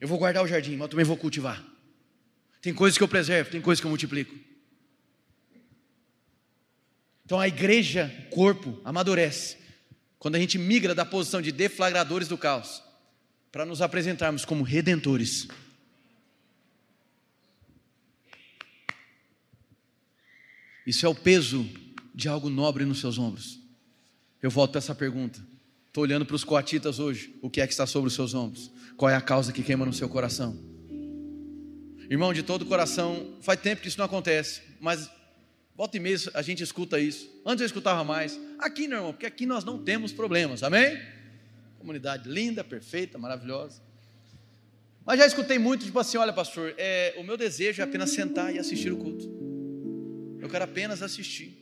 Eu 0.00 0.06
vou 0.06 0.18
guardar 0.18 0.44
o 0.44 0.46
jardim, 0.48 0.76
mas 0.76 0.82
eu 0.82 0.88
também 0.88 1.04
vou 1.04 1.16
cultivar. 1.16 1.64
Tem 2.60 2.72
coisas 2.72 2.96
que 2.96 3.02
eu 3.02 3.08
preservo, 3.08 3.50
tem 3.50 3.60
coisas 3.60 3.80
que 3.80 3.86
eu 3.86 3.90
multiplico. 3.90 4.38
Então 7.24 7.40
a 7.40 7.48
igreja, 7.48 8.08
corpo, 8.30 8.80
amadurece 8.84 9.61
quando 10.22 10.36
a 10.36 10.38
gente 10.38 10.56
migra 10.56 10.94
da 10.94 11.04
posição 11.04 11.42
de 11.42 11.50
deflagradores 11.50 12.28
do 12.28 12.38
caos 12.38 12.80
para 13.50 13.66
nos 13.66 13.82
apresentarmos 13.82 14.44
como 14.44 14.62
redentores. 14.62 15.48
Isso 20.86 21.04
é 21.04 21.08
o 21.08 21.14
peso 21.14 21.68
de 22.14 22.28
algo 22.28 22.48
nobre 22.48 22.84
nos 22.84 23.00
seus 23.00 23.18
ombros. 23.18 23.58
Eu 24.40 24.48
volto 24.48 24.70
para 24.70 24.78
essa 24.78 24.94
pergunta. 24.94 25.44
Estou 25.88 26.04
olhando 26.04 26.24
para 26.24 26.36
os 26.36 26.44
coatitas 26.44 27.00
hoje. 27.00 27.36
O 27.42 27.50
que 27.50 27.60
é 27.60 27.66
que 27.66 27.72
está 27.72 27.84
sobre 27.84 28.06
os 28.06 28.14
seus 28.14 28.32
ombros? 28.32 28.70
Qual 28.96 29.10
é 29.10 29.16
a 29.16 29.20
causa 29.20 29.52
que 29.52 29.60
queima 29.60 29.84
no 29.84 29.92
seu 29.92 30.08
coração? 30.08 30.56
Irmão, 32.08 32.32
de 32.32 32.44
todo 32.44 32.64
coração, 32.64 33.38
faz 33.40 33.60
tempo 33.60 33.82
que 33.82 33.88
isso 33.88 33.98
não 33.98 34.06
acontece, 34.06 34.62
mas 34.80 35.10
volta 35.74 35.96
e 35.96 36.00
meia 36.00 36.16
a 36.34 36.42
gente 36.42 36.62
escuta 36.62 36.98
isso. 36.98 37.30
Antes 37.44 37.60
eu 37.60 37.66
escutava 37.66 38.04
mais. 38.04 38.38
Aqui 38.58 38.86
não, 38.86 38.96
irmão, 38.98 39.12
porque 39.12 39.26
aqui 39.26 39.46
nós 39.46 39.64
não 39.64 39.82
temos 39.82 40.12
problemas, 40.12 40.62
amém? 40.62 41.00
Comunidade 41.78 42.28
linda, 42.28 42.62
perfeita, 42.62 43.18
maravilhosa. 43.18 43.82
Mas 45.04 45.18
já 45.18 45.26
escutei 45.26 45.58
muito, 45.58 45.84
tipo 45.84 45.98
assim: 45.98 46.16
olha, 46.16 46.32
pastor, 46.32 46.74
é, 46.78 47.14
o 47.18 47.24
meu 47.24 47.36
desejo 47.36 47.80
é 47.80 47.84
apenas 47.84 48.10
sentar 48.10 48.54
e 48.54 48.58
assistir 48.58 48.92
o 48.92 48.96
culto. 48.96 49.28
Eu 50.40 50.48
quero 50.48 50.64
apenas 50.64 51.02
assistir. 51.02 51.58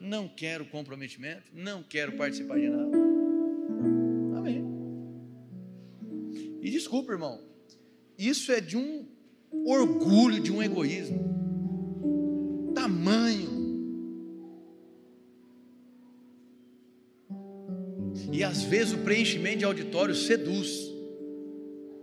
Não 0.00 0.28
quero 0.28 0.66
comprometimento, 0.66 1.44
não 1.52 1.82
quero 1.82 2.12
participar 2.12 2.58
de 2.58 2.68
nada. 2.68 2.96
Amém. 4.36 4.64
E 6.60 6.70
desculpa, 6.70 7.12
irmão, 7.12 7.40
isso 8.18 8.50
é 8.52 8.60
de 8.60 8.76
um 8.76 9.06
orgulho, 9.64 10.40
de 10.40 10.50
um 10.52 10.62
egoísmo. 10.62 11.41
Tamanho. 12.82 13.62
E 18.32 18.42
às 18.42 18.64
vezes 18.64 18.92
o 18.92 18.98
preenchimento 18.98 19.58
de 19.58 19.64
auditório 19.64 20.16
seduz. 20.16 20.90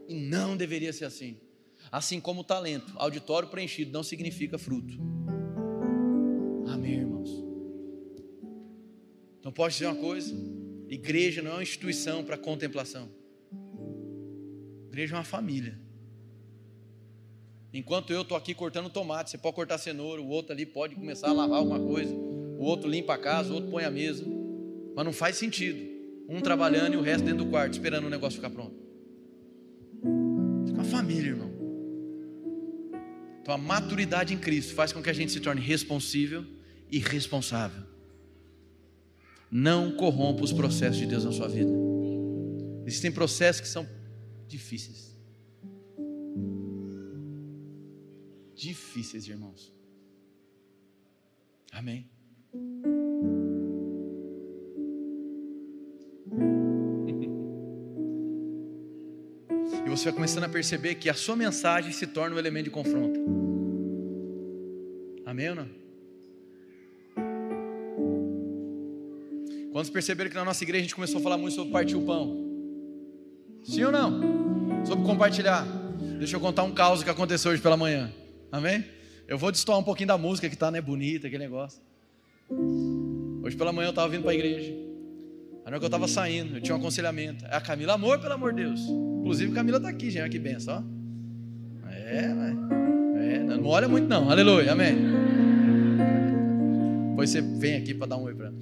E 0.08 0.16
não 0.16 0.56
deveria 0.56 0.94
ser 0.94 1.04
assim. 1.04 1.38
Assim 1.92 2.22
como 2.22 2.42
o 2.42 2.44
talento, 2.46 2.94
auditório 2.96 3.50
preenchido 3.50 3.92
não 3.92 4.04
significa 4.04 4.58
fruto. 4.58 4.94
Amém, 6.66 7.00
irmãos. 7.00 7.30
Então 9.38 9.52
posso 9.52 9.72
dizer 9.72 9.88
uma 9.88 9.96
coisa? 9.98 10.34
Igreja 10.88 11.42
não 11.42 11.52
é 11.52 11.54
uma 11.56 11.64
instituição 11.64 12.24
para 12.24 12.38
contemplação. 12.38 13.10
Igreja 14.88 15.16
é 15.16 15.18
uma 15.18 15.26
família. 15.26 15.78
Enquanto 17.74 18.12
eu 18.12 18.24
estou 18.24 18.36
aqui 18.36 18.54
cortando 18.54 18.90
tomate, 18.90 19.30
você 19.30 19.38
pode 19.38 19.56
cortar 19.56 19.78
cenoura, 19.78 20.22
o 20.22 20.28
outro 20.28 20.54
ali 20.54 20.66
pode 20.66 20.96
começar 20.96 21.30
a 21.30 21.34
lavar 21.34 21.60
alguma 21.60 21.80
coisa, 21.80 22.14
o 22.14 22.64
outro 22.64 22.90
limpa 22.90 23.14
a 23.14 23.18
casa, 23.18 23.52
o 23.52 23.56
outro 23.56 23.70
põe 23.70 23.84
a 23.84 23.92
mesa. 23.92 24.26
Mas 24.96 25.06
não 25.06 25.14
faz 25.14 25.38
sentido. 25.38 25.80
Um 26.28 26.42
trabalhando 26.42 26.94
e 26.94 26.98
o 26.98 27.02
resto 27.02 27.26
dentro 27.26 27.46
do 27.46 27.50
quarto, 27.50 27.74
esperando 27.74 28.06
o 28.06 28.10
negócio 28.10 28.38
ficar 28.38 28.50
pronto. 28.50 28.76
Fica 30.66 30.78
uma 30.78 30.84
família, 30.84 31.30
irmão. 31.30 31.50
Então 33.42 33.54
a 33.54 33.58
maturidade 33.58 34.34
em 34.34 34.38
Cristo 34.38 34.74
faz 34.74 34.92
com 34.92 35.02
que 35.02 35.10
a 35.10 35.14
gente 35.14 35.32
se 35.32 35.40
torne 35.40 35.62
responsível 35.62 36.46
e 36.92 37.00
responsável. 37.00 37.84
Não 39.52 39.92
corrompa 39.96 40.44
os 40.44 40.54
processos 40.54 40.98
de 40.98 41.06
Deus 41.06 41.24
na 41.24 41.32
sua 41.32 41.48
vida. 41.48 41.72
Existem 42.86 43.12
processos 43.12 43.62
que 43.62 43.68
são 43.68 43.88
difíceis. 44.48 45.16
Difíceis, 48.60 49.26
irmãos. 49.26 49.74
Amém. 51.72 52.10
E 59.86 59.90
você 59.90 60.06
vai 60.06 60.14
começando 60.14 60.44
a 60.44 60.50
perceber 60.50 60.96
que 60.96 61.10
a 61.10 61.16
sua 61.16 61.36
mensagem 61.36 61.92
se 61.92 62.06
torna 62.06 62.36
um 62.36 62.40
elemento 62.40 62.66
de 62.66 62.70
confronto. 62.70 63.20
Amém 65.26 65.50
ou 65.50 65.56
não? 65.56 65.70
Quando 69.72 69.92
perceberam 69.92 70.30
que 70.30 70.36
na 70.36 70.46
nossa 70.46 70.64
igreja 70.64 70.82
a 70.82 70.84
gente 70.84 70.96
começou 70.96 71.20
a 71.20 71.24
falar 71.24 71.40
muito 71.40 71.56
sobre 71.56 71.72
partir 71.72 71.96
o 71.96 72.06
pão? 72.06 72.38
Sim 73.64 73.86
ou 73.86 73.92
não? 73.92 74.86
Sobre 74.86 75.06
compartilhar. 75.06 75.66
Deixa 76.20 76.36
eu 76.36 76.40
contar 76.40 76.64
um 76.64 76.72
caos 76.72 77.04
que 77.04 77.10
aconteceu 77.10 77.52
hoje 77.52 77.62
pela 77.62 77.78
manhã. 77.78 78.14
Amém? 78.52 78.84
Eu 79.28 79.38
vou 79.38 79.52
destoar 79.52 79.78
um 79.78 79.84
pouquinho 79.84 80.08
da 80.08 80.18
música 80.18 80.50
que 80.50 80.56
tá, 80.56 80.72
né, 80.72 80.82
bonita, 80.82 81.28
aquele 81.28 81.44
negócio. 81.44 81.82
Hoje 83.44 83.56
pela 83.56 83.72
manhã 83.72 83.88
eu 83.88 83.92
estava 83.92 84.10
vindo 84.10 84.24
para 84.24 84.32
a 84.32 84.36
igreja. 84.36 84.74
A 85.64 85.70
hora 85.70 85.78
que 85.78 85.86
eu 85.86 85.88
estava 85.88 86.08
saindo, 86.08 86.58
eu 86.58 86.62
tinha 86.62 86.76
um 86.76 86.80
aconselhamento. 86.80 87.46
É 87.46 87.56
a 87.56 87.62
Camila, 87.62 87.94
amor, 87.94 88.20
pelo 88.20 88.34
amor 88.34 88.54
de 88.54 88.64
Deus. 88.64 88.80
Inclusive, 89.20 89.54
Camila 89.54 89.78
está 89.78 89.90
aqui, 89.90 90.10
gente. 90.10 90.30
Que 90.32 90.40
benção, 90.40 90.84
ó. 90.84 91.90
É, 91.92 92.26
é, 92.26 93.40
não 93.40 93.66
olha 93.66 93.88
muito, 93.88 94.08
não. 94.08 94.32
Aleluia, 94.32 94.72
amém. 94.72 94.96
Depois 97.10 97.30
você 97.30 97.42
vem 97.42 97.76
aqui 97.76 97.94
para 97.94 98.08
dar 98.08 98.18
um 98.18 98.24
oi 98.24 98.34
para 98.34 98.48
ela. 98.48 98.56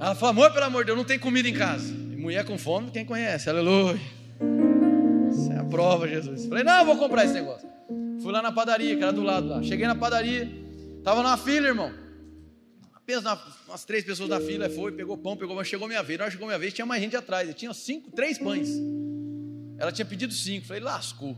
Ela 0.00 0.28
amor, 0.30 0.52
pelo 0.52 0.64
amor 0.64 0.82
de 0.82 0.86
Deus, 0.86 0.98
não 0.98 1.04
tem 1.04 1.18
comida 1.18 1.48
em 1.48 1.54
casa. 1.54 1.94
E 1.94 2.16
mulher 2.16 2.44
com 2.44 2.58
fome, 2.58 2.90
quem 2.90 3.04
conhece? 3.04 3.48
Aleluia. 3.48 4.00
Isso 5.30 5.52
é 5.52 5.58
a 5.58 5.64
prova, 5.64 6.08
Jesus. 6.08 6.46
Falei, 6.46 6.64
não, 6.64 6.80
eu 6.80 6.86
vou 6.86 6.96
comprar 6.96 7.24
esse 7.24 7.34
negócio. 7.34 7.71
Fui 8.22 8.32
lá 8.32 8.40
na 8.40 8.52
padaria, 8.52 8.96
que 8.96 9.02
era 9.02 9.12
do 9.12 9.22
lado 9.22 9.48
lá. 9.48 9.62
Cheguei 9.62 9.86
na 9.86 9.94
padaria, 9.94 10.50
tava 11.02 11.22
na 11.22 11.36
fila, 11.36 11.68
irmão. 11.68 11.92
Apenas 12.94 13.24
umas 13.66 13.84
três 13.84 14.04
pessoas 14.04 14.28
na 14.28 14.40
fila, 14.40 14.70
foi, 14.70 14.92
pegou 14.92 15.18
pão, 15.18 15.36
pegou, 15.36 15.56
mas 15.56 15.66
chegou 15.66 15.88
minha 15.88 16.02
vez. 16.02 16.18
Na 16.18 16.24
hora 16.24 16.30
chegou 16.30 16.46
minha 16.46 16.58
vez, 16.58 16.72
tinha 16.72 16.86
mais 16.86 17.02
gente 17.02 17.16
atrás. 17.16 17.48
E 17.50 17.52
tinha 17.52 17.74
cinco, 17.74 18.10
três 18.12 18.38
pães. 18.38 18.68
Ela 19.78 19.90
tinha 19.90 20.06
pedido 20.06 20.32
cinco. 20.32 20.66
Falei, 20.66 20.82
lascou. 20.82 21.36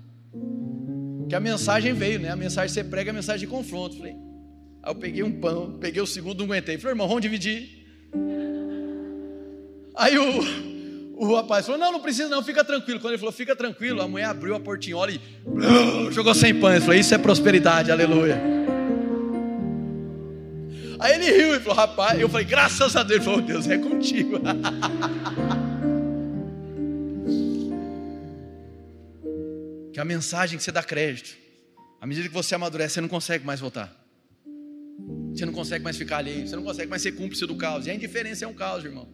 Que 1.29 1.35
a 1.35 1.41
mensagem 1.41 1.95
veio, 1.95 2.21
né? 2.21 2.29
A 2.29 2.37
mensagem 2.37 2.73
você 2.73 2.85
prega, 2.85 3.11
a 3.11 3.15
mensagem 3.15 3.47
de 3.47 3.53
confronto. 3.53 3.97
Falei, 3.97 4.13
aí 4.83 4.91
eu 4.91 4.95
peguei 4.95 5.23
um 5.23 5.41
pão, 5.41 5.79
peguei 5.81 6.03
o 6.03 6.07
segundo, 6.07 6.41
não 6.41 6.45
aguentei. 6.53 6.77
Falei, 6.77 6.93
irmão, 6.93 7.09
vamos 7.09 7.23
dividir. 7.23 7.83
Aí 9.97 10.19
o, 10.19 10.74
o 11.17 11.35
rapaz 11.37 11.67
falou: 11.67 11.81
Não, 11.81 11.93
não 11.93 12.01
precisa, 12.01 12.29
não, 12.29 12.43
fica 12.43 12.65
tranquilo. 12.65 12.99
Quando 12.99 13.13
ele 13.13 13.19
falou, 13.19 13.33
fica 13.33 13.55
tranquilo, 13.55 14.03
a 14.03 14.09
mulher 14.09 14.25
abriu 14.25 14.55
a 14.55 14.61
portinhola 14.61 15.13
e 15.13 15.21
jogou 16.11 16.35
sem 16.35 16.59
pães. 16.59 16.85
Falei: 16.85 17.01
Isso 17.01 17.15
é 17.15 17.19
prosperidade, 17.19 17.91
aleluia. 17.93 18.43
Aí 20.99 21.15
ele 21.15 21.31
riu 21.31 21.55
e 21.55 21.61
falou: 21.61 21.77
Rapaz, 21.77 22.19
eu 22.19 22.29
falei: 22.29 22.45
Graças 22.47 22.97
a 22.97 23.03
Deus. 23.03 23.21
Ele 23.21 23.25
falou: 23.25 23.41
Deus 23.41 23.69
é 23.69 23.79
contigo. 23.79 24.41
que 29.93 30.01
a 30.01 30.05
mensagem 30.05 30.59
que 30.59 30.65
você 30.65 30.73
dá 30.73 30.83
crédito, 30.83 31.37
à 32.01 32.07
medida 32.07 32.27
que 32.29 32.35
você 32.35 32.57
amadurece, 32.57 32.95
você 32.95 33.01
não 33.01 33.09
consegue 33.09 33.47
mais 33.47 33.61
voltar. 33.61 33.95
Você 35.33 35.47
não 35.47 35.53
consegue 35.53 35.85
mais 35.85 35.97
ficar 35.97 36.17
alheio, 36.19 36.49
você 36.49 36.57
não 36.57 36.65
consegue 36.65 36.91
mais 36.91 37.03
ser 37.03 37.13
cúmplice 37.13 37.47
do 37.47 37.55
caos. 37.57 37.87
E 37.87 37.91
a 37.91 37.95
indiferença 37.95 38.45
é 38.45 38.49
um 38.49 38.55
caos, 38.55 38.85
irmão. 38.85 39.09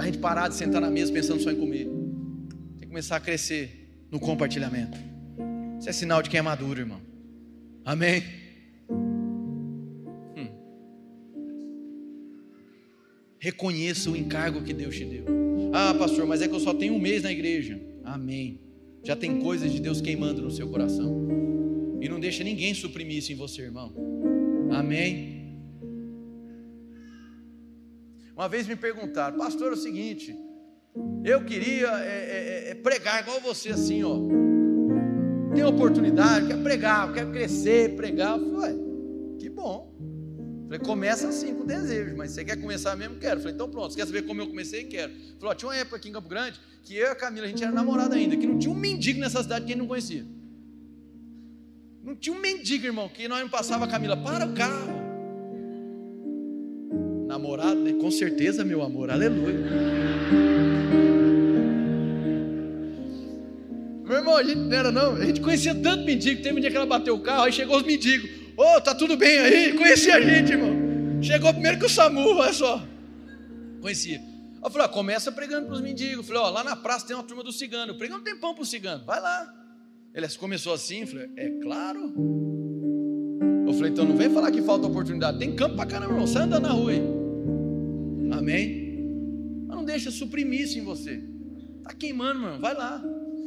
Para 0.00 0.08
a 0.08 0.10
gente 0.12 0.18
parar 0.18 0.48
de 0.48 0.54
sentar 0.54 0.80
na 0.80 0.90
mesa 0.90 1.12
pensando 1.12 1.42
só 1.42 1.50
em 1.50 1.56
comer. 1.56 1.84
Tem 1.84 2.80
que 2.80 2.86
começar 2.86 3.16
a 3.16 3.20
crescer 3.20 3.86
no 4.10 4.18
compartilhamento. 4.18 4.96
Isso 5.78 5.90
é 5.90 5.92
sinal 5.92 6.22
de 6.22 6.30
quem 6.30 6.38
é 6.38 6.42
maduro, 6.42 6.80
irmão. 6.80 7.02
Amém? 7.84 8.22
Hum. 10.34 10.48
Reconheça 13.38 14.10
o 14.10 14.16
encargo 14.16 14.62
que 14.62 14.72
Deus 14.72 14.96
te 14.96 15.04
deu. 15.04 15.26
Ah, 15.70 15.92
pastor, 15.92 16.26
mas 16.26 16.40
é 16.40 16.48
que 16.48 16.54
eu 16.54 16.60
só 16.60 16.72
tenho 16.72 16.94
um 16.94 16.98
mês 16.98 17.22
na 17.22 17.30
igreja. 17.30 17.78
Amém. 18.02 18.58
Já 19.04 19.14
tem 19.14 19.38
coisas 19.38 19.70
de 19.70 19.80
Deus 19.80 20.00
queimando 20.00 20.40
no 20.40 20.50
seu 20.50 20.66
coração. 20.66 21.28
E 22.00 22.08
não 22.08 22.18
deixa 22.18 22.42
ninguém 22.42 22.72
suprimir 22.72 23.18
isso 23.18 23.32
em 23.32 23.36
você, 23.36 23.60
irmão. 23.60 23.92
Amém. 24.70 25.39
Uma 28.40 28.48
vez 28.48 28.66
me 28.66 28.74
perguntaram, 28.74 29.36
pastor, 29.36 29.72
é 29.72 29.74
o 29.74 29.76
seguinte, 29.76 30.34
eu 31.22 31.44
queria 31.44 31.88
é, 31.88 32.08
é, 32.08 32.68
é, 32.68 32.70
é 32.70 32.74
pregar 32.74 33.20
igual 33.20 33.38
você, 33.38 33.68
assim, 33.68 34.02
ó. 34.02 34.16
Tem 35.54 35.62
oportunidade, 35.62 36.46
quer 36.46 36.62
pregar, 36.62 37.12
quer 37.12 37.30
crescer, 37.30 37.96
pregar. 37.96 38.38
Eu 38.38 38.50
falei, 38.50 38.78
que 39.38 39.50
bom. 39.50 39.94
Falei, 40.64 40.78
começa 40.78 41.28
assim 41.28 41.54
com 41.54 41.66
desejo, 41.66 42.16
mas 42.16 42.30
você 42.30 42.42
quer 42.42 42.56
começar 42.56 42.96
mesmo? 42.96 43.16
Quero. 43.16 43.40
Falei, 43.40 43.54
então 43.54 43.68
pronto, 43.68 43.92
você 43.92 43.98
quer 43.98 44.06
saber 44.06 44.22
como 44.22 44.40
eu 44.40 44.46
comecei? 44.46 44.84
Quero. 44.84 45.12
Falou, 45.38 45.54
tinha 45.54 45.68
uma 45.68 45.76
época 45.76 45.96
aqui 45.96 46.08
em 46.08 46.12
Campo 46.12 46.30
Grande 46.30 46.58
que 46.82 46.96
eu 46.96 47.08
e 47.08 47.10
a 47.10 47.14
Camila, 47.14 47.44
a 47.44 47.48
gente 47.50 47.62
era 47.62 47.72
namorada 47.72 48.14
ainda, 48.16 48.38
que 48.38 48.46
não 48.46 48.58
tinha 48.58 48.72
um 48.72 48.78
mendigo 48.78 49.20
nessa 49.20 49.42
cidade 49.42 49.66
que 49.66 49.72
a 49.72 49.74
gente 49.74 49.82
não 49.82 49.86
conhecia. 49.86 50.24
Não 52.02 52.16
tinha 52.16 52.34
um 52.34 52.40
mendigo, 52.40 52.86
irmão, 52.86 53.06
que 53.06 53.28
nós 53.28 53.42
não 53.42 53.50
passava 53.50 53.84
a 53.84 53.88
Camila, 53.88 54.16
para 54.16 54.46
o 54.46 54.54
carro 54.54 54.99
namorado, 57.30 57.76
né? 57.76 57.92
Com 57.92 58.10
certeza, 58.10 58.64
meu 58.64 58.82
amor, 58.82 59.08
aleluia. 59.08 59.54
Meu 64.04 64.16
irmão, 64.16 64.36
a 64.36 64.42
gente 64.42 64.58
não 64.58 64.76
era 64.76 64.90
não, 64.90 65.14
a 65.14 65.24
gente 65.24 65.40
conhecia 65.40 65.72
tanto 65.72 66.04
mendigo, 66.04 66.42
teve 66.42 66.58
um 66.58 66.60
dia 66.60 66.70
que 66.70 66.76
ela 66.76 66.86
bateu 66.86 67.14
o 67.14 67.20
carro, 67.20 67.44
aí 67.44 67.52
chegou 67.52 67.76
os 67.76 67.84
mendigos, 67.84 68.28
ô, 68.56 68.76
oh, 68.76 68.80
tá 68.80 68.92
tudo 68.92 69.16
bem 69.16 69.38
aí? 69.38 69.72
Conhecia 69.74 70.16
a 70.16 70.20
gente, 70.20 70.50
irmão. 70.50 71.22
Chegou 71.22 71.52
primeiro 71.52 71.78
que 71.78 71.86
o 71.86 71.88
SAMU, 71.88 72.20
olha 72.20 72.52
só. 72.52 72.82
Conhecia. 73.80 74.20
Eu 74.62 74.70
falei, 74.70 74.88
ó, 74.88 74.90
começa 74.90 75.30
pregando 75.30 75.66
para 75.66 75.76
os 75.76 75.80
mendigos. 75.80 76.16
Eu 76.16 76.22
falei, 76.24 76.42
ó, 76.42 76.50
lá 76.50 76.64
na 76.64 76.74
praça 76.74 77.06
tem 77.06 77.14
uma 77.14 77.22
turma 77.22 77.44
do 77.44 77.52
cigano. 77.52 77.94
Prega 77.94 78.16
um 78.16 78.20
tempão 78.20 78.52
para 78.52 78.62
o 78.62 78.66
cigano, 78.66 79.04
vai 79.04 79.20
lá. 79.20 79.54
Ele 80.12 80.28
começou 80.30 80.74
assim, 80.74 81.02
eu 81.02 81.06
falei, 81.06 81.30
é 81.36 81.48
claro. 81.62 82.12
Eu 83.66 83.72
falei, 83.74 83.92
então 83.92 84.04
não 84.04 84.16
vem 84.16 84.28
falar 84.28 84.50
que 84.50 84.60
falta 84.60 84.86
oportunidade. 84.88 85.38
Tem 85.38 85.54
campo 85.54 85.76
para 85.76 85.86
caramba, 85.86 86.12
irmão. 86.12 86.26
Sai 86.26 86.42
andando 86.42 86.62
na 86.64 86.72
rua 86.72 86.90
aí. 86.90 87.19
Amém? 88.32 89.64
Mas 89.66 89.76
não 89.76 89.84
deixa 89.84 90.10
suprimir 90.10 90.62
isso 90.62 90.78
em 90.78 90.82
você. 90.82 91.22
Está 91.78 91.94
queimando, 91.94 92.40
irmão. 92.40 92.60
Vai 92.60 92.74
lá. 92.74 93.02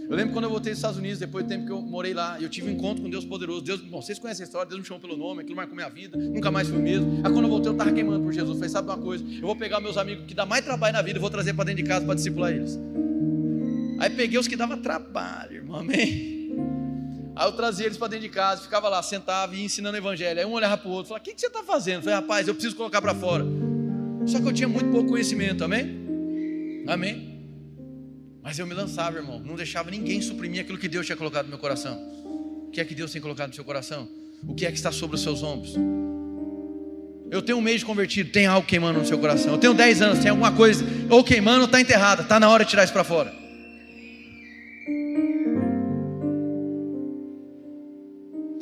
Eu 0.09 0.17
lembro 0.17 0.33
quando 0.33 0.45
eu 0.45 0.49
voltei 0.49 0.71
dos 0.71 0.79
Estados 0.79 0.97
Unidos, 0.97 1.17
depois 1.17 1.45
do 1.45 1.47
tempo 1.47 1.65
que 1.65 1.71
eu 1.71 1.81
morei 1.81 2.13
lá, 2.13 2.39
eu 2.39 2.49
tive 2.49 2.69
um 2.69 2.73
encontro 2.73 3.01
com 3.01 3.09
Deus 3.09 3.23
poderoso. 3.23 3.61
Deus, 3.61 3.81
bom, 3.81 4.01
vocês 4.01 4.19
conhecem 4.19 4.43
a 4.43 4.45
história, 4.45 4.67
Deus 4.67 4.81
me 4.81 4.85
chamou 4.85 4.99
pelo 4.99 5.15
nome, 5.15 5.41
aquilo 5.41 5.55
marcou 5.55 5.75
minha 5.75 5.89
vida, 5.89 6.17
nunca 6.17 6.51
mais 6.51 6.67
fui 6.67 6.79
mesmo. 6.79 7.21
Aí 7.23 7.31
quando 7.31 7.43
eu 7.43 7.49
voltei, 7.49 7.69
eu 7.69 7.73
estava 7.73 7.91
queimando 7.91 8.23
por 8.23 8.33
Jesus. 8.33 8.49
Eu 8.49 8.55
falei, 8.55 8.69
sabe 8.69 8.89
uma 8.89 8.97
coisa? 8.97 9.23
Eu 9.23 9.41
vou 9.41 9.55
pegar 9.55 9.79
meus 9.79 9.97
amigos 9.97 10.25
que 10.25 10.33
dá 10.33 10.45
mais 10.45 10.63
trabalho 10.63 10.93
na 10.93 11.01
vida 11.01 11.17
e 11.17 11.21
vou 11.21 11.29
trazer 11.29 11.53
para 11.53 11.65
dentro 11.65 11.83
de 11.83 11.89
casa 11.89 12.05
para 12.05 12.15
discipular 12.15 12.51
eles. 12.51 12.77
Aí 13.99 14.09
peguei 14.09 14.37
os 14.37 14.47
que 14.47 14.57
davam 14.57 14.81
trabalho, 14.81 15.55
irmão, 15.55 15.77
amém? 15.77 16.33
Aí 17.35 17.47
eu 17.47 17.51
trazia 17.53 17.85
eles 17.85 17.97
para 17.97 18.09
dentro 18.09 18.27
de 18.27 18.29
casa, 18.29 18.61
ficava 18.61 18.89
lá, 18.89 19.01
sentava 19.01 19.55
e 19.55 19.63
ensinando 19.63 19.95
o 19.95 19.99
evangelho. 19.99 20.39
Aí 20.39 20.45
um 20.45 20.51
olhava 20.51 20.77
para 20.77 20.89
o 20.89 20.91
outro, 20.91 21.07
falava, 21.09 21.23
o 21.23 21.25
que, 21.25 21.33
que 21.33 21.39
você 21.39 21.47
está 21.47 21.63
fazendo? 21.63 21.99
Eu 21.99 22.01
falei, 22.03 22.19
rapaz, 22.19 22.47
eu 22.47 22.53
preciso 22.53 22.75
colocar 22.75 23.01
para 23.01 23.15
fora. 23.15 23.45
Só 24.25 24.39
que 24.39 24.47
eu 24.47 24.53
tinha 24.53 24.67
muito 24.67 24.89
pouco 24.89 25.09
conhecimento, 25.09 25.63
amém? 25.63 26.83
Amém? 26.87 27.33
Mas 28.41 28.59
eu 28.59 28.67
me 28.67 28.73
lançava, 28.73 29.17
irmão. 29.17 29.39
Não 29.39 29.55
deixava 29.55 29.89
ninguém 29.89 30.21
suprimir 30.21 30.61
aquilo 30.61 30.77
que 30.77 30.87
Deus 30.87 31.05
tinha 31.05 31.15
colocado 31.15 31.45
no 31.45 31.51
meu 31.51 31.59
coração. 31.59 31.97
O 32.67 32.71
que 32.71 32.81
é 32.81 32.85
que 32.85 32.93
Deus 32.93 33.11
tem 33.11 33.21
colocado 33.21 33.49
no 33.49 33.55
seu 33.55 33.63
coração? 33.63 34.07
O 34.47 34.53
que 34.53 34.65
é 34.65 34.71
que 34.71 34.77
está 34.77 34.91
sobre 34.91 35.15
os 35.15 35.21
seus 35.21 35.43
ombros? 35.43 35.75
Eu 37.31 37.41
tenho 37.41 37.57
um 37.57 37.61
mês 37.61 37.79
de 37.79 37.85
convertido, 37.85 38.31
tem 38.31 38.45
algo 38.45 38.67
queimando 38.67 38.99
no 38.99 39.05
seu 39.05 39.17
coração. 39.17 39.53
Eu 39.53 39.57
tenho 39.57 39.73
10 39.73 40.01
anos, 40.01 40.19
tem 40.19 40.29
alguma 40.29 40.51
coisa, 40.51 40.85
ou 41.09 41.23
queimando 41.23 41.61
ou 41.61 41.65
está 41.65 41.81
enterrada. 41.81 42.21
Está 42.21 42.39
na 42.39 42.49
hora 42.49 42.63
de 42.63 42.69
tirar 42.69 42.83
isso 42.83 42.93
para 42.93 43.03
fora. 43.03 43.33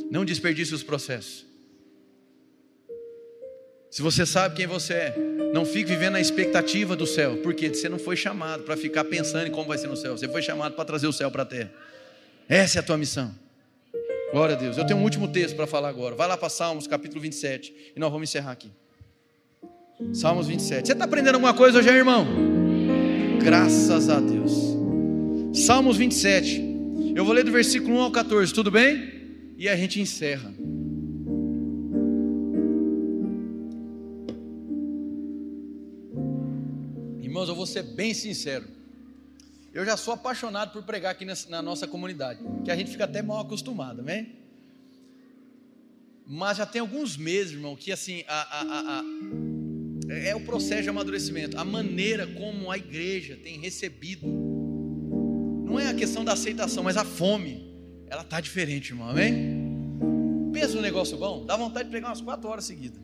Não 0.10 0.24
desperdice 0.24 0.74
os 0.74 0.84
processos. 0.84 1.51
Se 3.92 4.02
você 4.02 4.26
sabe 4.26 4.56
quem 4.56 4.66
você 4.66 4.94
é, 4.94 5.16
não 5.54 5.66
fique 5.66 5.90
vivendo 5.90 6.14
na 6.14 6.22
expectativa 6.22 6.96
do 6.96 7.06
céu, 7.06 7.36
porque 7.44 7.68
você 7.68 7.90
não 7.90 8.00
foi 8.00 8.16
chamado 8.16 8.64
para 8.64 8.78
ficar 8.78 9.04
pensando 9.04 9.48
em 9.48 9.52
como 9.52 9.68
vai 9.68 9.78
ser 9.78 9.88
no 9.88 9.98
céu, 9.98 10.18
você 10.18 10.30
foi 10.30 10.42
chamado 10.42 10.76
para 10.76 10.86
trazer 10.86 11.08
o 11.08 11.12
céu 11.12 11.30
para 11.30 11.44
a 11.44 11.46
terra. 11.46 11.70
Essa 12.48 12.80
é 12.80 12.82
a 12.82 12.84
tua 12.84 12.98
missão. 12.98 13.36
Glória 14.32 14.56
a 14.56 14.58
Deus. 14.58 14.78
Eu 14.78 14.86
tenho 14.86 14.98
um 14.98 15.04
último 15.04 15.28
texto 15.28 15.58
para 15.58 15.68
falar 15.68 15.90
agora. 15.90 16.16
Vai 16.16 16.26
lá 16.26 16.38
para 16.38 16.48
Salmos, 16.48 16.88
capítulo 16.88 17.20
27, 17.20 17.92
e 17.94 18.00
nós 18.00 18.10
vamos 18.10 18.30
encerrar 18.30 18.54
aqui. 18.54 18.72
Salmos 20.14 20.48
27. 20.48 20.88
Você 20.88 20.94
está 20.94 21.04
aprendendo 21.04 21.36
alguma 21.36 21.54
coisa 21.54 21.80
hoje, 21.80 21.90
irmão? 21.90 22.26
Graças 23.44 24.08
a 24.08 24.22
Deus. 24.22 24.54
Salmos 25.54 25.98
27. 25.98 27.14
Eu 27.14 27.26
vou 27.26 27.34
ler 27.34 27.44
do 27.44 27.52
versículo 27.52 27.98
1 27.98 28.02
ao 28.04 28.12
14, 28.12 28.54
tudo 28.54 28.72
bem? 28.72 29.54
E 29.58 29.68
a 29.68 29.76
gente 29.76 30.00
encerra. 30.00 30.50
Vou 37.62 37.66
ser 37.68 37.84
bem 37.84 38.12
sincero. 38.14 38.66
Eu 39.72 39.86
já 39.86 39.96
sou 39.96 40.16
apaixonado 40.16 40.72
por 40.72 40.84
pregar 40.84 41.12
aqui 41.12 41.26
na 41.48 41.62
nossa 41.62 41.88
comunidade, 41.88 42.40
que 42.66 42.72
a 42.72 42.76
gente 42.76 42.90
fica 42.90 43.06
até 43.06 43.22
mal 43.22 43.40
acostumado, 43.40 44.02
amém? 44.02 44.36
Mas 46.26 46.58
já 46.58 46.66
tem 46.66 46.82
alguns 46.82 47.16
meses, 47.16 47.54
irmão, 47.54 47.76
que 47.76 47.92
assim, 47.92 48.24
a, 48.28 48.42
a, 48.42 49.00
a, 49.00 49.04
é 50.10 50.36
o 50.36 50.42
processo 50.42 50.84
de 50.84 50.90
amadurecimento, 50.90 51.58
a 51.58 51.64
maneira 51.64 52.26
como 52.26 52.72
a 52.72 52.78
igreja 52.78 53.38
tem 53.42 53.60
recebido, 53.60 54.28
não 54.28 55.80
é 55.80 55.88
a 55.88 55.94
questão 55.94 56.26
da 56.26 56.34
aceitação, 56.34 56.84
mas 56.84 56.98
a 56.98 57.06
fome, 57.06 57.72
ela 58.08 58.24
está 58.24 58.42
diferente, 58.42 58.90
irmão, 58.90 59.10
amém? 59.10 60.52
Pensa 60.52 60.76
no 60.76 60.82
negócio 60.82 61.16
bom, 61.16 61.46
dá 61.46 61.56
vontade 61.56 61.86
de 61.86 61.92
pregar 61.92 62.10
umas 62.10 62.22
quatro 62.22 62.50
horas 62.50 62.66
seguidas. 62.66 63.00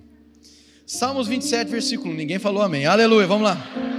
Salmos 0.86 1.28
27, 1.28 1.70
versículo 1.70 2.12
1, 2.12 2.16
ninguém 2.16 2.40
falou 2.40 2.64
amém, 2.64 2.86
aleluia, 2.86 3.28
vamos 3.28 3.44
lá. 3.44 3.97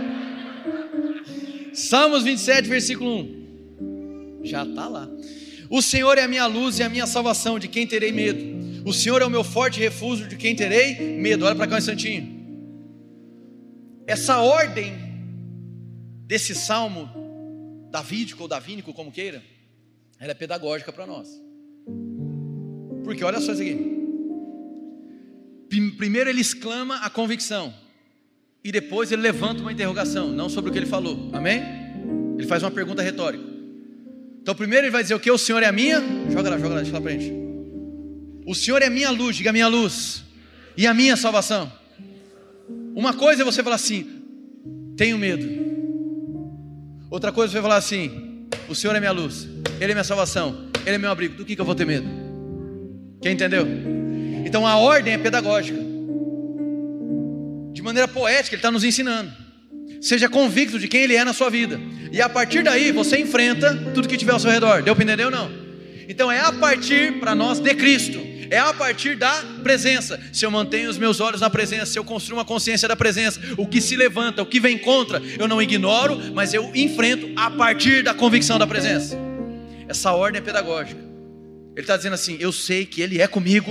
Salmos 1.79 2.25
27, 2.25 2.69
versículo 2.69 3.21
1. 3.21 4.41
Já 4.43 4.65
está 4.65 4.89
lá. 4.89 5.09
O 5.71 5.81
Senhor 5.81 6.19
é 6.19 6.23
a 6.23 6.29
minha 6.29 6.45
luz 6.45 6.81
e 6.81 6.83
a 6.83 6.89
minha 6.89 7.07
salvação, 7.07 7.57
de 7.57 7.69
quem 7.69 7.87
terei 7.87 8.11
medo? 8.11 8.85
O 8.85 8.93
Senhor 8.93 9.23
é 9.23 9.25
o 9.25 9.31
meu 9.31 9.45
forte 9.45 9.79
refúgio, 9.79 10.27
de 10.27 10.37
quem 10.37 10.57
terei 10.57 10.99
medo? 11.19 11.45
Olha 11.45 11.55
para 11.55 11.69
cá 11.69 11.77
um 11.77 11.79
instantinho. 11.79 12.37
Essa 14.09 14.41
ordem 14.41 14.93
desse 16.27 16.53
salmo, 16.53 17.09
davídico 17.93 18.43
ou 18.43 18.49
davínico, 18.49 18.93
como 18.93 19.13
queira, 19.13 19.41
ela 20.19 20.33
é 20.33 20.35
pedagógica 20.35 20.93
para 20.93 21.07
nós. 21.07 21.29
Porque 23.05 23.23
olha 23.23 23.41
só 23.41 23.53
isso 23.53 23.63
aqui. 23.63 23.79
Primeiro 25.97 26.29
ele 26.29 26.41
exclama 26.41 26.97
a 26.97 27.11
convicção 27.11 27.73
e 28.63 28.73
depois 28.73 29.13
ele 29.13 29.23
levanta 29.23 29.61
uma 29.61 29.73
interrogação, 29.73 30.29
não 30.29 30.49
sobre 30.49 30.71
o 30.71 30.73
que 30.73 30.79
ele 30.79 30.87
falou, 30.87 31.31
amém? 31.33 31.63
Ele 32.37 32.47
faz 32.47 32.63
uma 32.63 32.71
pergunta 32.71 33.03
retórica. 33.03 33.45
Então, 34.43 34.55
primeiro 34.55 34.87
ele 34.87 34.91
vai 34.91 35.03
dizer 35.03 35.15
o 35.15 35.21
que? 35.21 35.31
O 35.31 35.39
Senhor 35.39 35.63
é 35.63 35.67
a 35.67 35.73
minha, 35.73 36.03
joga 36.31 36.51
lá, 36.51 36.59
joga 36.59 36.75
lá, 36.75 36.81
deixa 36.81 36.93
lá 36.93 37.01
pra 37.01 37.13
gente. 37.13 37.33
O 38.47 38.55
Senhor 38.55 38.83
é 38.83 38.87
a 38.87 38.91
minha 38.91 39.11
luz, 39.11 39.37
diga 39.37 39.51
a 39.51 39.53
minha 39.53 39.69
luz, 39.69 40.25
e 40.77 40.87
a 40.87 40.95
minha 40.95 41.17
salvação. 41.17 41.71
Uma 42.95 43.15
coisa 43.15 43.43
é 43.43 43.45
você 43.45 43.63
falar 43.63 43.77
assim, 43.77 44.23
tenho 44.97 45.19
medo. 45.19 45.47
Outra 47.11 47.31
coisa 47.31 47.53
é 47.53 47.57
você 47.57 47.63
falar 47.63 47.77
assim, 47.77 48.47
o 48.69 48.75
Senhor 48.75 48.95
é 48.97 49.01
minha 49.01 49.13
luz, 49.13 49.49
Ele 49.81 49.93
é 49.93 49.95
minha 49.95 50.05
salvação, 50.05 50.69
Ele 50.85 50.97
é 50.97 50.99
meu 50.99 51.11
abrigo. 51.11 51.37
Do 51.37 51.45
que, 51.45 51.55
que 51.55 51.61
eu 51.61 51.65
vou 51.65 51.75
ter 51.75 51.87
medo? 51.87 52.09
Quem 53.23 53.33
entendeu? 53.33 53.67
Então 54.45 54.67
a 54.67 54.77
ordem 54.77 55.15
é 55.15 55.19
pedagógica 55.19 55.88
de 57.79 57.83
maneira 57.83 58.09
poética, 58.09 58.57
Ele 58.57 58.59
está 58.59 58.73
nos 58.73 58.83
ensinando. 58.83 59.33
Seja 60.01 60.29
convicto 60.29 60.81
de 60.81 60.89
quem 60.89 61.03
Ele 61.03 61.15
é 61.15 61.25
na 61.25 61.33
sua 61.33 61.49
vida. 61.49 61.81
E 62.11 62.21
a 62.21 62.29
partir 62.29 62.65
daí 62.65 62.91
você 62.91 63.21
enfrenta 63.21 63.73
tudo 63.95 64.09
que 64.09 64.17
tiver 64.17 64.33
ao 64.33 64.41
seu 64.41 64.51
redor. 64.51 64.83
Deu 64.83 64.97
para 64.97 65.05
entender 65.05 65.25
ou 65.25 65.31
não? 65.31 65.49
Então 66.09 66.31
é 66.31 66.41
a 66.41 66.51
partir 66.51 67.21
para 67.21 67.37
nós 67.37 67.61
de 67.61 67.73
Cristo. 67.77 68.21
É 68.51 68.59
a 68.59 68.75
partir 68.75 69.15
da 69.15 69.45
presença. 69.63 70.19
Se 70.33 70.45
eu 70.45 70.51
mantenho 70.51 70.91
os 70.91 70.99
meus 70.99 71.21
olhos 71.21 71.41
na 71.41 71.49
presença, 71.49 71.87
se 71.87 71.97
eu 71.97 72.03
construo 72.03 72.39
uma 72.39 72.45
consciência 72.45 72.89
da 72.89 72.97
presença, 72.97 73.41
o 73.57 73.65
que 73.65 73.81
se 73.81 73.95
levanta, 73.95 74.43
o 74.43 74.47
que 74.47 74.59
vem 74.59 74.77
contra, 74.77 75.23
eu 75.39 75.47
não 75.47 75.63
ignoro, 75.63 76.35
mas 76.35 76.53
eu 76.53 76.73
enfrento 76.75 77.31
a 77.37 77.49
partir 77.49 78.03
da 78.03 78.13
convicção 78.13 78.59
da 78.59 78.67
presença. 78.67 79.17
Essa 79.87 80.11
ordem 80.11 80.41
é 80.41 80.45
pedagógica. 80.45 81.01
Ele 81.77 81.81
está 81.81 81.97
dizendo 81.97 82.15
assim: 82.15 82.37
Eu 82.41 82.51
sei 82.51 82.85
que 82.85 83.01
Ele 83.01 83.21
é 83.21 83.29
comigo, 83.29 83.71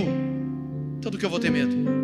então 0.97 1.11
do 1.11 1.17
que 1.17 1.25
eu 1.25 1.29
vou 1.29 1.41
ter 1.41 1.51
medo? 1.51 1.96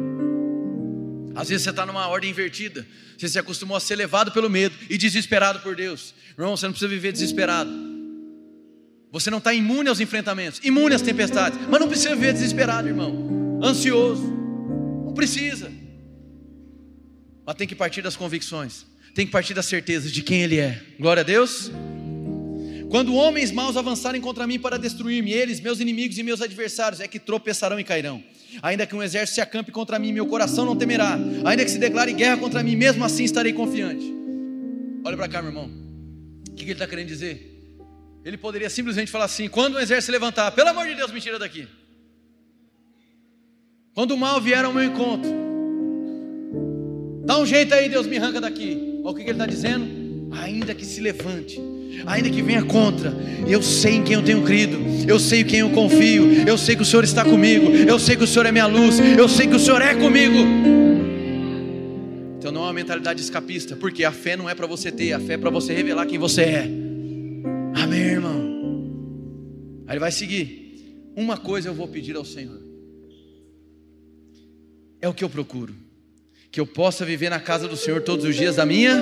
Às 1.36 1.50
vezes 1.50 1.64
você 1.64 1.70
está 1.70 1.86
numa 1.86 2.08
ordem 2.08 2.30
invertida. 2.30 2.86
Você 3.18 3.28
se 3.28 3.40
acostumou 3.40 3.78
a 3.78 3.80
ser 3.80 3.96
levado 3.96 4.32
pelo 4.32 4.50
medo 4.50 4.76
e 4.90 4.98
desesperado 4.98 5.60
por 5.60 5.76
Deus. 5.76 6.14
Irmão, 6.38 6.56
você 6.56 6.66
não 6.66 6.74
precisa 6.74 6.90
viver 6.90 7.12
desesperado. 7.12 7.72
Você 9.12 9.30
não 9.30 9.38
está 9.38 9.54
imune 9.54 9.90
aos 9.90 10.00
enfrentamentos, 10.00 10.60
imune 10.64 10.96
às 10.96 11.02
tempestades. 11.02 11.60
Mas 11.70 11.80
não 11.80 11.88
precisa 11.88 12.16
viver 12.16 12.34
desesperado, 12.34 12.88
irmão. 12.88 13.60
Ansioso. 13.64 14.24
Não 15.06 15.14
precisa. 15.14 15.72
Mas 17.46 17.56
tem 17.56 17.68
que 17.68 17.76
partir 17.76 18.02
das 18.02 18.16
convicções. 18.16 18.86
Tem 19.14 19.26
que 19.26 19.32
partir 19.32 19.54
das 19.54 19.68
certezas 19.68 20.12
de 20.12 20.24
quem 20.24 20.42
Ele 20.42 20.58
é. 20.58 20.82
Glória 21.00 21.22
a 21.22 21.24
Deus. 21.24 21.72
Quando 22.94 23.16
homens 23.16 23.52
maus 23.52 23.76
avançarem 23.76 24.22
contra 24.22 24.46
mim 24.46 24.60
para 24.60 24.78
destruir-me, 24.78 25.34
eles, 25.34 25.60
meus 25.60 25.80
inimigos 25.80 26.16
e 26.20 26.22
meus 26.22 26.44
adversários, 26.44 27.02
é 27.02 27.08
que 27.08 27.18
tropeçarão 27.18 27.80
e 27.80 27.84
cairão. 27.84 28.24
Ainda 28.62 28.86
que 28.86 28.96
um 28.96 29.02
exército 29.02 29.34
se 29.34 29.41
acampe 29.41 29.72
contra 29.72 29.98
mim, 29.98 30.14
meu 30.14 30.28
coração 30.28 30.64
não 30.64 30.76
temerá. 30.76 31.18
Ainda 31.44 31.66
que 31.66 31.72
se 31.72 31.80
declare 31.80 32.14
guerra 32.14 32.38
contra 32.38 32.62
mim, 32.62 32.76
mesmo 32.76 33.04
assim 33.04 33.24
estarei 33.24 33.52
confiante. 33.52 34.06
Olha 35.04 35.18
para 35.18 35.28
cá, 35.28 35.41
meu 35.41 35.50
irmão. 35.50 35.72
O 36.48 36.54
que 36.54 36.66
ele 36.66 36.74
está 36.74 36.86
querendo 36.86 37.08
dizer? 37.08 37.74
Ele 38.24 38.38
poderia 38.38 38.70
simplesmente 38.70 39.10
falar 39.10 39.26
assim: 39.26 39.50
quando 39.50 39.74
um 39.74 39.80
exército 39.80 40.06
se 40.06 40.12
levantar, 40.12 40.52
pelo 40.52 40.70
amor 40.70 40.88
de 40.88 40.94
Deus, 40.94 41.12
me 41.12 41.20
tira 41.20 41.39
daqui. 41.39 41.68
Quando 43.96 44.12
o 44.12 44.18
mal 44.18 44.39
vier 44.39 44.64
ao 44.64 44.72
meu 44.72 44.84
encontro, 44.84 45.32
dá 47.26 47.39
um 47.39 47.46
jeito 47.48 47.74
aí, 47.74 47.89
Deus 47.89 48.06
me 48.06 48.18
arranca 48.18 48.39
daqui. 48.39 49.02
Olha 49.04 49.12
o 49.14 49.16
que 49.16 49.22
ele 49.24 49.32
está 49.32 49.48
dizendo? 49.48 50.32
Ainda 50.32 50.76
que 50.76 50.86
se 50.86 51.02
levante 51.02 51.72
ainda 52.06 52.30
que 52.30 52.41
venha 52.41 52.64
contra, 52.64 53.14
eu 53.48 53.62
sei 53.62 53.96
em 53.96 54.04
quem 54.04 54.16
eu 54.16 54.24
tenho 54.24 54.44
crido, 54.44 54.78
eu 55.08 55.20
sei 55.20 55.41
em 55.41 55.46
quem 55.46 55.60
eu 55.60 55.70
confio, 55.70 56.48
eu 56.48 56.58
sei 56.58 56.76
que 56.76 56.82
o 56.82 56.86
Senhor 56.86 57.04
está 57.04 57.24
comigo, 57.24 57.70
eu 57.72 58.00
sei 58.00 58.16
que 58.16 58.24
o 58.24 58.28
Senhor 58.28 58.46
é 58.46 58.52
minha 58.52 58.66
luz, 58.66 59.00
eu 59.00 59.28
sei 59.28 59.48
que 59.48 59.56
o 59.56 59.60
Senhor 59.60 59.82
é 59.82 59.96
comigo. 59.96 60.38
Então 62.38 62.52
não 62.52 62.62
é 62.62 62.66
uma 62.66 62.74
mentalidade 62.74 63.22
escapista, 63.22 63.76
porque 63.76 64.04
a 64.04 64.12
fé 64.12 64.36
não 64.36 64.50
é 64.50 64.56
para 64.56 64.68
você 64.68 64.91
ter, 64.91 65.14
a 65.14 65.20
fé 65.20 65.34
é 65.34 65.38
para 65.38 65.50
você 65.50 65.74
revelar 65.74 66.06
quem 66.06 66.20
você 66.20 66.41
é. 66.41 66.68
Amém, 67.76 68.02
irmão. 68.02 68.54
Aí 69.88 69.94
ele 69.94 70.00
vai 70.00 70.12
seguir. 70.12 70.64
Uma 71.16 71.38
coisa 71.38 71.70
eu 71.70 71.74
vou 71.74 71.88
pedir 71.88 72.16
ao 72.16 72.26
Senhor. 72.26 72.60
É 75.02 75.08
o 75.08 75.14
que 75.14 75.24
eu 75.24 75.30
procuro. 75.30 75.76
Que 76.52 76.60
eu 76.60 76.66
possa 76.66 77.06
viver 77.06 77.30
na 77.30 77.39
casa 77.39 77.68
do 77.68 77.78
Senhor 77.78 78.02
todos 78.02 78.26
os 78.26 78.36
dias 78.36 78.56
da 78.56 78.66
minha 78.66 78.96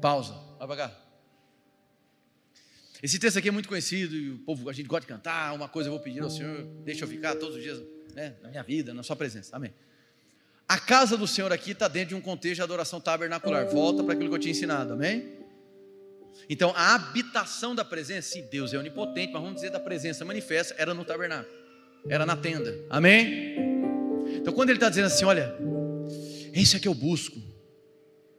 pausa. 0.00 0.39
Para 0.70 0.88
cá. 0.88 0.96
Esse 3.02 3.18
texto 3.18 3.38
aqui 3.38 3.48
é 3.48 3.50
muito 3.50 3.68
conhecido 3.68 4.14
e 4.14 4.30
o 4.30 4.38
povo, 4.38 4.70
a 4.70 4.72
gente 4.72 4.86
gosta 4.86 5.00
de 5.00 5.08
cantar. 5.08 5.52
Uma 5.52 5.68
coisa 5.68 5.88
eu 5.88 5.92
vou 5.92 6.00
pedir 6.00 6.22
ao 6.22 6.30
Senhor, 6.30 6.62
deixa 6.84 7.02
eu 7.02 7.08
ficar 7.08 7.34
todos 7.34 7.56
os 7.56 7.62
dias 7.64 7.82
né, 8.14 8.36
na 8.40 8.50
minha 8.50 8.62
vida, 8.62 8.94
na 8.94 9.02
Sua 9.02 9.16
presença. 9.16 9.56
Amém. 9.56 9.74
A 10.68 10.78
casa 10.78 11.16
do 11.16 11.26
Senhor 11.26 11.52
aqui 11.52 11.72
está 11.72 11.88
dentro 11.88 12.10
de 12.10 12.14
um 12.14 12.20
contexto 12.20 12.54
de 12.54 12.62
adoração 12.62 13.00
tabernacular. 13.00 13.66
Volta 13.66 14.04
para 14.04 14.12
aquilo 14.12 14.28
que 14.28 14.36
eu 14.36 14.38
tinha 14.38 14.52
ensinado, 14.52 14.92
amém? 14.92 15.40
Então, 16.48 16.72
a 16.76 16.94
habitação 16.94 17.74
da 17.74 17.84
presença, 17.84 18.34
sim, 18.34 18.46
Deus 18.48 18.72
é 18.72 18.78
onipotente, 18.78 19.32
mas 19.32 19.42
vamos 19.42 19.56
dizer 19.56 19.70
da 19.70 19.80
presença 19.80 20.24
manifesta, 20.24 20.76
era 20.78 20.94
no 20.94 21.04
tabernáculo, 21.04 21.52
era 22.08 22.24
na 22.24 22.36
tenda, 22.36 22.78
amém? 22.88 23.56
Então, 24.36 24.52
quando 24.52 24.70
ele 24.70 24.76
está 24.76 24.88
dizendo 24.88 25.06
assim: 25.06 25.24
olha, 25.24 25.52
isso 26.54 26.76
é 26.76 26.78
que 26.78 26.86
eu 26.86 26.94
busco, 26.94 27.42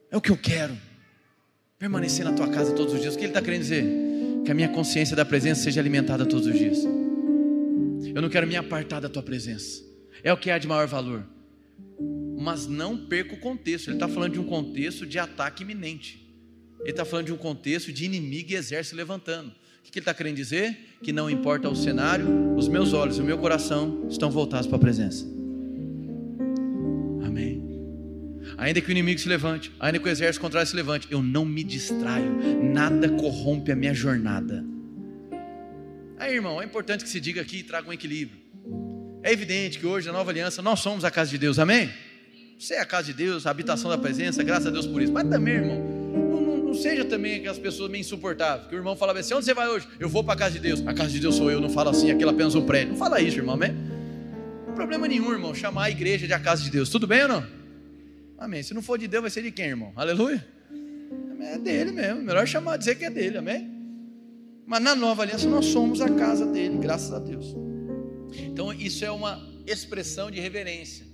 é 0.09 0.15
o 0.15 0.21
que 0.21 0.31
eu 0.31 0.37
quero 0.37 0.90
permanecer 1.81 2.23
na 2.23 2.31
tua 2.31 2.47
casa 2.47 2.75
todos 2.75 2.93
os 2.93 3.01
dias. 3.01 3.15
O 3.15 3.17
que 3.17 3.23
ele 3.23 3.31
está 3.31 3.41
querendo 3.41 3.61
dizer? 3.61 3.83
Que 4.45 4.51
a 4.51 4.53
minha 4.53 4.69
consciência 4.69 5.15
da 5.15 5.25
presença 5.25 5.63
seja 5.63 5.81
alimentada 5.81 6.27
todos 6.27 6.45
os 6.45 6.55
dias. 6.55 6.85
Eu 8.13 8.21
não 8.21 8.29
quero 8.29 8.45
me 8.45 8.55
apartar 8.55 8.99
da 8.99 9.09
tua 9.09 9.23
presença. 9.23 9.83
É 10.23 10.31
o 10.31 10.37
que 10.37 10.51
há 10.51 10.59
de 10.59 10.67
maior 10.67 10.85
valor. 10.85 11.25
Mas 12.39 12.67
não 12.67 12.95
perca 12.95 13.33
o 13.33 13.39
contexto. 13.39 13.87
Ele 13.87 13.95
está 13.95 14.07
falando 14.07 14.33
de 14.33 14.39
um 14.39 14.43
contexto 14.43 15.07
de 15.07 15.17
ataque 15.17 15.63
iminente. 15.63 16.23
Ele 16.81 16.91
está 16.91 17.03
falando 17.03 17.25
de 17.25 17.33
um 17.33 17.37
contexto 17.37 17.91
de 17.91 18.05
inimigo 18.05 18.51
e 18.51 18.55
exército 18.55 18.95
levantando. 18.95 19.49
O 19.49 19.91
que 19.91 19.97
ele 19.97 20.01
está 20.01 20.13
querendo 20.13 20.35
dizer? 20.35 20.77
Que 21.01 21.11
não 21.11 21.31
importa 21.31 21.67
o 21.67 21.75
cenário, 21.75 22.55
os 22.55 22.67
meus 22.67 22.93
olhos 22.93 23.17
e 23.17 23.21
o 23.21 23.25
meu 23.25 23.39
coração 23.39 24.05
estão 24.07 24.29
voltados 24.29 24.67
para 24.67 24.75
a 24.75 24.79
presença. 24.79 25.25
Ainda 28.61 28.79
que 28.79 28.87
o 28.87 28.91
inimigo 28.91 29.19
se 29.19 29.27
levante, 29.27 29.71
ainda 29.79 29.97
que 29.97 30.07
o 30.07 30.11
exército 30.11 30.39
contrário 30.39 30.69
se 30.69 30.75
levante, 30.75 31.07
eu 31.09 31.23
não 31.23 31.43
me 31.43 31.63
distraio, 31.63 32.31
nada 32.61 33.09
corrompe 33.09 33.71
a 33.71 33.75
minha 33.75 33.93
jornada. 33.93 34.63
Aí, 36.19 36.35
irmão, 36.35 36.61
é 36.61 36.65
importante 36.65 37.03
que 37.03 37.09
se 37.09 37.19
diga 37.19 37.41
aqui 37.41 37.57
e 37.57 37.63
traga 37.63 37.89
um 37.89 37.93
equilíbrio. 37.93 38.39
É 39.23 39.31
evidente 39.31 39.79
que 39.79 39.87
hoje, 39.87 40.05
na 40.05 40.13
nova 40.13 40.29
aliança, 40.29 40.61
nós 40.61 40.79
somos 40.79 41.03
a 41.03 41.09
casa 41.09 41.31
de 41.31 41.39
Deus, 41.39 41.57
amém? 41.57 41.89
Você 42.59 42.75
é 42.75 42.79
a 42.79 42.85
casa 42.85 43.07
de 43.07 43.13
Deus, 43.13 43.47
a 43.47 43.49
habitação 43.49 43.89
da 43.89 43.97
presença, 43.97 44.43
graças 44.43 44.67
a 44.67 44.69
Deus 44.69 44.85
por 44.85 45.01
isso. 45.01 45.11
Mas 45.11 45.27
também, 45.27 45.55
irmão, 45.55 45.79
não, 46.13 46.41
não, 46.41 46.57
não 46.57 46.73
seja 46.75 47.03
também 47.03 47.37
aquelas 47.37 47.57
pessoas 47.57 47.89
meio 47.89 48.01
insuportáveis. 48.01 48.67
Que 48.67 48.75
o 48.75 48.77
irmão 48.77 48.95
fala 48.95 49.17
assim: 49.19 49.33
onde 49.33 49.45
você 49.45 49.55
vai 49.55 49.67
hoje? 49.69 49.87
Eu 49.99 50.07
vou 50.07 50.23
para 50.23 50.35
a 50.35 50.37
casa 50.37 50.51
de 50.51 50.59
Deus. 50.59 50.85
A 50.85 50.93
casa 50.93 51.09
de 51.09 51.19
Deus 51.19 51.33
sou 51.33 51.49
eu, 51.49 51.59
não 51.59 51.69
fala 51.69 51.89
assim, 51.89 52.11
aquilo 52.11 52.29
apenas 52.29 52.53
um 52.53 52.63
prédio. 52.63 52.89
Não 52.89 52.97
fala 52.99 53.19
isso, 53.19 53.37
irmão, 53.37 53.55
amém? 53.55 53.73
Não 54.67 54.75
problema 54.75 55.07
nenhum, 55.07 55.31
irmão, 55.31 55.55
chamar 55.55 55.85
a 55.85 55.89
igreja 55.89 56.27
de 56.27 56.33
a 56.33 56.39
casa 56.39 56.61
de 56.61 56.69
Deus. 56.69 56.89
Tudo 56.89 57.07
bem 57.07 57.23
ou 57.23 57.27
não? 57.27 57.60
Amém. 58.41 58.63
Se 58.63 58.73
não 58.73 58.81
for 58.81 58.97
de 58.97 59.07
Deus, 59.07 59.21
vai 59.21 59.29
ser 59.29 59.43
de 59.43 59.51
quem, 59.51 59.67
irmão? 59.67 59.93
Aleluia. 59.95 60.43
É 61.41 61.59
dele 61.59 61.91
mesmo. 61.91 62.23
Melhor 62.23 62.47
chamar, 62.47 62.75
dizer 62.75 62.95
que 62.95 63.05
é 63.05 63.09
dele, 63.11 63.37
amém? 63.37 63.69
Mas 64.65 64.81
na 64.81 64.95
nova 64.95 65.21
aliança 65.21 65.47
nós 65.47 65.65
somos 65.65 66.01
a 66.01 66.09
casa 66.09 66.47
dele, 66.47 66.79
graças 66.79 67.13
a 67.13 67.19
Deus. 67.19 67.55
Então 68.33 68.73
isso 68.73 69.05
é 69.05 69.11
uma 69.11 69.39
expressão 69.67 70.31
de 70.31 70.39
reverência. 70.39 71.05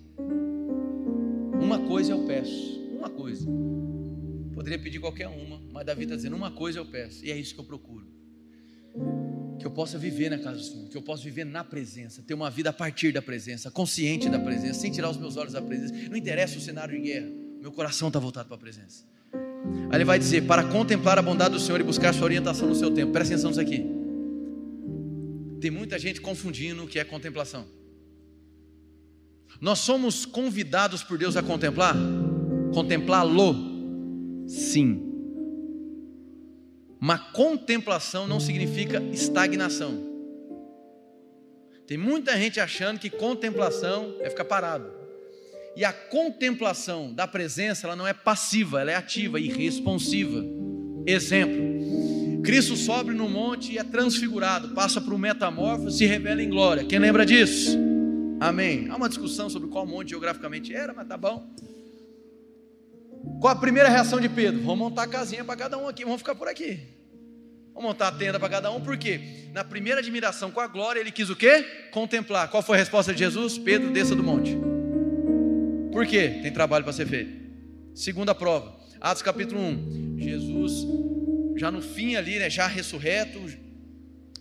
Uma 1.59 1.79
coisa 1.79 2.13
eu 2.13 2.25
peço, 2.25 2.79
uma 2.97 3.09
coisa. 3.09 3.45
Poderia 4.53 4.79
pedir 4.79 4.99
qualquer 4.99 5.27
uma, 5.27 5.61
mas 5.69 5.85
Davi 5.85 6.03
está 6.03 6.15
dizendo: 6.15 6.35
uma 6.37 6.51
coisa 6.51 6.79
eu 6.79 6.85
peço, 6.85 7.25
e 7.25 7.31
é 7.31 7.37
isso 7.37 7.53
que 7.53 7.59
eu 7.59 7.65
procuro. 7.65 8.07
Que 9.59 9.65
eu 9.65 9.71
possa 9.71 9.97
viver 9.97 10.29
na 10.29 10.37
casa 10.37 10.57
do 10.57 10.63
Senhor, 10.63 10.87
que 10.87 10.97
eu 10.97 11.01
possa 11.01 11.23
viver 11.23 11.45
na 11.45 11.63
presença, 11.63 12.21
ter 12.21 12.33
uma 12.33 12.49
vida 12.49 12.69
a 12.69 12.73
partir 12.73 13.11
da 13.11 13.21
presença, 13.21 13.71
consciente 13.71 14.29
da 14.29 14.39
presença, 14.39 14.79
sem 14.79 14.91
tirar 14.91 15.09
os 15.09 15.17
meus 15.17 15.35
olhos 15.35 15.53
da 15.53 15.61
presença. 15.61 15.93
Não 16.09 16.17
interessa 16.17 16.57
o 16.57 16.61
cenário 16.61 16.95
de 16.95 17.01
guerra, 17.07 17.27
meu 17.61 17.71
coração 17.71 18.09
está 18.09 18.19
voltado 18.19 18.47
para 18.47 18.55
a 18.55 18.59
presença. 18.59 19.03
Aí 19.89 19.97
ele 19.97 20.05
vai 20.05 20.19
dizer: 20.19 20.43
para 20.45 20.63
contemplar 20.63 21.17
a 21.17 21.21
bondade 21.21 21.53
do 21.53 21.59
Senhor 21.59 21.79
e 21.79 21.83
buscar 21.83 22.13
sua 22.13 22.25
orientação 22.25 22.67
no 22.67 22.75
seu 22.75 22.91
tempo. 22.91 23.11
Presta 23.11 23.33
atenção 23.33 23.49
nisso 23.49 23.61
aqui. 23.61 23.85
Tem 25.59 25.71
muita 25.71 25.97
gente 25.97 26.21
confundindo 26.21 26.83
o 26.83 26.87
que 26.87 26.99
é 26.99 27.03
contemplação. 27.03 27.65
Nós 29.59 29.79
somos 29.79 30.25
convidados 30.25 31.03
por 31.03 31.17
Deus 31.17 31.35
a 31.35 31.41
contemplar? 31.41 31.95
Contemplá-lo? 32.73 33.55
Sim. 34.47 35.06
Mas 36.99 37.19
contemplação 37.31 38.27
não 38.27 38.39
significa 38.39 39.01
estagnação. 39.11 40.05
Tem 41.85 41.97
muita 41.97 42.35
gente 42.37 42.59
achando 42.59 42.99
que 42.99 43.09
contemplação 43.09 44.15
é 44.19 44.29
ficar 44.29 44.45
parado. 44.45 44.91
E 45.75 45.85
a 45.85 45.93
contemplação 45.93 47.13
da 47.13 47.27
presença, 47.27 47.85
ela 47.85 47.95
não 47.95 48.07
é 48.07 48.13
passiva, 48.13 48.81
ela 48.81 48.91
é 48.91 48.95
ativa 48.95 49.39
e 49.39 49.47
responsiva. 49.47 50.43
Exemplo: 51.05 52.41
Cristo 52.43 52.75
sobe 52.75 53.13
no 53.13 53.29
monte 53.29 53.73
e 53.73 53.77
é 53.77 53.83
transfigurado, 53.83 54.69
passa 54.69 54.99
por 54.99 55.13
um 55.13 55.17
metamorfose, 55.17 55.99
se 55.99 56.05
revela 56.05 56.41
em 56.41 56.49
glória. 56.49 56.83
Quem 56.83 56.97
lembra 56.97 57.25
disso? 57.25 57.77
Amém. 58.39 58.87
Há 58.89 58.95
uma 58.95 59.07
discussão 59.07 59.49
sobre 59.49 59.69
qual 59.69 59.85
monte 59.85 60.09
geograficamente 60.09 60.73
era, 60.73 60.93
mas 60.93 61.07
tá 61.07 61.15
bom. 61.15 61.47
Qual 63.39 63.53
a 63.53 63.55
primeira 63.55 63.89
reação 63.89 64.19
de 64.19 64.27
Pedro? 64.27 64.61
Vamos 64.61 64.79
montar 64.79 65.03
a 65.03 65.07
casinha 65.07 65.43
para 65.43 65.55
cada 65.55 65.77
um 65.77 65.87
aqui, 65.87 66.03
vamos 66.03 66.19
ficar 66.19 66.35
por 66.35 66.47
aqui. 66.47 66.79
Vamos 67.73 67.89
montar 67.91 68.07
a 68.07 68.11
tenda 68.11 68.39
para 68.39 68.49
cada 68.49 68.71
um, 68.71 68.81
por 68.81 68.97
quê? 68.97 69.19
Na 69.53 69.63
primeira 69.63 69.99
admiração 69.99 70.49
com 70.49 70.59
a 70.59 70.65
glória, 70.65 70.99
ele 70.99 71.11
quis 71.11 71.29
o 71.29 71.35
quê? 71.35 71.63
Contemplar. 71.91 72.49
Qual 72.49 72.63
foi 72.63 72.75
a 72.77 72.79
resposta 72.79 73.13
de 73.13 73.19
Jesus? 73.19 73.57
Pedro, 73.57 73.91
desça 73.91 74.15
do 74.15 74.23
monte. 74.23 74.57
Por 75.91 76.07
quê? 76.07 76.39
Tem 76.41 76.51
trabalho 76.51 76.83
para 76.83 76.93
ser 76.93 77.05
feito. 77.07 77.31
Segunda 77.93 78.33
prova, 78.33 78.75
Atos 78.99 79.21
capítulo 79.21 79.61
1. 79.61 80.17
Jesus, 80.17 80.87
já 81.55 81.69
no 81.69 81.81
fim 81.81 82.15
ali, 82.15 82.39
né, 82.39 82.49
já 82.49 82.65
ressurreto, 82.65 83.39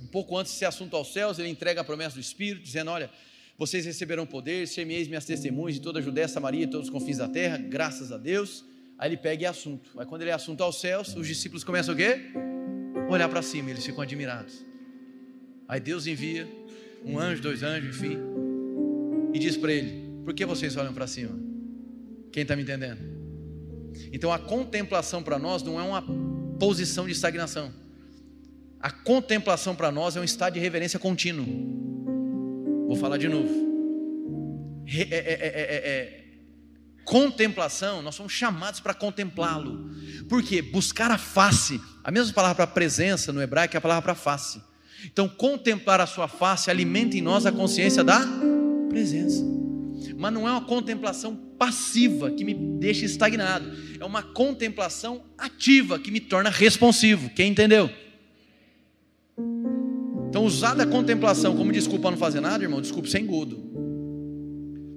um 0.03 0.07
pouco 0.07 0.37
antes 0.39 0.53
de 0.53 0.59
ser 0.59 0.65
assunto 0.65 0.97
aos 0.97 1.13
céus, 1.13 1.39
ele 1.39 1.49
entrega 1.49 1.83
a 1.83 1.85
promessa 1.85 2.15
do 2.15 2.21
Espírito, 2.21 2.63
dizendo: 2.63 2.91
Olha, 2.91 3.11
vocês 3.59 3.85
receberão 3.85 4.25
poder, 4.25 4.67
semeis 4.67 5.09
minhas 5.09 5.25
testemunhas 5.25 5.75
de 5.75 5.81
toda 5.81 5.99
a 5.99 6.03
Judéia, 6.03 6.29
Samaria 6.29 6.65
e 6.65 6.67
todos 6.67 6.89
os 6.89 6.93
confins 6.93 7.19
da 7.19 7.29
terra, 7.29 7.59
graças 7.59 8.13
a 8.13 8.17
Deus. 8.17 8.65
Aí 8.99 9.11
ele 9.11 9.17
pega 9.17 9.43
e 9.43 9.47
é 9.47 9.49
assunto. 9.49 9.91
Aí 9.99 10.07
quando 10.07 10.23
ele 10.23 10.31
é 10.31 10.35
assunto 10.35 10.63
aos 10.63 10.81
céus, 10.81 11.15
os 11.15 11.27
discípulos 11.27 11.63
começam 11.63 11.95
o 11.95 11.97
quê? 11.97 12.21
Olhar 13.11 13.29
para 13.29 13.43
cima, 13.43 13.71
eles 13.71 13.85
ficam 13.85 14.03
admirados. 14.03 14.65
Aí 15.69 15.81
Deus 15.81 16.07
envia 16.07 16.49
um 17.05 17.19
anjo, 17.19 17.43
dois 17.43 17.63
anjos, 17.63 17.97
enfim, 17.97 18.19
e 19.33 19.39
diz 19.39 19.57
para 19.57 19.73
ele: 19.73 20.23
Por 20.25 20.33
que 20.33 20.47
vocês 20.47 20.77
olham 20.77 20.95
para 20.95 21.07
cima? 21.07 21.39
Quem 22.33 22.43
está 22.43 22.57
me 22.57 22.63
entendendo? 22.63 22.99
Então 24.13 24.33
a 24.33 24.39
contemplação 24.39 25.23
para 25.23 25.39
nós 25.39 25.63
não 25.63 25.79
é 25.79 25.83
uma 25.83 26.03
posição 26.59 27.07
de 27.07 27.13
estagnação. 27.13 27.73
A 28.81 28.91
contemplação 28.91 29.75
para 29.75 29.91
nós 29.91 30.17
é 30.17 30.21
um 30.21 30.25
estado 30.25 30.55
de 30.55 30.61
reverência 30.61 30.99
contínuo. 30.99 31.47
Vou 32.87 32.97
falar 32.97 33.17
de 33.17 33.29
novo. 33.29 33.67
É 34.87 35.03
é, 35.03 35.17
é, 35.17 35.35
é, 35.43 35.91
é, 35.91 36.16
contemplação, 37.07 38.03
nós 38.03 38.17
somos 38.17 38.33
chamados 38.33 38.81
para 38.81 38.93
contemplá-lo. 38.93 39.89
Por 40.29 40.43
quê? 40.43 40.61
Buscar 40.61 41.11
a 41.11 41.17
face. 41.17 41.81
A 42.05 42.11
mesma 42.11 42.35
palavra 42.35 42.57
para 42.57 42.67
presença 42.67 43.33
no 43.33 43.41
hebraico 43.41 43.77
é 43.77 43.79
a 43.79 43.81
palavra 43.81 44.03
para 44.03 44.15
face. 44.15 44.61
Então, 45.05 45.29
contemplar 45.29 46.01
a 46.01 46.07
sua 46.07 46.27
face 46.27 46.69
alimenta 46.69 47.17
em 47.17 47.23
nós 47.23 47.47
a 47.47 47.53
consciência 47.53 48.03
da 48.03 48.21
presença. 48.91 49.43
Mas 50.17 50.33
não 50.33 50.49
é 50.49 50.51
uma 50.51 50.65
contemplação 50.65 51.37
passiva 51.57 52.31
que 52.31 52.45
me 52.45 52.55
deixa 52.55 53.05
estagnado. 53.05 53.71
É 54.01 54.05
uma 54.05 54.23
contemplação 54.23 55.25
ativa 55.39 55.99
que 55.99 56.11
me 56.11 56.19
torna 56.19 56.51
responsivo. 56.51 57.31
Quem 57.31 57.53
entendeu? 57.53 57.89
Então, 60.29 60.45
usar 60.45 60.75
da 60.75 60.87
contemplação 60.87 61.57
como 61.57 61.71
desculpa 61.71 62.11
não 62.11 62.19
fazer 62.19 62.41
nada, 62.41 62.65
irmão, 62.65 62.81
desculpa 62.81 63.09
sem 63.09 63.23
engodo. 63.23 63.76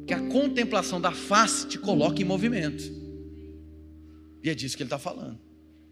Que 0.09 0.13
a 0.15 0.19
contemplação 0.21 0.99
da 0.99 1.11
face 1.11 1.67
te 1.67 1.77
coloca 1.77 2.19
em 2.19 2.25
movimento. 2.25 2.83
E 4.43 4.49
é 4.49 4.55
disso 4.55 4.75
que 4.75 4.81
ele 4.81 4.87
está 4.87 4.97
falando. 4.97 5.37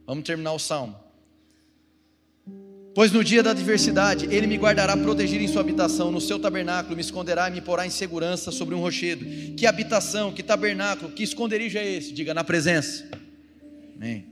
Vamos 0.07 0.23
terminar 0.23 0.53
o 0.53 0.57
salmo. 0.57 0.97
Pois 2.95 3.11
no 3.11 3.23
dia 3.23 3.43
da 3.43 3.51
adversidade, 3.51 4.25
ele 4.33 4.47
me 4.47 4.57
guardará 4.57 4.97
protegido 4.97 5.43
em 5.43 5.47
sua 5.47 5.61
habitação, 5.61 6.11
no 6.11 6.19
seu 6.19 6.39
tabernáculo 6.39 6.95
me 6.95 7.01
esconderá 7.01 7.47
e 7.47 7.51
me 7.51 7.61
porá 7.61 7.85
em 7.85 7.91
segurança 7.91 8.51
sobre 8.51 8.73
um 8.73 8.79
rochedo. 8.79 9.23
Que 9.55 9.67
habitação, 9.67 10.33
que 10.33 10.41
tabernáculo, 10.41 11.11
que 11.11 11.21
esconderijo 11.21 11.77
é 11.77 11.87
esse? 11.87 12.11
Diga, 12.11 12.33
na 12.33 12.43
presença. 12.43 13.07
Amém. 13.95 14.25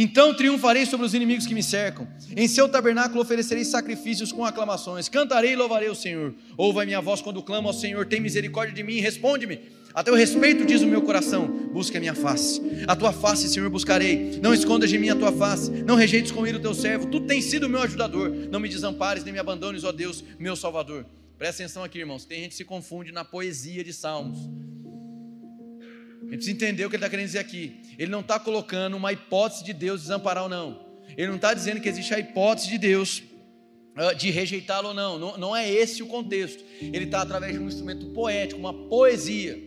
Então 0.00 0.32
triunfarei 0.32 0.86
sobre 0.86 1.04
os 1.04 1.12
inimigos 1.12 1.44
que 1.44 1.52
me 1.52 1.60
cercam. 1.60 2.06
Em 2.36 2.46
seu 2.46 2.68
tabernáculo 2.68 3.20
oferecerei 3.20 3.64
sacrifícios 3.64 4.30
com 4.30 4.44
aclamações. 4.44 5.08
Cantarei 5.08 5.54
e 5.54 5.56
louvarei 5.56 5.88
o 5.88 5.94
Senhor. 5.94 6.32
Ouva 6.56 6.84
a 6.84 6.86
minha 6.86 7.00
voz 7.00 7.20
quando 7.20 7.42
clamo 7.42 7.66
ao 7.66 7.74
Senhor. 7.74 8.06
Tem 8.06 8.20
misericórdia 8.20 8.72
de 8.72 8.84
mim 8.84 8.92
e 8.92 9.00
responde-me. 9.00 9.58
A 9.92 10.04
teu 10.04 10.14
respeito 10.14 10.64
diz 10.64 10.82
o 10.82 10.86
meu 10.86 11.02
coração: 11.02 11.48
busca 11.72 11.98
a 11.98 12.00
minha 12.00 12.14
face. 12.14 12.62
A 12.86 12.94
tua 12.94 13.12
face, 13.12 13.48
Senhor, 13.48 13.68
buscarei. 13.68 14.38
Não 14.40 14.54
escondas 14.54 14.88
de 14.88 14.96
mim 14.98 15.08
a 15.08 15.16
tua 15.16 15.32
face. 15.32 15.68
Não 15.82 15.96
rejeites 15.96 16.30
com 16.30 16.46
ira 16.46 16.58
o 16.58 16.62
teu 16.62 16.74
servo. 16.74 17.06
Tu 17.06 17.18
tens 17.22 17.46
sido 17.46 17.68
meu 17.68 17.82
ajudador. 17.82 18.30
Não 18.52 18.60
me 18.60 18.68
desampares 18.68 19.24
nem 19.24 19.32
me 19.32 19.40
abandones, 19.40 19.82
ó 19.82 19.90
Deus, 19.90 20.22
meu 20.38 20.54
Salvador. 20.54 21.06
Presta 21.36 21.64
atenção 21.64 21.82
aqui, 21.82 21.98
irmãos. 21.98 22.24
Tem 22.24 22.42
gente 22.42 22.50
que 22.50 22.56
se 22.56 22.64
confunde 22.64 23.10
na 23.10 23.24
poesia 23.24 23.82
de 23.82 23.92
Salmos. 23.92 24.38
Gente 26.28 26.36
precisa 26.36 26.50
entender 26.50 26.84
o 26.84 26.90
que 26.90 26.96
ele 26.96 27.00
está 27.00 27.08
querendo 27.08 27.26
dizer 27.26 27.38
aqui. 27.38 27.80
Ele 27.98 28.10
não 28.10 28.20
está 28.20 28.38
colocando 28.38 28.96
uma 28.96 29.12
hipótese 29.12 29.64
de 29.64 29.72
Deus 29.72 30.02
desamparar 30.02 30.42
ou 30.42 30.48
não. 30.48 30.86
Ele 31.16 31.28
não 31.28 31.36
está 31.36 31.54
dizendo 31.54 31.80
que 31.80 31.88
existe 31.88 32.12
a 32.12 32.18
hipótese 32.18 32.68
de 32.68 32.76
Deus 32.76 33.22
ah, 33.96 34.12
de 34.12 34.30
rejeitá-lo 34.30 34.88
ou 34.88 34.94
não. 34.94 35.18
não. 35.18 35.38
Não 35.38 35.56
é 35.56 35.68
esse 35.70 36.02
o 36.02 36.06
contexto. 36.06 36.62
Ele 36.82 37.06
está 37.06 37.22
através 37.22 37.54
de 37.54 37.58
um 37.58 37.66
instrumento 37.66 38.06
poético, 38.08 38.60
uma 38.60 38.74
poesia, 38.74 39.58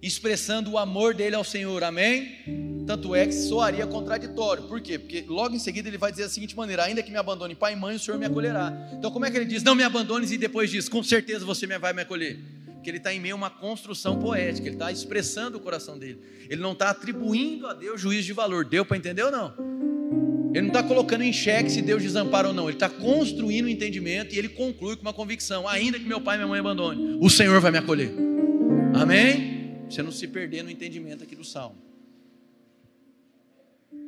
expressando 0.00 0.70
o 0.70 0.78
amor 0.78 1.12
dele 1.12 1.34
ao 1.34 1.42
Senhor. 1.42 1.82
Amém? 1.82 2.84
Tanto 2.86 3.12
é 3.12 3.26
que 3.26 3.32
soaria 3.32 3.84
contraditório. 3.84 4.62
Por 4.68 4.80
quê? 4.80 4.96
Porque 4.96 5.24
logo 5.26 5.56
em 5.56 5.58
seguida 5.58 5.88
ele 5.88 5.98
vai 5.98 6.12
dizer 6.12 6.22
da 6.22 6.28
seguinte 6.28 6.56
maneira: 6.56 6.84
ainda 6.84 7.02
que 7.02 7.10
me 7.10 7.18
abandone 7.18 7.56
pai 7.56 7.72
e 7.72 7.76
mãe, 7.76 7.96
o 7.96 7.98
Senhor 7.98 8.16
me 8.16 8.26
acolherá. 8.26 8.72
Então, 8.92 9.10
como 9.10 9.26
é 9.26 9.30
que 9.30 9.36
ele 9.36 9.46
diz? 9.46 9.64
Não 9.64 9.74
me 9.74 9.82
abandones 9.82 10.30
e 10.30 10.38
depois 10.38 10.70
diz: 10.70 10.88
com 10.88 11.02
certeza 11.02 11.44
você 11.44 11.66
vai 11.66 11.92
me 11.92 12.02
acolher 12.02 12.38
que 12.84 12.90
ele 12.90 12.98
está 12.98 13.12
em 13.12 13.18
meio 13.18 13.34
a 13.34 13.38
uma 13.38 13.50
construção 13.50 14.18
poética, 14.18 14.68
ele 14.68 14.76
está 14.76 14.92
expressando 14.92 15.56
o 15.56 15.60
coração 15.60 15.98
dele. 15.98 16.20
Ele 16.48 16.60
não 16.60 16.72
está 16.72 16.90
atribuindo 16.90 17.66
a 17.66 17.72
Deus 17.72 18.00
juízo 18.00 18.26
de 18.26 18.32
valor. 18.32 18.64
Deu 18.64 18.84
para 18.84 18.96
entender 18.96 19.22
ou 19.22 19.32
não? 19.32 19.54
Ele 20.50 20.60
não 20.60 20.68
está 20.68 20.82
colocando 20.82 21.22
em 21.22 21.32
xeque 21.32 21.70
se 21.70 21.82
Deus 21.82 22.02
desampara 22.02 22.46
ou 22.46 22.54
não. 22.54 22.68
Ele 22.68 22.76
está 22.76 22.88
construindo 22.88 23.64
o 23.64 23.66
um 23.66 23.70
entendimento 23.70 24.34
e 24.34 24.38
ele 24.38 24.50
conclui 24.50 24.94
com 24.94 25.02
uma 25.02 25.12
convicção: 25.12 25.66
ainda 25.66 25.98
que 25.98 26.04
meu 26.04 26.20
pai 26.20 26.36
e 26.36 26.38
minha 26.38 26.48
mãe 26.48 26.60
abandone, 26.60 27.18
o 27.20 27.28
Senhor 27.28 27.60
vai 27.60 27.72
me 27.72 27.78
acolher. 27.78 28.12
Amém? 28.94 29.78
Você 29.88 30.02
não 30.02 30.12
se 30.12 30.28
perder 30.28 30.62
no 30.62 30.70
entendimento 30.70 31.24
aqui 31.24 31.34
do 31.34 31.42
salmo. 31.42 31.76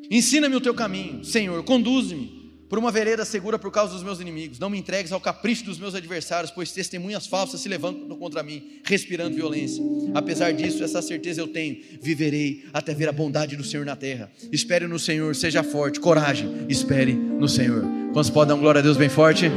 Ensina-me 0.08 0.54
o 0.54 0.60
teu 0.60 0.74
caminho, 0.74 1.24
Senhor, 1.24 1.64
conduz-me 1.64 2.35
por 2.68 2.78
uma 2.78 2.90
vereda 2.90 3.24
segura 3.24 3.58
por 3.58 3.70
causa 3.70 3.92
dos 3.92 4.02
meus 4.02 4.20
inimigos. 4.20 4.58
Não 4.58 4.68
me 4.70 4.78
entregues 4.78 5.12
ao 5.12 5.20
capricho 5.20 5.64
dos 5.64 5.78
meus 5.78 5.94
adversários, 5.94 6.50
pois 6.50 6.72
testemunhas 6.72 7.26
falsas 7.26 7.60
se 7.60 7.68
levantam 7.68 8.16
contra 8.16 8.42
mim, 8.42 8.80
respirando 8.84 9.36
violência. 9.36 9.82
Apesar 10.14 10.52
disso, 10.52 10.82
essa 10.82 11.00
certeza 11.00 11.40
eu 11.40 11.48
tenho: 11.48 11.78
viverei 12.00 12.64
até 12.72 12.94
ver 12.94 13.08
a 13.08 13.12
bondade 13.12 13.56
do 13.56 13.64
Senhor 13.64 13.86
na 13.86 13.96
terra. 13.96 14.30
Espere 14.52 14.86
no 14.86 14.98
Senhor, 14.98 15.34
seja 15.34 15.62
forte, 15.62 16.00
coragem, 16.00 16.66
espere 16.68 17.14
no 17.14 17.48
Senhor. 17.48 17.84
Quantos 18.12 18.30
podem 18.30 18.48
dar 18.48 18.54
uma 18.54 18.60
glória 18.60 18.78
a 18.80 18.82
Deus 18.82 18.96
bem 18.96 19.08
forte? 19.08 19.50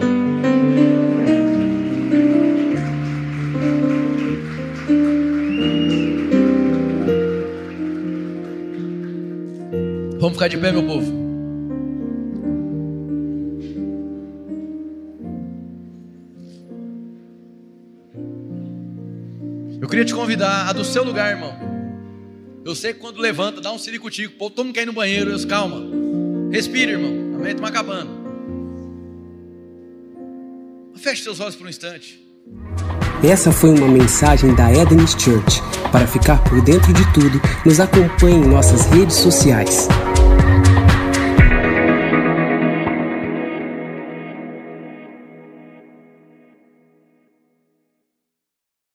Vamos 10.20 10.34
ficar 10.34 10.50
de 10.50 10.58
pé, 10.58 10.72
meu 10.72 10.86
povo. 10.86 11.19
Eu 19.90 19.92
queria 19.92 20.06
te 20.06 20.14
convidar 20.14 20.70
a 20.70 20.72
do 20.72 20.86
seu 20.86 21.04
lugar, 21.04 21.32
irmão. 21.32 21.52
Eu 22.64 22.76
sei 22.76 22.94
que 22.94 23.00
quando 23.00 23.20
levanta, 23.20 23.60
dá 23.60 23.72
um 23.72 23.80
ciricutico, 23.80 24.36
pô, 24.38 24.48
todo 24.48 24.68
mundo 24.68 24.76
quer 24.76 24.84
ir 24.84 24.86
no 24.86 24.94
banheiro, 24.94 25.32
eu, 25.32 25.48
calma. 25.48 25.82
Respira, 26.52 26.92
irmão. 26.92 27.40
A 27.40 27.42
mente 27.42 27.56
está 27.56 27.70
acabando. 27.70 28.12
Feche 30.96 31.24
seus 31.24 31.40
olhos 31.40 31.56
por 31.56 31.66
um 31.66 31.70
instante. 31.72 32.24
Essa 33.24 33.52
foi 33.52 33.72
uma 33.72 33.88
mensagem 33.88 34.54
da 34.54 34.72
Eden's 34.72 35.16
Church. 35.20 35.60
Para 35.92 36.06
ficar 36.06 36.44
por 36.44 36.62
dentro 36.62 36.94
de 36.94 37.12
tudo, 37.12 37.42
nos 37.66 37.80
acompanhe 37.80 38.36
em 38.36 38.48
nossas 38.48 38.86
redes 38.92 39.16
sociais. 39.16 39.88